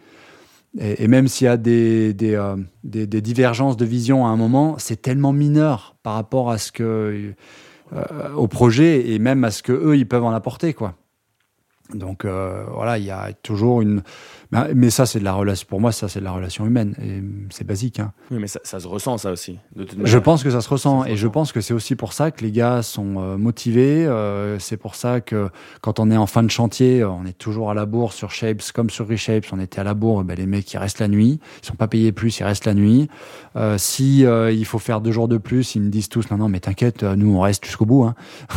Et, 0.78 1.08
même 1.08 1.26
s'il 1.26 1.46
y 1.46 1.48
a 1.48 1.54
euh, 1.54 2.56
des, 2.84 3.06
des 3.06 3.20
divergences 3.20 3.76
de 3.76 3.84
vision 3.84 4.26
à 4.26 4.28
un 4.28 4.36
moment, 4.36 4.76
c'est 4.78 5.02
tellement 5.02 5.32
mineur 5.32 5.96
par 6.02 6.14
rapport 6.14 6.50
à 6.50 6.58
ce 6.58 6.70
que, 6.70 7.32
euh, 7.92 8.32
au 8.36 8.46
projet 8.46 9.10
et 9.10 9.18
même 9.18 9.42
à 9.42 9.50
ce 9.50 9.62
que 9.62 9.72
eux 9.72 9.96
ils 9.96 10.06
peuvent 10.06 10.24
en 10.24 10.32
apporter, 10.32 10.74
quoi. 10.74 10.94
Donc 11.94 12.24
euh, 12.24 12.64
voilà, 12.72 12.98
il 12.98 13.04
y 13.04 13.10
a 13.10 13.32
toujours 13.42 13.80
une. 13.80 14.02
Mais, 14.52 14.74
mais 14.74 14.90
ça, 14.90 15.06
c'est 15.06 15.20
de 15.20 15.24
la 15.24 15.32
relation. 15.32 15.66
Pour 15.68 15.80
moi, 15.80 15.92
ça, 15.92 16.08
c'est 16.08 16.20
de 16.20 16.24
la 16.24 16.32
relation 16.32 16.66
humaine. 16.66 16.94
Et 17.02 17.22
c'est 17.50 17.66
basique. 17.66 18.00
Hein. 18.00 18.12
Oui, 18.30 18.38
mais 18.40 18.46
ça, 18.46 18.60
ça 18.64 18.80
se 18.80 18.88
ressent, 18.88 19.18
ça 19.18 19.30
aussi. 19.30 19.58
De 19.76 19.84
toute 19.84 19.98
Je 20.04 20.18
pense 20.18 20.42
que 20.42 20.50
ça 20.50 20.60
se 20.60 20.68
ressent. 20.68 21.02
Ça 21.02 21.08
se 21.08 21.12
et 21.12 21.16
je 21.16 21.28
pense 21.28 21.52
que 21.52 21.60
c'est 21.60 21.74
aussi 21.74 21.94
pour 21.94 22.12
ça 22.12 22.30
que 22.30 22.42
les 22.44 22.50
gars 22.50 22.82
sont 22.82 23.16
euh, 23.18 23.36
motivés. 23.36 24.06
Euh, 24.06 24.58
c'est 24.58 24.76
pour 24.76 24.94
ça 24.94 25.20
que 25.20 25.48
quand 25.80 26.00
on 26.00 26.10
est 26.10 26.16
en 26.16 26.26
fin 26.26 26.42
de 26.42 26.50
chantier, 26.50 27.04
on 27.04 27.24
est 27.24 27.38
toujours 27.38 27.70
à 27.70 27.74
la 27.74 27.86
bourre 27.86 28.12
sur 28.12 28.30
Shapes 28.30 28.72
comme 28.72 28.90
sur 28.90 29.08
Reshapes. 29.08 29.46
On 29.52 29.60
était 29.60 29.80
à 29.80 29.84
la 29.84 29.94
bourre, 29.94 30.24
ben, 30.24 30.36
les 30.36 30.46
mecs, 30.46 30.72
ils 30.72 30.78
restent 30.78 31.00
la 31.00 31.08
nuit. 31.08 31.40
Ils 31.62 31.66
sont 31.66 31.76
pas 31.76 31.88
payés 31.88 32.12
plus, 32.12 32.38
ils 32.40 32.44
restent 32.44 32.66
la 32.66 32.74
nuit. 32.74 33.08
Euh, 33.56 33.78
si 33.78 34.24
euh, 34.24 34.52
il 34.52 34.64
faut 34.64 34.78
faire 34.78 35.00
deux 35.00 35.12
jours 35.12 35.28
de 35.28 35.38
plus, 35.38 35.74
ils 35.74 35.82
me 35.82 35.90
disent 35.90 36.08
tous 36.08 36.30
non, 36.30 36.38
non, 36.38 36.48
mais 36.48 36.60
t'inquiète, 36.60 37.02
nous, 37.02 37.34
on 37.34 37.40
reste 37.40 37.64
jusqu'au 37.64 37.86
bout. 37.86 38.04
Hein. 38.04 38.14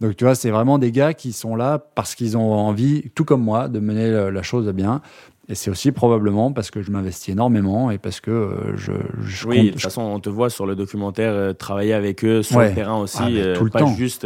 Donc 0.00 0.16
tu 0.16 0.24
vois, 0.24 0.34
c'est 0.34 0.50
vraiment 0.50 0.78
des 0.78 0.92
gars 0.92 1.14
qui 1.14 1.32
sont 1.32 1.56
là 1.56 1.78
parce 1.78 2.14
qu'ils 2.14 2.36
ont 2.36 2.52
envie, 2.52 3.10
tout 3.14 3.24
comme 3.24 3.42
moi, 3.42 3.68
de 3.68 3.78
mener 3.80 4.10
la, 4.10 4.30
la 4.30 4.42
chose 4.42 4.68
à 4.68 4.72
bien. 4.72 5.00
Et 5.48 5.54
c'est 5.54 5.70
aussi 5.70 5.92
probablement 5.92 6.52
parce 6.52 6.70
que 6.70 6.80
je 6.82 6.90
m'investis 6.90 7.28
énormément 7.30 7.90
et 7.90 7.98
parce 7.98 8.20
que 8.20 8.30
euh, 8.30 8.76
je, 8.76 8.92
je 9.22 9.46
Oui, 9.46 9.56
compte- 9.56 9.66
de 9.66 9.70
toute 9.72 9.80
façon, 9.82 10.02
on 10.02 10.18
te 10.20 10.30
voit 10.30 10.48
sur 10.50 10.64
le 10.66 10.74
documentaire 10.74 11.32
euh, 11.32 11.52
travailler 11.52 11.92
avec 11.92 12.24
eux 12.24 12.42
sur 12.42 12.56
Ouais. 12.56 12.68
le 12.70 12.74
terrain 12.74 12.96
aussi, 12.98 13.18
Ah, 13.20 13.28
euh, 13.28 13.56
tout 13.56 13.64
le 13.64 13.70
pas 13.70 13.80
temps. 13.80 13.94
juste, 13.94 14.24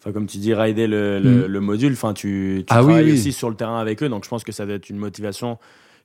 enfin 0.00 0.12
comme 0.12 0.26
tu 0.26 0.38
dis, 0.38 0.52
rider 0.52 0.86
le, 0.88 1.20
le, 1.20 1.46
Mm. 1.46 1.50
le 1.52 1.60
module. 1.60 1.92
Enfin, 1.92 2.14
tu, 2.14 2.64
tu 2.66 2.74
Ah 2.74 2.80
oui, 2.82 2.86
travailles 2.88 3.04
oui. 3.06 3.12
aussi 3.12 3.32
sur 3.32 3.48
le 3.48 3.54
terrain 3.54 3.78
avec 3.78 4.02
eux, 4.02 4.08
donc 4.08 4.24
je 4.24 4.28
pense 4.28 4.42
que 4.44 4.50
ça 4.52 4.66
doit 4.66 4.74
être 4.74 4.90
une 4.90 4.98
motivation 4.98 5.56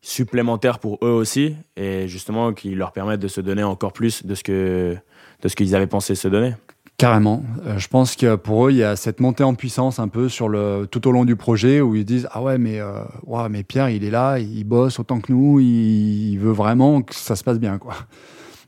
supplémentaire 0.01 0.79
pour 0.79 0.99
eux 1.03 1.09
aussi, 1.11 1.55
et 1.75 2.07
justement 2.07 2.53
qui 2.53 2.73
leur 2.75 2.91
permettent 2.93 3.19
de 3.19 3.27
se 3.27 3.41
donner 3.41 3.63
encore 3.63 3.91
plus 3.93 4.25
de 4.25 4.33
ce 4.35 4.43
que 4.43 4.95
de 5.41 5.47
ce 5.47 5.55
qu'ils 5.55 5.75
avaient 5.75 5.87
pensé 5.87 6.15
se 6.15 6.27
donner. 6.27 6.53
Carrément. 6.99 7.43
Euh, 7.65 7.77
je 7.77 7.87
pense 7.87 8.17
que 8.17 8.35
pour 8.35 8.67
eux, 8.67 8.71
il 8.71 8.77
y 8.77 8.83
a 8.83 8.97
cette 8.97 9.21
montée 9.21 9.45
en 9.45 9.55
puissance 9.55 9.99
un 9.99 10.09
peu 10.09 10.27
sur 10.27 10.49
le 10.49 10.85
tout 10.91 11.07
au 11.07 11.13
long 11.13 11.23
du 11.23 11.37
projet 11.37 11.79
où 11.79 11.95
ils 11.95 12.03
disent 12.03 12.27
ah 12.33 12.41
ouais 12.41 12.57
mais 12.57 12.81
euh, 12.81 13.03
mais 13.49 13.63
Pierre 13.63 13.89
il 13.89 14.03
est 14.03 14.09
là, 14.09 14.37
il 14.37 14.65
bosse 14.65 14.99
autant 14.99 15.21
que 15.21 15.31
nous, 15.31 15.61
il, 15.61 16.35
veut 16.39 16.51
vraiment 16.51 17.01
que 17.01 17.15
ça 17.15 17.37
se 17.37 17.43
passe 17.45 17.57
bien 17.57 17.77
quoi. 17.77 17.93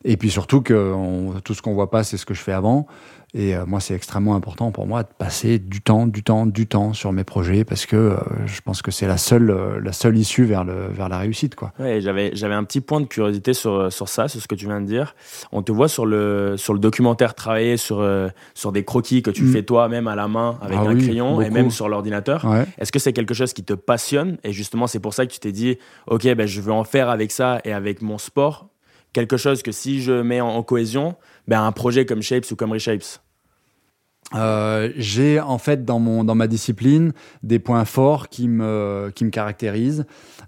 Et 0.05 0.15
puis 0.15 0.29
surtout 0.29 0.61
que 0.61 0.95
tout 1.43 1.53
ce 1.53 1.61
qu'on 1.61 1.73
voit 1.73 1.91
pas 1.91 2.05
c'est 2.05 2.15
ce 2.15 2.25
que 2.25 2.33
je 2.33 2.39
fais 2.39 2.53
avant. 2.53 2.87
Et 3.33 3.55
euh, 3.55 3.65
moi 3.65 3.79
c'est 3.79 3.93
extrêmement 3.93 4.35
important 4.35 4.71
pour 4.71 4.87
moi 4.87 5.03
de 5.03 5.07
passer 5.17 5.57
du 5.57 5.81
temps, 5.81 6.05
du 6.05 6.21
temps, 6.21 6.45
du 6.45 6.67
temps 6.67 6.91
sur 6.91 7.13
mes 7.13 7.23
projets 7.23 7.63
parce 7.63 7.85
que 7.85 7.95
euh, 7.95 8.17
je 8.45 8.59
pense 8.59 8.81
que 8.81 8.91
c'est 8.91 9.07
la 9.07 9.15
seule 9.17 9.49
euh, 9.51 9.79
la 9.81 9.93
seule 9.93 10.17
issue 10.17 10.43
vers 10.43 10.65
le 10.65 10.87
vers 10.91 11.07
la 11.07 11.17
réussite 11.17 11.55
quoi. 11.55 11.71
Ouais, 11.79 12.01
j'avais 12.01 12.31
j'avais 12.35 12.55
un 12.55 12.65
petit 12.65 12.81
point 12.81 12.99
de 12.99 13.05
curiosité 13.05 13.53
sur 13.53 13.91
sur 13.91 14.09
ça, 14.09 14.27
sur 14.27 14.41
ce 14.41 14.47
que 14.49 14.55
tu 14.55 14.65
viens 14.65 14.81
de 14.81 14.85
dire. 14.85 15.15
On 15.53 15.61
te 15.61 15.71
voit 15.71 15.87
sur 15.87 16.05
le 16.05 16.55
sur 16.57 16.73
le 16.73 16.79
documentaire 16.79 17.33
travailler 17.33 17.77
sur 17.77 18.01
euh, 18.01 18.27
sur 18.53 18.73
des 18.73 18.83
croquis 18.83 19.21
que 19.21 19.31
tu 19.31 19.43
Mm. 19.43 19.51
fais 19.53 19.63
toi-même 19.63 20.07
à 20.09 20.15
la 20.15 20.27
main 20.27 20.57
avec 20.61 20.77
Ah 20.81 20.89
un 20.89 20.93
oui, 20.95 21.01
crayon 21.03 21.41
et 21.41 21.49
même 21.49 21.71
sur 21.71 21.87
l'ordinateur. 21.87 22.43
Ouais. 22.45 22.65
Est-ce 22.79 22.91
que 22.91 22.99
c'est 22.99 23.13
quelque 23.13 23.33
chose 23.33 23.53
qui 23.53 23.63
te 23.63 23.73
passionne 23.73 24.37
et 24.43 24.51
justement 24.51 24.87
c'est 24.87 24.99
pour 24.99 25.13
ça 25.13 25.25
que 25.25 25.31
tu 25.31 25.39
t'es 25.39 25.53
dit 25.53 25.77
ok 26.07 26.23
ben 26.35 26.45
je 26.47 26.59
veux 26.59 26.73
en 26.73 26.83
faire 26.83 27.09
avec 27.09 27.31
ça 27.31 27.61
et 27.63 27.71
avec 27.71 28.01
mon 28.01 28.17
sport 28.17 28.67
quelque 29.13 29.35
chose 29.37 29.61
que 29.61 29.71
si 29.71 30.01
je 30.01 30.21
mets 30.21 30.39
en, 30.41 30.47
en 30.49 30.63
cohésion 30.63 31.15
ben 31.47 31.63
un 31.63 31.71
projet 31.71 32.05
comme 32.05 32.21
Shapes 32.21 32.51
ou 32.51 32.55
comme 32.55 32.71
Reshapes 32.71 33.19
Euh, 34.33 34.91
j'ai 34.95 35.41
en 35.41 35.57
fait 35.57 35.83
dans 35.83 35.99
mon 35.99 36.23
dans 36.23 36.35
ma 36.35 36.47
discipline 36.47 37.11
des 37.43 37.59
points 37.59 37.83
forts 37.85 38.29
qui 38.29 38.47
me 38.47 39.11
qui 39.13 39.25
me 39.25 39.29
caractérisent, 39.29 40.05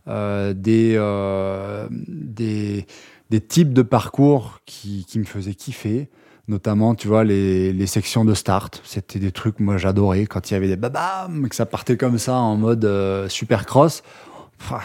euh, 0.08 0.54
des, 0.54 0.94
euh, 0.96 1.88
des 1.90 2.86
des 3.30 3.42
types 3.42 3.74
de 3.74 3.82
parcours 3.82 4.60
qui 4.66 5.06
qui 5.06 5.20
me 5.20 5.26
faisaient 5.26 5.56
kiffer. 5.56 6.10
Notamment, 6.50 6.94
tu 6.94 7.08
vois, 7.08 7.24
les, 7.24 7.72
les 7.72 7.88
sections 7.88 8.26
de 8.26 8.34
start. 8.34 8.82
C'était 8.84 9.18
des 9.20 9.32
trucs, 9.32 9.62
moi, 9.62 9.78
j'adorais. 9.78 10.26
Quand 10.26 10.52
il 10.52 10.54
y 10.54 10.58
avait 10.58 10.68
des 10.68 10.76
babam, 10.76 11.48
que 11.48 11.56
ça 11.56 11.66
partait 11.66 11.96
comme 11.96 12.18
ça 12.18 12.36
en 12.36 12.58
mode 12.58 12.86
super 13.30 13.66
cross. 13.66 14.04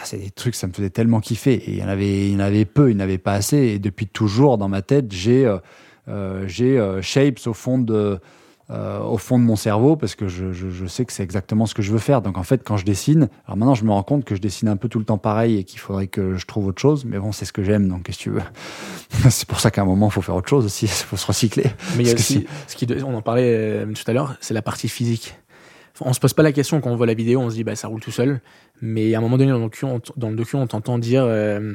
C'est 0.05 0.19
des 0.19 0.31
trucs, 0.31 0.55
ça 0.55 0.67
me 0.67 0.73
faisait 0.73 0.89
tellement 0.89 1.19
kiffer. 1.19 1.55
Et 1.55 1.71
il 1.71 1.77
y 1.77 1.83
en 1.83 1.89
avait, 1.89 2.27
il 2.27 2.33
y 2.33 2.35
en 2.37 2.39
avait 2.39 2.63
peu, 2.63 2.89
il 2.89 2.95
n'y 2.95 3.01
en 3.01 3.03
avait 3.03 3.17
pas 3.17 3.33
assez. 3.33 3.57
Et 3.57 3.79
depuis 3.79 4.07
toujours, 4.07 4.57
dans 4.57 4.69
ma 4.69 4.81
tête, 4.81 5.11
j'ai 5.11 5.53
j'ai 6.47 6.79
euh, 6.79 7.01
shapes 7.01 7.45
au 7.45 7.53
fond 7.53 7.77
de 7.77 8.19
euh, 8.71 8.99
au 8.99 9.17
fond 9.17 9.39
de 9.39 9.43
mon 9.43 9.55
cerveau 9.55 9.95
parce 9.95 10.13
que 10.13 10.27
je, 10.27 10.53
je, 10.53 10.69
je 10.69 10.85
sais 10.85 11.03
que 11.03 11.11
c'est 11.11 11.23
exactement 11.23 11.65
ce 11.65 11.73
que 11.73 11.81
je 11.81 11.91
veux 11.91 11.97
faire. 11.97 12.21
Donc 12.21 12.37
en 12.37 12.43
fait, 12.43 12.61
quand 12.63 12.77
je 12.77 12.85
dessine, 12.85 13.27
alors 13.47 13.57
maintenant 13.57 13.73
je 13.73 13.83
me 13.83 13.89
rends 13.91 14.03
compte 14.03 14.25
que 14.25 14.35
je 14.35 14.41
dessine 14.41 14.67
un 14.67 14.77
peu 14.77 14.87
tout 14.89 14.99
le 14.99 15.05
temps 15.05 15.17
pareil 15.17 15.57
et 15.57 15.63
qu'il 15.63 15.79
faudrait 15.79 16.05
que 16.05 16.35
je 16.35 16.45
trouve 16.45 16.67
autre 16.67 16.79
chose. 16.79 17.03
Mais 17.03 17.17
bon, 17.17 17.31
c'est 17.31 17.45
ce 17.45 17.53
que 17.53 17.63
j'aime. 17.63 17.87
Donc 17.87 18.03
qu'est-ce 18.03 18.19
que 18.19 18.23
tu 18.23 18.29
veux? 18.29 18.43
C'est 19.31 19.47
pour 19.47 19.59
ça 19.59 19.71
qu'à 19.71 19.81
un 19.81 19.85
moment, 19.85 20.09
il 20.09 20.11
faut 20.11 20.21
faire 20.21 20.35
autre 20.35 20.49
chose 20.49 20.65
aussi. 20.65 20.85
Il 20.85 20.89
faut 20.91 21.17
se 21.17 21.25
recycler. 21.25 21.65
Mais 21.97 22.03
il 22.03 22.07
y 22.09 22.11
a 22.11 22.13
aussi, 22.13 22.45
ce 22.67 22.75
qui, 22.75 22.85
on 23.03 23.15
en 23.15 23.23
parlait 23.23 23.55
euh, 23.55 23.85
tout 23.91 24.03
à 24.05 24.13
l'heure, 24.13 24.35
c'est 24.39 24.53
la 24.53 24.61
partie 24.61 24.87
physique. 24.87 25.35
On 26.01 26.13
se 26.13 26.19
pose 26.19 26.33
pas 26.33 26.43
la 26.43 26.51
question 26.51 26.79
quand 26.79 26.91
on 26.91 26.95
voit 26.95 27.07
la 27.07 27.15
vidéo, 27.15 27.41
on 27.41 27.49
se 27.49 27.55
dit 27.55 27.63
bah 27.63 27.75
ça 27.75 27.87
roule 27.87 28.01
tout 28.01 28.11
seul. 28.11 28.39
Mais 28.83 29.15
à 29.15 29.17
un 29.17 29.21
moment 29.21 29.37
donné 29.39 29.49
dans 29.49 29.57
le 29.57 29.63
docu, 29.63 29.85
on, 29.85 29.99
dans 30.15 30.29
le 30.29 30.35
docu, 30.35 30.55
on 30.55 30.67
t'entend 30.67 30.99
dire 30.99 31.23
euh, 31.25 31.73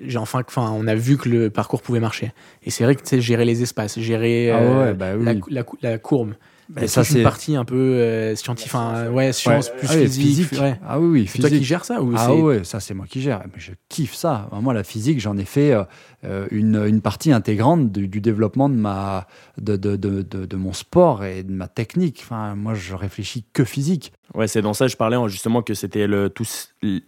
j'ai 0.00 0.18
enfin, 0.18 0.42
enfin, 0.46 0.70
on 0.74 0.86
a 0.86 0.94
vu 0.94 1.16
que 1.16 1.28
le 1.28 1.50
parcours 1.50 1.82
pouvait 1.82 2.00
marcher. 2.00 2.32
Et 2.64 2.70
c'est 2.70 2.84
vrai 2.84 2.94
que 2.94 3.20
gérer 3.20 3.44
les 3.44 3.62
espaces, 3.62 3.98
gérer 3.98 4.50
Ah 4.50 4.58
euh, 4.58 4.84
ouais, 4.86 4.94
bah 4.94 5.12
oui. 5.16 5.24
la, 5.24 5.34
la, 5.62 5.64
la 5.82 5.98
courbe. 5.98 6.34
Et 6.80 6.86
ça, 6.86 7.02
c'est 7.04 7.18
une 7.18 7.24
partie 7.24 7.56
un 7.56 7.64
peu 7.64 7.74
euh, 7.74 8.34
scientifique, 8.36 8.72
enfin, 8.74 9.08
ouais, 9.10 9.32
science 9.32 9.70
plus 9.70 9.88
Ah 9.90 9.94
oui, 9.96 10.08
physique. 10.08 10.52
ouais. 10.52 10.78
Ah 10.86 11.00
oui, 11.00 11.08
oui, 11.08 11.26
C'est 11.26 11.38
toi 11.40 11.48
qui 11.48 11.64
gères 11.64 11.84
ça 11.84 12.00
ou 12.02 12.12
Ah 12.16 12.34
ouais, 12.34 12.62
ça 12.64 12.78
c'est 12.80 12.94
moi 12.94 13.06
qui 13.08 13.20
gère. 13.20 13.40
Mais 13.46 13.58
je 13.60 13.72
kiffe 13.88 14.14
ça. 14.14 14.48
Moi, 14.52 14.72
la 14.74 14.84
physique, 14.84 15.20
j'en 15.20 15.36
ai 15.36 15.44
fait 15.44 15.72
euh, 15.72 15.82
euh, 16.24 16.46
une, 16.50 16.76
une 16.86 17.00
partie 17.00 17.32
intégrante 17.32 17.90
du, 17.90 18.06
du 18.08 18.20
développement 18.20 18.68
de 18.68 18.74
ma 18.76 19.26
de, 19.60 19.76
de, 19.76 19.96
de, 19.96 20.22
de, 20.22 20.46
de 20.46 20.56
mon 20.56 20.72
sport 20.72 21.24
et 21.24 21.42
de 21.42 21.52
ma 21.52 21.66
technique. 21.66 22.20
Enfin, 22.24 22.54
moi, 22.54 22.74
je 22.74 22.94
réfléchis 22.94 23.44
que 23.52 23.64
physique. 23.64 24.12
Ouais, 24.34 24.46
c'est 24.46 24.62
dans 24.62 24.74
ça 24.74 24.86
que 24.86 24.92
je 24.92 24.96
parlais 24.96 25.16
justement 25.28 25.62
que 25.62 25.74
c'était 25.74 26.06
le 26.06 26.28
tout 26.30 26.44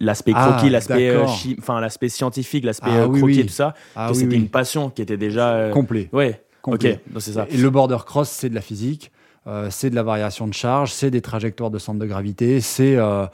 l'aspect 0.01 0.33
Ah, 0.35 0.51
croquis, 0.57 0.69
l'aspect 0.69 1.09
euh, 1.09 1.23
enfin 1.59 1.79
l'aspect 1.79 2.09
scientifique, 2.09 2.65
l'aspect 2.65 2.89
Ah 2.91 3.03
euh, 3.03 3.07
oui, 3.07 3.19
croquis 3.19 3.35
oui. 3.35 3.39
et 3.39 3.45
tout 3.45 3.53
ça, 3.53 3.75
Ah 3.95 4.07
que 4.07 4.13
oui, 4.13 4.19
c'était 4.19 4.35
oui. 4.35 4.41
une 4.41 4.49
passion 4.49 4.89
qui 4.89 5.01
était 5.01 5.15
déjà 5.17 5.53
euh, 5.53 5.71
complet. 5.71 6.09
Ouais. 6.11 6.41
complet. 6.61 6.99
OK, 7.07 7.13
donc 7.13 7.21
c'est 7.21 7.31
ça. 7.31 7.47
Et 7.49 7.55
le 7.55 7.69
border 7.69 7.97
cross, 8.05 8.29
c'est 8.29 8.49
de 8.49 8.55
la 8.55 8.61
physique. 8.61 9.11
Euh, 9.47 9.67
c'est 9.69 9.89
de 9.89 9.95
la 9.95 10.03
variation 10.03 10.47
de 10.47 10.53
charge, 10.53 10.91
c'est 10.91 11.11
des 11.11 11.21
trajectoires 11.21 11.71
de 11.71 11.79
centre 11.79 11.99
de 11.99 12.05
gravité, 12.05 12.61
c'est 12.61 12.95
euh, 12.95 13.25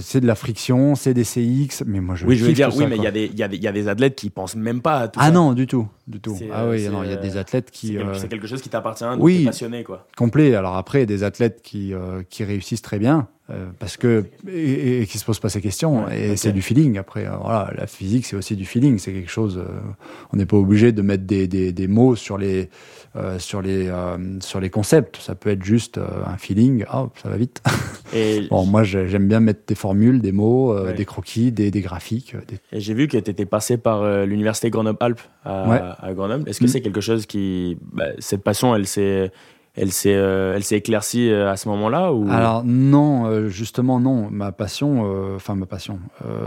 c'est 0.00 0.20
de 0.20 0.26
la 0.26 0.34
friction, 0.34 0.96
c'est 0.96 1.14
des 1.14 1.22
CX. 1.22 1.84
Mais 1.86 2.00
moi, 2.00 2.16
je 2.16 2.26
oui, 2.26 2.34
je 2.36 2.42
veux 2.42 2.48
kiffe 2.48 2.56
dire 2.56 2.68
oui, 2.74 2.82
ça, 2.82 2.86
mais 2.88 2.96
il 2.96 3.02
y 3.02 3.06
a 3.06 3.10
des 3.12 3.26
y 3.34 3.42
a 3.42 3.48
des 3.48 3.56
il 3.56 3.62
y 3.62 3.68
a 3.68 3.72
des 3.72 3.86
athlètes 3.88 4.16
qui 4.16 4.28
pensent 4.28 4.56
même 4.56 4.82
pas 4.82 4.98
à 4.98 5.08
tout 5.08 5.20
Ah 5.22 5.26
ça. 5.26 5.30
non, 5.30 5.52
du 5.52 5.66
tout, 5.68 5.86
du 6.08 6.20
tout. 6.20 6.34
C'est, 6.38 6.48
Ah 6.52 6.64
euh, 6.64 6.72
oui, 6.72 6.88
non, 6.88 7.02
il 7.04 7.10
y 7.10 7.14
a 7.14 7.16
euh, 7.16 7.22
des 7.22 7.36
athlètes 7.36 7.70
qui 7.70 7.92
quelque, 7.92 8.08
euh, 8.08 8.14
c'est 8.14 8.28
quelque 8.28 8.46
chose 8.48 8.60
qui 8.60 8.68
t'appartient, 8.68 9.04
oui. 9.18 9.44
passionné 9.44 9.84
quoi. 9.84 10.06
complet. 10.16 10.54
Alors 10.54 10.76
après, 10.76 11.06
des 11.06 11.22
athlètes 11.22 11.60
qui, 11.62 11.94
euh, 11.94 12.22
qui 12.28 12.42
réussissent 12.42 12.82
très 12.82 12.98
bien, 12.98 13.28
euh, 13.50 13.66
parce 13.78 13.96
que 13.96 14.24
et, 14.52 15.02
et 15.02 15.06
qui 15.06 15.16
se 15.18 15.24
posent 15.24 15.38
pas 15.38 15.48
ces 15.48 15.60
questions. 15.60 16.06
Ouais, 16.06 16.30
et 16.30 16.36
c'est 16.36 16.50
du 16.52 16.60
feeling. 16.60 16.98
Après, 16.98 17.26
euh, 17.26 17.36
voilà, 17.40 17.70
la 17.76 17.86
physique, 17.86 18.26
c'est 18.26 18.34
aussi 18.36 18.56
du 18.56 18.64
feeling. 18.64 18.98
C'est 18.98 19.12
quelque 19.12 19.30
chose. 19.30 19.58
euh, 19.58 19.78
on 20.32 20.36
n'est 20.38 20.44
pas 20.46 20.56
obligé 20.56 20.90
de 20.90 21.02
mettre 21.02 21.22
des, 21.24 21.46
des, 21.46 21.70
des 21.72 21.86
mots 21.86 22.16
sur 22.16 22.36
les 22.36 22.68
euh, 23.18 23.38
sur 23.38 23.60
les 23.62 23.88
euh, 23.88 24.16
sur 24.40 24.60
les 24.60 24.70
concepts. 24.70 25.16
Ça 25.16 25.34
peut 25.34 25.50
être 25.50 25.64
juste 25.64 25.98
euh, 25.98 26.06
un 26.26 26.36
feeling. 26.38 26.84
Ah, 26.88 27.06
ça 27.22 27.28
va 27.28 27.36
vite. 27.36 27.60
Et, 28.14 28.46
bon, 28.50 28.64
moi, 28.64 28.84
j'ai- 28.84 29.08
j'aime 29.08 29.28
bien 29.28 29.40
mettre 29.40 29.60
des 29.66 29.74
formules, 29.74 30.20
des 30.20 30.32
mots, 30.32 30.74
Ouais. 30.74 30.94
des 30.94 31.04
croquis, 31.04 31.52
des, 31.52 31.70
des 31.70 31.80
graphiques. 31.80 32.34
des- 32.48 32.58
et 32.72 32.80
j'ai 32.80 32.94
vu 32.94 33.08
que 33.08 33.16
tu 33.18 33.30
étais 33.30 33.44
passé 33.46 33.76
par 33.76 34.02
l'université 34.24 34.70
Grenoble-Alpes 34.70 35.20
à, 35.44 35.68
Ouais. 35.68 35.80
à 36.00 36.12
Grenoble. 36.14 36.48
Est-ce 36.48 36.60
que 36.60 36.64
Mm. 36.64 36.68
c'est 36.68 36.80
quelque 36.80 37.00
chose 37.00 37.26
qui 37.26 37.76
bah, 37.92 38.04
cette 38.18 38.42
passion, 38.42 38.74
elle 38.74 38.86
s'est 38.86 39.30
elle 39.80 39.92
s'est 39.92 40.10
elle 40.10 40.64
s'est 40.64 40.76
éclaircie 40.78 41.30
à 41.32 41.56
ce 41.56 41.68
moment-là 41.68 42.12
ou? 42.12 42.26
Alors 42.30 42.64
non, 42.64 43.46
justement 43.48 44.00
non. 44.00 44.28
Ma 44.30 44.50
passion, 44.50 45.34
enfin 45.36 45.54
ma 45.54 45.66
passion, 45.66 46.00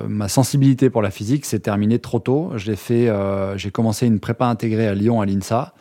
ma 0.09 0.27
sensibilité 0.27 0.89
pour 0.89 1.01
la 1.01 1.11
physique 1.11 1.45
s'est 1.45 1.59
terminée 1.59 1.99
trop 1.99 2.19
tôt. 2.19 2.51
J'ai 2.57 2.75
fait, 2.75 3.07
j'ai 3.55 3.71
commencé 3.71 4.05
une 4.05 4.19
prépa 4.19 4.47
intégrée 4.47 4.87
à 4.87 4.93
Lyon 4.95 5.21
à 5.21 5.25
l'INSA, 5.25 5.73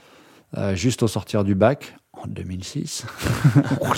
euh, 0.57 0.75
juste 0.75 1.03
au 1.03 1.09
sortir 1.09 1.45
du 1.45 1.55
bac 1.55 1.95
en 2.13 2.27
2006. 2.27 3.07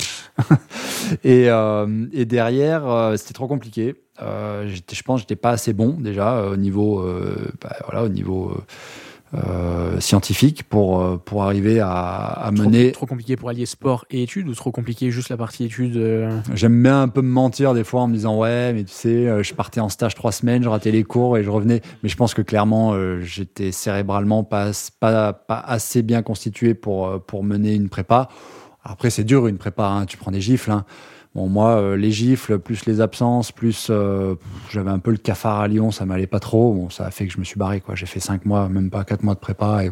et, 1.24 1.48
euh, 1.48 2.06
et 2.12 2.24
derrière, 2.24 2.86
euh, 2.88 3.16
c'était 3.16 3.34
trop 3.34 3.48
compliqué. 3.48 3.94
Je 4.18 5.02
pense, 5.02 5.20
que 5.20 5.22
j'étais 5.22 5.36
pas 5.36 5.50
assez 5.50 5.72
bon 5.72 5.96
déjà 5.98 6.44
au 6.46 6.56
niveau, 6.56 7.04
bah, 7.60 7.76
voilà, 7.86 8.04
au 8.04 8.08
niveau 8.08 8.56
euh, 9.34 9.98
scientifique 9.98 10.64
pour 10.64 11.00
euh, 11.00 11.16
pour 11.16 11.42
arriver 11.42 11.80
à, 11.80 11.88
à 11.88 12.52
Trop, 12.52 12.64
mener. 12.64 12.92
trop 12.92 13.06
compliqué 13.06 13.36
pour 13.36 13.48
allier 13.48 13.64
sport 13.64 14.04
et 14.10 14.22
études 14.22 14.46
ou 14.46 14.54
trop 14.54 14.70
compliqué 14.72 15.10
juste 15.10 15.30
la 15.30 15.38
partie 15.38 15.64
études 15.64 15.96
euh, 15.96 16.38
J'aime 16.54 16.82
bien 16.82 17.02
un 17.02 17.08
peu 17.08 17.22
me 17.22 17.30
mentir 17.30 17.72
des 17.72 17.82
fois 17.82 18.02
en 18.02 18.08
me 18.08 18.14
disant 18.14 18.36
ouais 18.36 18.74
mais 18.74 18.84
tu 18.84 18.92
sais 18.92 19.08
euh, 19.26 19.42
je 19.42 19.54
partais 19.54 19.80
en 19.80 19.88
stage 19.88 20.14
trois 20.14 20.32
semaines 20.32 20.62
je 20.62 20.68
ratais 20.68 20.90
les 20.90 21.02
cours 21.02 21.38
et 21.38 21.44
je 21.44 21.48
revenais 21.50 21.80
mais 22.02 22.10
je 22.10 22.16
pense 22.16 22.34
que 22.34 22.42
clairement 22.42 22.92
euh, 22.92 23.20
j'étais 23.22 23.72
cérébralement 23.72 24.44
pas, 24.44 24.72
pas 25.00 25.32
pas 25.32 25.58
assez 25.60 26.02
bien 26.02 26.20
constitué 26.22 26.74
pour 26.74 27.22
pour 27.24 27.42
mener 27.42 27.72
une 27.74 27.88
prépa 27.88 28.28
après 28.84 29.08
c'est 29.08 29.24
dur 29.24 29.46
une 29.46 29.58
prépa 29.58 29.86
hein, 29.86 30.04
tu 30.04 30.18
prends 30.18 30.30
des 30.30 30.42
gifles 30.42 30.72
hein. 30.72 30.84
Bon 31.34 31.48
moi 31.48 31.76
euh, 31.76 31.96
les 31.96 32.10
gifles 32.10 32.58
plus 32.58 32.84
les 32.86 33.00
absences 33.00 33.52
plus 33.52 33.88
euh, 33.90 34.34
j'avais 34.70 34.90
un 34.90 34.98
peu 34.98 35.10
le 35.10 35.16
cafard 35.16 35.60
à 35.60 35.68
Lyon 35.68 35.90
ça 35.90 36.04
m'allait 36.04 36.26
pas 36.26 36.40
trop 36.40 36.74
bon 36.74 36.90
ça 36.90 37.06
a 37.06 37.10
fait 37.10 37.26
que 37.26 37.32
je 37.32 37.38
me 37.38 37.44
suis 37.44 37.58
barré 37.58 37.80
quoi 37.80 37.94
j'ai 37.94 38.06
fait 38.06 38.20
cinq 38.20 38.44
mois 38.44 38.68
même 38.68 38.90
pas 38.90 39.04
quatre 39.04 39.22
mois 39.22 39.34
de 39.34 39.40
prépa 39.40 39.84
et 39.84 39.90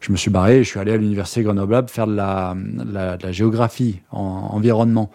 je 0.00 0.10
me 0.12 0.16
suis 0.16 0.30
barré 0.30 0.58
et 0.58 0.64
je 0.64 0.68
suis 0.70 0.80
allé 0.80 0.92
à 0.92 0.96
l'université 0.96 1.42
Grenoble 1.42 1.84
faire 1.88 2.06
de 2.06 2.14
la, 2.14 2.54
la- 2.86 3.16
de 3.16 3.22
la 3.22 3.32
géographie 3.32 4.00
en 4.10 4.20
environnement. 4.52 5.10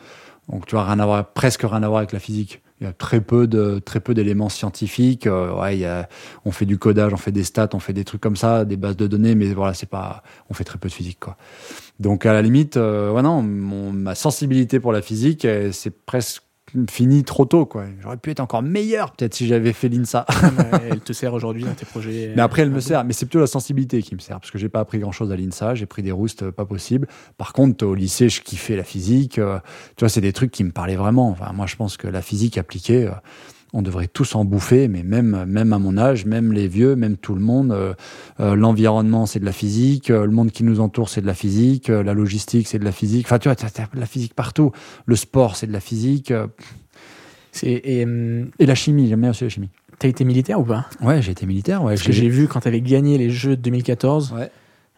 Donc 0.50 0.66
tu 0.66 0.74
vois, 0.76 0.86
rien 0.86 0.97
à 1.00 1.06
voir, 1.06 1.26
presque 1.34 1.62
rien 1.62 1.84
à 1.84 1.88
voir 1.88 2.00
avec 2.00 2.12
la 2.12 2.18
physique. 2.20 2.64
Il 2.82 2.86
y 2.86 2.88
a 2.88 2.93
très 2.93 3.19
peu 3.19 3.45
de 3.45 3.80
très 3.80 3.99
peu 3.99 4.13
d'éléments 4.13 4.49
scientifiques. 4.49 5.27
Euh, 5.27 5.53
ouais, 5.53 5.75
il 5.75 5.82
y 5.82 5.86
a, 5.86 6.07
on 6.45 6.51
fait 6.51 6.65
du 6.65 6.77
codage, 6.77 7.13
on 7.13 7.17
fait 7.17 7.32
des 7.32 7.43
stats, 7.43 7.69
on 7.73 7.80
fait 7.80 7.93
des 7.93 8.05
trucs 8.05 8.21
comme 8.21 8.38
ça, 8.38 8.63
des 8.63 8.77
bases 8.77 8.95
de 8.95 9.07
données, 9.07 9.36
mais 9.36 9.53
voilà, 9.53 9.73
c'est 9.73 9.89
pas, 9.89 10.23
on 10.49 10.53
fait 10.53 10.63
très 10.63 10.77
peu 10.77 10.88
de 10.88 10.93
physique 10.93 11.19
quoi. 11.19 11.36
Donc 11.99 12.25
à 12.25 12.34
la 12.34 12.41
limite, 12.41 12.77
euh, 12.77 13.11
ouais 13.11 13.21
non, 13.21 13.41
ma 13.41 14.15
sensibilité 14.15 14.80
pour 14.80 14.93
la 14.93 15.01
physique, 15.01 15.45
c'est 15.71 16.05
presque 16.05 16.43
fini 16.89 17.24
trop 17.24 17.45
tôt 17.45 17.65
quoi. 17.65 17.86
J'aurais 18.01 18.17
pu 18.17 18.32
être 18.32 18.39
encore 18.39 18.61
meilleur 18.61 19.11
peut-être 19.11 19.34
si 19.34 19.47
j'avais 19.47 19.74
fait 19.74 19.89
l'INSA. 19.89 20.26
elle 20.89 20.99
te 20.99 21.13
sert 21.13 21.34
aujourd'hui 21.34 21.63
dans 21.63 21.74
tes 21.74 21.86
projets 21.86 22.34
Mais 22.36 22.41
après, 22.41 22.61
elle 22.61 22.70
me 22.70 22.78
euh, 22.78 22.82
sert. 22.82 23.03
Mais 23.03 23.13
c'est 23.13 23.26
plutôt 23.26 23.39
la 23.39 23.47
sensibilité 23.47 24.01
qui 24.01 24.15
me 24.15 24.20
sert. 24.20 24.39
Parce 24.39 24.51
que 24.51 24.57
j'ai 24.57 24.70
pas 24.70 24.80
appris 24.80 24.99
grand 24.99 25.11
chose 25.11 25.32
à 25.32 25.36
l'INSA. 25.36 25.76
J'ai 25.76 25.86
pris 25.86 26.03
des 26.03 26.11
roustes 26.11 26.43
euh, 26.43 26.51
pas 26.51 26.65
possible. 26.65 27.07
Par 27.38 27.53
contre, 27.53 27.86
au 27.86 27.95
lycée, 27.95 28.30
je 28.30 28.41
kiffais 28.41 28.76
la 28.76 28.84
physique. 28.84 29.39
euh, 29.39 29.59
tu 29.95 30.01
vois, 30.01 30.09
c'est 30.09 30.22
des 30.22 30.34
trucs 30.34 30.51
qui 30.51 30.63
me 30.63 30.72
parlaient 30.72 30.95
vraiment. 30.95 31.30
Enfin, 31.30 31.51
moi, 31.53 31.65
je 31.65 31.76
pense 31.76 31.97
que 31.97 32.07
la 32.07 32.22
physique 32.22 32.57
appliquée, 32.57 33.09
on 33.74 33.82
devrait 33.82 34.07
tous 34.07 34.36
en 34.36 34.45
bouffer. 34.45 34.88
Mais 34.88 35.03
même, 35.03 35.45
même 35.45 35.74
à 35.74 35.80
mon 35.80 35.97
âge, 35.97 36.26
même 36.26 36.51
les 36.53 36.67
vieux, 36.67 36.95
même 36.95 37.17
tout 37.17 37.36
le 37.36 37.41
monde, 37.41 37.72
euh, 37.72 37.93
euh, 38.39 38.55
l'environnement, 38.55 39.26
c'est 39.26 39.39
de 39.39 39.45
la 39.45 39.51
physique. 39.51 40.09
euh, 40.09 40.26
le 40.26 40.32
monde 40.32 40.51
qui 40.51 40.63
nous 40.63 40.80
entoure, 40.80 41.09
c'est 41.09 41.22
de 41.22 41.28
la 41.28 41.34
physique. 41.34 41.88
la 41.89 42.13
logistique, 42.13 42.67
c'est 42.67 42.80
de 42.80 42.84
la 42.86 42.91
physique. 42.91 43.26
Enfin, 43.28 43.39
tu 43.39 43.47
vois, 43.47 43.55
t'as, 43.55 43.70
t'as 43.70 43.86
de 43.93 43.99
la 43.99 44.05
physique 44.05 44.34
partout. 44.34 44.72
Le 45.05 45.15
sport, 45.15 45.55
c'est 45.55 45.67
de 45.67 45.74
la 45.74 45.80
physique. 45.80 46.34
c'est- 47.51 47.70
et 47.84 48.05
et 48.59 48.65
la 48.65 48.76
chimie, 48.76 49.07
j'aime 49.09 49.22
bien 49.22 49.32
aussi 49.32 49.43
la 49.43 49.49
chimie. 49.49 49.70
t'as 49.97 50.07
été 50.07 50.24
militaire 50.24 50.59
ou 50.59 50.63
pas? 50.63 50.86
Ouais, 51.01 51.22
j'ai 51.22 51.32
été 51.32 51.45
militaire. 51.45 51.84
Ouais, 51.84 51.93
Parce 51.95 52.03
que 52.07 52.13
j'ai 52.13 52.30
vu 52.30 52.47
quand 52.47 52.61
t'avais 52.61 52.80
gagné 52.82 53.17
les 53.17 53.30
Jeux 53.30 53.57
de 53.57 53.61
2014, 53.61 54.32
Ouais. 54.34 54.49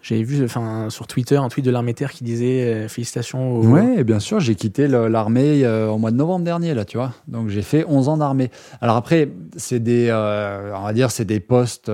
J'avais 0.01 0.23
vu 0.23 0.43
enfin 0.43 0.89
sur 0.89 1.05
Twitter 1.05 1.37
un 1.37 1.47
tweet 1.47 1.63
de 1.63 1.71
l'armée 1.71 1.93
terre 1.93 2.11
qui 2.11 2.23
disait 2.23 2.61
euh, 2.63 2.87
félicitations 2.87 3.57
aux 3.57 3.67
Ouais, 3.67 4.03
bien 4.03 4.19
sûr, 4.19 4.39
j'ai 4.39 4.55
quitté 4.55 4.87
l'armée 4.87 5.63
euh, 5.63 5.89
au 5.89 5.97
mois 5.97 6.11
de 6.11 6.15
novembre 6.15 6.43
dernier, 6.43 6.73
là, 6.73 6.85
tu 6.85 6.97
vois. 6.97 7.13
Donc 7.27 7.49
j'ai 7.49 7.61
fait 7.61 7.85
11 7.87 8.09
ans 8.09 8.17
d'armée. 8.17 8.49
Alors 8.81 8.95
après, 8.95 9.29
c'est 9.57 9.79
des, 9.79 10.07
euh, 10.09 10.75
on 10.75 10.83
va 10.83 10.93
dire, 10.93 11.11
c'est 11.11 11.25
des 11.25 11.39
postes, 11.39 11.91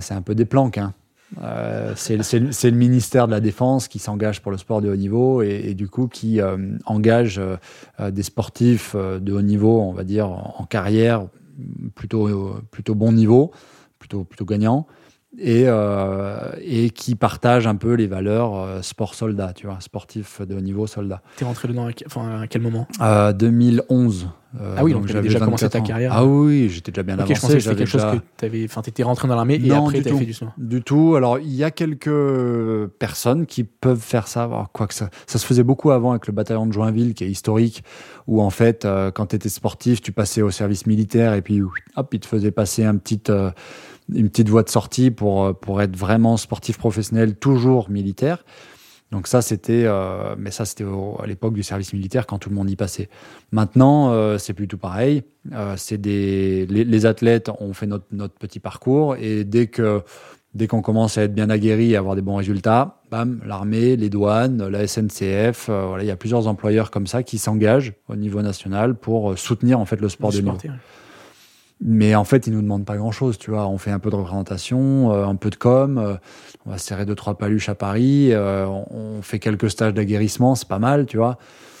c'est 0.00 0.14
un 0.14 0.22
peu 0.22 0.34
des 0.34 0.44
planques, 0.44 0.78
hein. 0.78 0.94
C'est 1.96 2.16
le 2.16 2.70
ministère 2.70 3.26
de 3.26 3.32
la 3.32 3.40
Défense 3.40 3.86
qui 3.88 3.98
s'engage 3.98 4.40
pour 4.40 4.50
le 4.50 4.56
sport 4.56 4.80
de 4.80 4.88
haut 4.88 4.96
niveau 4.96 5.42
et, 5.42 5.74
du 5.74 5.86
coup 5.88 6.08
qui 6.08 6.40
engage 6.86 7.38
des 8.00 8.22
sportifs 8.22 8.96
de 8.96 9.32
haut 9.32 9.42
niveau, 9.42 9.82
on 9.82 9.92
va 9.92 10.04
dire, 10.04 10.30
en, 10.30 10.64
carrière, 10.64 11.26
plutôt, 11.94 12.56
plutôt 12.70 12.94
bon 12.94 13.12
niveau, 13.12 13.50
plutôt, 13.98 14.24
plutôt 14.24 14.46
gagnant. 14.46 14.86
Et, 15.36 15.64
euh, 15.66 16.52
et 16.62 16.90
qui 16.90 17.14
partagent 17.14 17.66
un 17.66 17.76
peu 17.76 17.94
les 17.94 18.06
valeurs 18.06 18.56
euh, 18.56 18.82
sport 18.82 19.14
soldat, 19.14 19.52
tu 19.52 19.66
vois, 19.66 19.78
sportif 19.80 20.40
de 20.40 20.56
haut 20.56 20.60
niveau 20.60 20.86
soldat. 20.86 21.20
T'es 21.36 21.44
rentré 21.44 21.68
dedans 21.68 21.86
à, 21.86 21.90
enfin, 22.06 22.40
à 22.40 22.46
quel 22.46 22.62
moment? 22.62 22.86
Euh, 23.00 23.32
2011. 23.32 24.28
Euh, 24.58 24.74
ah 24.78 24.84
oui, 24.84 24.94
donc, 24.94 25.06
j'avais 25.06 25.28
déjà 25.28 25.40
commencé 25.40 25.68
ta 25.68 25.82
carrière. 25.82 26.12
Ah 26.14 26.24
oui, 26.24 26.70
j'étais 26.70 26.90
déjà 26.90 27.02
bien 27.02 27.16
okay, 27.16 27.34
avancé. 27.34 27.34
Je 27.34 27.40
pensais 27.40 27.54
que 27.56 27.60
c'était 27.60 27.76
quelque 27.76 27.90
chose 27.90 28.02
que 28.02 28.24
t'avais, 28.38 28.64
enfin, 28.64 28.80
t'étais 28.80 29.02
rentré 29.02 29.28
dans 29.28 29.36
l'armée 29.36 29.60
et 29.62 29.70
après 29.70 30.00
t'as 30.00 30.16
fait 30.16 30.24
du 30.24 30.32
snow. 30.32 30.48
Du 30.56 30.82
tout. 30.82 31.16
Alors 31.16 31.38
il 31.38 31.54
y 31.54 31.64
a 31.64 31.70
quelques 31.70 32.88
personnes 32.98 33.44
qui 33.44 33.64
peuvent 33.64 34.00
faire 34.00 34.26
ça. 34.26 34.48
quoi 34.72 34.86
que 34.86 34.94
ça, 34.94 35.10
ça 35.26 35.38
se 35.38 35.44
faisait 35.44 35.64
beaucoup 35.64 35.90
avant 35.90 36.12
avec 36.12 36.26
le 36.26 36.32
bataillon 36.32 36.66
de 36.66 36.72
Joinville, 36.72 37.12
qui 37.12 37.24
est 37.24 37.30
historique, 37.30 37.84
où 38.26 38.40
en 38.40 38.50
fait, 38.50 38.86
euh, 38.86 39.10
quand 39.10 39.26
t'étais 39.26 39.50
sportif, 39.50 40.00
tu 40.00 40.12
passais 40.12 40.40
au 40.40 40.50
service 40.50 40.86
militaire 40.86 41.34
et 41.34 41.42
puis 41.42 41.60
hop, 41.96 42.14
ils 42.14 42.20
te 42.20 42.26
faisaient 42.26 42.50
passer 42.50 42.84
un 42.84 42.96
petit 42.96 43.20
euh, 43.28 43.50
une 44.14 44.28
petite 44.28 44.48
voie 44.48 44.62
de 44.62 44.68
sortie 44.68 45.10
pour, 45.10 45.44
euh, 45.44 45.52
pour 45.52 45.82
être 45.82 45.96
vraiment 45.96 46.36
sportif 46.36 46.78
professionnel, 46.78 47.36
toujours 47.36 47.90
militaire. 47.90 48.44
Donc 49.10 49.26
ça, 49.26 49.40
c'était, 49.40 49.84
euh, 49.86 50.34
mais 50.38 50.50
ça, 50.50 50.64
c'était 50.64 50.84
à 50.84 51.26
l'époque 51.26 51.54
du 51.54 51.62
service 51.62 51.92
militaire 51.94 52.26
quand 52.26 52.38
tout 52.38 52.50
le 52.50 52.54
monde 52.54 52.68
y 52.68 52.76
passait. 52.76 53.08
Maintenant, 53.52 54.12
euh, 54.12 54.36
c'est 54.36 54.52
plutôt 54.52 54.76
pareil. 54.76 55.22
Euh, 55.52 55.74
c'est 55.78 55.98
des, 55.98 56.66
les, 56.66 56.84
les, 56.84 57.06
athlètes 57.06 57.50
ont 57.58 57.72
fait 57.72 57.86
notre, 57.86 58.04
notre 58.12 58.34
petit 58.34 58.60
parcours 58.60 59.16
et 59.16 59.44
dès 59.44 59.68
que, 59.68 60.02
dès 60.52 60.66
qu'on 60.66 60.82
commence 60.82 61.16
à 61.16 61.22
être 61.22 61.34
bien 61.34 61.48
aguerri 61.48 61.92
et 61.92 61.96
avoir 61.96 62.16
des 62.16 62.22
bons 62.22 62.36
résultats, 62.36 63.00
bam, 63.10 63.40
l'armée, 63.46 63.96
les 63.96 64.10
douanes, 64.10 64.68
la 64.68 64.86
SNCF, 64.86 65.70
voilà, 65.70 66.04
il 66.04 66.06
y 66.06 66.10
a 66.10 66.16
plusieurs 66.16 66.46
employeurs 66.46 66.90
comme 66.90 67.06
ça 67.06 67.22
qui 67.22 67.38
s'engagent 67.38 67.94
au 68.08 68.16
niveau 68.16 68.42
national 68.42 68.94
pour 68.94 69.38
soutenir 69.38 69.80
en 69.80 69.86
fait 69.86 70.02
le 70.02 70.10
sport 70.10 70.32
de 70.32 70.40
niveau. 70.40 70.58
Mais 71.80 72.14
en 72.14 72.24
fait, 72.24 72.46
ils 72.46 72.52
nous 72.52 72.62
demandent 72.62 72.84
pas 72.84 72.96
grand-chose, 72.96 73.38
tu 73.38 73.50
vois. 73.50 73.68
On 73.68 73.78
fait 73.78 73.92
un 73.92 74.00
peu 74.00 74.10
de 74.10 74.16
représentation, 74.16 75.12
euh, 75.12 75.26
un 75.26 75.36
peu 75.36 75.48
de 75.50 75.56
com, 75.56 75.98
euh, 75.98 76.16
on 76.66 76.70
va 76.70 76.78
serrer 76.78 77.06
deux 77.06 77.14
trois 77.14 77.38
paluches 77.38 77.68
à 77.68 77.76
Paris, 77.76 78.30
euh, 78.32 78.66
on 78.66 79.22
fait 79.22 79.38
quelques 79.38 79.70
stages 79.70 79.94
d'aguerrissement, 79.94 80.56
c'est 80.56 80.68
pas 80.68 80.80
mal, 80.80 81.06
tu 81.06 81.18
vois. 81.18 81.38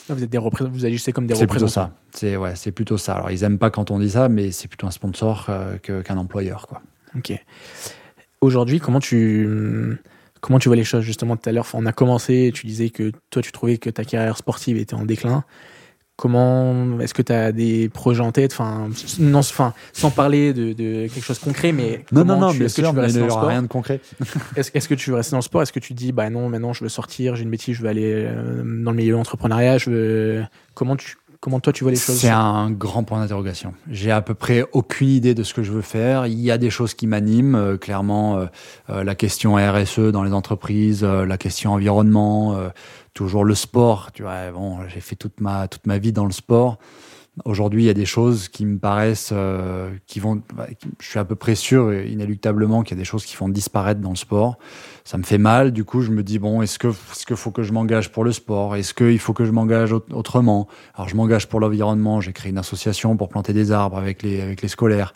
Vous 0.08 0.22
êtes 0.22 0.30
des 0.30 0.38
vous 0.38 0.86
agissez 0.86 1.12
comme 1.12 1.26
des 1.26 1.34
c'est 1.34 1.42
représentants. 1.42 1.90
Plutôt 1.90 2.12
ça. 2.12 2.18
C'est 2.18 2.36
ouais, 2.36 2.54
c'est 2.54 2.72
plutôt 2.72 2.96
ça. 2.96 3.14
Alors 3.14 3.30
ils 3.30 3.42
aiment 3.42 3.58
pas 3.58 3.70
quand 3.70 3.90
on 3.90 3.98
dit 3.98 4.10
ça, 4.10 4.30
mais 4.30 4.52
c'est 4.52 4.66
plutôt 4.66 4.86
un 4.86 4.90
sponsor 4.90 5.50
qu'un 5.82 6.16
employeur, 6.16 6.66
quoi. 6.66 6.80
Ok. 7.14 7.32
Aujourd'hui, 8.40 8.80
comment 8.80 9.00
tu 9.00 9.98
comment 10.40 10.58
tu 10.58 10.70
vois 10.70 10.76
les 10.76 10.84
choses? 10.84 11.02
Justement 11.02 11.36
tout 11.36 11.46
à 11.46 11.52
l'heure 11.52 11.66
On 11.74 11.84
a 11.84 11.92
commencé, 11.92 12.52
tu 12.54 12.66
disais 12.66 12.88
que 12.88 13.12
toi 13.28 13.42
tu 13.42 13.52
trouvais 13.52 13.76
que 13.76 13.90
ta 13.90 14.04
carrière 14.04 14.38
sportive 14.38 14.78
était 14.78 14.94
en 14.94 15.04
déclin. 15.04 15.44
Comment 16.18 16.98
est-ce 16.98 17.14
que 17.14 17.22
tu 17.22 17.32
as 17.32 17.52
des 17.52 17.88
projets 17.88 18.24
en 18.24 18.32
tête? 18.32 18.52
Enfin, 18.52 18.88
non, 19.20 19.38
enfin, 19.38 19.72
sans 19.92 20.10
parler 20.10 20.52
de, 20.52 20.72
de, 20.72 21.06
quelque 21.06 21.22
chose 21.22 21.38
de 21.38 21.44
concret, 21.44 21.70
mais 21.70 22.04
non, 22.10 22.24
non, 22.24 22.40
non, 22.40 22.50
tu, 22.50 22.58
bien 22.58 22.68
sûr, 22.68 22.82
que 22.82 22.88
tu 22.88 22.94
veux 22.96 23.00
rester 23.02 23.20
mais 23.20 23.28
dans 23.28 23.34
le 23.34 23.38
sport? 23.38 23.48
rien 23.48 23.62
de 23.62 23.68
concret. 23.68 24.00
est-ce, 24.56 24.88
que 24.88 24.96
tu 24.96 25.10
veux 25.10 25.16
rester 25.16 25.30
dans 25.30 25.38
le 25.38 25.42
sport? 25.42 25.62
Est-ce 25.62 25.72
que 25.72 25.78
tu 25.78 25.94
dis, 25.94 26.10
bah 26.10 26.28
non, 26.28 26.48
maintenant 26.48 26.72
je 26.72 26.82
veux 26.82 26.88
sortir, 26.88 27.36
j'ai 27.36 27.44
une 27.44 27.50
bêtise, 27.50 27.76
je 27.76 27.82
veux 27.82 27.88
aller 27.88 28.14
euh, 28.14 28.64
dans 28.82 28.90
le 28.90 28.96
milieu 28.96 29.16
entrepreneuriat 29.16 29.78
je 29.78 29.90
veux... 29.90 30.44
Comment 30.74 30.96
tu 30.96 31.18
Comment 31.40 31.60
toi 31.60 31.72
tu 31.72 31.84
vois 31.84 31.92
les 31.92 31.98
choses 31.98 32.18
C'est 32.18 32.30
un 32.30 32.68
grand 32.70 33.04
point 33.04 33.20
d'interrogation. 33.20 33.72
J'ai 33.88 34.10
à 34.10 34.20
peu 34.22 34.34
près 34.34 34.64
aucune 34.72 35.08
idée 35.08 35.34
de 35.34 35.44
ce 35.44 35.54
que 35.54 35.62
je 35.62 35.70
veux 35.70 35.82
faire. 35.82 36.26
Il 36.26 36.40
y 36.40 36.50
a 36.50 36.58
des 36.58 36.68
choses 36.68 36.94
qui 36.94 37.06
m'animent, 37.06 37.54
euh, 37.54 37.76
clairement 37.76 38.38
euh, 38.38 38.46
euh, 38.90 39.04
la 39.04 39.14
question 39.14 39.54
RSE 39.54 40.00
dans 40.00 40.24
les 40.24 40.32
entreprises, 40.32 41.04
la 41.04 41.38
question 41.38 41.74
environnement, 41.74 42.56
toujours 43.14 43.44
le 43.44 43.54
sport. 43.54 44.10
Tu 44.12 44.22
vois, 44.22 44.50
bon, 44.50 44.78
j'ai 44.88 45.00
fait 45.00 45.14
toute 45.14 45.40
ma 45.40 45.68
toute 45.68 45.86
ma 45.86 45.98
vie 45.98 46.12
dans 46.12 46.24
le 46.24 46.32
sport. 46.32 46.78
Aujourd'hui, 47.44 47.84
il 47.84 47.86
y 47.86 47.90
a 47.90 47.94
des 47.94 48.06
choses 48.06 48.48
qui 48.48 48.64
me 48.66 48.78
paraissent, 48.78 49.30
euh, 49.32 49.90
qui 50.06 50.20
vont. 50.20 50.42
Bah, 50.54 50.66
je 51.00 51.06
suis 51.06 51.18
à 51.18 51.24
peu 51.24 51.34
près 51.34 51.54
sûr, 51.54 51.92
inéluctablement, 51.92 52.82
qu'il 52.82 52.96
y 52.96 52.98
a 52.98 53.02
des 53.02 53.04
choses 53.04 53.24
qui 53.24 53.36
vont 53.36 53.48
disparaître 53.48 54.00
dans 54.00 54.10
le 54.10 54.16
sport. 54.16 54.58
Ça 55.04 55.18
me 55.18 55.22
fait 55.22 55.38
mal. 55.38 55.72
Du 55.72 55.84
coup, 55.84 56.02
je 56.02 56.10
me 56.10 56.22
dis 56.22 56.38
bon, 56.38 56.62
est-ce 56.62 56.78
que 56.78 56.88
est-ce 56.88 57.26
qu'il 57.26 57.36
faut 57.36 57.50
que 57.50 57.62
je 57.62 57.72
m'engage 57.72 58.10
pour 58.10 58.24
le 58.24 58.32
sport? 58.32 58.76
Est-ce 58.76 58.94
qu'il 58.94 59.18
faut 59.18 59.32
que 59.32 59.44
je 59.44 59.52
m'engage 59.52 59.92
autrement? 59.92 60.68
Alors, 60.94 61.08
je 61.08 61.16
m'engage 61.16 61.48
pour 61.48 61.60
l'environnement. 61.60 62.20
J'ai 62.20 62.32
créé 62.32 62.50
une 62.50 62.58
association 62.58 63.16
pour 63.16 63.28
planter 63.28 63.52
des 63.52 63.72
arbres 63.72 63.98
avec 63.98 64.22
les 64.22 64.40
avec 64.40 64.62
les 64.62 64.68
scolaires. 64.68 65.14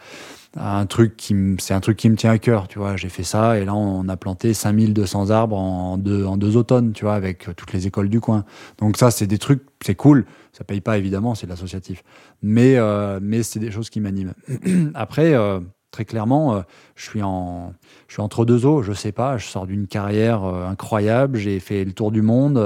Un 0.57 0.85
truc 0.87 1.17
qui 1.17 1.35
c'est 1.59 1.73
un 1.75 1.81
truc 1.81 1.97
qui 1.97 2.11
me 2.11 2.17
tient 2.17 2.31
à 2.31 2.39
cœur, 2.39 2.69
tu 2.69 2.79
vois. 2.79 2.97
J'ai 2.97 3.09
fait 3.09 3.23
ça 3.23 3.59
et 3.59 3.65
là, 3.65 3.75
on 3.75 4.09
a 4.09 4.17
planté 4.17 4.53
5200 4.53 5.31
arbres 5.31 5.57
en 5.57 5.97
deux 5.97 6.27
en 6.27 6.37
deux 6.37 6.57
automnes, 6.57 6.93
tu 6.93 7.05
vois, 7.05 7.15
avec 7.15 7.49
toutes 7.57 7.73
les 7.73 7.87
écoles 7.87 8.09
du 8.09 8.21
coin. 8.21 8.45
Donc 8.79 8.99
ça, 8.99 9.11
c'est 9.11 9.27
des 9.27 9.39
trucs, 9.39 9.63
c'est 9.83 9.95
cool 9.95 10.27
ça 10.53 10.65
paye 10.65 10.81
pas 10.81 10.99
évidemment, 10.99 11.35
c'est 11.35 11.47
de 11.47 11.51
l'associatif. 11.51 12.05
Mais 12.43 12.77
euh, 12.77 13.19
mais 13.23 13.43
c'est 13.43 13.59
des 13.59 13.71
choses 13.71 13.91
qui 13.91 14.01
m'animent. 14.01 14.35
Après, 14.95 15.35
euh, 15.35 15.61
très 15.91 16.05
clairement, 16.05 16.57
euh, 16.57 16.61
je 16.95 17.09
suis 17.09 17.23
en 17.23 17.73
je 18.07 18.15
suis 18.15 18.23
entre 18.23 18.45
deux 18.45 18.67
eaux. 18.67 18.83
Je 18.83 18.93
sais 18.93 19.13
pas. 19.13 19.39
Je 19.39 19.47
sors 19.47 19.67
d'une 19.67 19.87
carrière 19.87 20.45
euh, 20.45 20.67
incroyable. 20.69 21.39
J'ai 21.39 21.59
fait 21.59 21.85
le 21.85 21.93
tour 21.93 22.13
du 22.13 22.21
monde 22.21 22.63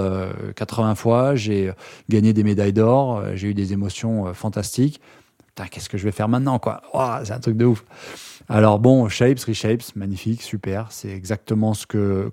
80 0.57 0.97
fois. 0.97 1.37
J'ai 1.37 1.73
gagné 2.09 2.33
des 2.33 2.43
médailles 2.43 2.73
d'or. 2.73 3.23
J'ai 3.35 3.49
eu 3.49 3.55
des 3.55 3.73
émotions 3.73 4.35
fantastiques. 4.35 5.01
Qu'est-ce 5.71 5.89
que 5.89 5.97
je 5.97 6.05
vais 6.05 6.13
faire 6.13 6.29
maintenant 6.29 6.59
quoi? 6.59 6.83
C'est 7.25 7.33
un 7.33 7.41
truc 7.41 7.57
de 7.57 7.65
ouf. 7.65 7.85
Alors 8.49 8.79
bon, 8.79 9.09
Shapes, 9.09 9.41
Reshapes, 9.41 9.97
magnifique, 9.97 10.43
super. 10.43 10.89
C'est 10.91 11.11
exactement 11.11 11.75
ce 11.75 11.87
que, 11.87 12.31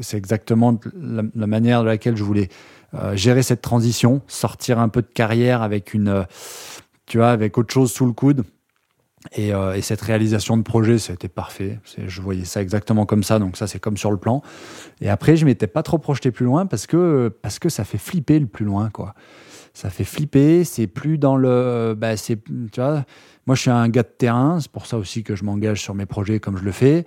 c'est 0.00 0.18
exactement 0.18 0.78
la, 0.94 1.46
manière 1.46 1.82
de 1.82 1.86
laquelle 1.86 2.16
je 2.16 2.24
voulais 2.24 2.48
euh, 2.94 3.16
gérer 3.16 3.42
cette 3.42 3.62
transition, 3.62 4.20
sortir 4.26 4.78
un 4.78 4.88
peu 4.88 5.02
de 5.02 5.06
carrière 5.06 5.62
avec 5.62 5.94
une, 5.94 6.08
euh, 6.08 6.22
tu 7.06 7.18
vois, 7.18 7.30
avec 7.30 7.56
autre 7.56 7.72
chose 7.72 7.92
sous 7.92 8.06
le 8.06 8.12
coude. 8.12 8.44
Et, 9.32 9.52
euh, 9.52 9.74
et 9.74 9.80
cette 9.80 10.02
réalisation 10.02 10.56
de 10.56 10.62
projet, 10.62 10.96
été 10.96 11.26
parfait. 11.28 11.80
Je 12.06 12.20
voyais 12.20 12.44
ça 12.44 12.62
exactement 12.62 13.06
comme 13.06 13.24
ça, 13.24 13.40
donc 13.40 13.56
ça 13.56 13.66
c'est 13.66 13.80
comme 13.80 13.96
sur 13.96 14.12
le 14.12 14.18
plan. 14.18 14.40
Et 15.00 15.08
après, 15.08 15.36
je 15.36 15.46
m'étais 15.46 15.66
pas 15.66 15.82
trop 15.82 15.98
projeté 15.98 16.30
plus 16.30 16.44
loin 16.44 16.66
parce 16.66 16.86
que 16.86 17.34
parce 17.42 17.58
que 17.58 17.68
ça 17.68 17.84
fait 17.84 17.98
flipper 17.98 18.38
le 18.38 18.46
plus 18.46 18.64
loin, 18.64 18.88
quoi. 18.90 19.14
Ça 19.76 19.90
fait 19.90 20.04
flipper. 20.04 20.64
C'est 20.64 20.86
plus 20.86 21.18
dans 21.18 21.36
le, 21.36 21.94
bah, 21.94 22.16
c'est, 22.16 22.42
tu 22.42 22.80
vois. 22.80 23.04
Moi, 23.46 23.54
je 23.56 23.60
suis 23.60 23.70
un 23.70 23.90
gars 23.90 24.04
de 24.04 24.08
terrain. 24.08 24.58
C'est 24.58 24.70
pour 24.70 24.86
ça 24.86 24.96
aussi 24.96 25.22
que 25.22 25.36
je 25.36 25.44
m'engage 25.44 25.82
sur 25.82 25.94
mes 25.94 26.06
projets 26.06 26.40
comme 26.40 26.56
je 26.56 26.64
le 26.64 26.72
fais 26.72 27.04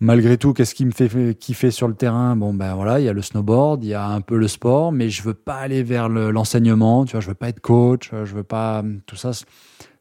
malgré 0.00 0.38
tout, 0.38 0.52
qu'est-ce 0.52 0.74
qui 0.74 0.84
me 0.84 0.92
fait 0.92 1.34
kiffer 1.34 1.70
sur 1.70 1.88
le 1.88 1.94
terrain? 1.94 2.36
Bon, 2.36 2.54
ben 2.54 2.74
voilà, 2.74 3.00
il 3.00 3.06
y 3.06 3.08
a 3.08 3.12
le 3.12 3.22
snowboard, 3.22 3.82
il 3.84 3.88
y 3.88 3.94
a 3.94 4.06
un 4.06 4.20
peu 4.20 4.36
le 4.36 4.46
sport, 4.46 4.92
mais 4.92 5.10
je 5.10 5.22
veux 5.22 5.34
pas 5.34 5.56
aller 5.56 5.82
vers 5.82 6.08
l'enseignement, 6.08 7.04
tu 7.04 7.12
vois, 7.12 7.20
je 7.20 7.28
veux 7.28 7.34
pas 7.34 7.48
être 7.48 7.60
coach, 7.60 8.10
je 8.12 8.34
veux 8.34 8.44
pas. 8.44 8.84
Tout 9.06 9.16
ça, 9.16 9.32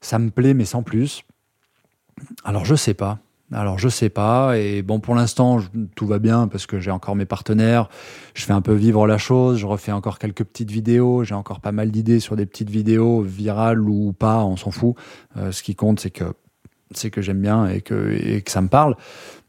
ça 0.02 0.20
me 0.20 0.30
plaît, 0.30 0.54
mais 0.54 0.66
sans 0.66 0.84
plus. 0.84 1.24
Alors, 2.44 2.66
je 2.66 2.76
sais 2.76 2.94
pas. 2.94 3.18
Alors, 3.54 3.80
je 3.80 3.88
sais 3.88 4.10
pas. 4.10 4.58
Et 4.58 4.82
bon, 4.82 5.00
pour 5.00 5.16
l'instant, 5.16 5.60
tout 5.96 6.06
va 6.06 6.20
bien 6.20 6.48
parce 6.48 6.66
que 6.66 6.80
j'ai 6.80 6.92
encore 6.92 7.16
mes 7.16 7.26
partenaires. 7.26 7.88
Je 8.34 8.44
fais 8.44 8.54
un 8.54 8.62
peu 8.62 8.74
vivre 8.74 9.08
la 9.08 9.18
chose. 9.18 9.58
Je 9.58 9.66
refais 9.66 9.94
encore 9.94 10.20
quelques 10.20 10.44
petites 10.44 10.72
vidéos. 10.72 11.24
J'ai 11.24 11.36
encore 11.36 11.62
pas 11.62 11.72
mal 11.72 11.90
d'idées 11.90 12.20
sur 12.20 12.36
des 12.36 12.46
petites 12.46 12.70
vidéos 12.70 13.22
virales 13.22 13.80
ou 13.80 14.12
pas. 14.12 14.44
On 14.44 14.58
s'en 14.58 14.72
fout. 14.72 14.96
Euh, 15.38 15.52
ce 15.52 15.64
qui 15.64 15.76
compte, 15.76 16.00
c'est 16.00 16.10
que 16.10 16.26
c'est 16.92 17.10
que 17.10 17.22
j'aime 17.22 17.42
bien 17.42 17.68
et 17.68 17.82
que, 17.82 18.14
et 18.14 18.42
que 18.42 18.50
ça 18.50 18.62
me 18.62 18.70
parle. 18.70 18.96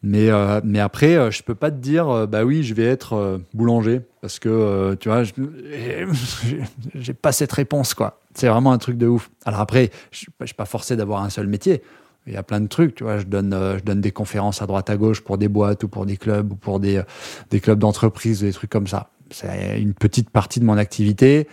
Mais, 0.03 0.28
euh, 0.28 0.61
mais 0.64 0.80
après, 0.80 1.16
euh, 1.16 1.30
je 1.30 1.44
peux 1.44 1.55
pas 1.55 1.70
te 1.70 1.76
dire, 1.76 2.26
bah 2.26 2.44
oui, 2.44 2.64
je 2.64 2.74
vais 2.74 2.84
être 2.84 3.40
boulanger 3.55 4.01
parce 4.20 4.40
que, 4.40 4.96
tu 4.99 5.09
vois, 5.09 5.22
j'ai 6.94 7.14
pas 7.14 7.30
cette 7.30 7.53
réponse, 7.53 7.94
quoi. 7.94 8.20
C'est 8.34 8.49
vraiment 8.49 8.72
un 8.72 8.78
truc 8.78 8.96
de 8.96 9.07
ouf. 9.07 9.30
Alors 9.44 9.61
après, 9.61 9.90
je 10.11 10.18
suis 10.18 10.55
pas 10.57 10.64
forcé 10.64 10.96
d'avoir 10.96 11.22
un 11.22 11.30
seul 11.30 11.46
métier. 11.46 11.82
Il 12.27 12.35
y 12.35 12.37
a 12.37 12.43
plein 12.43 12.61
de 12.61 12.66
trucs, 12.66 12.95
tu 12.95 13.05
vois. 13.05 13.19
Je 13.19 13.25
donne, 13.25 13.57
je 13.79 13.83
donne 13.83 14.01
des 14.01 14.11
conférences 14.11 14.61
à 14.61 14.66
droite 14.66 14.91
à 14.91 14.97
gauche 14.97 15.23
pour 15.23 15.39
des 15.39 15.49
boîtes 15.49 15.85
ou 15.85 15.89
pour 15.89 16.05
des 16.05 16.16
clubs 16.16 16.53
ou 16.53 16.57
pour 16.57 16.79
des, 16.79 17.03
des 17.51 17.61
clubs 17.61 17.79
d'entreprise, 17.79 18.41
des 18.41 18.53
trucs 18.53 18.71
comme 18.71 18.87
ça. 18.87 19.11
C'est 19.31 19.81
une 19.81 19.95
petite 19.95 20.31
partie 20.31 20.61
de 20.61 20.64
mon 20.64 20.77
activité 20.77 21.49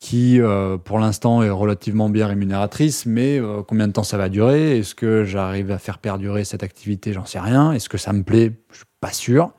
qui, 0.00 0.40
euh, 0.40 0.78
pour 0.78 0.98
l'instant, 0.98 1.42
est 1.42 1.50
relativement 1.50 2.08
bien 2.08 2.26
rémunératrice, 2.26 3.04
mais 3.04 3.38
euh, 3.38 3.62
combien 3.62 3.86
de 3.86 3.92
temps 3.92 4.02
ça 4.02 4.16
va 4.16 4.30
durer? 4.30 4.78
Est-ce 4.78 4.94
que 4.94 5.24
j'arrive 5.24 5.70
à 5.70 5.78
faire 5.78 5.98
perdurer 5.98 6.44
cette 6.44 6.62
activité? 6.62 7.12
J'en 7.12 7.26
sais 7.26 7.38
rien. 7.38 7.72
Est-ce 7.72 7.90
que 7.90 7.98
ça 7.98 8.14
me 8.14 8.22
plaît? 8.22 8.52
Je 8.70 8.78
suis 8.78 8.86
pas 9.00 9.12
sûr. 9.12 9.52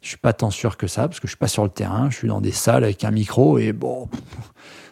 Je 0.00 0.08
suis 0.08 0.16
pas 0.16 0.32
tant 0.32 0.50
sûr 0.50 0.76
que 0.76 0.86
ça, 0.86 1.08
parce 1.08 1.18
que 1.18 1.26
je 1.26 1.32
suis 1.32 1.38
pas 1.38 1.48
sur 1.48 1.64
le 1.64 1.70
terrain. 1.70 2.08
Je 2.10 2.16
suis 2.16 2.28
dans 2.28 2.40
des 2.40 2.52
salles 2.52 2.84
avec 2.84 3.02
un 3.04 3.10
micro 3.10 3.58
et 3.58 3.72
bon, 3.72 4.08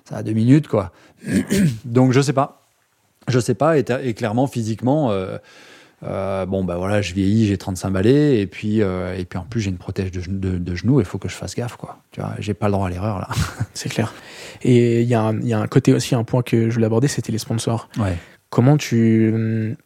ça 0.08 0.16
a 0.16 0.22
deux 0.24 0.32
minutes, 0.32 0.66
quoi. 0.66 0.90
Donc, 1.84 2.10
je 2.12 2.20
sais 2.20 2.32
pas. 2.32 2.61
Je 3.28 3.38
sais 3.38 3.54
pas. 3.54 3.78
Et, 3.78 3.84
et 4.02 4.14
clairement, 4.14 4.46
physiquement, 4.46 5.10
euh, 5.10 5.38
euh, 6.04 6.46
bon 6.46 6.64
bah 6.64 6.76
voilà, 6.76 7.00
je 7.00 7.14
vieillis, 7.14 7.46
j'ai 7.46 7.56
35 7.56 7.90
balais 7.90 8.40
et 8.40 8.46
puis 8.46 8.82
euh, 8.82 9.16
et 9.16 9.24
puis 9.24 9.38
en 9.38 9.44
plus 9.44 9.60
j'ai 9.60 9.70
une 9.70 9.78
protège 9.78 10.10
de, 10.10 10.20
de, 10.26 10.58
de 10.58 10.74
genou, 10.74 10.98
il 11.00 11.06
faut 11.06 11.18
que 11.18 11.28
je 11.28 11.34
fasse 11.34 11.54
gaffe 11.54 11.76
quoi. 11.76 11.98
Tu 12.10 12.20
vois, 12.20 12.32
j'ai 12.40 12.54
pas 12.54 12.66
le 12.66 12.72
droit 12.72 12.88
à 12.88 12.90
l'erreur 12.90 13.20
là. 13.20 13.28
C'est 13.74 13.88
clair. 13.88 14.12
Et 14.62 15.02
il 15.02 15.08
y, 15.08 15.14
a 15.14 15.22
un, 15.22 15.40
y 15.40 15.52
a 15.52 15.60
un 15.60 15.66
côté 15.68 15.92
aussi, 15.92 16.14
un 16.14 16.24
point 16.24 16.42
que 16.42 16.70
je 16.70 16.74
voulais 16.74 16.86
aborder, 16.86 17.08
c'était 17.08 17.32
les 17.32 17.38
sponsors. 17.38 17.88
Ouais. 17.98 18.16
Comment 18.50 18.76
tu, 18.76 19.76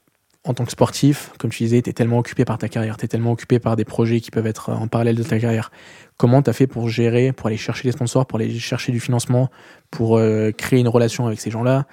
en 0.44 0.54
tant 0.54 0.64
que 0.64 0.72
sportif, 0.72 1.32
comme 1.38 1.50
tu 1.50 1.62
disais, 1.62 1.80
tu 1.82 1.90
es 1.90 1.92
tellement 1.92 2.18
occupé 2.18 2.44
par 2.44 2.58
ta 2.58 2.68
carrière, 2.68 2.96
tu 2.96 3.04
es 3.04 3.08
tellement 3.08 3.32
occupé 3.32 3.58
par 3.58 3.76
des 3.76 3.84
projets 3.84 4.20
qui 4.20 4.30
peuvent 4.30 4.46
être 4.46 4.70
en 4.70 4.88
parallèle 4.88 5.16
de 5.16 5.22
ta 5.22 5.38
carrière. 5.38 5.70
Comment 6.16 6.42
tu 6.42 6.50
as 6.50 6.52
fait 6.52 6.66
pour 6.66 6.88
gérer, 6.88 7.32
pour 7.32 7.46
aller 7.46 7.56
chercher 7.56 7.84
des 7.84 7.92
sponsors, 7.92 8.26
pour 8.26 8.38
aller 8.38 8.58
chercher 8.58 8.90
du 8.90 9.00
financement, 9.00 9.50
pour 9.90 10.20
créer 10.58 10.80
une 10.80 10.88
relation 10.88 11.26
avec 11.26 11.40
ces 11.40 11.50
gens-là 11.50 11.86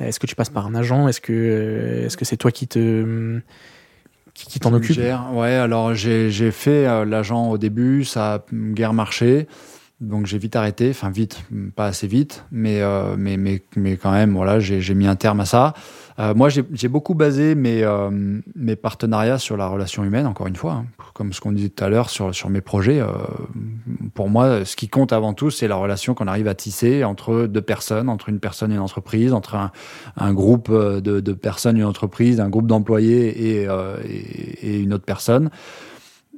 Est-ce 0.00 0.20
que 0.20 0.26
tu 0.26 0.34
passes 0.34 0.50
par 0.50 0.66
un 0.66 0.74
agent? 0.74 1.08
Est-ce 1.08 1.20
que 1.20 2.02
est-ce 2.06 2.16
que 2.16 2.24
c'est 2.24 2.36
toi 2.36 2.50
qui 2.50 2.68
te 2.68 3.40
qui, 4.46 4.60
t'en 4.60 4.72
occupe 4.72 4.98
Ouais, 5.32 5.54
alors 5.54 5.94
j'ai 5.94 6.50
fait 6.50 6.86
euh, 6.86 7.04
l'agent 7.04 7.50
au 7.50 7.58
début, 7.58 8.04
ça 8.04 8.34
a 8.34 8.44
guère 8.52 8.92
marché. 8.92 9.48
Donc 10.00 10.26
j'ai 10.26 10.38
vite 10.38 10.54
arrêté, 10.54 10.90
enfin 10.90 11.10
vite, 11.10 11.42
pas 11.74 11.86
assez 11.86 12.06
vite, 12.06 12.44
mais, 12.52 12.80
euh, 12.82 13.16
mais, 13.18 13.36
mais, 13.36 13.62
mais 13.74 13.96
quand 13.96 14.12
même, 14.12 14.32
voilà, 14.34 14.60
j'ai 14.60 14.94
mis 14.94 15.08
un 15.08 15.16
terme 15.16 15.40
à 15.40 15.44
ça. 15.44 15.74
Euh, 16.18 16.34
moi, 16.34 16.48
j'ai 16.48 16.88
beaucoup 16.88 17.14
basé 17.14 17.54
mes, 17.54 17.84
euh, 17.84 18.10
mes 18.56 18.74
partenariats 18.74 19.38
sur 19.38 19.56
la 19.56 19.68
relation 19.68 20.02
humaine, 20.02 20.26
encore 20.26 20.48
une 20.48 20.56
fois, 20.56 20.72
hein. 20.72 20.86
comme 21.14 21.32
ce 21.32 21.40
qu'on 21.40 21.52
disait 21.52 21.68
tout 21.68 21.84
à 21.84 21.88
l'heure 21.88 22.10
sur, 22.10 22.50
mes 22.50 22.60
projets. 22.60 23.00
Euh, 23.00 23.12
pour 24.14 24.28
moi, 24.28 24.64
ce 24.64 24.74
qui 24.74 24.88
compte 24.88 25.12
avant 25.12 25.32
tout, 25.32 25.50
c'est 25.50 25.68
la 25.68 25.76
relation 25.76 26.14
qu'on 26.14 26.26
arrive 26.26 26.48
à 26.48 26.56
tisser 26.56 27.04
entre 27.04 27.46
deux 27.46 27.62
personnes, 27.62 28.08
entre 28.08 28.30
une 28.30 28.40
personne 28.40 28.72
et 28.72 28.74
une 28.74 28.80
entreprise, 28.80 29.32
entre 29.32 29.70
un, 30.16 30.32
groupe 30.32 30.72
de, 30.72 31.20
de, 31.20 31.32
personnes 31.32 31.76
une 31.76 31.84
entreprise, 31.84 32.40
un 32.40 32.48
groupe 32.48 32.66
d'employés 32.66 33.60
et, 33.60 34.82
une 34.82 34.92
autre 34.92 35.04
personne. 35.04 35.50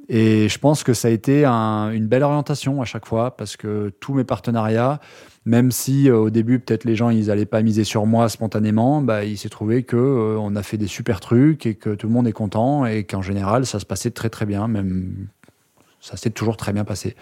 Et 0.09 0.47
je 0.47 0.59
pense 0.59 0.83
que 0.83 0.93
ça 0.93 1.07
a 1.07 1.11
été 1.11 1.45
un, 1.45 1.89
une 1.89 2.05
belle 2.05 2.23
orientation 2.23 2.81
à 2.81 2.85
chaque 2.85 3.07
fois 3.07 3.35
parce 3.35 3.55
que 3.55 3.91
tous 3.99 4.13
mes 4.13 4.25
partenariats, 4.25 4.99
même 5.45 5.71
si 5.71 6.09
euh, 6.09 6.17
au 6.17 6.29
début 6.29 6.59
peut-être 6.59 6.83
les 6.83 6.95
gens 6.95 7.09
ils 7.09 7.27
n'allaient 7.27 7.45
pas 7.45 7.61
miser 7.61 7.83
sur 7.83 8.05
moi 8.05 8.29
spontanément, 8.29 9.01
bah, 9.01 9.23
il 9.25 9.37
s'est 9.37 9.49
trouvé 9.49 9.83
que 9.83 9.97
euh, 9.97 10.37
on 10.39 10.55
a 10.55 10.63
fait 10.63 10.77
des 10.77 10.87
super 10.87 11.19
trucs 11.19 11.65
et 11.65 11.75
que 11.75 11.95
tout 11.95 12.07
le 12.07 12.13
monde 12.13 12.27
est 12.27 12.33
content 12.33 12.85
et 12.85 13.03
qu'en 13.03 13.21
général 13.21 13.65
ça 13.65 13.79
se 13.79 13.85
passait 13.85 14.11
très 14.11 14.29
très 14.29 14.45
bien, 14.45 14.67
même 14.67 15.27
ça 16.01 16.17
s'est 16.17 16.31
toujours 16.31 16.57
très 16.57 16.73
bien 16.73 16.83
passé. 16.83 17.15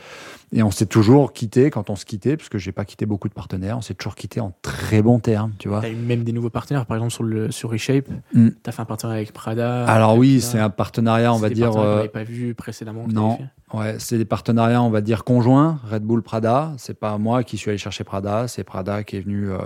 Et 0.54 0.64
on 0.64 0.72
s'est 0.72 0.86
toujours 0.86 1.34
quitté 1.34 1.70
quand 1.70 1.90
on 1.90 1.96
se 1.96 2.06
quittait, 2.06 2.38
parce 2.38 2.50
que 2.50 2.58
j'ai 2.58 2.72
pas 2.72 2.86
quitté 2.86 3.06
beaucoup 3.06 3.28
de 3.28 3.34
partenaires, 3.34 3.78
on 3.78 3.82
s'est 3.82 3.94
toujours 3.94 4.16
quitté 4.16 4.40
en 4.40 4.54
très 4.62 5.02
bons 5.02 5.20
termes, 5.20 5.52
tu 5.60 5.68
vois. 5.68 5.82
T'as 5.82 5.90
eu 5.90 5.96
même 5.96 6.24
des 6.24 6.32
nouveaux 6.32 6.50
partenaires, 6.50 6.86
par 6.86 6.98
exemple 6.98 7.14
sur 7.14 7.24
le 7.24 7.52
sur 7.52 7.70
Reshape, 7.70 8.08
mm. 8.34 8.50
t'as 8.64 8.72
fait 8.72 8.82
un 8.82 8.86
partenariat 8.86 9.18
avec 9.18 9.34
Prada. 9.34 9.86
Alors 9.86 10.18
oui, 10.18 10.42
c'est 10.42 10.60
un 10.60 10.70
partenariat, 10.70 11.34
on 11.34 11.38
va 11.38 11.50
dire. 11.50 11.76
Euh... 11.78 12.08
pas 12.08 12.24
vu 12.24 12.56
précédemment. 12.56 13.06
non, 13.08 13.38
ouais, 13.74 13.96
c'est 14.00 14.18
des 14.18 14.26
partenariats, 14.26 14.82
on 14.82 14.90
va 14.90 15.02
dire 15.02 15.24
conjoints. 15.24 15.80
Red 15.90 16.04
Bull 16.04 16.22
Prada, 16.22 16.74
c'est 16.78 16.98
pas 16.98 17.18
moi 17.18 17.44
qui 17.44 17.58
suis 17.58 17.70
allé 17.70 17.78
chercher 17.78 18.04
Prada, 18.04 18.48
c'est 18.48 18.64
Prada 18.64 19.04
qui 19.04 19.18
est 19.18 19.22
venu 19.22 19.52
euh, 19.52 19.58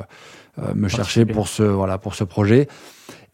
euh 0.60 0.74
me 0.76 0.88
chercher 0.88 1.26
pour 1.26 1.48
ce 1.48 1.64
voilà 1.64 1.98
pour 1.98 2.16
ce 2.16 2.24
projet. 2.24 2.68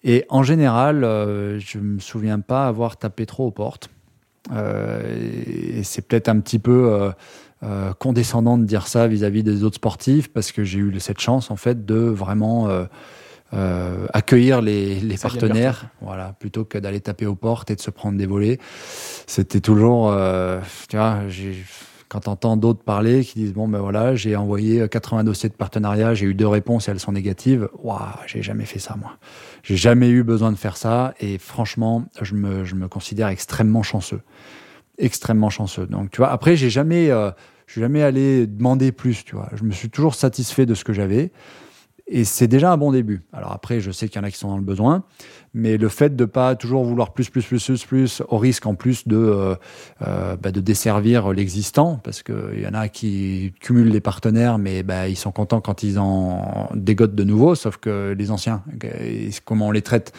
Et 0.04 0.26
en 0.30 0.44
général, 0.44 1.04
euh, 1.04 1.60
je 1.60 1.78
me 1.78 2.00
souviens 2.00 2.40
pas 2.40 2.68
avoir 2.68 2.98
tapé 2.98 3.26
trop 3.26 3.48
aux 3.48 3.52
portes. 3.52 3.90
Euh, 4.54 5.02
et 5.80 5.84
c'est 5.84 6.08
peut-être 6.08 6.30
un 6.30 6.40
petit 6.40 6.60
peu 6.60 7.12
condescendant 8.00 8.58
de 8.58 8.64
dire 8.64 8.88
ça 8.88 9.08
vis-à-vis 9.08 9.44
des 9.44 9.66
autres 9.66 9.76
sportifs 9.76 10.32
parce 10.32 10.54
que 10.54 10.64
j'ai 10.64 10.80
eu 10.80 10.98
cette 11.02 11.20
chance 11.20 11.52
en 11.52 11.58
fait 11.58 11.86
de 11.86 11.98
vraiment 11.98 12.70
accueillir 13.52 14.62
les, 14.62 15.00
les 15.00 15.18
partenaires, 15.18 15.88
voilà, 16.02 16.36
plutôt 16.40 16.66
que 16.66 16.78
d'aller 16.78 17.00
taper 17.02 17.26
aux 17.26 17.36
portes 17.36 17.72
et 17.72 17.76
de 17.76 17.82
se 17.82 17.90
prendre 17.90 18.18
des 18.18 18.28
volets. 18.28 18.60
C'était 19.28 19.62
toujours, 19.62 20.16
tu 20.88 20.98
vois, 20.98 21.28
j'ai 21.28 21.64
quand 22.10 22.22
t'entends 22.22 22.58
d'autres 22.58 22.84
parler 22.84 23.24
qui 23.24 23.40
disent 23.40 23.54
bon 23.54 23.68
ben 23.68 23.80
voilà 23.80 24.16
j'ai 24.16 24.36
envoyé 24.36 24.90
80 24.90 25.24
dossiers 25.24 25.48
de 25.48 25.54
partenariat 25.54 26.16
j'ai 26.16 26.26
eu 26.26 26.34
deux 26.34 26.48
réponses 26.48 26.88
et 26.88 26.92
elles 26.92 27.00
sont 27.00 27.12
négatives. 27.12 27.70
Waouh 27.84 28.00
j'ai 28.26 28.42
jamais 28.42 28.66
fait 28.66 28.80
ça 28.80 28.96
moi. 29.00 29.18
J'ai 29.64 29.78
jamais 29.78 30.10
eu 30.10 30.24
besoin 30.24 30.52
de 30.52 30.58
faire 30.58 30.76
ça 30.76 31.14
et 31.20 31.38
franchement 31.38 32.06
je 32.20 32.34
me, 32.34 32.66
je 32.66 32.76
me 32.76 32.88
considère 32.88 33.28
extrêmement 33.28 33.84
chanceux. 33.84 34.22
Extrêmement 34.98 35.52
chanceux. 35.52 35.86
Donc 35.86 36.10
tu 36.10 36.18
vois 36.18 36.32
après 36.32 36.56
j'ai 36.56 36.72
jamais 36.72 37.12
euh, 37.12 37.30
je 37.68 37.74
suis 37.74 37.82
jamais 37.82 38.02
allé 38.02 38.48
demander 38.48 38.92
plus 38.92 39.24
tu 39.24 39.36
vois. 39.36 39.50
Je 39.54 39.64
me 39.64 39.72
suis 39.72 39.92
toujours 39.92 40.16
satisfait 40.16 40.66
de 40.66 40.74
ce 40.74 40.84
que 40.84 40.94
j'avais 40.94 41.32
et 42.12 42.24
c'est 42.24 42.48
déjà 42.48 42.72
un 42.72 42.78
bon 42.78 42.92
début. 42.92 43.22
Alors 43.32 43.52
après, 43.52 43.80
je 43.80 43.92
sais 43.92 44.10
qu'il 44.10 44.20
y 44.20 44.24
en 44.24 44.28
a 44.28 44.32
qui 44.32 44.38
sont 44.38 44.50
dans 44.50 44.58
le 44.58 44.64
besoin, 44.64 45.04
mais 45.54 45.78
le 45.78 45.90
fait 45.90 46.16
de 46.16 46.26
pas 46.26 46.56
toujours 46.56 46.84
vouloir 46.84 47.14
plus, 47.14 47.30
plus, 47.30 47.46
plus, 47.46 47.64
plus, 47.64 47.86
plus, 47.86 48.24
au 48.28 48.40
risque 48.40 48.66
en 48.66 48.74
plus 48.74 49.08
de 49.08 49.16
euh, 49.16 49.56
euh 50.02 50.36
bah 50.36 50.52
de 50.52 50.60
desservir 50.60 51.32
l'existant, 51.32 52.00
parce 52.04 52.24
qu'il 52.24 52.60
y 52.60 52.68
en 52.68 52.74
a 52.74 52.90
qui 52.90 53.54
cumulent 53.60 53.92
les 53.92 54.02
partenaires, 54.02 54.58
mais 54.58 54.82
bah, 54.82 55.08
ils 55.08 55.16
sont 55.16 55.32
contents 55.32 55.62
quand 55.62 55.84
ils 55.84 56.00
en 56.00 56.70
dégotent 56.74 57.14
de 57.14 57.24
nouveau, 57.24 57.54
sauf 57.54 57.78
que 57.78 58.16
les 58.18 58.32
anciens, 58.32 58.64
comment 59.46 59.68
on 59.68 59.72
les 59.72 59.84
traite 59.84 60.12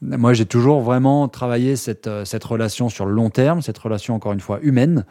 moi, 0.00 0.32
j'ai 0.32 0.46
toujours 0.46 0.80
vraiment 0.80 1.26
travaillé 1.26 1.74
cette, 1.74 2.06
euh, 2.06 2.24
cette 2.24 2.44
relation 2.44 2.88
sur 2.88 3.04
le 3.04 3.12
long 3.12 3.30
terme, 3.30 3.62
cette 3.62 3.78
relation 3.78 4.14
encore 4.14 4.32
une 4.32 4.38
fois 4.38 4.60
humaine. 4.62 5.04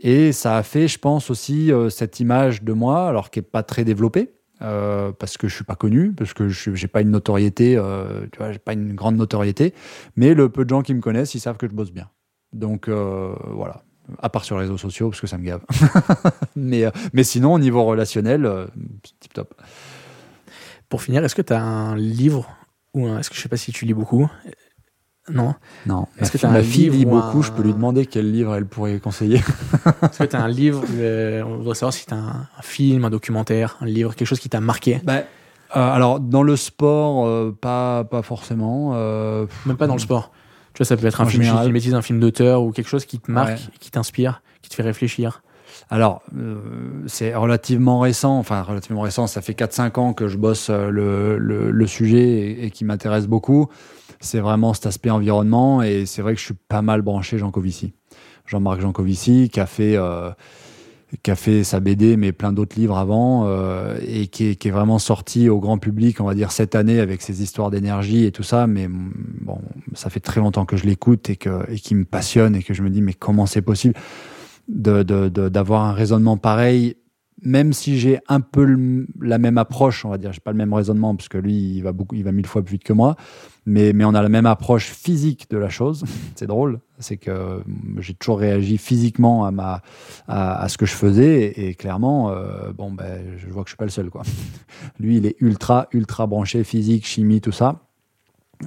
Et 0.00 0.30
ça 0.30 0.56
a 0.56 0.62
fait, 0.62 0.86
je 0.86 1.00
pense, 1.00 1.28
aussi 1.28 1.72
cette 1.90 2.20
image 2.20 2.62
de 2.62 2.72
moi, 2.72 3.08
alors 3.08 3.30
qui 3.30 3.40
est 3.40 3.42
pas 3.42 3.62
très 3.62 3.84
développée, 3.84 4.30
euh, 4.62 5.12
parce 5.12 5.36
que 5.36 5.48
je 5.48 5.54
suis 5.54 5.64
pas 5.64 5.74
connu, 5.74 6.12
parce 6.12 6.34
que 6.34 6.48
je 6.48 6.74
j'ai 6.74 6.88
pas 6.88 7.00
une 7.00 7.10
notoriété, 7.10 7.76
euh, 7.76 8.26
tu 8.32 8.38
vois, 8.38 8.52
j'ai 8.52 8.58
pas 8.58 8.72
une 8.72 8.94
grande 8.94 9.16
notoriété, 9.16 9.74
mais 10.16 10.34
le 10.34 10.48
peu 10.48 10.64
de 10.64 10.70
gens 10.70 10.82
qui 10.82 10.94
me 10.94 11.00
connaissent, 11.00 11.34
ils 11.34 11.40
savent 11.40 11.56
que 11.56 11.68
je 11.68 11.72
bosse 11.74 11.92
bien. 11.92 12.08
Donc 12.52 12.88
euh, 12.88 13.34
voilà, 13.50 13.82
à 14.20 14.28
part 14.28 14.44
sur 14.44 14.56
les 14.56 14.62
réseaux 14.62 14.78
sociaux, 14.78 15.10
parce 15.10 15.20
que 15.20 15.26
ça 15.26 15.38
me 15.38 15.44
gave. 15.44 15.62
mais, 16.56 16.84
mais 17.12 17.24
sinon, 17.24 17.54
au 17.54 17.58
niveau 17.58 17.84
relationnel, 17.84 18.48
tip 19.20 19.32
top. 19.32 19.54
Pour 20.88 21.02
finir, 21.02 21.24
est-ce 21.24 21.34
que 21.34 21.42
tu 21.42 21.52
as 21.52 21.62
un 21.62 21.96
livre 21.96 22.48
ou 22.94 23.08
est-ce 23.16 23.30
que 23.30 23.36
je 23.36 23.40
sais 23.40 23.48
pas 23.48 23.56
si 23.56 23.72
tu 23.72 23.86
lis 23.86 23.94
beaucoup 23.94 24.30
non. 25.30 25.54
Non. 25.86 26.08
Est-ce 26.18 26.32
que 26.32 26.38
tu 26.38 26.46
as 26.46 26.50
ma 26.50 26.62
fille 26.62 26.90
lit 26.90 27.04
beaucoup, 27.04 27.42
je 27.42 27.52
peux 27.52 27.62
lui 27.62 27.72
demander 27.72 28.06
quel 28.06 28.30
livre 28.30 28.56
elle 28.56 28.66
pourrait 28.66 28.98
conseiller. 28.98 29.36
Est-ce 30.02 30.18
que 30.18 30.24
tu 30.24 30.36
as 30.36 30.42
un 30.42 30.48
livre, 30.48 30.82
euh, 30.94 31.42
on 31.44 31.58
voudrait 31.58 31.76
savoir 31.76 31.92
si 31.92 32.06
tu 32.06 32.14
as 32.14 32.16
un, 32.16 32.48
film, 32.62 33.04
un 33.04 33.10
documentaire, 33.10 33.76
un 33.80 33.86
livre, 33.86 34.16
quelque 34.16 34.26
chose 34.26 34.40
qui 34.40 34.48
t'a 34.48 34.60
marqué? 34.60 35.00
Bah, 35.04 35.22
euh, 35.76 35.94
Alors, 35.94 36.18
dans 36.18 36.42
le 36.42 36.56
sport, 36.56 37.26
euh, 37.26 37.56
pas, 37.58 38.04
pas 38.04 38.22
forcément. 38.22 38.92
Même 39.66 39.76
pas 39.76 39.86
dans 39.86 39.94
le 39.94 40.00
sport. 40.00 40.32
Tu 40.74 40.78
vois, 40.78 40.86
ça 40.86 40.96
peut 40.96 41.06
être 41.06 41.20
un 41.20 41.26
film 41.26 41.42
un 41.44 42.02
film 42.02 42.18
d'auteur 42.18 42.62
ou 42.62 42.72
quelque 42.72 42.88
chose 42.88 43.04
qui 43.04 43.18
te 43.18 43.30
marque, 43.30 43.60
qui 43.78 43.90
t'inspire, 43.90 44.42
qui 44.62 44.70
te 44.70 44.74
fait 44.74 44.82
réfléchir. 44.82 45.42
Alors, 45.92 46.22
c'est 47.06 47.34
relativement 47.34 48.00
récent, 48.00 48.38
enfin 48.38 48.62
relativement 48.62 49.02
récent, 49.02 49.26
ça 49.26 49.42
fait 49.42 49.52
4-5 49.52 50.00
ans 50.00 50.12
que 50.14 50.26
je 50.26 50.38
bosse 50.38 50.70
le, 50.70 51.36
le, 51.36 51.70
le 51.70 51.86
sujet 51.86 52.64
et, 52.64 52.70
qui 52.70 52.86
m'intéresse 52.86 53.26
beaucoup 53.26 53.68
c'est 54.22 54.40
vraiment 54.40 54.72
cet 54.72 54.86
aspect 54.86 55.10
environnement. 55.10 55.82
Et 55.82 56.06
c'est 56.06 56.22
vrai 56.22 56.34
que 56.34 56.40
je 56.40 56.44
suis 56.46 56.54
pas 56.54 56.80
mal 56.80 57.02
branché. 57.02 57.36
Jean-Marc 58.46 58.80
Jancovici, 58.80 59.50
qui 59.50 59.60
a 59.60 59.66
fait 59.66 59.96
euh, 59.96 60.30
qui 61.22 61.30
a 61.30 61.36
fait 61.36 61.62
sa 61.62 61.80
BD, 61.80 62.16
mais 62.16 62.32
plein 62.32 62.52
d'autres 62.52 62.78
livres 62.78 62.96
avant, 62.96 63.46
euh, 63.46 63.98
et 64.06 64.28
qui 64.28 64.46
est, 64.46 64.70
vraiment 64.70 64.98
sorti 64.98 65.50
au 65.50 65.60
grand 65.60 65.76
public, 65.76 66.20
on 66.20 66.24
va 66.24 66.34
dire 66.34 66.52
cette 66.52 66.74
année, 66.74 67.00
avec 67.00 67.20
ses 67.20 67.42
histoires 67.42 67.70
d'énergie 67.70 68.24
et 68.24 68.32
tout 68.32 68.42
ça. 68.42 68.66
Mais 68.66 68.88
bon, 68.88 69.60
ça 69.94 70.08
fait 70.08 70.20
très 70.20 70.40
longtemps 70.40 70.64
que 70.64 70.76
je 70.76 70.86
l'écoute 70.86 71.28
et 71.28 71.38
et 71.68 71.78
qui 71.78 71.94
me 71.94 72.04
passionne 72.04 72.56
et 72.56 72.62
que 72.62 72.72
je 72.72 72.82
me 72.82 72.90
dis 72.90 73.02
mais 73.02 73.14
comment 73.14 73.46
c'est 73.46 73.62
possible? 73.62 73.94
De 74.72 75.02
d'avoir 75.48 75.84
un 75.84 75.92
raisonnement 75.92 76.36
pareil 76.36 76.96
même 77.42 77.72
si 77.72 77.98
j'ai 77.98 78.20
un 78.28 78.40
peu 78.40 78.66
la 79.20 79.38
même 79.38 79.58
approche, 79.58 80.04
on 80.04 80.10
va 80.10 80.18
dire, 80.18 80.32
j'ai 80.32 80.40
pas 80.40 80.52
le 80.52 80.56
même 80.56 80.72
raisonnement 80.72 81.14
parce 81.16 81.28
que 81.28 81.38
lui, 81.38 81.54
il 81.54 81.82
va 81.82 81.92
beaucoup, 81.92 82.14
il 82.14 82.22
va 82.22 82.32
mille 82.32 82.46
fois 82.46 82.62
plus 82.62 82.74
vite 82.74 82.84
que 82.84 82.92
moi, 82.92 83.16
mais 83.66 83.92
mais 83.92 84.04
on 84.04 84.14
a 84.14 84.22
la 84.22 84.28
même 84.28 84.46
approche 84.46 84.86
physique 84.86 85.50
de 85.50 85.58
la 85.58 85.68
chose. 85.68 86.04
c'est 86.36 86.46
drôle, 86.46 86.80
c'est 86.98 87.16
que 87.16 87.62
j'ai 87.98 88.14
toujours 88.14 88.38
réagi 88.38 88.78
physiquement 88.78 89.44
à 89.44 89.50
ma 89.50 89.82
à, 90.28 90.68
ce 90.68 90.78
que 90.78 90.86
je 90.86 90.94
faisais 90.94 91.52
et, 91.60 91.74
clairement, 91.74 92.30
euh, 92.30 92.72
bon 92.72 92.92
ben, 92.92 93.20
je 93.36 93.48
vois 93.48 93.64
que 93.64 93.68
je 93.68 93.72
suis 93.72 93.78
pas 93.78 93.84
le 93.84 93.90
seul 93.90 94.08
quoi. 94.08 94.22
lui, 95.00 95.16
il 95.16 95.26
est 95.26 95.36
ultra 95.40 95.88
ultra 95.92 96.26
branché 96.26 96.62
physique, 96.62 97.06
chimie, 97.06 97.40
tout 97.40 97.52
ça. 97.52 97.80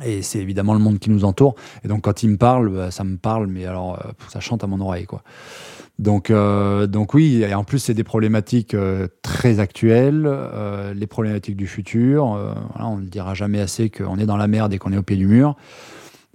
Et 0.04 0.22
c'est 0.22 0.40
évidemment 0.40 0.74
le 0.74 0.80
monde 0.80 1.00
qui 1.00 1.10
nous 1.10 1.24
entoure. 1.24 1.56
Et 1.86 1.88
donc 1.88 2.02
quand 2.02 2.22
il 2.22 2.30
me 2.30 2.38
parle, 2.38 2.70
bah, 2.70 2.92
ça 2.92 3.06
me 3.06 3.16
parle, 3.16 3.48
mais 3.48 3.66
alors 3.66 3.94
euh, 4.06 4.12
ça 4.28 4.42
chante 4.42 4.66
à 4.66 4.68
mon 4.68 4.82
oreille 4.82 5.06
quoi. 5.06 5.24
Donc, 5.98 6.30
euh, 6.30 6.88
donc 6.88 7.14
oui, 7.14 7.42
et 7.44 7.54
en 7.54 7.64
plus 7.64 7.80
c'est 7.80 7.94
des 7.94 8.04
problématiques 8.04 8.74
euh, 8.74 9.08
très 9.22 9.60
actuelles, 9.60 10.26
euh, 10.28 10.94
les 10.94 11.08
problématiques 11.08 11.56
du 11.56 11.68
futur. 11.68 12.26
Voilà, 12.28 12.88
on 12.88 12.98
ne 12.98 13.08
dira 13.08 13.34
jamais 13.34 13.62
assez 13.62 13.90
qu'on 13.90 14.18
est 14.18 14.26
dans 14.26 14.38
la 14.38 14.48
merde 14.48 14.74
et 14.74 14.78
qu'on 14.78 14.92
est 14.92 14.98
au 14.98 15.04
pied 15.04 15.16
du 15.16 15.28
mur. 15.28 15.56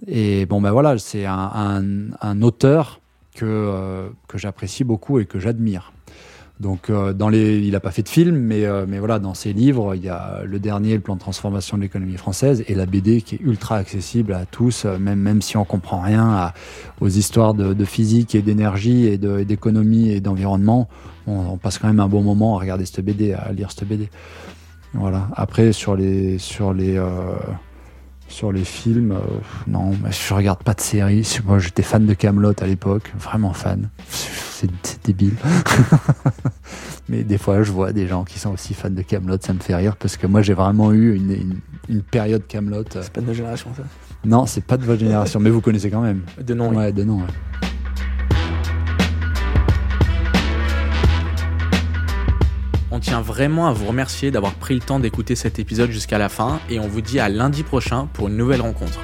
Et 0.07 0.47
bon 0.47 0.61
ben 0.61 0.71
voilà, 0.71 0.97
c'est 0.97 1.25
un, 1.25 1.51
un, 1.53 1.83
un, 2.21 2.41
auteur 2.41 3.01
que 3.35 4.09
que 4.27 4.39
j'apprécie 4.39 4.83
beaucoup 4.83 5.19
et 5.19 5.25
que 5.25 5.37
j'admire. 5.39 5.93
Donc, 6.61 6.91
euh, 6.91 7.11
dans 7.11 7.27
les, 7.27 7.57
il 7.57 7.71
n'a 7.71 7.79
pas 7.79 7.89
fait 7.89 8.03
de 8.03 8.09
film, 8.09 8.37
mais, 8.37 8.65
euh, 8.65 8.85
mais 8.87 8.99
voilà, 8.99 9.17
dans 9.17 9.33
ses 9.33 9.51
livres, 9.51 9.95
il 9.95 10.03
y 10.03 10.09
a 10.09 10.41
le 10.45 10.59
dernier, 10.59 10.93
le 10.93 10.99
plan 10.99 11.15
de 11.15 11.19
transformation 11.19 11.75
de 11.75 11.81
l'économie 11.81 12.17
française, 12.17 12.63
et 12.67 12.75
la 12.75 12.85
BD 12.85 13.23
qui 13.23 13.35
est 13.35 13.41
ultra 13.41 13.77
accessible 13.77 14.33
à 14.33 14.45
tous, 14.45 14.85
euh, 14.85 14.99
même, 14.99 15.19
même 15.19 15.41
si 15.41 15.57
on 15.57 15.65
comprend 15.65 15.99
rien 15.99 16.53
aux 16.99 17.07
histoires 17.07 17.55
de, 17.55 17.85
physique 17.85 18.35
et 18.35 18.43
d'énergie 18.43 19.07
et 19.07 19.17
d'économie 19.17 20.11
et 20.11 20.21
d'environnement. 20.21 20.87
On, 21.25 21.53
on, 21.53 21.57
passe 21.57 21.79
quand 21.79 21.87
même 21.87 21.99
un 21.99 22.07
bon 22.07 22.21
moment 22.21 22.57
à 22.57 22.59
regarder 22.59 22.85
cette 22.85 23.03
BD, 23.03 23.33
à 23.33 23.51
lire 23.53 23.71
cette 23.71 23.87
BD. 23.87 24.09
Voilà. 24.93 25.29
Après, 25.35 25.73
sur 25.73 25.95
les, 25.95 26.37
sur 26.37 26.73
les, 26.73 27.01
sur 28.31 28.51
les 28.51 28.63
films, 28.63 29.11
euh, 29.11 29.19
non, 29.67 29.91
je 30.09 30.33
regarde 30.33 30.63
pas 30.63 30.73
de 30.73 30.81
séries. 30.81 31.37
Moi, 31.45 31.59
j'étais 31.59 31.83
fan 31.83 32.05
de 32.05 32.13
Camelot 32.13 32.53
à 32.61 32.65
l'époque, 32.65 33.11
vraiment 33.19 33.53
fan. 33.53 33.89
C'est 34.09 34.69
débile. 35.03 35.35
mais 37.09 37.23
des 37.23 37.37
fois, 37.37 37.63
je 37.63 37.71
vois 37.71 37.91
des 37.93 38.07
gens 38.07 38.23
qui 38.23 38.39
sont 38.39 38.51
aussi 38.51 38.73
fans 38.73 38.89
de 38.89 39.01
Camelot, 39.01 39.37
ça 39.41 39.53
me 39.53 39.59
fait 39.59 39.75
rire 39.75 39.95
parce 39.95 40.17
que 40.17 40.27
moi, 40.27 40.41
j'ai 40.41 40.53
vraiment 40.53 40.91
eu 40.93 41.15
une, 41.15 41.59
une 41.89 42.01
période 42.01 42.45
Camelot. 42.47 42.83
C'est 42.91 43.11
pas 43.11 43.21
de 43.21 43.25
notre 43.25 43.37
génération, 43.37 43.69
ça? 43.75 43.83
Non, 44.23 44.45
c'est 44.45 44.63
pas 44.63 44.77
de 44.77 44.85
votre 44.85 44.99
génération, 44.99 45.39
mais 45.39 45.49
vous 45.49 45.61
connaissez 45.61 45.89
quand 45.89 46.01
même. 46.01 46.21
De 46.39 46.53
nom, 46.53 46.69
oui. 46.69 46.75
Ouais, 46.77 46.91
de 46.91 47.03
nom. 47.03 47.17
ouais. 47.17 47.23
Tient 53.01 53.21
vraiment 53.21 53.67
à 53.67 53.73
vous 53.73 53.87
remercier 53.87 54.31
d'avoir 54.31 54.53
pris 54.53 54.75
le 54.75 54.79
temps 54.79 54.99
d'écouter 54.99 55.35
cet 55.35 55.59
épisode 55.59 55.91
jusqu'à 55.91 56.17
la 56.17 56.29
fin 56.29 56.59
et 56.69 56.79
on 56.79 56.87
vous 56.87 57.01
dit 57.01 57.19
à 57.19 57.27
lundi 57.27 57.63
prochain 57.63 58.07
pour 58.13 58.29
une 58.29 58.37
nouvelle 58.37 58.61
rencontre. 58.61 58.99